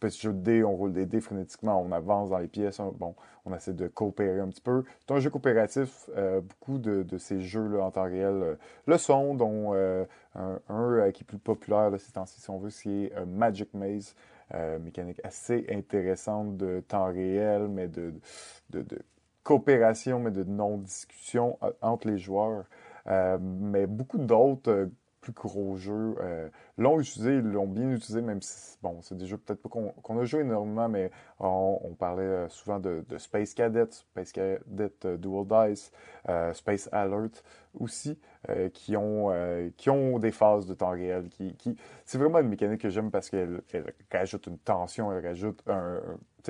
petit 0.00 0.20
jeu 0.20 0.32
de 0.32 0.38
dés, 0.38 0.64
on 0.64 0.76
roule 0.76 0.92
des 0.92 1.06
dés 1.06 1.20
frénétiquement, 1.20 1.80
on 1.80 1.90
avance 1.92 2.30
dans 2.30 2.38
les 2.38 2.48
pièces, 2.48 2.78
on, 2.80 2.92
bon, 2.92 3.14
on 3.46 3.54
essaie 3.54 3.72
de 3.72 3.88
coopérer 3.88 4.40
un 4.40 4.48
petit 4.48 4.60
peu. 4.60 4.84
C'est 5.00 5.14
un 5.14 5.18
jeu 5.18 5.30
coopératif, 5.30 6.08
beaucoup 6.42 6.78
de, 6.78 7.18
ces 7.18 7.40
jeux-là 7.40 7.82
en 7.82 7.90
temps 7.90 8.04
réel 8.04 8.58
le 8.86 8.98
sont, 8.98 9.34
dont 9.34 9.72
un, 9.74 11.10
qui 11.12 11.22
est 11.22 11.26
plus 11.26 11.38
populaire 11.38 11.90
ces 11.98 12.12
temps-ci, 12.12 12.40
si 12.40 12.50
on 12.50 12.58
veut, 12.58 12.70
c'est 12.70 13.12
Magic 13.26 13.72
Maze. 13.74 14.14
Euh, 14.54 14.78
mécanique 14.78 15.20
assez 15.24 15.66
intéressante 15.70 16.56
de 16.56 16.80
temps 16.80 17.12
réel, 17.12 17.68
mais 17.68 17.86
de, 17.86 18.14
de, 18.70 18.84
coopération, 19.42 20.20
mais 20.20 20.30
de 20.30 20.42
non-discussion 20.42 21.58
euh, 21.62 21.70
entre 21.82 22.08
les 22.08 22.16
joueurs. 22.16 22.64
Euh, 23.08 23.36
mais 23.40 23.86
beaucoup 23.86 24.18
d'autres 24.18 24.88
plus 25.32 25.48
gros 25.48 25.76
jeux 25.76 26.16
l'ont 26.76 27.00
utilisé, 27.00 27.40
l'ont 27.40 27.66
bien 27.66 27.90
utilisé, 27.90 28.20
même 28.20 28.42
si, 28.42 28.76
bon, 28.82 28.98
c'est 29.02 29.16
des 29.16 29.26
jeux 29.26 29.38
peut-être 29.38 29.62
pas 29.62 29.68
qu'on 29.68 30.18
a 30.18 30.24
joué 30.24 30.40
énormément, 30.40 30.88
mais 30.88 31.10
on, 31.40 31.94
parlait 31.98 32.48
souvent 32.48 32.78
de, 32.78 33.04
Space 33.18 33.54
Cadet, 33.54 33.90
Space 33.90 34.32
Cadet 34.32 34.92
Dual 35.18 35.46
Dice, 35.46 35.92
Space 36.52 36.88
Alert 36.92 37.42
aussi, 37.78 38.18
euh, 38.48 38.68
qui, 38.70 38.96
ont, 38.96 39.30
euh, 39.30 39.70
qui 39.76 39.90
ont 39.90 40.18
des 40.18 40.30
phases 40.30 40.66
de 40.66 40.74
temps 40.74 40.90
réel. 40.90 41.28
Qui, 41.28 41.54
qui... 41.56 41.76
C'est 42.04 42.18
vraiment 42.18 42.38
une 42.38 42.48
mécanique 42.48 42.80
que 42.80 42.90
j'aime 42.90 43.10
parce 43.10 43.30
qu'elle 43.30 43.62
rajoute 44.12 44.46
une 44.46 44.58
tension, 44.58 45.12
elle 45.12 45.26
rajoute 45.26 45.62
un, 45.68 46.00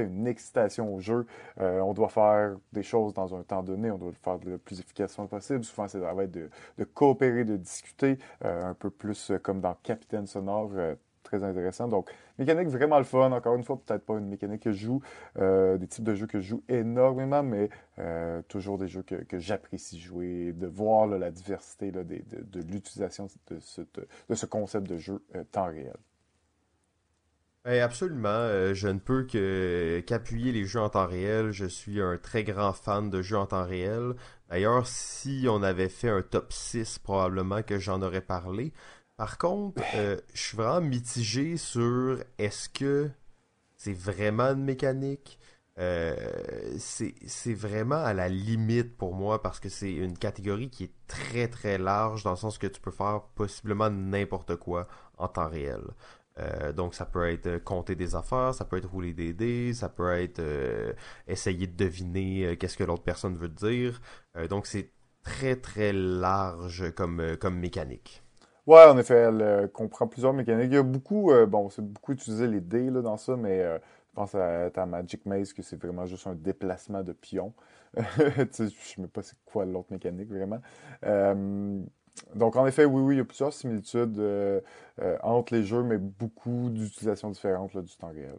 une 0.04 0.26
excitation 0.26 0.94
au 0.94 1.00
jeu. 1.00 1.26
Euh, 1.60 1.80
on 1.80 1.94
doit 1.94 2.08
faire 2.08 2.56
des 2.72 2.82
choses 2.82 3.14
dans 3.14 3.34
un 3.34 3.42
temps 3.42 3.62
donné, 3.62 3.90
on 3.90 3.98
doit 3.98 4.08
le 4.08 4.14
faire 4.14 4.38
le 4.44 4.58
plus 4.58 4.80
efficacement 4.80 5.26
possible. 5.26 5.64
Souvent, 5.64 5.88
c'est 5.88 5.98
de, 5.98 6.50
de 6.78 6.84
coopérer, 6.84 7.44
de 7.44 7.56
discuter, 7.56 8.18
un 8.42 8.74
peu 8.74 8.90
plus 8.90 9.32
comme 9.42 9.60
dans 9.60 9.74
Capitaine 9.82 10.26
Sonore 10.26 10.70
très 11.28 11.44
intéressant. 11.44 11.88
Donc, 11.88 12.10
mécanique 12.38 12.68
vraiment 12.68 12.98
le 12.98 13.04
fun. 13.04 13.30
Encore 13.32 13.54
une 13.54 13.62
fois, 13.62 13.78
peut-être 13.78 14.04
pas 14.04 14.14
une 14.14 14.28
mécanique 14.28 14.62
que 14.62 14.72
je 14.72 14.86
joue, 14.86 15.02
euh, 15.38 15.76
des 15.76 15.86
types 15.86 16.04
de 16.04 16.14
jeux 16.14 16.26
que 16.26 16.40
je 16.40 16.48
joue 16.48 16.62
énormément, 16.68 17.42
mais 17.42 17.68
euh, 17.98 18.40
toujours 18.48 18.78
des 18.78 18.88
jeux 18.88 19.02
que, 19.02 19.38
j'apprécie 19.38 19.98
jouer, 20.00 20.52
de 20.52 20.66
voir 20.66 21.06
la 21.06 21.30
diversité 21.30 21.92
de, 21.92 22.04
l'utilisation 22.60 23.28
de 23.48 23.58
ce, 24.34 24.46
concept 24.46 24.88
de 24.88 24.96
jeu 24.96 25.22
euh, 25.34 25.44
temps 25.44 25.66
réel. 25.66 25.96
Absolument. 27.64 28.72
je 28.74 28.88
ne 28.88 28.98
peux 28.98 29.24
qu'appuyer 30.02 30.52
les 30.52 30.64
jeux 30.64 30.80
en 30.80 30.88
temps 30.88 31.06
réel. 31.06 31.52
Je 31.52 31.66
suis 31.66 32.00
un 32.00 32.16
très 32.16 32.44
grand 32.44 32.72
fan 32.72 33.10
de 33.10 33.22
jeux 33.22 33.36
en 33.36 33.46
temps 33.46 33.66
réel. 33.66 34.14
D'ailleurs, 34.48 34.86
si 34.86 35.46
on 35.48 35.62
avait 35.62 35.90
fait 35.90 36.08
un 36.08 36.22
top 36.22 36.52
6, 36.52 36.98
probablement 37.00 37.62
que 37.62 37.78
j'en 37.78 38.00
aurais 38.02 38.22
parlé. 38.22 38.72
Par 39.18 39.36
contre, 39.36 39.82
euh, 39.96 40.16
je 40.32 40.40
suis 40.40 40.56
vraiment 40.56 40.80
mitigé 40.80 41.56
sur 41.56 42.18
est-ce 42.38 42.68
que 42.68 43.10
c'est 43.76 43.92
vraiment 43.92 44.52
une 44.52 44.64
mécanique? 44.64 45.38
Euh, 45.78 46.16
c'est 46.78 47.54
vraiment 47.54 47.96
à 48.04 48.12
la 48.14 48.28
limite 48.28 48.96
pour 48.96 49.14
moi 49.14 49.42
parce 49.42 49.60
que 49.60 49.68
c'est 49.68 49.92
une 49.92 50.16
catégorie 50.18 50.70
qui 50.70 50.84
est 50.84 50.92
très 51.06 51.48
très 51.48 51.78
large 51.78 52.24
dans 52.24 52.30
le 52.32 52.36
sens 52.36 52.58
que 52.58 52.66
tu 52.66 52.80
peux 52.80 52.90
faire 52.90 53.22
possiblement 53.34 53.90
n'importe 53.90 54.56
quoi 54.56 54.88
en 55.18 55.28
temps 55.28 55.48
réel. 55.48 55.82
Euh, 56.38 56.72
donc 56.72 56.94
ça 56.94 57.04
peut 57.04 57.28
être 57.28 57.58
compter 57.58 57.94
des 57.94 58.14
affaires, 58.14 58.54
ça 58.54 58.64
peut 58.64 58.76
être 58.76 58.88
rouler 58.88 59.12
des 59.12 59.32
dés, 59.32 59.72
ça 59.74 59.88
peut 59.88 60.12
être 60.12 60.38
euh, 60.40 60.92
essayer 61.26 61.66
de 61.66 61.76
deviner 61.76 62.56
qu'est-ce 62.56 62.76
que 62.76 62.84
l'autre 62.84 63.02
personne 63.02 63.36
veut 63.36 63.48
dire. 63.48 64.00
donc 64.48 64.66
c'est 64.66 64.90
très 65.22 65.56
très 65.56 65.92
large 65.92 66.92
comme, 66.94 67.36
comme 67.40 67.58
mécanique. 67.58 68.22
Ouais, 68.66 68.84
en 68.84 68.98
effet, 68.98 69.14
elle 69.14 69.70
comprend 69.72 70.06
plusieurs 70.06 70.34
mécaniques. 70.34 70.68
Il 70.70 70.74
y 70.74 70.78
a 70.78 70.82
beaucoup, 70.82 71.32
bon, 71.48 71.70
c'est 71.70 71.82
beaucoup 71.82 72.12
utilisé 72.12 72.46
les 72.46 72.60
dés 72.60 72.90
là, 72.90 73.00
dans 73.00 73.16
ça, 73.16 73.34
mais 73.36 73.62
je 73.62 74.14
pense 74.14 74.34
à 74.34 74.70
ta 74.70 74.84
Magic 74.84 75.24
Maze, 75.26 75.52
que 75.52 75.62
c'est 75.62 75.80
vraiment 75.80 76.04
juste 76.04 76.26
un 76.26 76.34
déplacement 76.34 77.02
de 77.02 77.12
pion. 77.12 77.54
je 77.96 78.42
ne 78.42 78.68
sais 78.68 79.08
pas 79.12 79.22
c'est 79.22 79.36
quoi 79.44 79.64
l'autre 79.64 79.92
mécanique, 79.92 80.28
vraiment. 80.28 80.60
Euh, 81.04 81.82
donc, 82.34 82.56
en 82.56 82.66
effet, 82.66 82.84
oui, 82.84 83.02
oui, 83.02 83.14
il 83.14 83.18
y 83.18 83.20
a 83.20 83.24
plusieurs 83.24 83.52
similitudes 83.52 84.18
euh, 84.18 84.60
euh, 85.00 85.16
entre 85.22 85.54
les 85.54 85.64
jeux, 85.64 85.82
mais 85.82 85.98
beaucoup 85.98 86.70
d'utilisations 86.70 87.30
différentes 87.30 87.76
du 87.76 87.96
temps 87.96 88.08
réel. 88.08 88.38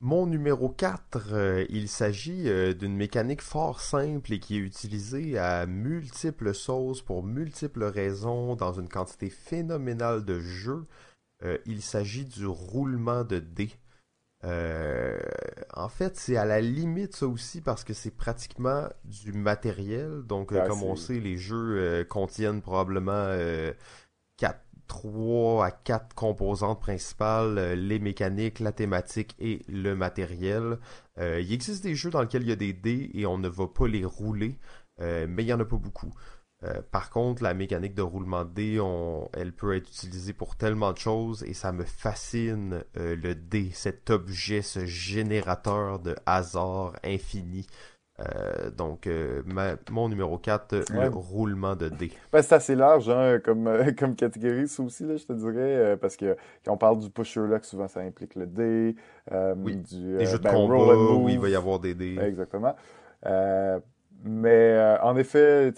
Mon 0.00 0.26
numéro 0.26 0.68
4, 0.68 1.66
il 1.70 1.88
s'agit 1.88 2.50
d'une 2.74 2.96
mécanique 2.96 3.40
fort 3.40 3.80
simple 3.80 4.32
et 4.32 4.40
qui 4.40 4.56
est 4.56 4.60
utilisée 4.60 5.38
à 5.38 5.64
multiples 5.66 6.54
sauces 6.54 7.02
pour 7.02 7.22
multiples 7.22 7.84
raisons 7.84 8.56
dans 8.56 8.72
une 8.72 8.88
quantité 8.88 9.30
phénoménale 9.30 10.24
de 10.24 10.40
jeux. 10.40 10.86
Euh, 11.44 11.58
il 11.66 11.82
s'agit 11.82 12.24
du 12.24 12.46
roulement 12.46 13.24
de 13.24 13.38
dés. 13.38 13.72
Euh, 14.44 15.20
en 15.74 15.88
fait, 15.88 16.16
c'est 16.16 16.36
à 16.36 16.44
la 16.44 16.60
limite 16.60 17.14
ça 17.14 17.26
aussi 17.26 17.60
parce 17.60 17.84
que 17.84 17.94
c'est 17.94 18.10
pratiquement 18.10 18.88
du 19.04 19.32
matériel. 19.32 20.22
Donc, 20.22 20.52
euh, 20.52 20.66
comme 20.66 20.82
on 20.82 20.96
sait, 20.96 21.20
les 21.20 21.36
jeux 21.36 22.04
contiennent 22.08 22.60
probablement 22.62 23.36
3 24.88 25.64
à 25.66 25.70
4 25.70 26.14
composantes 26.14 26.80
principales, 26.80 27.74
les 27.74 27.98
mécaniques, 27.98 28.60
la 28.60 28.72
thématique 28.72 29.34
et 29.38 29.62
le 29.68 29.94
matériel. 29.94 30.78
il 31.18 31.52
existe 31.52 31.82
des 31.82 31.94
jeux 31.94 32.10
dans 32.10 32.20
lesquels 32.20 32.42
il 32.42 32.48
y 32.48 32.52
a 32.52 32.56
des 32.56 32.72
dés 32.72 33.10
et 33.14 33.24
on 33.24 33.38
ne 33.38 33.48
va 33.48 33.68
pas 33.68 33.86
les 33.86 34.04
rouler, 34.04 34.58
mais 34.98 35.42
il 35.42 35.46
n'y 35.46 35.52
en 35.52 35.60
a 35.60 35.64
pas 35.64 35.76
beaucoup. 35.76 36.12
Euh, 36.64 36.80
par 36.90 37.10
contre, 37.10 37.42
la 37.42 37.54
mécanique 37.54 37.94
de 37.94 38.02
roulement 38.02 38.44
de 38.44 38.50
dés, 38.50 38.80
elle 39.32 39.52
peut 39.52 39.74
être 39.74 39.88
utilisée 39.88 40.32
pour 40.32 40.56
tellement 40.56 40.92
de 40.92 40.98
choses 40.98 41.42
et 41.44 41.54
ça 41.54 41.72
me 41.72 41.84
fascine 41.84 42.84
euh, 42.96 43.16
le 43.16 43.34
dé, 43.34 43.70
cet 43.72 44.10
objet, 44.10 44.62
ce 44.62 44.86
générateur 44.86 45.98
de 45.98 46.14
hasard 46.24 46.94
infini. 47.04 47.66
Euh, 48.20 48.70
donc, 48.70 49.08
mon 49.90 50.08
numéro 50.08 50.38
4, 50.38 50.92
le 50.92 51.08
roulement 51.08 51.74
de 51.74 51.88
dés. 51.88 52.12
Ben, 52.30 52.42
c'est 52.42 52.54
assez 52.54 52.76
large 52.76 53.08
hein, 53.08 53.40
comme, 53.42 53.68
comme 53.98 54.14
catégorie, 54.14 54.68
ça 54.68 54.84
aussi, 54.84 55.02
là, 55.04 55.16
je 55.16 55.24
te 55.24 55.32
dirais, 55.32 55.96
parce 55.96 56.16
que 56.16 56.36
quand 56.64 56.74
on 56.74 56.76
parle 56.76 57.00
du 57.00 57.10
pusher 57.10 57.40
luck, 57.40 57.64
souvent 57.64 57.88
ça 57.88 58.00
implique 58.00 58.36
le 58.36 58.46
dé. 58.46 58.94
oui, 59.56 59.76
du, 59.76 60.18
des 60.18 60.26
jeux 60.26 60.38
de 60.38 60.44
ben, 60.44 60.52
combat 60.52 60.94
où 60.94 61.28
il 61.28 61.40
va 61.40 61.48
y 61.48 61.56
avoir 61.56 61.80
des 61.80 61.94
dés. 61.94 62.18
Exactement. 62.20 62.76
Mais 64.24 64.50
euh, 64.50 65.00
en 65.02 65.16
effet, 65.16 65.72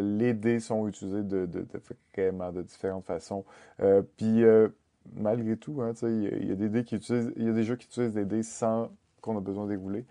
les 0.00 0.32
dés 0.34 0.60
sont 0.60 0.88
utilisés 0.88 1.22
de, 1.22 1.46
de, 1.46 1.66
de, 1.66 2.50
de 2.52 2.62
différentes 2.62 3.04
façons. 3.04 3.44
Euh, 3.82 4.02
puis 4.16 4.42
euh, 4.44 4.68
malgré 5.14 5.56
tout, 5.56 5.82
hein, 5.82 5.92
il 6.02 6.48
y, 6.48 6.52
a 6.52 6.54
des 6.54 6.70
dés 6.70 6.84
qui 6.84 6.96
utilisent, 6.96 7.32
il 7.36 7.44
y 7.44 7.48
a 7.48 7.52
des 7.52 7.64
jeux 7.64 7.76
qui 7.76 7.86
utilisent 7.86 8.14
des 8.14 8.24
dés 8.24 8.42
sans 8.42 8.90
qu'on 9.20 9.36
a 9.36 9.40
besoin 9.40 9.66
d'érouler, 9.66 10.06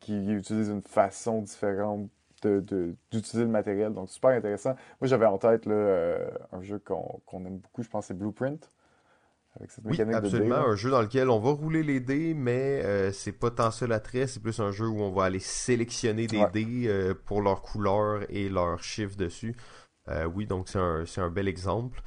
qui 0.00 0.32
utilisent 0.32 0.70
une 0.70 0.82
façon 0.82 1.42
différente 1.42 2.08
d'utiliser 2.42 3.44
le 3.44 3.50
matériel. 3.50 3.92
Donc 3.92 4.08
super 4.08 4.30
intéressant. 4.30 4.74
Moi 5.00 5.08
j'avais 5.08 5.26
en 5.26 5.38
tête 5.38 5.66
là, 5.66 6.16
un 6.52 6.62
jeu 6.62 6.78
qu'on 6.78 7.44
aime 7.44 7.58
beaucoup, 7.58 7.82
je 7.82 7.88
pense 7.88 8.06
c'est 8.06 8.16
Blueprint 8.16 8.70
oui, 9.84 10.00
absolument. 10.00 10.56
un 10.56 10.76
jeu 10.76 10.90
dans 10.90 11.02
lequel 11.02 11.28
on 11.28 11.38
va 11.38 11.50
rouler 11.50 11.82
les 11.82 12.00
dés, 12.00 12.32
mais 12.34 12.82
euh, 12.84 13.12
c'est 13.12 13.32
pas 13.32 13.50
tant 13.50 13.70
ça 13.70 13.86
l'attrait. 13.86 14.26
C'est 14.26 14.40
plus 14.40 14.58
un 14.60 14.72
jeu 14.72 14.88
où 14.88 15.02
on 15.02 15.12
va 15.12 15.24
aller 15.24 15.40
sélectionner 15.40 16.26
des 16.26 16.44
dés 16.52 16.84
euh, 16.86 17.14
pour 17.26 17.42
leur 17.42 17.60
couleur 17.60 18.24
et 18.30 18.48
leur 18.48 18.82
chiffre 18.82 19.16
dessus. 19.16 19.54
Euh, 20.08 20.24
oui, 20.24 20.46
donc 20.46 20.68
c'est 20.68 20.78
un, 20.78 21.04
un, 21.18 21.30
bel 21.30 21.48
exemple. 21.48 22.00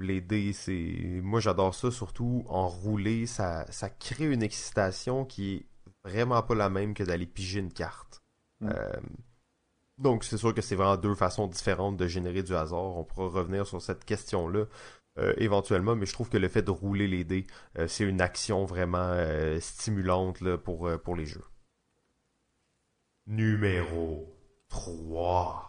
les 0.00 0.20
dés, 0.20 0.52
c'est. 0.52 1.20
Moi, 1.22 1.40
j'adore 1.40 1.74
ça, 1.74 1.90
surtout 1.90 2.44
en 2.48 2.66
rouler. 2.66 3.26
Ça, 3.26 3.66
ça 3.70 3.90
crée 3.90 4.32
une 4.32 4.42
excitation 4.42 5.24
qui 5.26 5.54
est 5.54 5.66
vraiment 6.04 6.42
pas 6.42 6.54
la 6.54 6.70
même 6.70 6.94
que 6.94 7.04
d'aller 7.04 7.26
piger 7.26 7.60
une 7.60 7.72
carte. 7.72 8.22
Mm. 8.60 8.70
donc, 9.98 10.24
c'est 10.24 10.38
sûr 10.38 10.54
que 10.54 10.62
c'est 10.62 10.76
vraiment 10.76 10.96
deux 10.96 11.14
façons 11.14 11.46
différentes 11.46 11.98
de 11.98 12.06
générer 12.06 12.42
du 12.42 12.54
hasard. 12.54 12.96
On 12.96 13.04
pourra 13.04 13.28
revenir 13.28 13.66
sur 13.66 13.82
cette 13.82 14.04
question-là 14.04 14.64
euh, 15.18 15.34
éventuellement, 15.36 15.94
mais 15.94 16.06
je 16.06 16.14
trouve 16.14 16.30
que 16.30 16.38
le 16.38 16.48
fait 16.48 16.62
de 16.62 16.70
rouler 16.70 17.06
les 17.06 17.24
dés, 17.24 17.46
euh, 17.78 17.86
c'est 17.86 18.04
une 18.04 18.22
action 18.22 18.64
vraiment 18.64 19.10
euh, 19.10 19.60
stimulante 19.60 20.56
pour, 20.56 20.90
pour 21.04 21.16
les 21.16 21.26
jeux. 21.26 21.44
Numéro 23.26 24.26
3. 24.68 25.68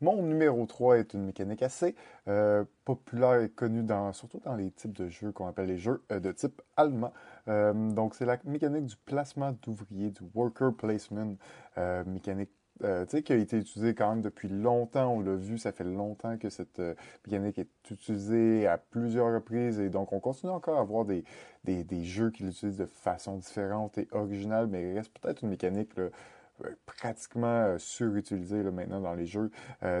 Mon 0.00 0.22
numéro 0.22 0.64
3 0.66 0.98
est 0.98 1.14
une 1.14 1.24
mécanique 1.24 1.62
assez 1.62 1.94
populaire 2.84 3.40
et 3.40 3.48
connue 3.48 3.82
dans, 3.82 4.12
surtout 4.12 4.40
dans 4.40 4.54
les 4.54 4.70
types 4.70 4.92
de 4.92 5.08
jeux 5.08 5.32
qu'on 5.32 5.46
appelle 5.46 5.66
les 5.66 5.78
jeux 5.78 6.02
de 6.10 6.32
type 6.32 6.60
allemand. 6.76 7.12
donc, 7.46 8.14
c'est 8.14 8.26
la 8.26 8.38
mécanique 8.44 8.86
du 8.86 8.96
placement 8.96 9.56
d'ouvriers, 9.62 10.10
du 10.10 10.20
worker 10.34 10.74
placement, 10.74 11.36
mécanique 12.06 12.50
euh, 12.82 13.06
qui 13.06 13.32
a 13.32 13.36
été 13.36 13.56
utilisé 13.58 13.94
quand 13.94 14.10
même 14.10 14.20
depuis 14.20 14.48
longtemps. 14.48 15.14
On 15.14 15.20
l'a 15.20 15.36
vu, 15.36 15.58
ça 15.58 15.70
fait 15.70 15.84
longtemps 15.84 16.36
que 16.38 16.50
cette 16.50 16.80
euh, 16.80 16.94
mécanique 17.24 17.58
est 17.58 17.90
utilisée 17.90 18.66
à 18.66 18.78
plusieurs 18.78 19.32
reprises 19.32 19.78
et 19.78 19.90
donc 19.90 20.12
on 20.12 20.18
continue 20.18 20.50
encore 20.50 20.78
à 20.78 20.80
avoir 20.80 21.04
des, 21.04 21.24
des, 21.62 21.84
des 21.84 22.02
jeux 22.04 22.30
qui 22.30 22.42
l'utilisent 22.42 22.78
de 22.78 22.86
façon 22.86 23.36
différente 23.36 23.98
et 23.98 24.08
originale, 24.10 24.66
mais 24.66 24.90
il 24.90 24.96
reste 24.96 25.16
peut-être 25.18 25.42
une 25.42 25.50
mécanique 25.50 25.96
euh, 25.98 26.10
pratiquement 26.84 27.76
surutilisé 27.78 28.62
là, 28.62 28.70
maintenant 28.70 29.00
dans 29.00 29.14
les 29.14 29.26
jeux. 29.26 29.50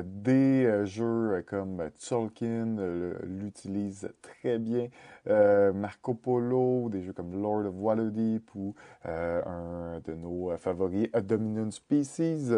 Des 0.04 0.86
jeux 0.86 1.44
comme 1.48 1.90
Tolkien 2.08 2.76
l'utilisent 3.24 4.08
très 4.22 4.60
bien. 4.60 4.86
Marco 5.26 6.14
Polo, 6.14 6.88
des 6.90 7.02
jeux 7.02 7.12
comme 7.12 7.40
Lord 7.40 7.66
of 7.66 7.74
Waterdeep 7.76 8.54
ou 8.54 8.74
un 9.04 10.00
de 10.04 10.14
nos 10.14 10.56
favoris, 10.56 11.08
A 11.12 11.20
Dominion 11.20 11.70
Species. 11.70 12.52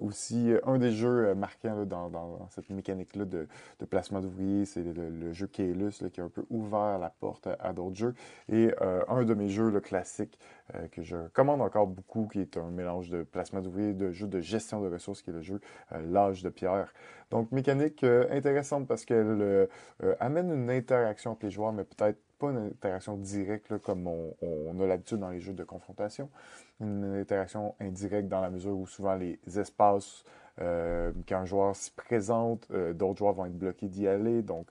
aussi, 0.00 0.52
un 0.64 0.78
des 0.78 0.92
jeux 0.92 1.34
marquants 1.34 1.84
dans, 1.84 2.48
cette 2.50 2.70
mécanique-là 2.70 3.24
de, 3.24 3.48
de, 3.80 3.84
placement 3.84 4.20
d'ouvriers, 4.20 4.64
c'est 4.64 4.82
le, 4.82 5.32
jeu 5.32 5.46
Kaelus 5.46 6.02
qui 6.12 6.20
a 6.20 6.24
un 6.24 6.28
peu 6.28 6.44
ouvert 6.50 6.98
la 6.98 7.10
porte 7.10 7.48
à, 7.58 7.72
d'autres 7.72 7.96
jeux. 7.96 8.14
Et 8.50 8.70
un 9.08 9.24
de 9.24 9.34
mes 9.34 9.48
jeux 9.48 9.70
le 9.70 9.80
classiques 9.80 10.38
que 10.92 11.02
je 11.02 11.16
commande 11.28 11.60
encore 11.60 11.86
beaucoup, 11.86 12.26
qui 12.26 12.40
est 12.40 12.56
un 12.56 12.70
mélange 12.70 13.10
de 13.10 13.22
placement 13.22 13.60
d'ouvriers, 13.60 13.92
de 13.92 14.10
jeu 14.10 14.26
de 14.26 14.40
gestion 14.40 14.80
de 14.80 14.88
ressources, 14.88 15.22
qui 15.22 15.30
est 15.30 15.34
le 15.34 15.42
jeu 15.42 15.60
euh, 15.92 16.00
L'âge 16.06 16.42
de 16.42 16.48
pierre. 16.48 16.92
Donc, 17.34 17.50
mécanique 17.50 18.04
euh, 18.04 18.28
intéressante 18.30 18.86
parce 18.86 19.04
qu'elle 19.04 19.26
euh, 19.40 19.66
amène 20.20 20.52
une 20.52 20.70
interaction 20.70 21.32
avec 21.32 21.42
les 21.42 21.50
joueurs, 21.50 21.72
mais 21.72 21.82
peut-être 21.82 22.20
pas 22.38 22.50
une 22.50 22.68
interaction 22.68 23.16
directe 23.16 23.76
comme 23.78 24.06
on, 24.06 24.80
a 24.80 24.86
l'habitude 24.86 25.18
dans 25.18 25.30
les 25.30 25.40
jeux 25.40 25.52
de 25.52 25.64
confrontation. 25.64 26.30
Une 26.80 27.16
interaction 27.16 27.74
indirecte 27.80 28.28
dans 28.28 28.40
la 28.40 28.50
mesure 28.50 28.76
où 28.78 28.86
souvent 28.86 29.16
les 29.16 29.40
espaces 29.58 30.22
quand 30.56 31.36
un 31.36 31.44
joueur 31.44 31.74
s'y 31.74 31.90
présente, 31.90 32.70
d'autres 32.70 33.18
joueurs 33.18 33.32
vont 33.32 33.46
être 33.46 33.58
bloqués 33.58 33.88
d'y 33.88 34.06
aller, 34.06 34.42
donc 34.42 34.68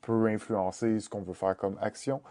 peut 0.00 0.26
influencer 0.28 0.98
ce 0.98 1.10
qu'on 1.10 1.20
veut 1.20 1.34
faire 1.34 1.58
comme 1.58 1.76
action 1.82 2.22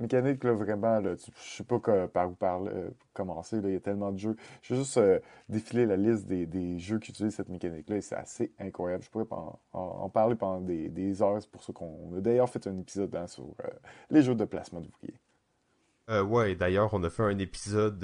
mécanique, 0.00 0.44
là, 0.44 0.52
vraiment, 0.52 1.00
là, 1.00 1.14
je 1.16 1.50
sais 1.56 1.64
pas 1.64 1.78
par 2.08 2.30
où 2.30 2.36
euh, 2.42 2.90
commencer. 3.12 3.60
Là, 3.60 3.68
il 3.68 3.74
y 3.74 3.76
a 3.76 3.80
tellement 3.80 4.12
de 4.12 4.18
jeux. 4.18 4.36
Je 4.62 4.74
vais 4.74 4.80
juste 4.80 4.96
euh, 4.98 5.18
défiler 5.48 5.86
la 5.86 5.96
liste 5.96 6.26
des, 6.26 6.46
des, 6.46 6.78
jeux 6.78 6.98
qui 6.98 7.10
utilisent 7.10 7.34
cette 7.34 7.48
mécanique-là 7.48 7.96
et 7.96 8.00
c'est 8.00 8.16
assez 8.16 8.52
incroyable. 8.58 9.02
Je 9.04 9.10
pourrais 9.10 9.26
en, 9.30 9.58
en, 9.72 10.08
parler 10.08 10.36
pendant 10.36 10.60
des, 10.60 10.88
des 10.88 11.22
heures. 11.22 11.40
C'est 11.40 11.50
pour 11.50 11.62
ça 11.62 11.72
qu'on 11.72 12.14
a 12.16 12.20
d'ailleurs 12.20 12.48
fait 12.48 12.66
un 12.66 12.78
épisode 12.78 13.14
hein, 13.16 13.26
sur 13.26 13.44
euh, 13.44 13.68
les 14.10 14.22
jeux 14.22 14.34
de 14.34 14.44
placement 14.44 14.80
d'ouvriers. 14.80 15.18
Euh, 16.08 16.22
ouais, 16.22 16.54
d'ailleurs, 16.54 16.94
on 16.94 17.02
a 17.02 17.10
fait 17.10 17.24
un 17.24 17.36
épisode 17.38 17.98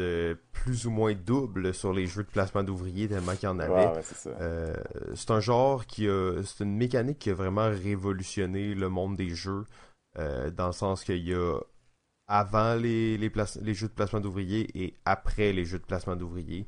plus 0.51 0.86
ou 0.86 0.90
moins 0.90 1.14
double 1.14 1.73
sur 1.73 1.93
les 1.93 2.06
jeux 2.06 2.24
de 2.24 2.31
placement 2.31 2.64
d'ouvriers 2.64 3.06
tellement 3.06 3.36
qu'il 3.36 3.44
y 3.44 3.52
en 3.52 3.60
avait. 3.60 3.86
Ouais, 3.86 4.02
c'est, 4.02 4.35
c'est 5.14 5.31
un 5.31 5.39
genre 5.39 5.86
qui 5.86 6.09
a. 6.09 6.43
C'est 6.43 6.64
une 6.64 6.77
mécanique 6.77 7.20
qui 7.20 7.31
a 7.31 7.35
vraiment 7.35 7.69
révolutionné 7.69 8.74
le 8.74 8.89
monde 8.89 9.14
des 9.14 9.28
jeux. 9.28 9.66
dans 10.16 10.66
le 10.66 10.73
sens 10.73 11.05
qu'il 11.05 11.24
y 11.24 11.32
a 11.32 11.60
avant 12.28 12.74
les, 12.74 13.19
les, 13.19 13.74
jeux 13.74 13.89
de 13.89 13.93
placement 13.93 14.20
d'ouvriers 14.20 14.69
et 14.74 14.97
après 15.05 15.53
les 15.53 15.65
jeux 15.65 15.78
de 15.78 15.85
placement 15.85 16.16
d'ouvriers. 16.16 16.66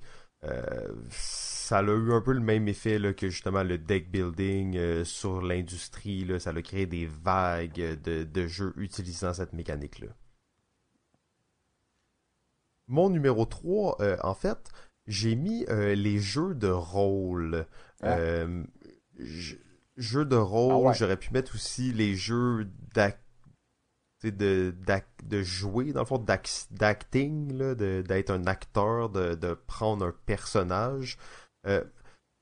ça 1.10 1.78
a 1.78 1.82
eu 1.82 2.12
un 2.12 2.20
peu 2.20 2.32
le 2.32 2.40
même 2.40 2.68
effet 2.68 2.98
là, 2.98 3.14
que 3.14 3.28
justement 3.30 3.62
le 3.62 3.78
deck 3.78 4.10
building 4.10 5.04
sur 5.04 5.40
l'industrie. 5.40 6.28
Ça 6.38 6.50
a 6.50 6.62
créé 6.62 6.86
des 6.86 7.06
vagues 7.06 7.98
de, 8.02 8.24
de 8.24 8.46
jeux 8.46 8.74
utilisant 8.76 9.32
cette 9.32 9.52
mécanique-là. 9.52 10.08
Mon 12.86 13.08
numéro 13.08 13.46
3, 13.46 13.96
en 14.22 14.34
fait, 14.34 14.70
j'ai 15.06 15.34
mis 15.36 15.64
les 15.66 16.18
jeux 16.18 16.54
de 16.54 16.68
rôle. 16.68 17.66
Ah. 18.02 18.46
jeux 19.96 20.24
de 20.26 20.36
rôle, 20.36 20.88
ah 20.88 20.92
j'aurais 20.92 21.16
pu 21.16 21.32
mettre 21.32 21.54
aussi 21.54 21.92
les 21.92 22.14
jeux 22.14 22.68
d'ac 22.94 23.23
de, 24.30 24.74
de 25.24 25.42
jouer, 25.42 25.92
dans 25.92 26.00
le 26.00 26.06
fond, 26.06 26.24
d'acting, 26.70 27.74
d'être 27.74 28.30
un 28.30 28.46
acteur, 28.46 29.10
de, 29.10 29.34
de, 29.34 29.54
prendre 29.66 30.06
un 30.06 30.14
personnage. 30.26 31.18
Euh, 31.66 31.84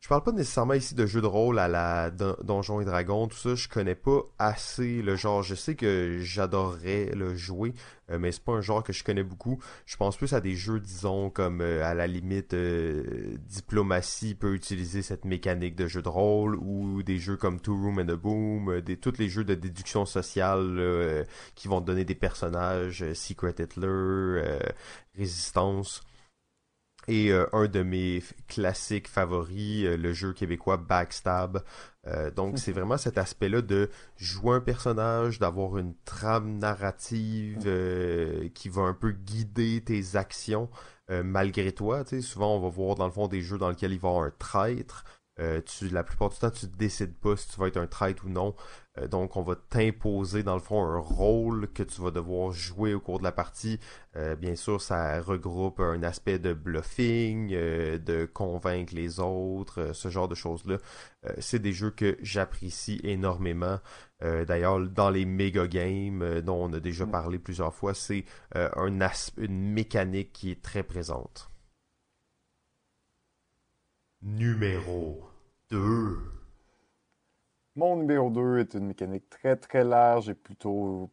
je 0.03 0.09
parle 0.09 0.25
pas 0.25 0.33
nécessairement 0.33 0.75
ici 0.75 0.97
de 0.97 1.07
jeux 1.07 1.21
de 1.21 1.29
rôle 1.29 1.61
à 1.61 1.69
la 1.69 2.11
Donjons 2.11 2.81
et 2.81 2.85
Dragons, 2.85 3.29
tout 3.29 3.37
ça, 3.37 3.55
je 3.55 3.69
connais 3.69 3.95
pas 3.95 4.23
assez 4.37 5.01
le 5.01 5.15
genre. 5.15 5.45
Je 5.45 5.55
sais 5.55 5.77
que 5.77 6.19
j'adorerais 6.21 7.13
le 7.15 7.37
jouer, 7.37 7.73
euh, 8.11 8.19
mais 8.19 8.33
c'est 8.33 8.43
pas 8.43 8.55
un 8.55 8.61
genre 8.61 8.83
que 8.83 8.93
je 8.93 9.05
connais 9.05 9.23
beaucoup. 9.23 9.63
Je 9.87 9.97
pense 9.97 10.17
plus 10.17 10.33
à 10.35 10.41
des 10.41 10.57
jeux, 10.57 10.81
disons, 10.81 11.31
comme 11.31 11.61
euh, 11.61 11.85
à 11.85 11.95
la 11.95 12.09
limite 12.09 12.53
euh, 12.53 13.37
Diplomatie 13.47 14.35
peut 14.35 14.55
utiliser 14.55 15.03
cette 15.03 15.25
mécanique 15.25 15.77
de 15.77 15.87
jeu 15.87 16.03
de 16.03 16.09
rôle, 16.09 16.57
ou 16.57 17.05
des 17.05 17.19
jeux 17.19 17.37
comme 17.37 17.61
Two 17.61 17.77
Room 17.77 18.01
and 18.01 18.09
a 18.09 18.17
Boom, 18.17 18.81
des, 18.81 18.97
tous 18.97 19.19
les 19.19 19.29
jeux 19.29 19.45
de 19.45 19.55
déduction 19.55 20.05
sociale 20.05 21.27
qui 21.55 21.69
vont 21.69 21.81
donner 21.81 22.05
des 22.05 22.17
personnages, 22.17 23.05
Secret 23.15 23.55
Hitler, 23.57 24.59
Résistance. 25.17 26.03
Et 27.09 27.33
euh, 27.33 27.47
un 27.53 27.67
de 27.67 27.83
mes 27.83 28.23
classiques 28.49 29.09
favoris, 29.09 29.85
euh, 29.85 29.97
le 29.97 30.13
jeu 30.13 30.33
québécois 30.33 30.77
Backstab. 30.77 31.63
Euh, 32.07 32.31
donc 32.31 32.59
c'est 32.59 32.73
vraiment 32.73 32.97
cet 32.97 33.19
aspect-là 33.19 33.63
de 33.63 33.91
jouer 34.17 34.57
un 34.57 34.61
personnage, 34.61 35.39
d'avoir 35.39 35.79
une 35.79 35.95
trame 36.05 36.59
narrative 36.59 37.59
qui 38.55 38.69
va 38.69 38.83
un 38.83 38.95
peu 38.95 39.13
guider 39.13 39.83
tes 39.85 40.17
actions 40.17 40.69
malgré 41.09 41.73
toi. 41.73 42.05
Souvent 42.21 42.57
on 42.57 42.61
va 42.61 42.69
voir 42.69 42.95
dans 42.95 43.05
le 43.05 43.13
fond 43.13 43.29
des 43.29 43.43
jeux 43.43 43.59
dans 43.59 43.69
lesquels 43.69 43.93
il 43.93 44.01
va 44.01 44.09
y 44.09 44.11
avoir 44.11 44.27
un 44.27 44.33
traître. 44.37 45.05
Tu, 45.67 45.89
la 45.89 46.05
plupart 46.05 46.31
du 46.31 46.39
temps, 46.39 46.51
tu 46.51 46.67
ne 46.67 46.71
décides 46.73 47.15
pas 47.15 47.37
si 47.37 47.49
tu 47.49 47.59
vas 47.59 47.69
être 47.69 47.77
un 47.77 47.87
traître 47.87 48.25
ou 48.27 48.29
non. 48.29 48.55
Euh, 48.99 49.09
donc, 49.09 49.37
on 49.37 49.43
va 49.43 49.57
t'imposer, 49.57 50.43
dans 50.43 50.55
le 50.55 50.61
fond, 50.61 50.83
un 50.85 50.99
rôle 50.99 51.73
que 51.73 51.83
tu 51.83 52.01
vas 52.03 52.11
devoir 52.11 52.53
jouer 52.53 52.95
au 52.95 53.01
cours 53.01 53.19
de 53.19 53.25
la 53.25 53.33
partie. 53.33 53.81
Euh, 54.17 54.37
bien 54.37 54.55
sûr, 54.55 54.81
ça 54.81 55.21
regroupe 55.21 55.81
un 55.81 56.03
aspect 56.03 56.39
de 56.39 56.53
bluffing, 56.53 57.53
euh, 57.55 57.99
de 57.99 58.27
convaincre 58.27 58.95
les 58.95 59.21
autres, 59.21 59.93
ce 59.95 60.09
genre 60.09 60.29
de 60.29 60.35
choses-là. 60.35 60.79
c'est 61.39 61.61
des 61.61 61.73
jeux 61.73 61.91
que 61.91 62.17
j'apprécie 62.23 63.01
énormément. 63.05 63.79
D'ailleurs, 64.21 64.81
dans 64.81 65.11
les 65.11 65.25
méga 65.25 65.67
games 65.67 66.41
dont 66.43 66.65
on 66.65 66.73
a 66.73 66.81
déjà 66.81 67.07
parlé 67.07 67.39
plusieurs 67.39 67.75
fois, 67.75 67.95
c'est 67.95 68.25
un 68.55 68.93
une 69.37 69.73
mécanique 69.73 70.33
qui 70.33 70.51
est 70.51 70.63
très 70.63 70.83
présente. 70.83 71.51
Numéro 74.23 75.32
2 75.73 76.19
mon 77.77 77.97
numéro 77.97 78.29
2 78.29 78.59
est 78.59 78.75
une 78.75 78.87
mécanique 78.87 79.31
très 79.31 79.57
très 79.57 79.85
large 79.85 80.29
et 80.29 80.35
plutôt 80.35 81.11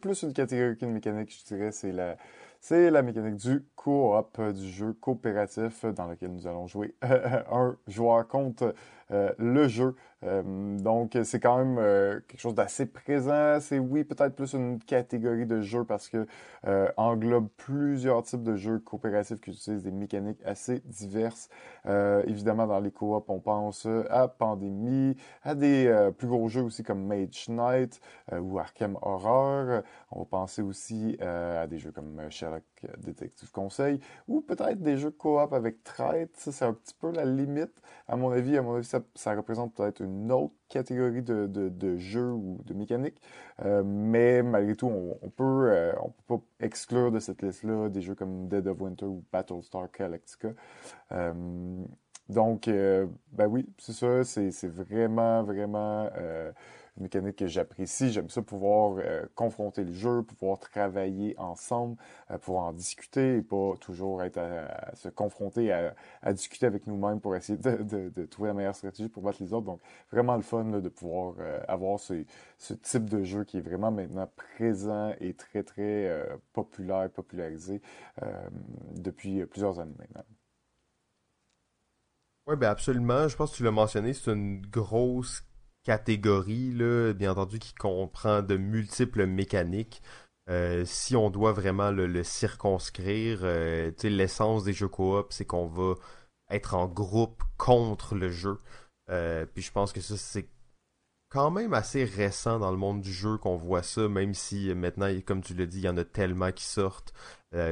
plus, 0.00 0.22
une 0.22 0.32
catégorie 0.32 0.76
qu'une 0.76 0.92
mécanique, 0.92 1.34
je 1.38 1.44
dirais. 1.44 1.72
C'est 1.72 1.92
la, 1.92 2.16
c'est 2.60 2.90
la 2.90 3.02
mécanique 3.02 3.36
du 3.36 3.64
co-op, 3.76 4.40
du 4.52 4.70
jeu 4.70 4.92
coopératif 4.94 5.84
dans 5.84 6.06
lequel 6.06 6.32
nous 6.32 6.46
allons 6.46 6.66
jouer 6.66 6.94
un 7.02 7.76
joueur 7.86 8.26
contre 8.28 8.74
euh, 9.10 9.32
le 9.38 9.68
jeu. 9.68 9.94
Euh, 10.24 10.42
donc, 10.78 11.18
c'est 11.24 11.40
quand 11.40 11.58
même 11.58 11.78
euh, 11.78 12.20
quelque 12.28 12.40
chose 12.40 12.54
d'assez 12.54 12.86
présent. 12.86 13.58
C'est, 13.60 13.78
oui, 13.78 14.04
peut-être 14.04 14.34
plus 14.34 14.54
une 14.54 14.78
catégorie 14.78 15.46
de 15.46 15.60
jeu 15.60 15.84
parce 15.84 16.08
que 16.08 16.26
englobe 16.96 17.48
plusieurs 17.56 18.22
types 18.22 18.42
de 18.42 18.56
jeux 18.56 18.78
coopératifs 18.78 19.40
qui 19.40 19.50
utilisent 19.50 19.82
des 19.82 19.90
mécaniques 19.90 20.40
assez 20.44 20.80
diverses. 20.86 21.48
évidemment, 22.26 22.66
dans 22.66 22.80
les 22.80 22.90
co-op, 22.90 23.28
on 23.28 23.38
pense 23.38 23.86
à 24.08 24.28
Pandémie, 24.28 25.16
à 25.42 25.54
des 25.54 26.10
plus 26.16 26.26
gros 26.26 26.48
jeux 26.48 26.62
aussi 26.62 26.82
comme 26.82 27.04
Mage 27.06 27.48
Knight 27.48 28.00
ou 28.32 28.58
Arkham 28.58 28.96
Horror. 29.02 29.82
On 30.10 30.20
va 30.20 30.24
penser 30.24 30.62
aussi 30.62 31.18
à 31.20 31.66
des 31.66 31.78
jeux 31.78 31.92
comme 31.92 32.18
Sherlock 32.30 32.62
Detective 32.98 33.50
Conseil 33.50 34.00
ou 34.28 34.40
peut-être 34.40 34.80
des 34.80 34.96
jeux 34.96 35.10
co-op 35.10 35.52
avec 35.52 35.82
Trade. 35.84 36.30
Ça, 36.34 36.52
c'est 36.52 36.64
un 36.64 36.72
petit 36.72 36.94
peu 36.94 37.10
la 37.10 37.24
limite. 37.24 37.72
À 38.08 38.16
mon 38.16 38.30
avis, 38.30 38.56
à 38.56 38.62
mon 38.62 38.76
avis, 38.76 38.86
ça, 38.86 39.00
ça 39.14 39.34
représente 39.34 39.74
peut-être 39.74 40.00
une 40.00 40.13
autre 40.30 40.54
catégorie 40.68 41.22
de, 41.22 41.46
de, 41.46 41.96
jeux 41.96 42.32
ou 42.32 42.60
de 42.64 42.74
mécaniques. 42.74 43.20
Euh, 43.64 43.82
mais 43.84 44.42
malgré 44.42 44.74
tout, 44.74 44.88
on, 44.88 45.30
peut, 45.30 45.70
euh, 45.70 45.92
on 46.02 46.10
peut 46.10 46.38
pas 46.38 46.44
exclure 46.60 47.12
de 47.12 47.20
cette 47.20 47.42
liste-là 47.42 47.88
des 47.88 48.02
jeux 48.02 48.14
comme 48.14 48.48
Dead 48.48 48.66
of 48.66 48.80
Winter 48.80 49.06
ou 49.06 49.24
Battlestar 49.32 49.88
Galactica. 49.96 50.48
Euh, 51.12 51.32
donc, 52.28 52.66
ben 52.68 53.46
oui, 53.46 53.66
c'est 53.76 53.92
ça, 53.92 54.24
c'est 54.24 54.66
vraiment, 54.66 55.42
vraiment 55.42 56.08
mécanique 56.96 57.36
que 57.36 57.46
j'apprécie. 57.46 58.12
J'aime 58.12 58.28
ça 58.28 58.42
pouvoir 58.42 58.98
euh, 58.98 59.24
confronter 59.34 59.84
le 59.84 59.92
jeu, 59.92 60.22
pouvoir 60.22 60.58
travailler 60.58 61.34
ensemble, 61.38 61.96
euh, 62.30 62.38
pouvoir 62.38 62.64
en 62.66 62.72
discuter 62.72 63.38
et 63.38 63.42
pas 63.42 63.74
toujours 63.80 64.22
être 64.22 64.38
à, 64.38 64.94
se 64.94 65.08
confronter, 65.08 65.72
à, 65.72 66.32
discuter 66.32 66.66
avec 66.66 66.86
nous-mêmes 66.86 67.20
pour 67.20 67.36
essayer 67.36 67.58
de, 67.58 68.26
trouver 68.26 68.48
la 68.48 68.54
meilleure 68.54 68.74
stratégie 68.74 69.08
pour 69.08 69.22
battre 69.22 69.42
les 69.42 69.52
autres. 69.52 69.66
Donc, 69.66 69.80
vraiment 70.10 70.36
le 70.36 70.42
fun 70.42 70.64
de 70.64 70.88
pouvoir 70.88 71.34
euh, 71.40 71.60
avoir 71.68 71.98
ce, 71.98 72.24
ce, 72.58 72.74
type 72.74 73.08
de 73.10 73.22
jeu 73.24 73.44
qui 73.44 73.58
est 73.58 73.62
vraiment 73.62 73.90
maintenant 73.90 74.28
présent 74.56 75.12
et 75.20 75.34
très, 75.34 75.62
très 75.62 76.28
populaire, 76.52 77.08
popularisé 77.10 77.80
depuis 78.94 79.44
plusieurs 79.46 79.78
années 79.78 79.94
maintenant. 79.98 80.24
Oui, 82.46 82.56
ben 82.56 82.68
absolument. 82.68 83.26
Je 83.28 83.36
pense 83.36 83.52
que 83.52 83.56
tu 83.56 83.62
l'as 83.62 83.70
mentionné, 83.70 84.12
c'est 84.12 84.30
une 84.30 84.60
grosse 84.66 85.44
catégorie, 85.84 86.72
là, 86.72 87.12
bien 87.12 87.32
entendu, 87.32 87.58
qui 87.58 87.74
comprend 87.74 88.42
de 88.42 88.56
multiples 88.56 89.26
mécaniques. 89.26 90.02
Euh, 90.50 90.84
si 90.86 91.16
on 91.16 91.30
doit 91.30 91.52
vraiment 91.52 91.90
le, 91.90 92.22
circonscrire, 92.24 93.40
euh, 93.42 93.92
l'essence 94.02 94.64
des 94.64 94.72
jeux 94.72 94.88
coop, 94.88 95.32
c'est 95.32 95.46
qu'on 95.46 95.66
va 95.66 95.94
être 96.50 96.74
en 96.74 96.86
groupe 96.86 97.42
contre 97.56 98.14
le 98.14 98.30
jeu. 98.30 98.58
Euh, 99.10 99.46
puis 99.46 99.62
je 99.62 99.72
pense 99.72 99.92
que 99.92 100.00
ça, 100.00 100.16
c'est 100.16 100.48
quand 101.30 101.50
même 101.50 101.74
assez 101.74 102.04
récent 102.04 102.58
dans 102.58 102.70
le 102.70 102.76
monde 102.76 103.00
du 103.00 103.12
jeu 103.12 103.38
qu'on 103.38 103.56
voit 103.56 103.82
ça, 103.82 104.08
même 104.08 104.34
si 104.34 104.72
maintenant, 104.74 105.08
comme 105.26 105.42
tu 105.42 105.54
l'as 105.54 105.66
dit, 105.66 105.78
il 105.78 105.84
y 105.84 105.88
en 105.88 105.96
a 105.96 106.04
tellement 106.04 106.52
qui 106.52 106.64
sortent. 106.64 107.12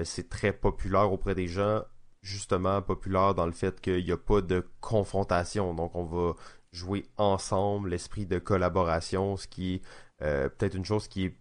c'est 0.05 0.29
très 0.29 0.53
populaire 0.53 1.13
auprès 1.13 1.35
des 1.35 1.49
gens, 1.49 1.83
justement 2.23 2.83
populaire 2.83 3.35
dans 3.35 3.47
le 3.47 3.53
fait 3.53 3.81
qu'il 3.81 4.05
n'y 4.05 4.13
a 4.13 4.17
pas 4.17 4.41
de 4.41 4.67
confrontation. 4.81 5.75
Donc 5.75 5.95
on 5.95 6.05
va 6.05 6.35
jouer 6.73 7.07
ensemble, 7.19 7.91
l'esprit 7.91 8.27
de 8.27 8.39
collaboration, 8.39 9.37
ce 9.37 9.47
qui 9.47 9.75
est 9.75 9.83
euh, 10.23 10.49
peut-être 10.49 10.75
une 10.75 10.85
chose 10.85 11.09
qui 11.09 11.27
est 11.27 11.37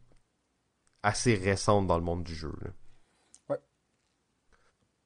assez 1.04 1.36
récente 1.36 1.88
dans 1.88 1.98
le 1.98 2.04
monde 2.04 2.24
du 2.24 2.36
jeu. 2.36 2.54
Ouais. 3.50 3.60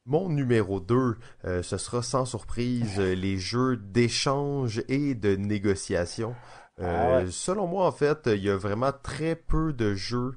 Mon 0.06 0.30
numéro 0.30 0.80
2, 0.80 1.18
euh, 1.46 1.64
ce 1.64 1.78
sera 1.78 2.02
sans 2.02 2.26
surprise 2.26 3.00
les 3.00 3.38
jeux 3.38 3.78
d'échange 3.78 4.84
et 4.88 5.14
de 5.14 5.36
négociation. 5.36 6.36
Euh, 6.80 7.26
ah 7.26 7.32
selon 7.32 7.68
moi, 7.68 7.88
en 7.88 7.92
fait, 7.92 8.24
il 8.26 8.44
y 8.44 8.50
a 8.50 8.58
vraiment 8.58 8.92
très 8.92 9.36
peu 9.36 9.72
de 9.72 9.94
jeux 9.94 10.36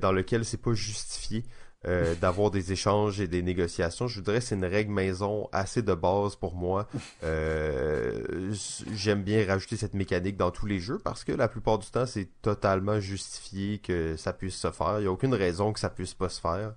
dans 0.00 0.10
lesquels 0.10 0.44
c'est 0.44 0.60
pas 0.60 0.74
justifié. 0.74 1.44
Euh, 1.86 2.16
d'avoir 2.16 2.50
des 2.50 2.72
échanges 2.72 3.20
et 3.20 3.28
des 3.28 3.40
négociations. 3.40 4.08
Je 4.08 4.16
voudrais 4.16 4.40
c'est 4.40 4.56
une 4.56 4.64
règle 4.64 4.90
maison 4.90 5.48
assez 5.52 5.80
de 5.80 5.94
base 5.94 6.34
pour 6.34 6.56
moi. 6.56 6.88
Euh, 7.22 8.52
j'aime 8.92 9.22
bien 9.22 9.46
rajouter 9.46 9.76
cette 9.76 9.94
mécanique 9.94 10.36
dans 10.36 10.50
tous 10.50 10.66
les 10.66 10.80
jeux 10.80 10.98
parce 10.98 11.22
que 11.22 11.30
la 11.30 11.46
plupart 11.46 11.78
du 11.78 11.86
temps, 11.88 12.04
c'est 12.04 12.28
totalement 12.42 12.98
justifié 12.98 13.78
que 13.78 14.16
ça 14.16 14.32
puisse 14.32 14.56
se 14.56 14.72
faire. 14.72 14.98
Il 14.98 15.02
n'y 15.02 15.06
a 15.06 15.12
aucune 15.12 15.34
raison 15.34 15.72
que 15.72 15.78
ça 15.78 15.88
puisse 15.88 16.14
pas 16.14 16.28
se 16.28 16.40
faire. 16.40 16.74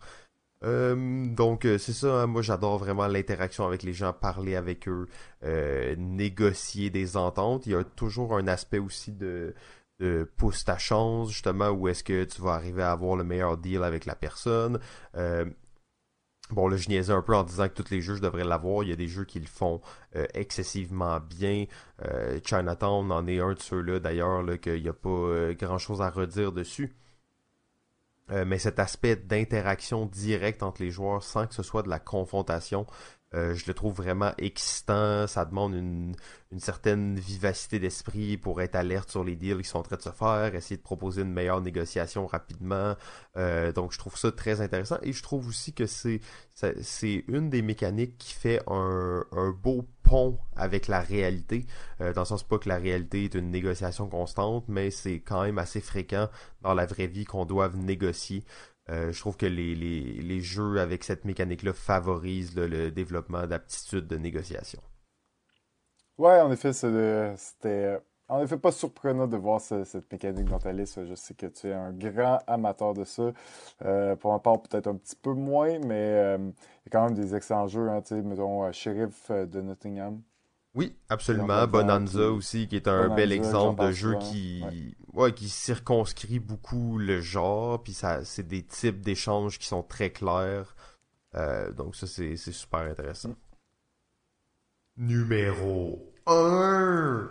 Euh, 0.63 1.25
donc 1.33 1.63
c'est 1.63 1.93
ça, 1.93 2.21
hein. 2.21 2.27
moi 2.27 2.43
j'adore 2.43 2.77
vraiment 2.77 3.07
l'interaction 3.07 3.65
avec 3.65 3.81
les 3.81 3.93
gens, 3.93 4.13
parler 4.13 4.55
avec 4.55 4.87
eux, 4.87 5.07
négocier 5.97 6.91
des 6.91 7.17
ententes. 7.17 7.65
Il 7.65 7.71
y 7.71 7.75
a 7.75 7.83
toujours 7.83 8.37
un 8.37 8.47
aspect 8.47 8.77
aussi 8.77 9.11
de 9.11 9.55
pousse 10.37 10.63
ta 10.63 10.77
chance, 10.77 11.29
justement, 11.29 11.69
où 11.69 11.87
est-ce 11.87 12.03
que 12.03 12.23
tu 12.23 12.41
vas 12.41 12.53
arriver 12.53 12.83
à 12.83 12.91
avoir 12.91 13.15
le 13.15 13.23
meilleur 13.23 13.57
deal 13.57 13.83
avec 13.83 14.05
la 14.05 14.15
personne. 14.15 14.79
Euh, 15.15 15.45
bon, 16.49 16.67
là, 16.67 16.77
je 16.77 16.89
niaisais 16.89 17.13
un 17.13 17.21
peu 17.21 17.35
en 17.35 17.43
disant 17.43 17.67
que 17.67 17.73
tous 17.73 17.91
les 17.91 18.01
jeux, 18.01 18.15
je 18.15 18.21
devrais 18.21 18.43
l'avoir. 18.43 18.83
Il 18.83 18.89
y 18.89 18.93
a 18.93 18.95
des 18.95 19.07
jeux 19.07 19.25
qui 19.25 19.39
le 19.39 19.47
font 19.47 19.81
euh, 20.15 20.25
excessivement 20.33 21.19
bien. 21.19 21.65
Euh, 22.03 22.39
Chinatown 22.43 23.11
en 23.11 23.27
est 23.27 23.39
un 23.39 23.53
de 23.53 23.59
ceux-là, 23.59 23.99
d'ailleurs, 23.99 24.43
qu'il 24.59 24.81
n'y 24.81 24.89
a 24.89 24.93
pas 24.93 25.53
grand-chose 25.53 26.01
à 26.01 26.09
redire 26.09 26.51
dessus. 26.51 26.95
mais 28.29 28.59
cet 28.59 28.79
aspect 28.79 29.17
d'interaction 29.17 30.05
directe 30.05 30.63
entre 30.63 30.81
les 30.81 30.89
joueurs 30.89 31.21
sans 31.21 31.47
que 31.47 31.53
ce 31.53 31.63
soit 31.63 31.83
de 31.83 31.89
la 31.89 31.99
confrontation, 31.99 32.87
Euh, 33.33 33.55
je 33.55 33.65
le 33.67 33.73
trouve 33.73 33.93
vraiment 33.93 34.33
excitant. 34.37 35.25
Ça 35.27 35.45
demande 35.45 35.73
une, 35.73 36.15
certaine 36.59 37.17
vivacité 37.17 37.79
d'esprit 37.79 38.37
pour 38.37 38.61
être 38.61 38.75
alerte 38.75 39.09
sur 39.09 39.23
les 39.23 39.37
deals 39.37 39.61
qui 39.61 39.69
sont 39.69 39.79
en 39.79 39.83
train 39.83 39.95
de 39.95 40.01
se 40.01 40.09
faire, 40.09 40.53
essayer 40.53 40.75
de 40.75 40.81
proposer 40.81 41.21
une 41.21 41.31
meilleure 41.31 41.61
négociation 41.61 42.27
rapidement. 42.27 42.95
Euh, 43.37 43.71
donc 43.71 43.93
je 43.93 43.97
trouve 43.97 44.17
ça 44.17 44.33
très 44.33 44.59
intéressant 44.59 44.97
et 45.01 45.13
je 45.13 45.23
trouve 45.23 45.47
aussi 45.47 45.73
que 45.73 45.85
c'est 45.85 46.19
une 47.27 47.49
des 47.49 47.61
mécaniques 47.61 48.17
qui 48.17 48.33
fait 48.33 48.61
un, 48.67 49.23
un 49.31 49.51
beau 49.51 49.87
pont 50.03 50.37
avec 50.55 50.87
la 50.87 50.99
réalité. 50.99 51.65
Euh, 52.01 52.13
dans 52.13 52.21
le 52.21 52.25
sens 52.25 52.43
pas 52.43 52.57
que 52.57 52.69
la 52.69 52.77
réalité 52.77 53.25
est 53.25 53.35
une 53.35 53.49
négociation 53.49 54.07
constante, 54.07 54.65
mais 54.67 54.91
c'est 54.91 55.19
quand 55.19 55.43
même 55.43 55.57
assez 55.57 55.81
fréquent 55.81 56.27
dans 56.61 56.73
la 56.73 56.85
vraie 56.85 57.07
vie 57.07 57.25
qu'on 57.25 57.45
doive 57.45 57.77
négocier. 57.77 58.43
Euh, 58.91 59.11
je 59.11 59.19
trouve 59.19 59.37
que 59.37 59.45
les, 59.45 59.73
les, 59.73 60.01
les, 60.01 60.41
jeux 60.41 60.79
avec 60.79 61.03
cette 61.05 61.23
mécanique-là 61.23 61.71
favorisent 61.71 62.55
le 62.55 62.91
développement 62.91 63.47
d'aptitudes 63.47 64.05
de 64.07 64.17
négociation. 64.17 64.81
Ouais, 66.17 66.41
en 66.41 66.51
effet, 66.51 66.73
c'était 66.73 67.99
en 68.27 68.41
effet 68.41 68.57
pas 68.57 68.71
surprenant 68.71 69.27
de 69.27 69.37
voir 69.37 69.61
cette 69.61 70.11
mécanique 70.11 70.49
dans 70.49 70.59
ta 70.59 70.73
liste. 70.73 71.05
Je 71.05 71.15
sais 71.15 71.33
que 71.33 71.45
tu 71.45 71.67
es 71.67 71.73
un 71.73 71.93
grand 71.93 72.39
amateur 72.47 72.93
de 72.93 73.05
ça. 73.05 73.31
Euh, 73.85 74.15
pour 74.17 74.33
ma 74.33 74.39
part, 74.39 74.61
peut-être 74.61 74.87
un 74.87 74.95
petit 74.95 75.15
peu 75.15 75.33
moins, 75.33 75.79
mais 75.79 75.93
euh, 75.95 76.37
il 76.37 76.85
y 76.85 76.87
a 76.87 76.91
quand 76.91 77.05
même 77.05 77.15
des 77.15 77.33
excellents 77.33 77.67
jeux. 77.67 77.89
Hein, 77.89 78.01
mettons 78.23 78.69
Sheriff 78.73 79.31
de 79.31 79.61
Nottingham. 79.61 80.21
Oui, 80.73 80.95
absolument. 81.09 81.67
Bonanza 81.67 82.31
aussi, 82.31 82.67
qui 82.67 82.77
est 82.77 82.87
un 82.87 83.09
bel 83.09 83.31
exemple 83.31 83.85
de 83.85 83.91
jeu 83.91 84.17
qui, 84.19 84.95
ouais. 85.13 85.33
qui 85.33 85.49
circonscrit 85.49 86.39
beaucoup 86.39 86.97
le 86.97 87.19
genre, 87.19 87.83
puis 87.83 87.93
ça, 87.93 88.23
c'est 88.23 88.47
des 88.47 88.63
types 88.63 89.01
d'échanges 89.01 89.59
qui 89.59 89.67
sont 89.67 89.83
très 89.83 90.11
clairs. 90.11 90.75
Euh, 91.35 91.71
donc 91.71 91.95
ça, 91.95 92.07
c'est, 92.07 92.35
super 92.37 92.81
intéressant. 92.81 93.29
Mm. 93.29 93.35
Numéro 94.97 96.13
1 96.27 97.29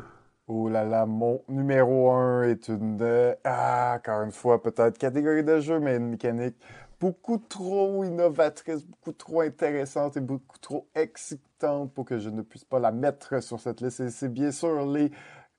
Oh 0.52 0.68
là 0.68 0.84
là, 0.84 1.06
mon 1.06 1.44
numéro 1.48 2.10
1 2.10 2.42
est 2.42 2.68
une 2.68 2.96
de... 2.96 3.36
Ah, 3.44 3.94
encore 3.96 4.22
une 4.22 4.32
fois, 4.32 4.60
peut-être 4.60 4.98
catégorie 4.98 5.44
de 5.44 5.60
jeu, 5.60 5.78
mais 5.78 5.96
une 5.96 6.10
mécanique 6.10 6.56
beaucoup 6.98 7.38
trop 7.38 8.02
innovatrice, 8.04 8.84
beaucoup 8.84 9.12
trop 9.12 9.42
intéressante 9.42 10.16
et 10.16 10.20
beaucoup 10.20 10.58
trop 10.58 10.88
excitante 10.94 11.49
pour 11.94 12.04
que 12.04 12.18
je 12.18 12.30
ne 12.30 12.42
puisse 12.42 12.64
pas 12.64 12.78
la 12.78 12.92
mettre 12.92 13.42
sur 13.42 13.60
cette 13.60 13.80
liste. 13.80 14.08
C'est 14.10 14.32
bien 14.32 14.50
sûr 14.50 14.86
les 14.86 15.10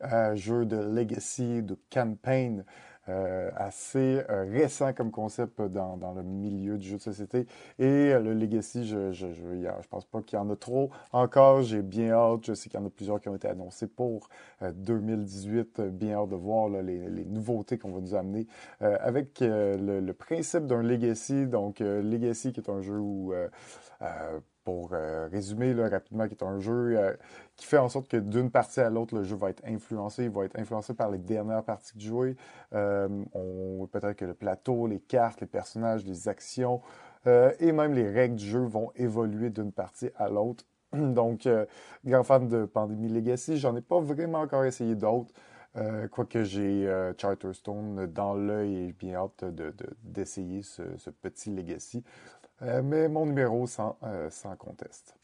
euh, 0.04 0.36
jeux 0.36 0.66
de 0.66 0.78
Legacy, 0.78 1.64
de 1.64 1.78
Campaign. 1.92 2.66
Euh, 3.10 3.50
assez 3.56 4.22
euh, 4.30 4.46
récent 4.48 4.94
comme 4.94 5.10
concept 5.10 5.60
dans, 5.60 5.98
dans, 5.98 6.14
le 6.14 6.22
milieu 6.22 6.78
du 6.78 6.88
jeu 6.88 6.98
de 6.98 7.02
société. 7.02 7.48
Et 7.80 8.14
le 8.14 8.36
Legacy, 8.36 8.86
je, 8.86 9.12
je, 9.12 9.34
je, 9.34 9.44
je 9.82 9.88
pense 9.90 10.06
pas 10.06 10.22
qu'il 10.22 10.38
y 10.38 10.40
en 10.40 10.52
a 10.52 10.56
trop 10.56 10.92
encore. 11.12 11.64
J'ai 11.64 11.82
bien 11.82 12.12
hâte. 12.12 12.46
Je 12.46 12.54
sais 12.54 12.70
qu'il 12.70 12.80
y 12.80 12.84
en 12.84 12.86
a 12.86 12.92
plusieurs 12.92 13.20
qui 13.20 13.28
ont 13.28 13.36
été 13.36 13.48
annoncés 13.48 13.88
pour 13.88 14.30
2018. 14.62 15.82
Bien 15.82 16.20
hâte 16.20 16.30
de 16.30 16.36
voir 16.36 16.70
les, 16.70 17.10
les, 17.10 17.26
nouveautés 17.26 17.80
qu'on 17.80 17.92
va 17.92 18.02
nous 18.02 18.14
amener 18.14 18.46
avec 18.80 19.40
le, 19.40 20.00
le, 20.00 20.14
principe 20.14 20.68
d'un 20.68 20.84
Legacy. 20.84 21.48
Donc, 21.48 21.80
Legacy 21.80 22.54
qui 22.54 22.60
est 22.60 22.70
un 22.70 22.82
jeu 22.82 23.00
où 23.00 23.34
pour 24.64 24.90
euh, 24.94 25.28
résumer 25.32 25.74
rapidement, 25.74 26.28
qui 26.28 26.36
est 26.36 26.44
un 26.44 26.60
jeu 26.60 26.98
euh, 26.98 27.14
qui 27.56 27.66
fait 27.66 27.78
en 27.78 27.90
sorte 27.90 28.08
que 28.08 28.18
d'une 28.18 28.52
partie 28.52 28.80
à 28.80 28.90
l'autre, 28.90 29.16
le 29.16 29.24
jeu 29.24 29.36
va 29.36 29.50
être 29.50 29.64
influencé. 29.66 30.26
Il 30.26 30.30
va 30.30 30.46
être 30.46 30.58
influencé 30.58 30.94
par 30.94 31.10
les 31.10 31.18
dernières 31.18 31.64
parties 31.64 31.98
du 31.98 32.08
jeu. 32.08 32.36
Euh, 32.74 33.08
peut-être 33.92 34.14
que 34.14 34.26
le 34.26 34.34
plateau, 34.34 34.88
les 34.88 35.00
cartes, 35.00 35.42
les 35.42 35.48
personnages, 35.48 36.06
les 36.06 36.28
actions 36.28 36.82
et 37.60 37.72
même 37.72 37.94
les 37.94 38.10
règles 38.10 38.36
du 38.36 38.48
jeu 38.48 38.62
vont 38.62 38.92
évoluer 38.96 39.52
d'une 39.52 39.72
partie 39.72 40.10
à 40.16 40.28
l'autre. 40.28 40.64
Donc, 40.94 41.48
grand 42.04 42.24
fan 42.24 42.48
de 42.48 42.66
Pandémie 42.66 43.10
Legacy. 43.10 43.58
J'en 43.58 43.76
ai 43.76 43.82
pas 43.82 44.00
vraiment 44.00 44.40
encore 44.40 44.66
essayé 44.66 44.96
d'autres. 44.96 45.32
quoique 46.10 46.44
j'ai 46.44 46.92
Charterstone 47.20 48.08
dans 48.08 48.34
l'œil 48.34 48.88
et 48.88 48.92
bien 48.94 49.18
hâte 49.18 49.46
d'essayer 50.04 50.62
de, 50.62 50.64
ce, 50.98 51.10
petit 51.12 51.52
Legacy. 51.52 52.04
Euh, 52.64 52.82
mais 52.84 53.08
mon 53.08 53.26
numéro 53.26 53.66
sans, 53.66 53.98
euh, 54.04 54.30
sans 54.30 54.56
conteste. 54.56 55.16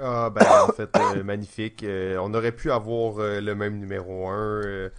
Ah, 0.00 0.30
ben, 0.30 0.44
en 0.68 0.72
fait, 0.72 0.90
euh, 0.96 1.22
magnifique. 1.24 1.84
on 1.84 2.34
aurait 2.34 2.52
pu 2.52 2.70
avoir 2.70 3.18
le 3.18 3.54
même 3.54 3.78
numéro 3.78 4.28
1. 4.28 4.62
je 4.62 4.90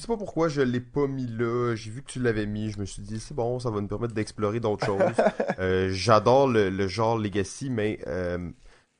sais 0.00 0.06
pas 0.06 0.16
pourquoi 0.16 0.48
je 0.48 0.60
l'ai 0.60 0.80
pas 0.80 1.06
mis 1.06 1.26
là. 1.26 1.74
J'ai 1.74 1.90
vu 1.90 2.02
que 2.02 2.12
tu 2.12 2.20
l'avais 2.20 2.46
mis. 2.46 2.70
Je 2.70 2.78
me 2.78 2.84
suis 2.84 3.02
dit, 3.02 3.18
c'est 3.18 3.34
bon, 3.34 3.58
ça 3.58 3.70
va 3.70 3.80
nous 3.80 3.88
permettre 3.88 4.14
d'explorer 4.14 4.60
d'autres 4.60 4.86
choses. 5.58 5.90
J'adore 5.90 6.48
le, 6.48 6.86
genre 6.86 7.18
Legacy, 7.18 7.70
mais 7.70 7.98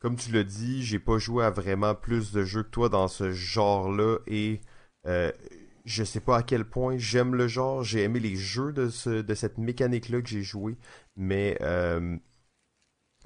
comme 0.01 0.17
tu 0.17 0.33
l'as 0.33 0.45
dit, 0.45 0.83
j'ai 0.83 0.99
pas 0.99 1.19
joué 1.19 1.45
à 1.45 1.51
vraiment 1.51 1.95
plus 1.95 2.33
de 2.33 2.43
jeux 2.43 2.63
que 2.63 2.71
toi 2.71 2.89
dans 2.89 3.09
ce 3.09 3.31
genre-là. 3.31 4.19
Et 4.27 4.61
je 5.87 6.05
sais 6.05 6.21
pas 6.21 6.39
à 6.39 6.43
quel 6.43 6.65
point 6.67 6.99
j'aime 6.99 7.35
le 7.35 7.49
genre. 7.49 7.83
J'ai 7.83 8.03
aimé 8.03 8.21
les 8.21 8.37
jeux 8.37 8.73
de, 8.73 8.89
ce, 8.91 9.23
de 9.23 9.35
cette 9.35 9.59
mécanique-là 9.59 10.21
que 10.21 10.29
j'ai 10.29 10.43
joué, 10.43 10.77
mais 11.17 11.57
euh, 11.63 12.17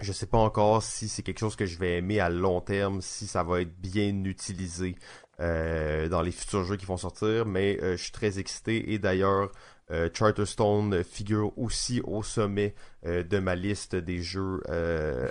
je 0.00 0.12
sais 0.12 0.26
pas 0.26 0.38
encore 0.38 0.82
si 0.82 1.08
c'est 1.08 1.22
quelque 1.22 1.38
chose 1.40 1.56
que 1.56 1.66
je 1.66 1.78
vais 1.78 1.98
aimer 1.98 2.20
à 2.20 2.30
long 2.30 2.60
terme, 2.60 3.00
si 3.02 3.26
ça 3.26 3.42
va 3.42 3.60
être 3.62 3.74
bien 3.80 4.24
utilisé 4.24 4.96
euh, 5.40 6.08
dans 6.08 6.22
les 6.22 6.32
futurs 6.32 6.64
jeux 6.64 6.76
qui 6.76 6.86
vont 6.86 6.96
sortir. 6.96 7.46
Mais 7.46 7.78
euh, 7.82 7.96
je 7.96 8.02
suis 8.04 8.12
très 8.12 8.38
excité 8.38 8.92
et 8.92 8.98
d'ailleurs. 8.98 9.50
Euh, 9.92 10.08
Charterstone 10.14 11.02
figure 11.02 11.52
aussi 11.58 12.00
au 12.04 12.22
sommet 12.22 12.76
de 13.04 13.38
ma 13.40 13.56
liste 13.56 13.96
des 13.96 14.22
jeux 14.22 14.62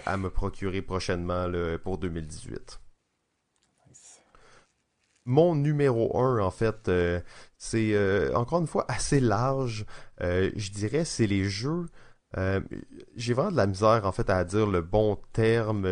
à 0.06 0.18
me 0.18 0.30
procurer 0.30 0.82
prochainement 0.82 1.50
pour 1.82 1.98
2018. 1.98 2.82
Mon 5.30 5.54
numéro 5.54 6.18
1, 6.18 6.40
en 6.40 6.50
fait, 6.50 6.90
euh, 6.90 7.20
c'est 7.60 7.94
euh, 7.94 8.34
encore 8.34 8.62
une 8.62 8.66
fois 8.66 8.86
assez 8.88 9.20
large. 9.20 9.86
Euh, 10.22 10.50
je 10.56 10.72
dirais 10.72 11.06
c'est 11.06 11.28
les 11.28 11.44
jeux. 11.44 11.86
J'ai 13.16 13.34
vraiment 13.34 13.52
de 13.52 13.58
la 13.58 13.68
misère 13.68 14.06
en 14.06 14.12
fait 14.12 14.28
à 14.32 14.44
dire 14.44 14.66
le 14.66 14.82
bon 14.82 15.20
terme. 15.34 15.88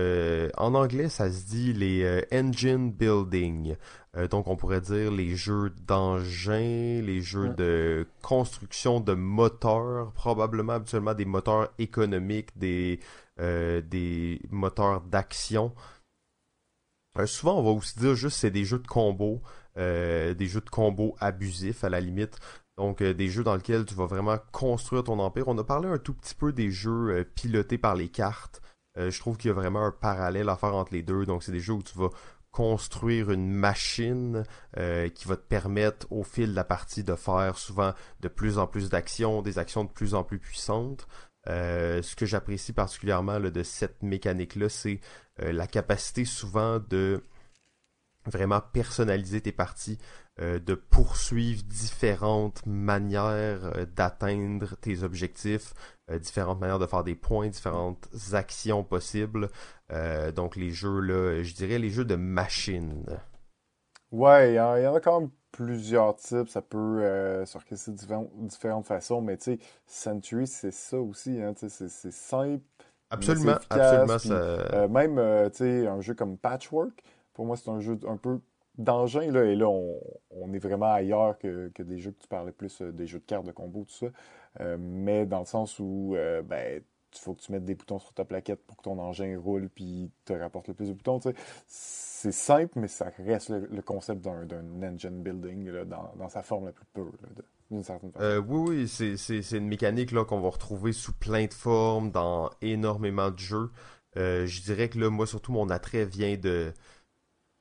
en 0.57 0.73
anglais, 0.73 1.09
ça 1.09 1.31
se 1.31 1.45
dit 1.45 1.71
les 1.73 2.23
engine 2.31 2.91
building. 2.91 3.75
donc 4.31 4.47
on 4.47 4.55
pourrait 4.55 4.81
dire 4.81 5.11
les 5.11 5.35
jeux 5.35 5.71
d'engins, 5.87 7.01
les 7.03 7.21
jeux 7.21 7.49
de 7.49 8.07
construction 8.23 8.99
de 8.99 9.13
moteurs, 9.13 10.11
probablement 10.13 10.73
habituellement 10.73 11.15
des 11.15 11.25
moteurs 11.25 11.69
économiques, 11.77 12.57
des 12.57 12.99
des 13.39 14.41
moteurs 14.49 15.01
d'action. 15.01 15.73
Euh, 17.17 17.25
souvent, 17.25 17.57
on 17.59 17.63
va 17.63 17.71
aussi 17.71 17.97
dire 17.99 18.15
juste 18.15 18.37
c'est 18.37 18.51
des 18.51 18.65
jeux 18.65 18.79
de 18.79 18.87
combo, 18.87 19.41
euh, 19.77 20.33
des 20.33 20.47
jeux 20.47 20.61
de 20.61 20.69
combo 20.69 21.15
abusifs 21.19 21.83
à 21.83 21.89
la 21.89 21.99
limite. 21.99 22.39
Donc, 22.77 23.01
euh, 23.01 23.13
des 23.13 23.27
jeux 23.29 23.43
dans 23.43 23.55
lesquels 23.55 23.85
tu 23.85 23.95
vas 23.95 24.05
vraiment 24.05 24.37
construire 24.51 25.03
ton 25.03 25.19
empire. 25.19 25.47
On 25.47 25.57
a 25.57 25.63
parlé 25.63 25.89
un 25.89 25.97
tout 25.97 26.13
petit 26.13 26.35
peu 26.35 26.53
des 26.53 26.71
jeux 26.71 27.25
pilotés 27.35 27.77
par 27.77 27.95
les 27.95 28.09
cartes. 28.09 28.61
je 28.97 29.19
trouve 29.19 29.37
qu'il 29.37 29.49
y 29.49 29.51
a 29.51 29.53
vraiment 29.53 29.85
un 29.85 29.91
parallèle 29.91 30.49
à 30.49 30.55
faire 30.55 30.75
entre 30.75 30.93
les 30.93 31.03
deux. 31.03 31.25
Donc, 31.25 31.43
c'est 31.43 31.51
des 31.51 31.59
jeux 31.59 31.73
où 31.73 31.83
tu 31.83 31.97
vas 31.97 32.09
construire 32.51 33.29
une 33.31 33.51
machine 33.51 34.43
qui 34.75 35.27
va 35.27 35.35
te 35.35 35.47
permettre 35.47 36.07
au 36.11 36.23
fil 36.23 36.49
de 36.51 36.55
la 36.55 36.63
partie 36.63 37.03
de 37.03 37.13
faire 37.15 37.57
souvent 37.57 37.93
de 38.21 38.27
plus 38.27 38.57
en 38.57 38.65
plus 38.65 38.89
d'actions, 38.89 39.43
des 39.43 39.59
actions 39.59 39.83
de 39.83 39.89
plus 39.89 40.15
en 40.15 40.23
plus 40.23 40.39
puissantes. 40.39 41.07
Ce 41.47 42.15
que 42.15 42.25
j'apprécie 42.25 42.73
particulièrement 42.73 43.39
de 43.39 43.63
cette 43.63 44.03
mécanique-là, 44.03 44.69
c'est 44.69 44.99
euh, 45.41 45.51
la 45.51 45.67
capacité 45.67 46.25
souvent 46.25 46.79
de 46.79 47.23
vraiment 48.25 48.59
personnaliser 48.59 49.39
tes 49.39 49.51
parties, 49.51 49.97
euh, 50.41 50.59
de 50.59 50.73
poursuivre 50.73 51.63
différentes 51.63 52.65
manières 52.65 53.71
euh, 53.77 53.85
d'atteindre 53.85 54.75
tes 54.77 55.03
objectifs, 55.03 55.73
différentes 56.19 56.59
manières 56.59 56.79
de 56.79 56.85
faire 56.85 57.03
des 57.03 57.15
points, 57.15 57.47
différentes 57.47 58.07
actions 58.31 58.83
possibles. 58.83 59.49
donc 60.35 60.55
les 60.55 60.71
jeux 60.71 61.01
là, 61.01 61.43
je 61.43 61.53
dirais 61.53 61.79
les 61.79 61.89
jeux 61.89 62.05
de 62.05 62.15
machine. 62.15 63.05
Ouais, 64.11 64.53
il 64.53 64.55
y, 64.55 64.59
en 64.59 64.95
a 64.95 64.99
quand 65.01 65.19
même 65.19 65.29
plusieurs 65.51 66.15
types, 66.15 66.49
ça 66.49 66.61
peut 66.61 67.01
euh, 67.01 67.45
s'orchestrer 67.45 67.93
de 67.93 68.47
différentes 68.47 68.85
façons, 68.85 69.21
mais 69.21 69.37
tu 69.37 69.53
sais, 69.55 69.59
Century, 69.85 70.47
c'est 70.47 70.71
ça 70.71 70.99
aussi, 70.99 71.41
hein, 71.41 71.53
c'est 71.55 72.11
simple, 72.11 72.63
Absolument, 73.09 73.57
absolument. 73.69 74.19
ça... 74.19 74.33
Euh, 74.33 74.87
même, 74.87 75.17
euh, 75.17 75.49
tu 75.49 75.57
sais, 75.57 75.87
un 75.87 76.01
jeu 76.01 76.13
comme 76.13 76.37
Patchwork, 76.37 77.03
pour 77.33 77.45
moi, 77.45 77.55
c'est 77.55 77.69
un 77.69 77.79
jeu 77.79 77.97
un 78.07 78.17
peu 78.17 78.39
d'engin, 78.77 79.31
là, 79.31 79.45
et 79.45 79.55
là, 79.55 79.67
on, 79.69 80.53
est 80.53 80.59
vraiment 80.59 80.91
ailleurs 80.91 81.37
que, 81.37 81.69
que, 81.73 81.83
des 81.83 81.99
jeux 81.99 82.11
que 82.11 82.19
tu 82.19 82.27
parlais 82.27 82.51
plus, 82.51 82.81
euh, 82.81 82.91
des 82.91 83.07
jeux 83.07 83.19
de 83.19 83.25
cartes, 83.25 83.45
de 83.45 83.51
combo, 83.51 83.85
tout 83.85 84.07
ça. 84.07 84.67
mais 84.77 85.25
dans 85.25 85.39
le 85.39 85.45
sens 85.45 85.79
où, 85.79 86.15
ben, 86.45 86.81
il 87.17 87.21
faut 87.21 87.33
que 87.33 87.41
tu 87.41 87.51
mettes 87.51 87.65
des 87.65 87.75
boutons 87.75 87.99
sur 87.99 88.13
ta 88.13 88.25
plaquette 88.25 88.65
pour 88.65 88.77
que 88.77 88.83
ton 88.83 88.99
engin 88.99 89.37
roule 89.39 89.69
puis 89.69 90.11
te 90.25 90.33
rapporte 90.33 90.67
le 90.67 90.73
plus 90.73 90.89
de 90.89 90.93
boutons. 90.93 91.19
C'est 91.67 92.31
simple, 92.31 92.79
mais 92.79 92.87
ça 92.87 93.11
reste 93.17 93.49
le, 93.49 93.81
concept 93.81 94.21
d'un 94.21 94.83
engine 94.83 95.21
building 95.21 95.69
là, 95.69 95.85
dans, 95.85 96.13
dans, 96.17 96.29
sa 96.29 96.41
forme 96.41 96.65
la 96.65 96.71
plus 96.71 96.85
pure. 96.93 97.11
Là, 97.21 97.43
euh, 98.21 98.41
oui, 98.47 98.87
oui, 98.87 99.17
c'est 99.17 99.57
une 99.57 99.67
mécanique 99.67 100.11
là 100.11 100.23
qu'on 100.23 100.39
va 100.39 100.49
retrouver 100.49 100.93
sous 100.93 101.11
plein 101.11 101.47
de 101.47 101.53
formes 101.53 102.11
dans 102.11 102.49
énormément 102.61 103.29
de 103.29 103.39
jeux. 103.39 103.71
je 104.15 104.61
dirais 104.61 104.89
que 104.89 104.97
là, 104.97 105.09
moi, 105.09 105.27
surtout, 105.27 105.51
mon 105.51 105.69
attrait 105.69 106.05
vient 106.05 106.37
de, 106.37 106.71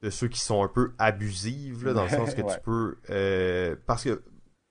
de 0.03 0.11
ceux 0.11 0.29
qui 0.29 0.39
sont 0.39 0.63
un 0.63 0.69
peu 0.69 0.93
abusifs, 0.99 1.83
dans 1.83 2.05
le 2.05 2.09
sens 2.11 2.35
que 2.35 2.43
tu 2.43 2.61
peux... 2.63 3.77
parce 3.87 4.05
que 4.05 4.23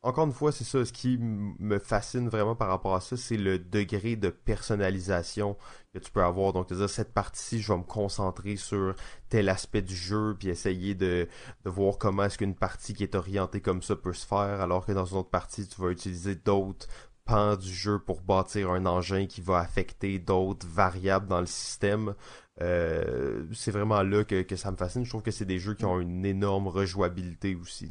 encore 0.06 0.27
une 0.27 0.34
fois, 0.34 0.52
c'est 0.52 0.64
ça, 0.64 0.86
ce 0.86 0.94
qui 0.94 1.18
me 1.18 1.80
fascine 1.80 2.30
vraiment 2.30 2.56
par 2.56 2.68
rapport 2.68 2.94
à 2.94 3.02
ça, 3.02 3.18
c'est 3.18 3.38
le 3.38 3.57
degré 3.57 4.15
de 4.15 4.30
personnalisation 4.30 5.57
que 5.94 5.99
tu 5.99 6.11
peux 6.11 6.23
avoir. 6.23 6.53
Donc, 6.53 6.72
dire 6.72 6.90
cette 6.90 7.11
partie-ci, 7.11 7.60
je 7.60 7.73
vais 7.73 7.80
me 7.80 7.84
concentrer 7.84 8.56
sur 8.56 8.94
tel 9.30 9.49
aspect 9.49 9.82
du 9.82 9.95
jeu, 9.95 10.36
puis 10.38 10.49
essayer 10.49 10.94
de, 10.94 11.27
de 11.64 11.69
voir 11.72 11.98
comment 11.98 12.23
est-ce 12.23 12.38
qu'une 12.38 12.53
partie 12.53 12.94
qui 12.94 13.02
est 13.02 13.15
orientée 13.15 13.61
comme 13.61 13.82
ça 13.82 13.95
peut 13.95 14.14
se 14.14 14.27
faire, 14.27 14.61
alors 14.61 14.86
que 14.86 14.91
dans 14.91 15.06
une 15.06 15.18
autre 15.18 15.32
partie, 15.32 15.68
tu 15.68 15.82
vas 15.82 15.90
utiliser 15.90 16.36
d'autres 16.36 16.88
pans 17.26 17.56
du 17.56 17.73
jeu 17.73 17.98
pour 17.98 18.22
bâtir 18.22 18.69
un 18.69 18.86
engin 18.86 19.26
qui 19.26 19.41
va 19.41 19.57
affecter 19.57 20.19
d'autres 20.19 20.68
variables 20.68 21.26
dans 21.26 21.40
le 21.40 21.48
système. 21.48 22.14
Euh, 22.61 23.48
c'est 23.53 23.72
vraiment 23.72 24.03
là 24.03 24.23
que, 24.23 24.56
ça 24.56 24.69
me 24.69 24.77
fascine. 24.77 25.03
Je 25.03 25.10
trouve 25.10 25.23
que 25.23 25.32
c'est 25.32 25.45
des 25.45 25.57
jeux 25.57 25.73
qui 25.73 25.86
ont 25.86 25.99
une 25.99 26.26
énorme 26.26 26.68
rejouabilité 26.68 27.56
aussi. 27.56 27.90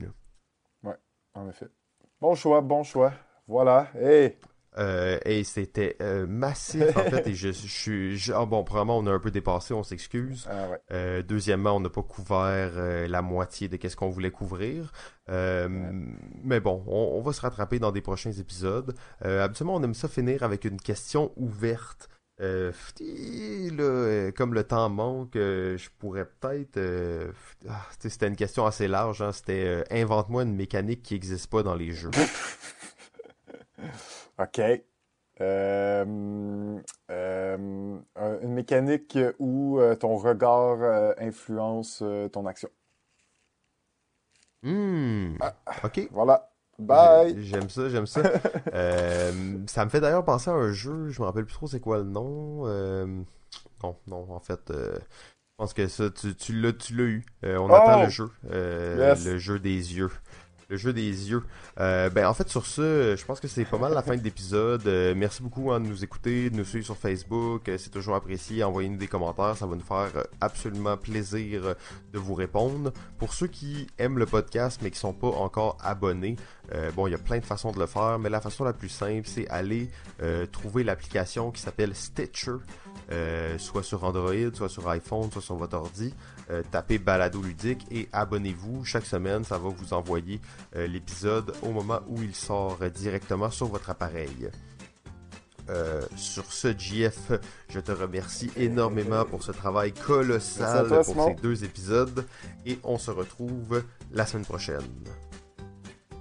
Ouais, 0.84 0.96
en 1.34 1.48
effet. 1.48 1.68
Bon 2.20 2.34
choix, 2.34 2.60
bon 2.60 2.82
choix. 2.82 3.12
Voilà. 3.46 3.88
Hey! 3.94 4.36
Euh, 4.76 5.20
et 5.24 5.44
c'était 5.44 5.96
euh, 6.00 6.26
massif 6.26 6.96
en 6.96 7.04
fait 7.04 7.28
et 7.28 7.34
je, 7.34 7.50
suis 7.50 8.32
ah 8.34 8.44
bon 8.44 8.64
premièrement 8.64 8.98
on 8.98 9.06
a 9.06 9.12
un 9.12 9.20
peu 9.20 9.30
dépassé 9.30 9.72
on 9.72 9.84
s'excuse 9.84 10.48
ah, 10.50 10.66
euh, 10.90 11.22
deuxièmement 11.22 11.76
on 11.76 11.80
n'a 11.80 11.90
pas 11.90 12.02
couvert 12.02 12.72
la 13.08 13.22
moitié 13.22 13.68
de 13.68 13.76
qu'est-ce 13.76 13.94
qu'on 13.94 14.08
voulait 14.08 14.32
couvrir 14.32 14.90
mais 15.28 16.58
bon 16.58 16.82
on, 16.88 17.20
va 17.20 17.32
se 17.32 17.40
rattraper 17.40 17.78
dans 17.78 17.92
des 17.92 18.00
prochains 18.00 18.32
épisodes 18.32 18.96
habituellement 19.20 19.76
on 19.76 19.82
aime 19.84 19.94
ça 19.94 20.08
finir 20.08 20.42
avec 20.42 20.64
une 20.64 20.80
question 20.80 21.30
ouverte 21.36 22.08
euh, 22.40 22.72
là, 23.00 24.32
comme 24.32 24.54
le 24.54 24.64
temps 24.64 24.88
manque, 24.88 25.36
euh, 25.36 25.76
je 25.76 25.88
pourrais 25.98 26.24
peut-être. 26.24 26.78
Euh, 26.78 27.30
ah, 27.68 27.86
c'était 27.98 28.26
une 28.26 28.36
question 28.36 28.64
assez 28.66 28.88
large. 28.88 29.22
Hein, 29.22 29.30
c'était 29.32 29.84
invente-moi 29.90 30.42
une 30.42 30.54
mécanique 30.54 31.02
qui 31.02 31.14
n'existe 31.14 31.48
pas 31.50 31.62
dans 31.62 31.76
les 31.76 31.92
jeux. 31.92 32.10
ok. 34.38 34.60
une 35.40 36.82
mécanique 38.42 39.18
où 39.38 39.80
ton 40.00 40.16
regard 40.16 41.14
influence 41.18 42.02
ton 42.32 42.46
action. 42.46 42.70
Ah, 45.40 45.54
ok. 45.84 46.08
Voilà. 46.10 46.53
Bye. 46.78 47.42
J'aime 47.42 47.68
ça, 47.68 47.88
j'aime 47.88 48.06
ça. 48.06 48.22
euh, 48.74 49.58
ça 49.66 49.84
me 49.84 49.90
fait 49.90 50.00
d'ailleurs 50.00 50.24
penser 50.24 50.50
à 50.50 50.54
un 50.54 50.72
jeu, 50.72 51.08
je 51.08 51.20
me 51.20 51.26
rappelle 51.26 51.44
plus 51.44 51.54
trop 51.54 51.66
c'est 51.66 51.80
quoi 51.80 51.98
le 51.98 52.04
nom. 52.04 52.62
Euh, 52.66 53.06
non, 53.82 53.96
non, 54.06 54.26
en 54.30 54.40
fait, 54.40 54.70
euh, 54.70 54.94
je 54.96 55.56
pense 55.58 55.74
que 55.74 55.86
ça, 55.86 56.10
tu, 56.10 56.34
tu 56.34 56.60
l'as, 56.60 56.72
tu 56.72 56.96
l'as 56.96 57.04
eu. 57.04 57.24
On 57.42 57.70
attend 57.70 58.00
le 58.00 58.06
oh! 58.06 58.10
jeu, 58.10 58.30
le 58.50 59.38
jeu 59.38 59.58
des 59.58 59.96
yeux 59.96 60.10
le 60.68 60.76
jeu 60.76 60.92
des 60.92 61.30
yeux. 61.30 61.42
Euh, 61.80 62.10
ben 62.10 62.26
en 62.26 62.34
fait 62.34 62.48
sur 62.48 62.66
ce, 62.66 63.16
je 63.16 63.24
pense 63.24 63.40
que 63.40 63.48
c'est 63.48 63.64
pas 63.64 63.78
mal 63.78 63.92
la 63.92 64.02
fin 64.02 64.16
de 64.16 64.22
l'épisode. 64.22 64.86
Euh, 64.86 65.14
merci 65.16 65.42
beaucoup 65.42 65.72
hein, 65.72 65.80
de 65.80 65.86
nous 65.86 66.04
écouter, 66.04 66.50
de 66.50 66.56
nous 66.56 66.64
suivre 66.64 66.84
sur 66.84 66.96
Facebook, 66.96 67.68
euh, 67.68 67.78
c'est 67.78 67.90
toujours 67.90 68.14
apprécié. 68.14 68.64
Envoyez-nous 68.64 68.98
des 68.98 69.08
commentaires, 69.08 69.56
ça 69.56 69.66
va 69.66 69.74
nous 69.74 69.82
faire 69.82 70.10
absolument 70.40 70.96
plaisir 70.96 71.74
de 72.12 72.18
vous 72.18 72.34
répondre. 72.34 72.92
Pour 73.18 73.34
ceux 73.34 73.46
qui 73.46 73.86
aiment 73.98 74.18
le 74.18 74.26
podcast 74.26 74.80
mais 74.82 74.90
qui 74.90 74.98
sont 74.98 75.12
pas 75.12 75.28
encore 75.28 75.76
abonnés, 75.82 76.36
bon 76.94 77.06
il 77.06 77.10
y 77.10 77.14
a 77.14 77.18
plein 77.18 77.38
de 77.38 77.44
façons 77.44 77.72
de 77.72 77.78
le 77.78 77.86
faire, 77.86 78.18
mais 78.18 78.30
la 78.30 78.40
façon 78.40 78.64
la 78.64 78.72
plus 78.72 78.88
simple 78.88 79.26
c'est 79.26 79.48
aller 79.48 79.90
trouver 80.52 80.84
l'application 80.84 81.50
qui 81.50 81.60
s'appelle 81.60 81.94
Stitcher. 81.94 82.56
soit 83.58 83.82
sur 83.82 84.04
Android, 84.04 84.52
soit 84.52 84.68
sur 84.68 84.88
iPhone, 84.88 85.30
soit 85.30 85.42
sur 85.42 85.56
votre 85.56 85.76
ordi. 85.76 86.14
Euh, 86.50 86.62
tapez 86.70 86.98
Balado 86.98 87.40
Ludique 87.40 87.86
et 87.90 88.08
abonnez-vous. 88.12 88.84
Chaque 88.84 89.06
semaine, 89.06 89.44
ça 89.44 89.58
va 89.58 89.68
vous 89.68 89.94
envoyer 89.94 90.40
euh, 90.76 90.86
l'épisode 90.86 91.54
au 91.62 91.70
moment 91.70 92.00
où 92.08 92.22
il 92.22 92.34
sort 92.34 92.78
directement 92.94 93.50
sur 93.50 93.66
votre 93.66 93.90
appareil. 93.90 94.50
Euh, 95.70 96.02
sur 96.16 96.52
ce, 96.52 96.76
JF, 96.76 97.32
je 97.68 97.80
te 97.80 97.90
remercie 97.90 98.50
énormément 98.56 99.24
pour 99.24 99.42
ce 99.42 99.52
travail 99.52 99.92
colossal 99.92 100.88
pour 100.88 101.24
ces 101.24 101.34
deux 101.34 101.64
épisodes 101.64 102.26
et 102.66 102.78
on 102.84 102.98
se 102.98 103.10
retrouve 103.10 103.82
la 104.12 104.26
semaine 104.26 104.44
prochaine. 104.44 104.82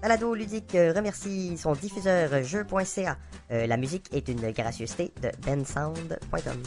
Balado 0.02 0.34
Ludique 0.34 0.72
remercie 0.72 1.58
son 1.58 1.74
diffuseur 1.74 2.44
jeu.ca. 2.44 3.18
la 3.50 3.78
musique 3.78 4.14
est 4.14 4.30
une 4.30 4.52
gracieuseté 4.52 5.12
de 5.22 5.30
bensound.com. 5.46 6.62